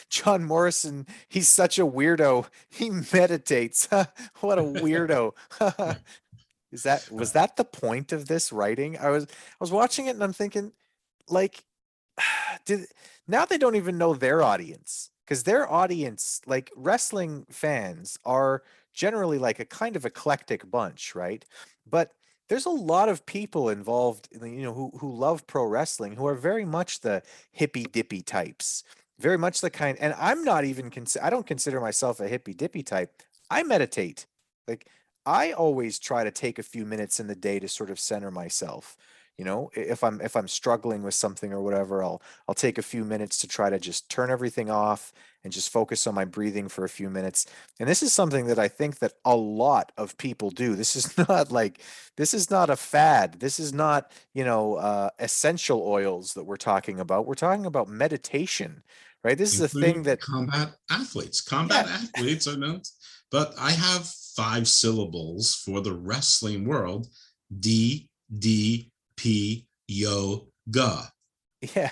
John 0.09 0.45
Morrison, 0.45 1.07
he's 1.29 1.49
such 1.49 1.79
a 1.79 1.87
weirdo. 1.87 2.47
He 2.69 2.91
meditates. 2.91 3.87
what 4.41 4.59
a 4.59 4.63
weirdo. 4.63 5.33
is 6.73 6.83
that 6.83 7.11
was 7.11 7.33
that 7.33 7.57
the 7.57 7.65
point 7.65 8.13
of 8.13 8.27
this 8.27 8.53
writing? 8.53 8.99
I 8.99 9.11
was 9.11 9.25
I 9.25 9.57
was 9.61 9.73
watching 9.73 10.07
it 10.07 10.15
and 10.15 10.25
I'm 10.25 10.33
thinking, 10.33 10.73
like, 11.29 11.65
did 12.65 12.87
now 13.29 13.45
they 13.45 13.59
don't 13.59 13.77
even 13.77 13.99
know 13.99 14.15
their 14.15 14.43
audience 14.43 15.11
because 15.25 15.45
their 15.45 15.71
audience, 15.71 16.41
like 16.47 16.71
wrestling 16.77 17.47
fans, 17.51 18.19
are 18.25 18.63
generally 18.93 19.39
like 19.39 19.61
a 19.61 19.65
kind 19.65 19.97
of 19.97 20.05
eclectic 20.05 20.71
bunch, 20.71 21.15
right? 21.15 21.45
But 21.89 22.13
there's 22.53 22.67
a 22.67 22.69
lot 22.69 23.09
of 23.09 23.25
people 23.25 23.71
involved, 23.71 24.29
you 24.43 24.61
know, 24.61 24.75
who 24.75 24.93
who 24.99 25.11
love 25.11 25.47
pro 25.47 25.65
wrestling, 25.65 26.17
who 26.17 26.27
are 26.27 26.35
very 26.35 26.67
much 26.67 27.01
the 27.01 27.23
hippy 27.51 27.85
dippy 27.85 28.21
types, 28.21 28.85
very 29.19 29.39
much 29.39 29.63
the 29.63 29.71
kind. 29.71 29.97
And 29.99 30.15
I'm 30.19 30.45
not 30.45 30.67
even 30.67 30.91
consider. 30.91 31.25
I 31.25 31.31
don't 31.31 31.47
consider 31.47 31.81
myself 31.81 32.21
a 32.21 32.29
hippy 32.29 32.53
dippy 32.53 32.83
type. 32.83 33.23
I 33.51 33.63
meditate. 33.63 34.27
Like 34.69 34.87
I 35.25 35.53
always 35.53 35.99
try 35.99 36.25
to 36.25 36.31
take 36.31 36.59
a 36.59 36.63
few 36.63 36.85
minutes 36.85 37.19
in 37.21 37.27
the 37.27 37.35
day 37.35 37.59
to 37.59 37.69
sort 37.69 37.89
of 37.89 37.99
center 37.99 38.31
myself 38.31 38.99
you 39.39 39.45
know 39.45 39.71
if 39.75 40.05
i'm 40.05 40.21
if 40.21 40.37
i'm 40.37 40.49
struggling 40.49 41.03
with 41.03 41.15
something 41.15 41.53
or 41.53 41.63
whatever 41.63 42.03
i'll 42.03 42.23
i'll 42.49 42.55
take 42.55 42.79
a 42.79 42.83
few 42.83 43.05
minutes 43.05 43.39
to 43.39 43.49
try 43.49 43.71
to 43.71 43.79
just 43.79 44.09
turn 44.09 44.31
everything 44.31 44.71
off 44.71 45.13
and 45.45 45.53
just 45.53 45.71
focus 45.71 46.07
on 46.07 46.15
my 46.15 46.25
breathing 46.25 46.69
for 46.69 46.85
a 46.85 46.89
few 46.89 47.11
minutes. 47.11 47.47
And 47.81 47.89
this 47.89 48.03
is 48.03 48.13
something 48.13 48.47
that 48.47 48.59
i 48.59 48.69
think 48.69 48.99
that 49.01 49.15
a 49.25 49.35
lot 49.35 49.93
of 49.97 50.17
people 50.17 50.51
do. 50.51 50.75
This 50.75 50.97
is 50.97 51.17
not 51.29 51.51
like 51.51 51.81
this 52.17 52.35
is 52.35 52.51
not 52.51 52.71
a 52.71 52.77
fad. 52.77 53.41
This 53.41 53.59
is 53.59 53.73
not 53.73 54.13
you 54.35 54.45
know 54.45 54.75
uh, 54.77 55.11
essential 55.19 55.83
oils 55.83 56.35
that 56.35 56.45
we're 56.45 56.57
talking 56.57 57.01
about. 57.01 57.27
We're 57.27 57.35
talking 57.35 57.67
about 57.67 57.89
meditation 57.89 58.83
right? 59.25 59.39
This 59.39 59.55
is 59.55 59.61
a 59.61 59.69
thing 59.69 60.03
that 60.05 60.21
combat 60.21 60.75
athletes 60.91 61.41
combat 61.41 61.87
yeah. 61.87 62.01
athletes 62.17 62.49
are 62.49 62.57
known 62.57 62.83
but 63.31 63.55
i 63.59 63.71
have 63.71 64.07
five 64.37 64.67
syllables 64.69 65.55
for 65.55 65.81
the 65.81 65.93
wrestling 65.93 66.67
world 66.67 67.07
d 67.61 68.09
d 68.39 68.92
P 69.17 69.67
yoga. 69.89 71.13
Yeah. 71.75 71.91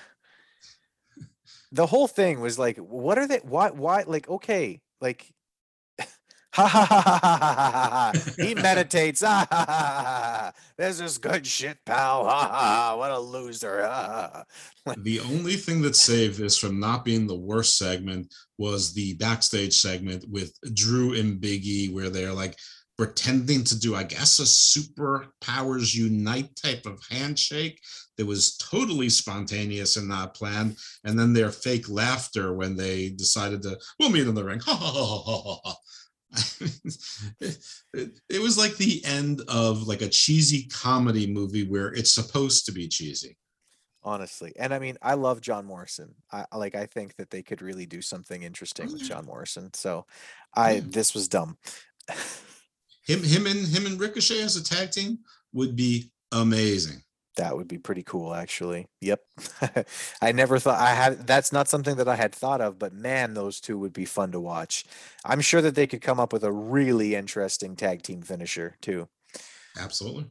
The 1.73 1.87
whole 1.87 2.09
thing 2.09 2.41
was 2.41 2.59
like, 2.59 2.77
what 2.79 3.17
are 3.19 3.29
they? 3.29 3.39
Why? 3.45 3.71
Why? 3.71 4.03
Like, 4.05 4.29
okay, 4.29 4.81
like, 5.01 5.33
ha 6.53 6.67
ha 6.67 6.85
ha 6.85 7.01
ha 7.03 7.19
ha 7.23 7.37
ha 7.45 7.91
ha. 7.91 8.13
He 8.37 8.55
meditates. 8.55 9.23
Ah, 9.23 9.47
Ha 9.49 9.65
ha 9.65 9.65
ha 9.65 10.03
ha. 10.03 10.53
This 10.77 10.99
is 10.99 11.19
good 11.19 11.47
shit, 11.47 11.79
pal. 11.87 12.25
Ha 12.25 12.41
ha 12.41 12.49
ha. 12.49 12.97
What 12.97 13.13
a 13.13 13.19
loser. 13.21 13.87
Ha, 13.87 14.45
ha. 14.87 14.95
the 14.99 15.21
only 15.21 15.55
thing 15.55 15.81
that 15.83 15.95
saved 15.95 16.39
this 16.39 16.59
from 16.59 16.81
not 16.81 17.05
being 17.05 17.27
the 17.27 17.39
worst 17.39 17.79
segment 17.79 18.35
was 18.59 18.93
the 18.93 19.15
backstage 19.15 19.75
segment 19.75 20.25
with 20.29 20.53
Drew 20.75 21.15
and 21.15 21.41
Biggie, 21.41 21.93
where 21.93 22.11
they're 22.11 22.33
like 22.33 22.59
pretending 23.01 23.65
to 23.65 23.79
do, 23.79 23.97
I 23.97 24.03
guess, 24.03 24.39
a 24.41 24.43
superpowers 24.43 25.95
unite 25.95 26.55
type 26.55 26.85
of 26.85 27.01
handshake 27.11 27.81
that 28.19 28.27
was 28.27 28.59
totally 28.59 29.09
spontaneous 29.09 29.97
and 29.97 30.07
not 30.07 30.35
planned. 30.35 30.77
And 31.05 31.19
then 31.19 31.33
their 31.33 31.51
fake 31.51 31.89
laughter 31.89 32.53
when 32.53 32.77
they 32.77 33.09
decided 33.09 33.63
to, 33.63 33.79
we'll 33.99 34.11
meet 34.11 34.27
in 34.27 34.35
the 34.35 34.45
ring. 34.45 34.61
it, 37.41 38.21
it 38.29 38.43
was 38.43 38.59
like 38.59 38.77
the 38.77 39.03
end 39.07 39.41
of 39.49 39.89
like 39.89 40.03
a 40.03 40.09
cheesy 40.11 40.69
comedy 40.69 41.27
movie 41.27 41.67
where 41.67 41.95
it's 41.95 42.13
supposed 42.13 42.67
to 42.67 42.73
be 42.73 42.87
cheesy 42.87 43.35
honestly. 44.03 44.51
And 44.59 44.73
I 44.73 44.79
mean, 44.79 44.97
I 45.03 45.13
love 45.13 45.43
John 45.43 45.67
Morrison. 45.67 46.15
I 46.33 46.47
like 46.57 46.75
I 46.75 46.87
think 46.87 47.17
that 47.17 47.29
they 47.29 47.43
could 47.43 47.61
really 47.61 47.85
do 47.85 48.01
something 48.01 48.43
interesting 48.43 48.89
oh, 48.89 48.93
with 48.95 49.03
John 49.03 49.27
Morrison. 49.27 49.75
So 49.75 50.07
I 50.55 50.81
this 50.81 51.13
was 51.13 51.29
dumb. 51.29 51.59
him 53.07 53.23
him 53.23 53.47
and 53.47 53.67
him 53.67 53.87
and 53.87 53.99
Ricochet 53.99 54.43
as 54.43 54.57
a 54.57 54.65
tag 54.65 54.91
team 54.91 55.19
would 55.53 55.77
be 55.77 56.11
amazing. 56.33 57.03
That 57.37 57.57
would 57.57 57.69
be 57.69 57.79
pretty 57.79 58.03
cool, 58.03 58.35
actually. 58.35 58.89
Yep. 59.01 59.21
I 60.21 60.33
never 60.33 60.59
thought 60.59 60.81
I 60.81 60.95
had 60.95 61.27
that's 61.27 61.53
not 61.53 61.69
something 61.69 61.97
that 61.97 62.09
I 62.09 62.17
had 62.17 62.35
thought 62.35 62.61
of, 62.61 62.79
but 62.79 62.93
man, 62.93 63.35
those 63.35 63.61
two 63.61 63.79
would 63.79 63.93
be 63.93 64.05
fun 64.05 64.33
to 64.33 64.41
watch. 64.41 64.85
I'm 65.25 65.41
sure 65.41 65.63
that 65.63 65.75
they 65.75 65.87
could 65.87 66.03
come 66.03 66.21
up 66.21 66.33
with 66.33 66.45
a 66.45 66.53
really 66.53 67.15
interesting 67.15 67.77
tag 67.77 68.03
team 68.03 68.23
finisher 68.23 68.77
too. 68.83 69.09
Absolutely. 69.79 70.27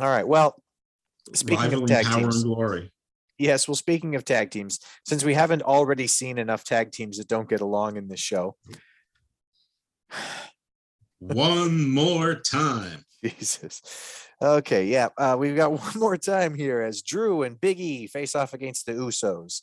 All 0.00 0.08
right. 0.08 0.26
Well, 0.26 0.60
speaking 1.34 1.64
Rivaling 1.64 1.84
of 1.84 1.88
tag 1.90 2.06
power 2.06 2.20
teams, 2.20 2.36
and 2.36 2.44
glory. 2.44 2.92
Yes, 3.38 3.68
well, 3.68 3.76
speaking 3.76 4.16
of 4.16 4.24
tag 4.24 4.50
teams, 4.50 4.80
since 5.06 5.24
we 5.24 5.34
haven't 5.34 5.62
already 5.62 6.08
seen 6.08 6.38
enough 6.38 6.64
tag 6.64 6.90
teams 6.90 7.18
that 7.18 7.28
don't 7.28 7.48
get 7.48 7.60
along 7.60 7.96
in 7.96 8.08
this 8.08 8.20
show, 8.20 8.56
one 11.18 11.90
more 11.90 12.34
time. 12.34 13.04
Jesus. 13.24 13.82
Okay, 14.40 14.86
yeah, 14.86 15.08
uh, 15.18 15.36
we've 15.38 15.56
got 15.56 15.72
one 15.80 15.98
more 15.98 16.16
time 16.16 16.54
here 16.54 16.80
as 16.82 17.02
Drew 17.02 17.42
and 17.42 17.60
Big 17.60 17.80
E 17.80 18.06
face 18.06 18.34
off 18.34 18.54
against 18.54 18.86
the 18.86 18.92
Usos. 18.92 19.62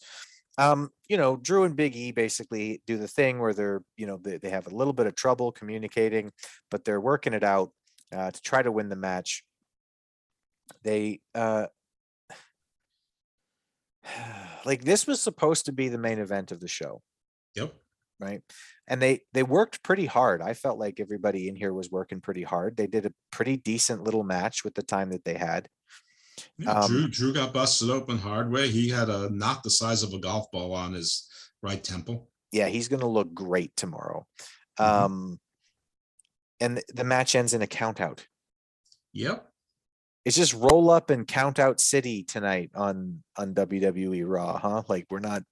Um, 0.57 0.89
you 1.09 1.17
know, 1.17 1.35
Drew 1.37 1.63
and 1.63 1.75
Big 1.75 1.95
E 1.95 2.11
basically 2.11 2.81
do 2.87 2.97
the 2.97 3.07
thing 3.07 3.39
where 3.39 3.53
they're, 3.53 3.81
you 3.97 4.07
know, 4.07 4.17
they, 4.17 4.37
they 4.37 4.49
have 4.49 4.67
a 4.67 4.75
little 4.75 4.93
bit 4.93 5.07
of 5.07 5.15
trouble 5.15 5.51
communicating, 5.51 6.31
but 6.71 6.85
they're 6.85 7.01
working 7.01 7.33
it 7.33 7.43
out 7.43 7.71
uh, 8.13 8.31
to 8.31 8.41
try 8.41 8.61
to 8.61 8.71
win 8.71 8.89
the 8.89 8.95
match. 8.95 9.43
They, 10.83 11.19
uh, 11.33 11.67
like, 14.65 14.83
this 14.83 15.07
was 15.07 15.21
supposed 15.21 15.65
to 15.65 15.73
be 15.73 15.89
the 15.89 15.97
main 15.97 16.19
event 16.19 16.51
of 16.51 16.59
the 16.59 16.67
show. 16.67 17.01
Yep. 17.55 17.73
Right 18.19 18.41
and 18.87 19.01
they 19.01 19.21
they 19.33 19.43
worked 19.43 19.83
pretty 19.83 20.05
hard. 20.05 20.41
I 20.41 20.53
felt 20.53 20.79
like 20.79 20.99
everybody 20.99 21.47
in 21.47 21.55
here 21.55 21.73
was 21.73 21.91
working 21.91 22.21
pretty 22.21 22.43
hard. 22.43 22.77
They 22.77 22.87
did 22.87 23.05
a 23.05 23.13
pretty 23.31 23.57
decent 23.57 24.03
little 24.03 24.23
match 24.23 24.63
with 24.63 24.75
the 24.75 24.83
time 24.83 25.09
that 25.09 25.25
they 25.25 25.35
had. 25.35 25.67
Yeah, 26.57 26.71
um, 26.71 26.89
Drew 26.89 27.07
Drew 27.07 27.33
got 27.33 27.53
busted 27.53 27.89
open 27.89 28.17
hard 28.17 28.51
way. 28.51 28.69
He 28.69 28.89
had 28.89 29.09
a 29.09 29.29
knot 29.29 29.63
the 29.63 29.69
size 29.69 30.03
of 30.03 30.13
a 30.13 30.19
golf 30.19 30.51
ball 30.51 30.73
on 30.73 30.93
his 30.93 31.29
right 31.61 31.83
temple. 31.83 32.29
Yeah, 32.51 32.67
he's 32.67 32.87
going 32.87 33.01
to 33.01 33.07
look 33.07 33.33
great 33.33 33.75
tomorrow. 33.75 34.25
Mm-hmm. 34.79 35.05
Um, 35.05 35.39
and 36.61 36.81
the 36.93 37.03
match 37.03 37.35
ends 37.35 37.53
in 37.53 37.61
a 37.61 37.67
count 37.67 37.99
out. 37.99 38.27
Yep 39.13 39.49
it's 40.25 40.35
just 40.35 40.55
roll 40.55 40.89
up 40.89 41.11
and 41.11 41.27
count 41.27 41.59
out 41.59 41.79
city 41.79 42.23
tonight 42.23 42.71
on 42.73 43.23
on 43.37 43.53
WWE 43.53 44.23
Raw, 44.25 44.57
huh? 44.57 44.81
Like 44.89 45.05
we're 45.11 45.19
not 45.19 45.43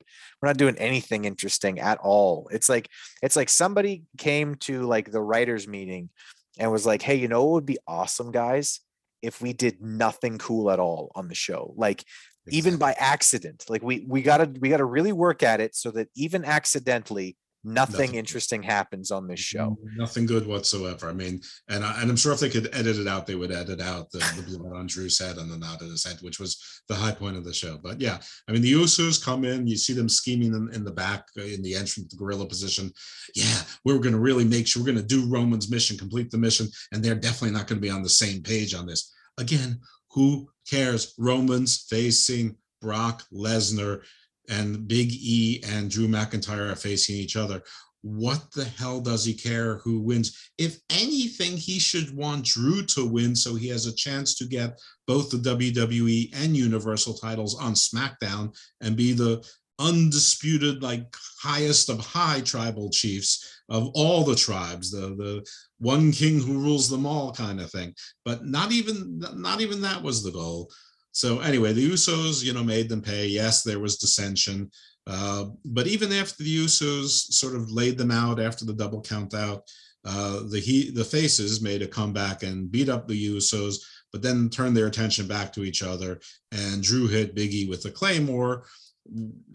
we're 0.41 0.49
not 0.49 0.57
doing 0.57 0.75
anything 0.77 1.25
interesting 1.25 1.79
at 1.79 1.99
all. 1.99 2.49
It's 2.51 2.67
like 2.67 2.89
it's 3.21 3.35
like 3.35 3.49
somebody 3.49 4.03
came 4.17 4.55
to 4.55 4.83
like 4.83 5.11
the 5.11 5.21
writers 5.21 5.67
meeting 5.67 6.09
and 6.57 6.71
was 6.71 6.87
like, 6.87 7.03
"Hey, 7.03 7.15
you 7.15 7.27
know 7.27 7.43
what 7.43 7.53
would 7.53 7.65
be 7.67 7.77
awesome, 7.87 8.31
guys? 8.31 8.81
If 9.21 9.41
we 9.41 9.53
did 9.53 9.79
nothing 9.79 10.39
cool 10.39 10.71
at 10.71 10.79
all 10.79 11.11
on 11.15 11.27
the 11.27 11.35
show. 11.35 11.73
Like 11.77 12.03
exactly. 12.47 12.57
even 12.57 12.77
by 12.77 12.93
accident. 12.93 13.65
Like 13.69 13.83
we 13.83 14.05
we 14.07 14.23
got 14.23 14.37
to 14.37 14.59
we 14.59 14.69
got 14.69 14.77
to 14.77 14.85
really 14.85 15.13
work 15.13 15.43
at 15.43 15.61
it 15.61 15.75
so 15.75 15.91
that 15.91 16.09
even 16.15 16.43
accidentally 16.45 17.37
nothing, 17.63 17.93
nothing, 17.93 18.15
interesting 18.15 18.63
happens 18.63 19.11
on 19.11 19.27
this 19.27 19.39
show. 19.39 19.77
Nothing 19.95 20.25
good 20.25 20.45
whatsoever. 20.45 21.09
I 21.09 21.13
mean, 21.13 21.41
and 21.69 21.83
I, 21.83 22.01
and 22.01 22.09
I'm 22.09 22.15
sure 22.15 22.33
if 22.33 22.39
they 22.39 22.49
could 22.49 22.69
edit 22.73 22.97
it 22.97 23.07
out, 23.07 23.25
they 23.25 23.35
would 23.35 23.51
edit 23.51 23.81
out 23.81 24.11
the, 24.11 24.19
the 24.35 24.57
blood 24.57 24.75
on 24.75 24.87
Drew's 24.87 25.19
head 25.19 25.37
and 25.37 25.51
the 25.51 25.57
knot 25.57 25.81
in 25.81 25.89
his 25.89 26.05
head, 26.05 26.17
which 26.21 26.39
was 26.39 26.81
the 26.89 26.95
high 26.95 27.11
point 27.11 27.37
of 27.37 27.45
the 27.45 27.53
show. 27.53 27.79
But 27.81 28.01
yeah, 28.01 28.19
I 28.47 28.51
mean, 28.51 28.61
the 28.61 28.73
Usos 28.73 29.23
come 29.23 29.45
in, 29.45 29.67
you 29.67 29.77
see 29.77 29.93
them 29.93 30.09
scheming 30.09 30.53
in, 30.53 30.69
in 30.73 30.83
the 30.83 30.91
back 30.91 31.25
uh, 31.37 31.43
in 31.43 31.61
the 31.61 31.75
entrance, 31.75 32.11
the 32.11 32.17
gorilla 32.17 32.45
position. 32.45 32.91
Yeah, 33.35 33.61
we're 33.85 33.99
going 33.99 34.13
to 34.13 34.19
really 34.19 34.45
make 34.45 34.67
sure 34.67 34.81
we're 34.81 34.91
going 34.91 34.97
to 34.97 35.03
do 35.03 35.29
Roman's 35.29 35.71
mission, 35.71 35.97
complete 35.97 36.31
the 36.31 36.37
mission, 36.37 36.67
and 36.91 37.03
they're 37.03 37.15
definitely 37.15 37.51
not 37.51 37.67
going 37.67 37.77
to 37.81 37.87
be 37.87 37.89
on 37.89 38.03
the 38.03 38.09
same 38.09 38.41
page 38.41 38.73
on 38.73 38.85
this. 38.85 39.11
Again, 39.37 39.79
who 40.11 40.49
cares? 40.69 41.13
Roman's 41.17 41.85
facing 41.89 42.55
Brock 42.81 43.23
Lesnar 43.33 44.01
and 44.49 44.87
Big 44.87 45.11
E 45.11 45.61
and 45.65 45.89
Drew 45.89 46.07
McIntyre 46.07 46.71
are 46.71 46.75
facing 46.75 47.15
each 47.15 47.35
other. 47.35 47.61
What 48.01 48.51
the 48.51 48.65
hell 48.65 48.99
does 48.99 49.23
he 49.23 49.33
care 49.33 49.77
who 49.77 50.01
wins? 50.01 50.51
If 50.57 50.79
anything, 50.89 51.55
he 51.55 51.79
should 51.79 52.13
want 52.15 52.45
Drew 52.45 52.83
to 52.87 53.05
win 53.07 53.33
so 53.33 53.55
he 53.55 53.69
has 53.69 53.85
a 53.85 53.95
chance 53.95 54.35
to 54.35 54.45
get 54.45 54.77
both 55.07 55.29
the 55.29 55.37
WWE 55.37 56.29
and 56.35 56.55
Universal 56.55 57.13
titles 57.13 57.55
on 57.55 57.73
SmackDown 57.73 58.53
and 58.81 58.97
be 58.97 59.13
the 59.13 59.41
undisputed, 59.79 60.83
like 60.83 61.15
highest 61.41 61.89
of 61.89 61.99
high 61.99 62.41
tribal 62.41 62.89
chiefs 62.89 63.61
of 63.69 63.89
all 63.93 64.23
the 64.23 64.35
tribes, 64.35 64.91
the 64.91 65.15
the 65.15 65.45
one 65.79 66.11
king 66.11 66.39
who 66.39 66.59
rules 66.59 66.89
them 66.89 67.05
all 67.05 67.33
kind 67.33 67.59
of 67.59 67.71
thing. 67.71 67.93
But 68.25 68.45
not 68.45 68.71
even 68.71 69.19
not 69.35 69.61
even 69.61 69.81
that 69.81 70.03
was 70.03 70.23
the 70.23 70.31
goal. 70.31 70.69
So 71.13 71.39
anyway, 71.39 71.73
the 71.73 71.89
Usos, 71.89 72.43
you 72.43 72.53
know, 72.53 72.63
made 72.63 72.89
them 72.89 73.01
pay. 73.01 73.27
Yes, 73.27 73.63
there 73.63 73.79
was 73.79 73.97
dissension. 73.97 74.69
Uh, 75.05 75.45
but 75.63 75.87
even 75.87 76.11
after 76.11 76.43
the 76.43 76.57
Usos 76.65 77.09
sort 77.09 77.55
of 77.55 77.71
laid 77.71 77.97
them 77.97 78.11
out 78.11 78.39
after 78.39 78.65
the 78.65 78.73
double 78.73 79.01
count 79.01 79.33
out, 79.33 79.63
uh, 80.05 80.41
the 80.49 80.59
he 80.59 80.91
the 80.91 81.03
faces 81.03 81.61
made 81.61 81.81
a 81.81 81.87
comeback 81.87 82.43
and 82.43 82.71
beat 82.71 82.89
up 82.89 83.07
the 83.07 83.27
Usos, 83.29 83.77
but 84.11 84.21
then 84.21 84.49
turned 84.49 84.75
their 84.75 84.87
attention 84.87 85.27
back 85.27 85.53
to 85.53 85.63
each 85.63 85.83
other. 85.83 86.19
And 86.51 86.81
Drew 86.81 87.07
hit 87.07 87.35
Biggie 87.35 87.69
with 87.69 87.83
the 87.83 87.91
Claymore, 87.91 88.65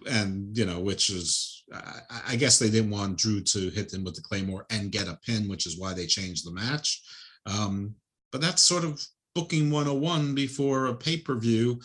and 0.08 0.56
you 0.56 0.64
know, 0.64 0.80
which 0.80 1.10
is 1.10 1.64
I, 1.72 2.00
I 2.28 2.36
guess 2.36 2.58
they 2.58 2.70
didn't 2.70 2.90
want 2.90 3.18
Drew 3.18 3.40
to 3.40 3.70
hit 3.70 3.90
them 3.90 4.04
with 4.04 4.14
the 4.14 4.22
Claymore 4.22 4.64
and 4.70 4.92
get 4.92 5.08
a 5.08 5.18
pin, 5.26 5.48
which 5.48 5.66
is 5.66 5.78
why 5.78 5.92
they 5.92 6.06
changed 6.06 6.46
the 6.46 6.52
match. 6.52 7.02
Um, 7.46 7.94
but 8.32 8.40
that's 8.40 8.62
sort 8.62 8.84
of 8.84 9.02
booking 9.38 9.70
101 9.70 10.34
before 10.34 10.86
a 10.86 10.94
pay 10.94 11.16
per 11.16 11.36
view 11.36 11.80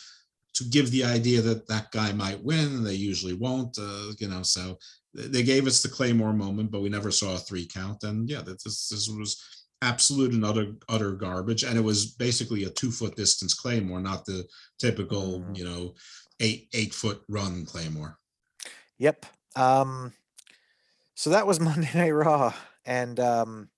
to 0.56 0.64
give 0.66 0.90
the 0.90 1.04
idea 1.04 1.40
that 1.40 1.68
that 1.68 1.92
guy 1.92 2.12
might 2.12 2.44
win 2.44 2.66
and 2.66 2.86
they 2.86 2.96
usually 2.96 3.34
won't 3.34 3.78
uh, 3.78 4.12
you 4.18 4.28
know 4.28 4.42
so 4.42 4.76
they 5.14 5.44
gave 5.44 5.68
us 5.68 5.84
the 5.84 5.90
claymore 5.90 6.34
moment 6.34 6.72
but 6.72 6.82
we 6.82 6.90
never 6.90 7.12
saw 7.12 7.36
a 7.36 7.38
three 7.38 7.68
count 7.68 8.04
and 8.04 8.28
yeah 8.28 8.42
this, 8.42 8.64
this 8.64 9.08
was 9.08 9.40
absolute 9.84 10.34
and 10.34 10.44
utter 10.44 10.74
utter 10.90 11.12
garbage 11.12 11.64
and 11.64 11.78
it 11.78 11.84
was 11.84 12.16
basically 12.16 12.64
a 12.64 12.70
two 12.72 12.90
foot 12.90 13.16
distance 13.16 13.54
claymore 13.54 14.00
not 14.00 14.26
the 14.26 14.44
typical 14.80 15.42
mm-hmm. 15.42 15.54
you 15.54 15.64
know 15.64 15.94
eight 16.40 16.70
eight 16.74 16.94
foot 16.94 17.22
run 17.30 17.66
claymore 17.66 18.18
yep 18.98 19.28
um 19.56 20.12
so 21.14 21.30
that 21.30 21.46
was 21.46 21.60
monday 21.70 21.90
night 21.94 22.10
raw 22.10 22.52
and 22.84 23.20
um 23.20 23.70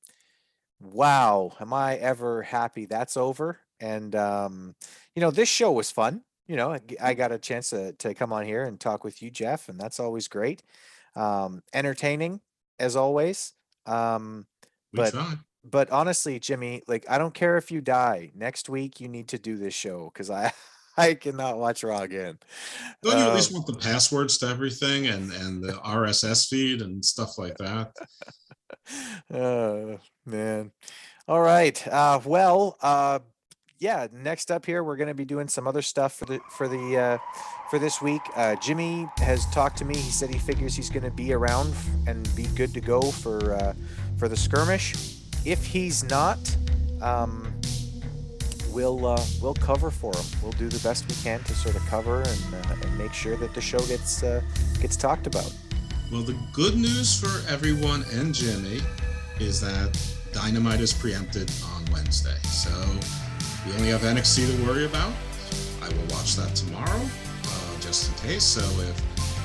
wow 0.79 1.51
am 1.59 1.73
i 1.73 1.95
ever 1.95 2.41
happy 2.41 2.85
that's 2.85 3.17
over 3.17 3.59
and 3.79 4.15
um 4.15 4.75
you 5.15 5.21
know 5.21 5.31
this 5.31 5.49
show 5.49 5.71
was 5.71 5.91
fun 5.91 6.21
you 6.47 6.55
know, 6.55 6.77
I 7.01 7.13
got 7.13 7.31
a 7.31 7.39
chance 7.39 7.71
to, 7.71 7.93
to 7.93 8.13
come 8.13 8.31
on 8.31 8.45
here 8.45 8.63
and 8.63 8.79
talk 8.79 9.03
with 9.03 9.21
you, 9.21 9.31
Jeff, 9.31 9.67
and 9.67 9.79
that's 9.79 9.99
always 9.99 10.27
great. 10.27 10.61
Um, 11.15 11.63
entertaining 11.73 12.41
as 12.79 12.95
always. 12.95 13.53
Um, 13.85 14.45
but 14.93 15.15
but 15.63 15.89
honestly, 15.89 16.39
Jimmy, 16.39 16.83
like 16.87 17.05
I 17.09 17.17
don't 17.17 17.33
care 17.33 17.57
if 17.57 17.71
you 17.71 17.81
die 17.81 18.31
next 18.35 18.69
week. 18.69 19.01
You 19.01 19.07
need 19.07 19.29
to 19.29 19.39
do 19.39 19.57
this 19.57 19.73
show 19.73 20.11
because 20.13 20.29
I 20.29 20.53
I 20.97 21.15
cannot 21.15 21.57
watch 21.57 21.83
Raw 21.83 22.01
again. 22.01 22.37
Don't 23.01 23.17
you 23.17 23.25
at 23.25 23.35
least 23.35 23.51
um 23.51 23.55
want 23.55 23.67
the 23.67 23.79
passwords 23.79 24.37
to 24.39 24.47
everything 24.47 25.07
and 25.07 25.31
and 25.31 25.63
the 25.63 25.73
RSS 25.73 26.47
feed 26.47 26.81
and 26.81 27.03
stuff 27.03 27.37
like 27.37 27.57
that? 27.57 27.91
oh 29.33 29.99
man. 30.25 30.71
All 31.27 31.41
right. 31.41 31.87
Uh, 31.87 32.19
well, 32.23 32.77
uh, 32.81 33.17
yeah, 33.79 34.07
next 34.13 34.51
up 34.51 34.65
here, 34.65 34.83
we're 34.83 34.95
going 34.95 35.09
to 35.09 35.13
be 35.13 35.25
doing 35.25 35.47
some 35.47 35.67
other 35.67 35.81
stuff 35.81 36.13
for 36.13 36.25
the 36.25 36.39
for 36.49 36.67
the 36.67 36.97
uh, 36.97 37.17
for 37.69 37.77
this 37.77 38.01
week. 38.01 38.21
Uh, 38.35 38.55
Jimmy 38.55 39.07
has 39.17 39.45
talked 39.47 39.77
to 39.79 39.85
me. 39.85 39.95
He 39.95 40.11
said 40.11 40.29
he 40.29 40.39
figures 40.39 40.75
he's 40.75 40.89
going 40.89 41.03
to 41.03 41.11
be 41.11 41.33
around 41.33 41.73
and 42.07 42.33
be 42.35 42.45
good 42.55 42.73
to 42.73 42.81
go 42.81 43.01
for 43.01 43.53
uh, 43.53 43.73
for 44.17 44.29
the 44.29 44.37
skirmish. 44.37 45.19
If 45.43 45.65
he's 45.65 46.03
not, 46.05 46.39
um, 47.01 47.53
we'll 48.71 49.05
uh, 49.05 49.23
we'll 49.41 49.55
cover 49.55 49.91
for 49.91 50.15
him. 50.15 50.25
We'll 50.41 50.53
do 50.53 50.69
the 50.69 50.79
best 50.87 51.07
we 51.09 51.15
can 51.15 51.43
to 51.43 51.53
sort 51.53 51.75
of 51.75 51.85
cover 51.87 52.21
and 52.21 52.55
uh, 52.55 52.75
and 52.81 52.97
make 52.97 53.13
sure 53.13 53.35
that 53.37 53.53
the 53.53 53.61
show 53.61 53.79
gets 53.79 54.23
uh, 54.23 54.41
gets 54.79 54.95
talked 54.95 55.27
about. 55.27 55.53
Well, 56.11 56.21
the 56.21 56.37
good 56.53 56.75
news 56.75 57.19
for 57.19 57.51
everyone 57.51 58.05
and 58.13 58.33
Jimmy 58.33 58.79
is 59.39 59.59
that 59.59 59.99
Dynamite 60.31 60.79
is 60.79 60.93
preempted 60.93 61.51
on 61.73 61.85
Wednesday. 61.91 62.37
So 62.43 62.71
we 63.65 63.73
only 63.73 63.89
have 63.89 64.01
NXT 64.01 64.55
to 64.55 64.65
worry 64.67 64.85
about. 64.85 65.11
I 65.81 65.89
will 65.89 66.07
watch 66.09 66.35
that 66.35 66.55
tomorrow, 66.55 67.01
uh, 67.01 67.79
just 67.81 68.09
in 68.09 68.29
case. 68.29 68.43
So 68.43 68.61
if 68.81 68.95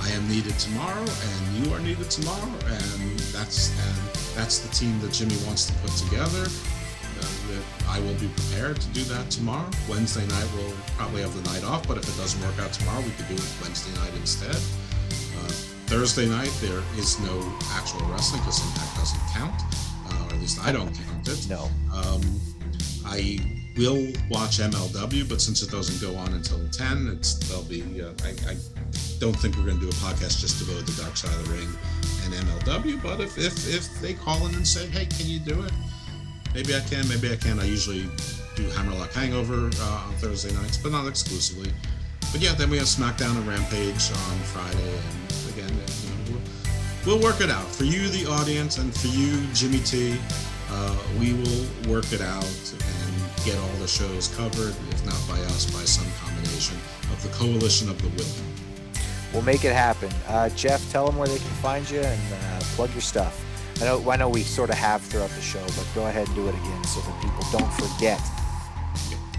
I 0.02 0.10
am 0.10 0.28
needed 0.28 0.58
tomorrow 0.58 1.00
and 1.04 1.56
you 1.56 1.72
are 1.72 1.80
needed 1.80 2.10
tomorrow, 2.10 2.52
and 2.66 3.18
that's 3.32 3.70
and 3.70 3.96
that's 4.36 4.58
the 4.60 4.68
team 4.74 4.98
that 5.00 5.12
Jimmy 5.12 5.36
wants 5.46 5.66
to 5.66 5.72
put 5.80 5.90
together, 5.92 6.44
uh, 6.46 7.88
I 7.88 8.00
will 8.00 8.14
be 8.14 8.28
prepared 8.28 8.80
to 8.80 8.88
do 8.88 9.02
that 9.04 9.30
tomorrow. 9.30 9.68
Wednesday 9.88 10.26
night 10.26 10.48
we'll 10.54 10.72
probably 10.96 11.22
have 11.22 11.34
the 11.34 11.50
night 11.50 11.64
off, 11.64 11.88
but 11.88 11.96
if 11.96 12.04
it 12.04 12.16
doesn't 12.20 12.40
work 12.44 12.58
out 12.60 12.72
tomorrow, 12.72 13.00
we 13.00 13.10
could 13.12 13.28
do 13.28 13.34
it 13.34 13.48
Wednesday 13.62 13.92
night 14.00 14.12
instead. 14.16 14.56
Uh, 14.56 15.52
Thursday 15.88 16.28
night 16.28 16.52
there 16.60 16.82
is 16.96 17.18
no 17.20 17.40
actual 17.72 18.00
wrestling 18.12 18.40
because 18.42 18.60
Impact 18.68 18.96
doesn't 18.96 19.20
count, 19.32 19.60
uh, 20.08 20.26
or 20.28 20.34
at 20.34 20.40
least 20.40 20.60
I 20.64 20.72
don't 20.72 20.92
count 20.92 21.28
it. 21.28 21.46
No. 21.48 21.68
Um, 21.92 22.22
I 23.04 23.59
will 23.80 24.12
watch 24.28 24.58
MLW, 24.58 25.26
but 25.28 25.40
since 25.40 25.62
it 25.62 25.70
doesn't 25.70 26.00
go 26.06 26.14
on 26.16 26.34
until 26.34 26.60
10, 26.68 27.08
it's 27.08 27.34
they'll 27.48 27.62
be. 27.62 27.82
Uh, 28.02 28.12
I, 28.24 28.52
I, 28.52 28.56
don't 29.18 29.36
think 29.36 29.56
we're 29.56 29.64
going 29.64 29.78
to 29.78 29.82
do 29.82 29.88
a 29.88 30.00
podcast 30.00 30.40
just 30.40 30.58
devoted 30.58 30.86
to 30.86 30.96
Dark 30.96 31.16
Side 31.16 31.32
of 31.32 31.46
the 31.46 31.54
Ring 31.54 31.68
and 32.24 32.32
MLW. 32.34 33.02
But 33.02 33.20
if 33.20 33.38
if 33.38 33.54
if 33.68 34.00
they 34.00 34.14
call 34.14 34.46
in 34.46 34.54
and 34.54 34.66
say, 34.66 34.86
"Hey, 34.88 35.06
can 35.06 35.26
you 35.26 35.38
do 35.38 35.62
it?" 35.62 35.72
Maybe 36.54 36.74
I 36.74 36.80
can. 36.80 37.08
Maybe 37.08 37.32
I 37.32 37.36
can. 37.36 37.58
I 37.58 37.64
usually 37.64 38.08
do 38.56 38.68
Hammerlock 38.70 39.12
Hangover 39.12 39.70
uh, 39.80 40.06
on 40.08 40.14
Thursday 40.16 40.52
nights, 40.54 40.76
but 40.76 40.92
not 40.92 41.06
exclusively. 41.06 41.70
But 42.32 42.40
yeah, 42.40 42.54
then 42.54 42.70
we 42.70 42.78
have 42.78 42.86
SmackDown 42.86 43.36
and 43.36 43.46
Rampage 43.46 44.10
on 44.10 44.36
Friday, 44.52 44.92
and 44.92 45.52
again, 45.52 45.72
you 45.72 46.34
know, 46.34 46.40
we'll, 47.06 47.18
we'll 47.18 47.22
work 47.22 47.40
it 47.40 47.50
out 47.50 47.66
for 47.66 47.84
you, 47.84 48.08
the 48.08 48.26
audience, 48.30 48.78
and 48.78 48.94
for 48.94 49.08
you, 49.08 49.40
Jimmy 49.52 49.80
T. 49.80 50.18
Uh, 50.70 50.96
we 51.18 51.32
will 51.34 51.66
work 51.92 52.12
it 52.12 52.20
out 52.20 52.44
get 53.44 53.56
all 53.58 53.76
the 53.78 53.88
shows 53.88 54.28
covered, 54.36 54.74
if 54.90 55.04
not 55.04 55.20
by 55.28 55.40
us, 55.52 55.70
by 55.70 55.84
some 55.84 56.06
combination 56.24 56.76
of 57.12 57.22
the 57.22 57.28
coalition 57.30 57.88
of 57.88 58.00
the 58.02 58.08
willing. 58.08 58.56
We'll 59.32 59.42
make 59.42 59.64
it 59.64 59.72
happen. 59.72 60.10
Uh, 60.26 60.48
Jeff, 60.50 60.90
tell 60.90 61.06
them 61.06 61.16
where 61.16 61.28
they 61.28 61.38
can 61.38 61.54
find 61.62 61.88
you 61.88 62.00
and 62.00 62.20
uh, 62.34 62.60
plug 62.74 62.92
your 62.92 63.00
stuff. 63.00 63.44
I 63.80 63.84
know, 63.84 64.10
I 64.10 64.16
know 64.16 64.28
we 64.28 64.42
sort 64.42 64.70
of 64.70 64.76
have 64.76 65.00
throughout 65.02 65.30
the 65.30 65.40
show, 65.40 65.64
but 65.64 65.86
go 65.94 66.06
ahead 66.06 66.26
and 66.26 66.36
do 66.36 66.46
it 66.48 66.54
again 66.54 66.84
so 66.84 67.00
that 67.00 67.22
people 67.22 67.44
don't 67.50 67.72
forget. 67.74 68.20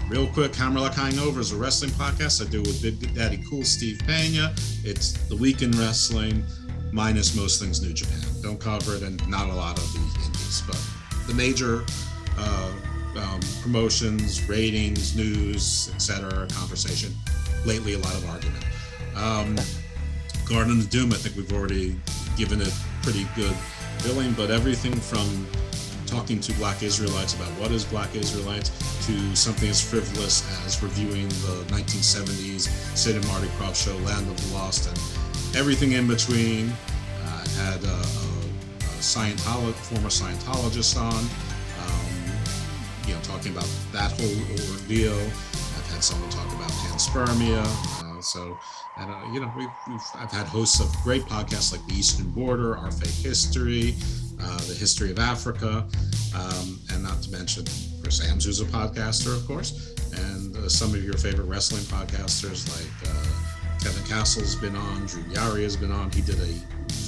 Real 0.08 0.26
quick, 0.26 0.54
Hammerlock 0.54 0.94
Hangover 0.94 1.40
is 1.40 1.52
a 1.52 1.56
wrestling 1.56 1.92
podcast 1.92 2.44
I 2.44 2.50
do 2.50 2.60
with 2.60 2.82
Big 2.82 3.14
Daddy 3.14 3.42
Cool 3.48 3.64
Steve 3.64 4.00
Pena. 4.06 4.52
It's 4.84 5.12
the 5.28 5.36
week 5.36 5.62
in 5.62 5.70
wrestling, 5.72 6.42
minus 6.92 7.36
most 7.36 7.60
things 7.62 7.80
New 7.80 7.92
Japan. 7.92 8.20
Don't 8.42 8.60
cover 8.60 8.96
it, 8.96 9.02
and 9.02 9.26
not 9.28 9.48
a 9.48 9.54
lot 9.54 9.78
of 9.78 9.92
the 9.92 10.00
indies, 10.24 10.62
but 10.66 10.80
the 11.26 11.34
major 11.34 11.84
uh, 12.36 12.72
um, 13.16 13.40
promotions, 13.60 14.48
ratings, 14.48 15.16
news, 15.16 15.90
etc. 15.94 16.46
Conversation. 16.48 17.12
Lately, 17.64 17.94
a 17.94 17.98
lot 17.98 18.14
of 18.14 18.28
argument. 18.28 18.64
Um, 19.16 19.56
Garden 20.48 20.80
of 20.80 20.90
Doom, 20.90 21.12
I 21.12 21.16
think 21.16 21.36
we've 21.36 21.52
already 21.52 21.96
given 22.36 22.60
it 22.60 22.72
pretty 23.02 23.26
good 23.36 23.54
billing, 24.02 24.32
but 24.32 24.50
everything 24.50 24.94
from 24.94 25.46
talking 26.06 26.40
to 26.40 26.52
Black 26.54 26.82
Israelites 26.82 27.34
about 27.34 27.48
what 27.58 27.70
is 27.70 27.84
Black 27.84 28.14
Israelites 28.14 28.70
to 29.06 29.36
something 29.36 29.68
as 29.68 29.80
frivolous 29.80 30.44
as 30.66 30.82
reviewing 30.82 31.28
the 31.28 31.64
1970s 31.68 32.68
Sid 32.96 33.16
and 33.16 33.26
Marty 33.28 33.46
Krofft 33.58 33.76
show 33.76 33.96
Land 34.04 34.28
of 34.28 34.36
the 34.48 34.54
Lost 34.54 34.88
and 34.88 35.56
everything 35.56 35.92
in 35.92 36.06
between. 36.06 36.70
Uh, 37.24 37.48
had 37.56 37.82
a, 37.84 37.88
a, 37.88 38.32
a 38.92 39.72
former 39.72 40.08
Scientologist 40.08 41.00
on 41.00 41.51
you 43.06 43.14
know, 43.14 43.20
talking 43.22 43.52
about 43.52 43.68
that 43.92 44.12
whole 44.12 44.72
ordeal. 44.72 45.18
I've 45.18 45.90
had 45.92 46.04
someone 46.04 46.30
talk 46.30 46.46
about 46.54 46.70
panspermia. 46.70 47.64
Uh, 48.02 48.20
so, 48.20 48.58
and 48.98 49.10
uh, 49.10 49.32
you 49.32 49.40
know, 49.40 49.52
we've, 49.56 49.68
we've, 49.88 50.00
I've 50.14 50.30
had 50.30 50.46
hosts 50.46 50.80
of 50.80 50.92
great 51.02 51.22
podcasts 51.22 51.72
like 51.72 51.84
The 51.86 51.94
Eastern 51.94 52.30
Border, 52.30 52.76
Our 52.76 52.90
Fake 52.90 53.10
History, 53.10 53.94
uh, 54.40 54.58
The 54.66 54.74
History 54.74 55.10
of 55.10 55.18
Africa, 55.18 55.86
um, 56.34 56.80
and 56.92 57.02
not 57.02 57.22
to 57.22 57.30
mention 57.30 57.64
Chris 58.02 58.20
Ambs, 58.26 58.44
who's 58.44 58.60
a 58.60 58.64
podcaster, 58.66 59.36
of 59.36 59.46
course, 59.46 59.94
and 60.14 60.56
uh, 60.56 60.68
some 60.68 60.94
of 60.94 61.02
your 61.02 61.14
favorite 61.14 61.46
wrestling 61.46 61.82
podcasters 61.82 62.68
like 62.68 63.10
uh, 63.10 63.82
Kevin 63.82 64.04
Castle's 64.04 64.54
been 64.54 64.76
on, 64.76 65.06
Drew 65.06 65.22
Yari 65.24 65.62
has 65.64 65.76
been 65.76 65.90
on. 65.90 66.10
He 66.12 66.22
did 66.22 66.38
a 66.38 66.52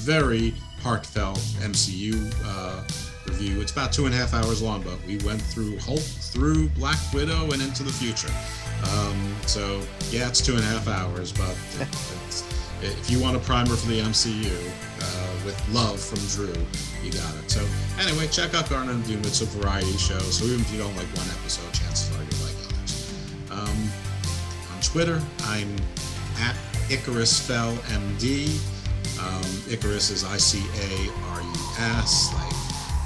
very 0.05 0.51
heartfelt 0.83 1.39
MCU 1.61 2.33
uh, 2.45 2.83
review. 3.27 3.61
It's 3.61 3.73
about 3.73 3.93
two 3.93 4.07
and 4.07 4.15
a 4.15 4.19
half 4.19 4.35
hours 4.35 4.63
long, 4.63 4.83
but 4.83 4.99
we 5.07 5.19
went 5.19 5.41
through 5.41 5.79
Hulk, 5.79 6.01
through 6.01 6.69
Black 6.71 6.99
Widow, 7.13 7.51
and 7.53 7.63
into 7.63 7.83
the 7.83 7.93
future. 7.93 8.33
Um, 8.93 9.35
so 9.47 9.81
yeah, 10.11 10.29
it's 10.29 10.41
two 10.41 10.55
and 10.55 10.63
a 10.63 10.67
half 10.67 10.89
hours, 10.89 11.33
but 11.33 11.57
if 12.83 13.11
you 13.11 13.21
want 13.21 13.37
a 13.37 13.41
primer 13.41 13.77
for 13.77 13.89
the 13.89 14.01
MCU 14.01 14.47
uh, 14.47 15.45
with 15.45 15.59
love 15.73 16.01
from 16.01 16.19
Drew, 16.29 16.53
you 17.03 17.13
got 17.13 17.35
it. 17.37 17.51
So 17.51 17.67
anyway, 17.99 18.27
check 18.29 18.55
out 18.55 18.69
Garden 18.69 18.91
of 18.91 19.07
Doom. 19.07 19.21
It's 19.21 19.41
a 19.41 19.47
variety 19.47 19.97
show, 19.97 20.19
so 20.19 20.45
even 20.45 20.61
if 20.61 20.73
you 20.73 20.79
don't 20.79 20.95
like 20.97 21.09
one 21.17 21.29
episode, 21.41 21.73
chances 21.73 22.11
are 22.17 22.23
you'll 22.23 22.47
like 22.47 22.57
others. 22.67 23.15
Um, 23.51 24.75
on 24.75 24.81
Twitter, 24.83 25.21
I'm 25.45 25.75
at 26.41 26.57
Icarus 26.91 27.41
Fell 27.41 27.73
MD. 27.73 28.49
Um, 29.21 29.73
Icarus 29.73 30.11
is 30.11 30.25
I 30.25 30.37
C 30.37 30.59
A 30.59 31.11
R 31.33 31.43
U 31.43 31.53
S, 31.79 32.33
like 32.35 32.54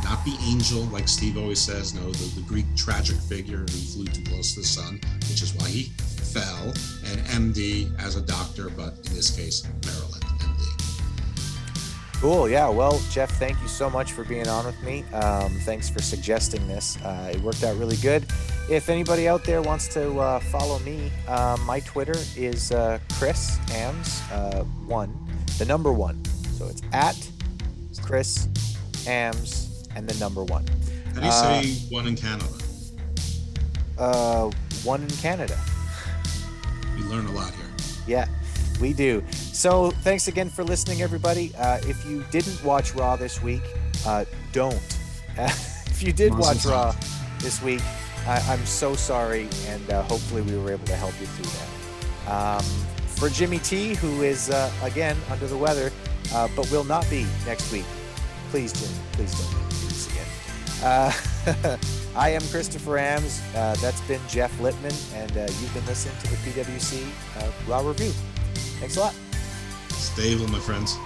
not 0.08 0.24
the 0.24 0.36
angel, 0.42 0.84
like 0.84 1.06
Steve 1.06 1.36
always 1.36 1.60
says, 1.60 1.92
no, 1.92 2.10
the, 2.10 2.40
the 2.40 2.46
Greek 2.46 2.64
tragic 2.76 3.16
figure 3.16 3.58
who 3.58 3.66
flew 3.66 4.06
too 4.06 4.22
close 4.24 4.54
to 4.54 4.60
the 4.60 4.66
sun, 4.66 4.98
which 5.28 5.42
is 5.42 5.54
why 5.54 5.68
he 5.68 5.82
fell, 6.32 6.68
and 7.10 7.20
MD 7.54 7.94
as 8.00 8.16
a 8.16 8.22
doctor, 8.22 8.70
but 8.70 8.94
in 9.06 9.14
this 9.14 9.30
case, 9.30 9.68
Maryland 9.84 10.24
MD. 10.24 12.20
Cool. 12.20 12.48
Yeah. 12.48 12.68
Well, 12.70 13.00
Jeff, 13.10 13.30
thank 13.38 13.60
you 13.60 13.68
so 13.68 13.90
much 13.90 14.12
for 14.12 14.24
being 14.24 14.48
on 14.48 14.64
with 14.64 14.82
me. 14.82 15.04
Um, 15.12 15.52
thanks 15.60 15.90
for 15.90 16.00
suggesting 16.00 16.66
this. 16.66 16.96
Uh, 17.02 17.32
it 17.34 17.40
worked 17.42 17.62
out 17.62 17.76
really 17.76 17.96
good. 17.96 18.26
If 18.70 18.88
anybody 18.88 19.28
out 19.28 19.44
there 19.44 19.60
wants 19.60 19.88
to 19.88 20.18
uh, 20.18 20.40
follow 20.40 20.78
me, 20.80 21.12
um, 21.28 21.62
my 21.64 21.80
Twitter 21.80 22.16
is 22.34 22.72
uh, 22.72 22.98
Chris 23.18 23.58
Ambs 23.68 24.22
uh, 24.32 24.64
one, 24.86 25.14
the 25.58 25.66
number 25.66 25.92
one. 25.92 26.24
So 26.56 26.66
it's 26.66 26.82
at 26.92 27.30
Chris 28.02 28.46
Ambs 29.06 29.67
and 29.98 30.08
the 30.08 30.18
number 30.20 30.44
one. 30.44 30.64
How 31.14 31.20
do 31.20 31.26
you 31.26 31.32
Uh, 31.32 31.62
say 31.62 31.72
one 31.90 32.06
in 32.06 32.16
Canada? 32.16 32.46
Uh, 33.98 34.50
one 34.84 35.02
in 35.02 35.10
Canada. 35.10 35.58
We 36.96 37.02
learn 37.04 37.26
a 37.26 37.32
lot 37.32 37.52
here. 37.52 37.66
Yeah, 38.06 38.28
we 38.80 38.92
do. 38.92 39.24
So 39.32 39.90
thanks 40.02 40.28
again 40.28 40.48
for 40.50 40.62
listening, 40.62 41.02
everybody. 41.02 41.52
Uh, 41.58 41.78
if 41.82 42.06
you 42.06 42.24
didn't 42.30 42.62
watch 42.64 42.94
Raw 42.94 43.16
this 43.16 43.42
week, 43.42 43.62
uh, 44.06 44.24
don't. 44.52 44.80
if 45.36 46.00
you 46.02 46.12
did 46.12 46.32
watch. 46.32 46.64
Raw 46.64 46.94
this 47.40 47.60
week, 47.60 47.82
I- 48.26 48.40
I'm 48.48 48.64
so 48.66 48.94
sorry, 48.94 49.48
and 49.66 49.90
uh, 49.90 50.02
hopefully 50.04 50.42
we 50.42 50.56
were 50.58 50.70
able 50.72 50.86
to 50.86 50.96
help 50.96 51.14
you 51.20 51.26
through 51.26 51.50
that. 51.58 51.68
Um, 52.32 52.64
for 53.16 53.28
Jimmy 53.28 53.58
T, 53.58 53.94
who 53.94 54.22
is 54.22 54.48
uh, 54.48 54.70
again 54.82 55.16
under 55.28 55.48
the 55.48 55.56
weather, 55.56 55.90
uh, 56.32 56.46
but 56.54 56.70
will 56.70 56.84
not 56.84 57.08
be 57.10 57.26
next 57.46 57.72
week. 57.72 57.84
Please, 58.50 58.72
Jimmy, 58.72 58.94
please 59.12 59.32
don't 59.34 59.67
Uh, 60.82 61.12
I 62.16 62.30
am 62.30 62.42
Christopher 62.48 62.98
Ambs. 62.98 63.40
Uh, 63.54 63.74
that's 63.76 64.00
been 64.02 64.20
Jeff 64.28 64.56
Lipman, 64.58 64.94
and 65.14 65.30
uh, 65.36 65.42
you've 65.60 65.74
been 65.74 65.86
listening 65.86 66.14
to 66.22 66.30
the 66.30 66.36
PWC 66.36 67.08
uh, 67.38 67.50
Raw 67.66 67.80
Review. 67.80 68.10
Thanks 68.80 68.96
a 68.96 69.00
lot. 69.00 69.14
Stay 69.90 70.34
my 70.50 70.60
friends. 70.60 70.96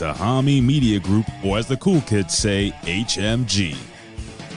Welcome 0.00 0.18
to 0.18 0.24
Hami 0.24 0.62
Media 0.62 1.00
Group, 1.00 1.26
or 1.44 1.58
as 1.58 1.66
the 1.66 1.76
cool 1.76 2.00
kids 2.02 2.36
say, 2.36 2.72
HMG. 2.82 3.76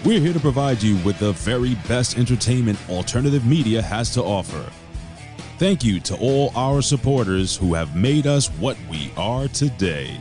We're 0.06 0.20
here 0.20 0.34
to 0.34 0.40
provide 0.40 0.82
you 0.82 0.98
with 1.04 1.20
the 1.20 1.34
very 1.34 1.76
best 1.88 2.18
entertainment 2.18 2.78
alternative 2.90 3.46
media 3.46 3.82
has 3.82 4.14
to 4.14 4.24
offer. 4.24 4.72
Thank 5.58 5.84
you 5.84 6.00
to 6.02 6.18
all 6.18 6.52
our 6.56 6.82
supporters 6.82 7.56
who 7.56 7.74
have 7.74 7.96
made 7.96 8.28
us 8.28 8.48
what 8.48 8.78
we 8.90 9.12
are 9.18 9.48
today. 9.48 10.18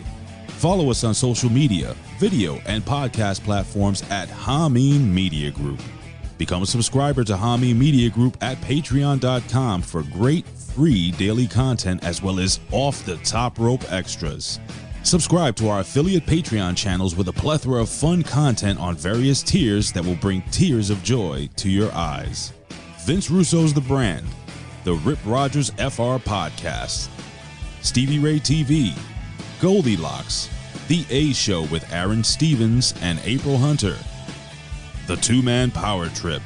Follow 0.49 0.91
us 0.91 1.05
on 1.05 1.15
social 1.15 1.51
media, 1.51 1.95
video, 2.19 2.61
and 2.67 2.85
podcast 2.85 3.45
platforms 3.45 4.03
at 4.11 4.29
Hameen 4.29 5.05
Media 5.07 5.51
Group. 5.51 5.81
Become 6.39 6.63
a 6.63 6.67
subscriber 6.67 7.25
to 7.25 7.35
Hameen 7.35 7.77
Media 7.77 8.11
Group 8.11 8.37
at 8.41 8.57
patreon.com 8.59 9.83
for 9.83 10.03
great 10.05 10.47
free 10.47 11.11
daily 11.13 11.47
content 11.47 12.03
as 12.05 12.23
well 12.23 12.41
as 12.41 12.61
off 12.71 13.05
the 13.05 13.17
top 13.19 13.59
rope 13.59 13.85
extras. 13.93 14.59
Subscribe 15.05 15.57
to 15.57 15.69
our 15.69 15.81
affiliate 15.81 16.25
Patreon 16.27 16.77
channels 16.77 17.17
with 17.17 17.29
a 17.29 17.33
plethora 17.33 17.83
of 17.83 17.89
fun 17.89 18.23
content 18.23 18.79
on 18.79 18.95
various 18.95 19.43
tiers 19.43 19.91
that 19.93 20.05
will 20.05 20.15
bring 20.17 20.43
tears 20.53 20.91
of 20.91 21.03
joy 21.03 21.49
to 21.57 21.69
your 21.69 21.93
eyes. 21.93 22.53
Vince 23.01 23.29
Russo's 23.29 23.75
The 23.75 23.81
Brand, 23.81 24.25
the 24.85 24.95
Rip 24.95 25.19
Rogers 25.27 25.71
FR 25.71 26.23
Podcast, 26.23 27.09
Stevie 27.83 28.21
Ray 28.21 28.39
TV, 28.39 28.97
Goldilocks, 29.61 30.49
The 30.87 31.05
A 31.11 31.33
Show 31.33 31.65
with 31.65 31.93
Aaron 31.93 32.23
Stevens 32.23 32.95
and 33.03 33.21
April 33.25 33.59
Hunter, 33.59 33.97
The 35.09 35.17
Two 35.17 35.43
Man 35.43 35.73
Power 35.73 36.09
Trip, 36.11 36.43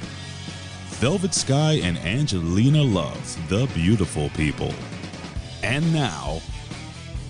Velvet 0.99 1.35
Sky 1.35 1.74
and 1.83 1.99
Angelina 1.99 2.83
Love, 2.83 3.49
the 3.51 3.66
beautiful 3.74 4.31
people. 4.31 4.73
And 5.62 5.93
now, 5.93 6.41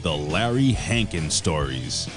the 0.06 0.16
Larry 0.16 0.70
Hankin 0.70 1.28
stories. 1.28 2.08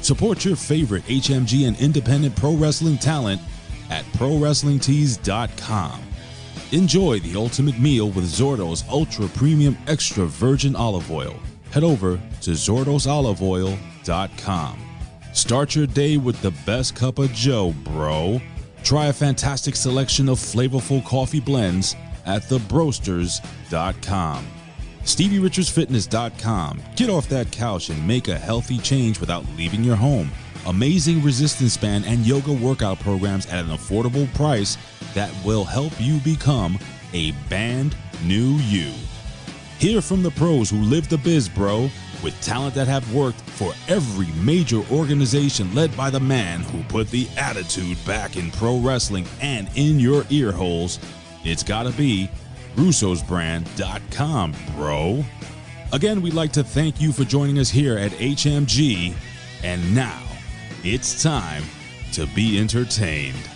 Support 0.00 0.44
your 0.44 0.56
favorite 0.56 1.04
HMG 1.04 1.68
and 1.68 1.78
independent 1.78 2.34
pro 2.34 2.56
wrestling 2.56 2.98
talent 2.98 3.40
at 3.88 4.04
ProWrestlingTees.com. 4.14 6.02
Enjoy 6.72 7.20
the 7.20 7.36
ultimate 7.36 7.78
meal 7.78 8.10
with 8.10 8.24
Zordo's 8.24 8.82
Ultra 8.88 9.28
Premium 9.28 9.78
Extra 9.86 10.26
Virgin 10.26 10.74
Olive 10.74 11.08
Oil. 11.08 11.38
Head 11.70 11.84
over 11.84 12.20
to 12.40 12.50
ZordosOliveOil.com. 12.50 14.78
Start 15.32 15.76
your 15.76 15.86
day 15.86 16.16
with 16.16 16.42
the 16.42 16.50
best 16.66 16.96
cup 16.96 17.20
of 17.20 17.32
Joe, 17.32 17.72
bro. 17.84 18.40
Try 18.82 19.06
a 19.06 19.12
fantastic 19.12 19.76
selection 19.76 20.28
of 20.28 20.40
flavorful 20.40 21.04
coffee 21.04 21.38
blends 21.38 21.94
at 22.24 22.42
thebrosters.com. 22.42 24.46
StevieRichardsFitness.com. 25.06 26.82
Get 26.96 27.08
off 27.08 27.28
that 27.28 27.50
couch 27.52 27.90
and 27.90 28.06
make 28.06 28.28
a 28.28 28.38
healthy 28.38 28.78
change 28.78 29.20
without 29.20 29.44
leaving 29.56 29.82
your 29.82 29.96
home. 29.96 30.30
Amazing 30.66 31.22
resistance 31.22 31.76
band 31.76 32.04
and 32.06 32.26
yoga 32.26 32.52
workout 32.52 32.98
programs 32.98 33.46
at 33.46 33.64
an 33.64 33.70
affordable 33.70 34.32
price 34.34 34.76
that 35.14 35.32
will 35.44 35.64
help 35.64 35.92
you 36.00 36.18
become 36.18 36.76
a 37.12 37.30
band 37.48 37.96
new 38.24 38.56
you. 38.56 38.90
Hear 39.78 40.00
from 40.00 40.22
the 40.22 40.30
pros 40.32 40.70
who 40.70 40.78
live 40.78 41.08
the 41.08 41.18
biz, 41.18 41.48
bro, 41.48 41.88
with 42.22 42.40
talent 42.40 42.74
that 42.74 42.88
have 42.88 43.14
worked 43.14 43.40
for 43.40 43.74
every 43.88 44.26
major 44.42 44.82
organization 44.90 45.72
led 45.74 45.96
by 45.96 46.10
the 46.10 46.18
man 46.18 46.62
who 46.62 46.82
put 46.84 47.08
the 47.10 47.28
attitude 47.36 47.96
back 48.04 48.36
in 48.36 48.50
pro 48.50 48.78
wrestling 48.78 49.26
and 49.40 49.68
in 49.76 50.00
your 50.00 50.24
ear 50.30 50.50
holes. 50.50 50.98
It's 51.44 51.62
gotta 51.62 51.92
be 51.92 52.28
russosbrand.com, 52.76 54.54
bro. 54.74 55.24
Again, 55.92 56.22
we'd 56.22 56.34
like 56.34 56.52
to 56.52 56.64
thank 56.64 57.00
you 57.00 57.12
for 57.12 57.24
joining 57.24 57.58
us 57.58 57.70
here 57.70 57.96
at 57.98 58.12
HMG. 58.12 59.14
And 59.62 59.94
now, 59.94 60.22
it's 60.84 61.22
time 61.22 61.64
to 62.12 62.26
be 62.28 62.58
entertained. 62.58 63.55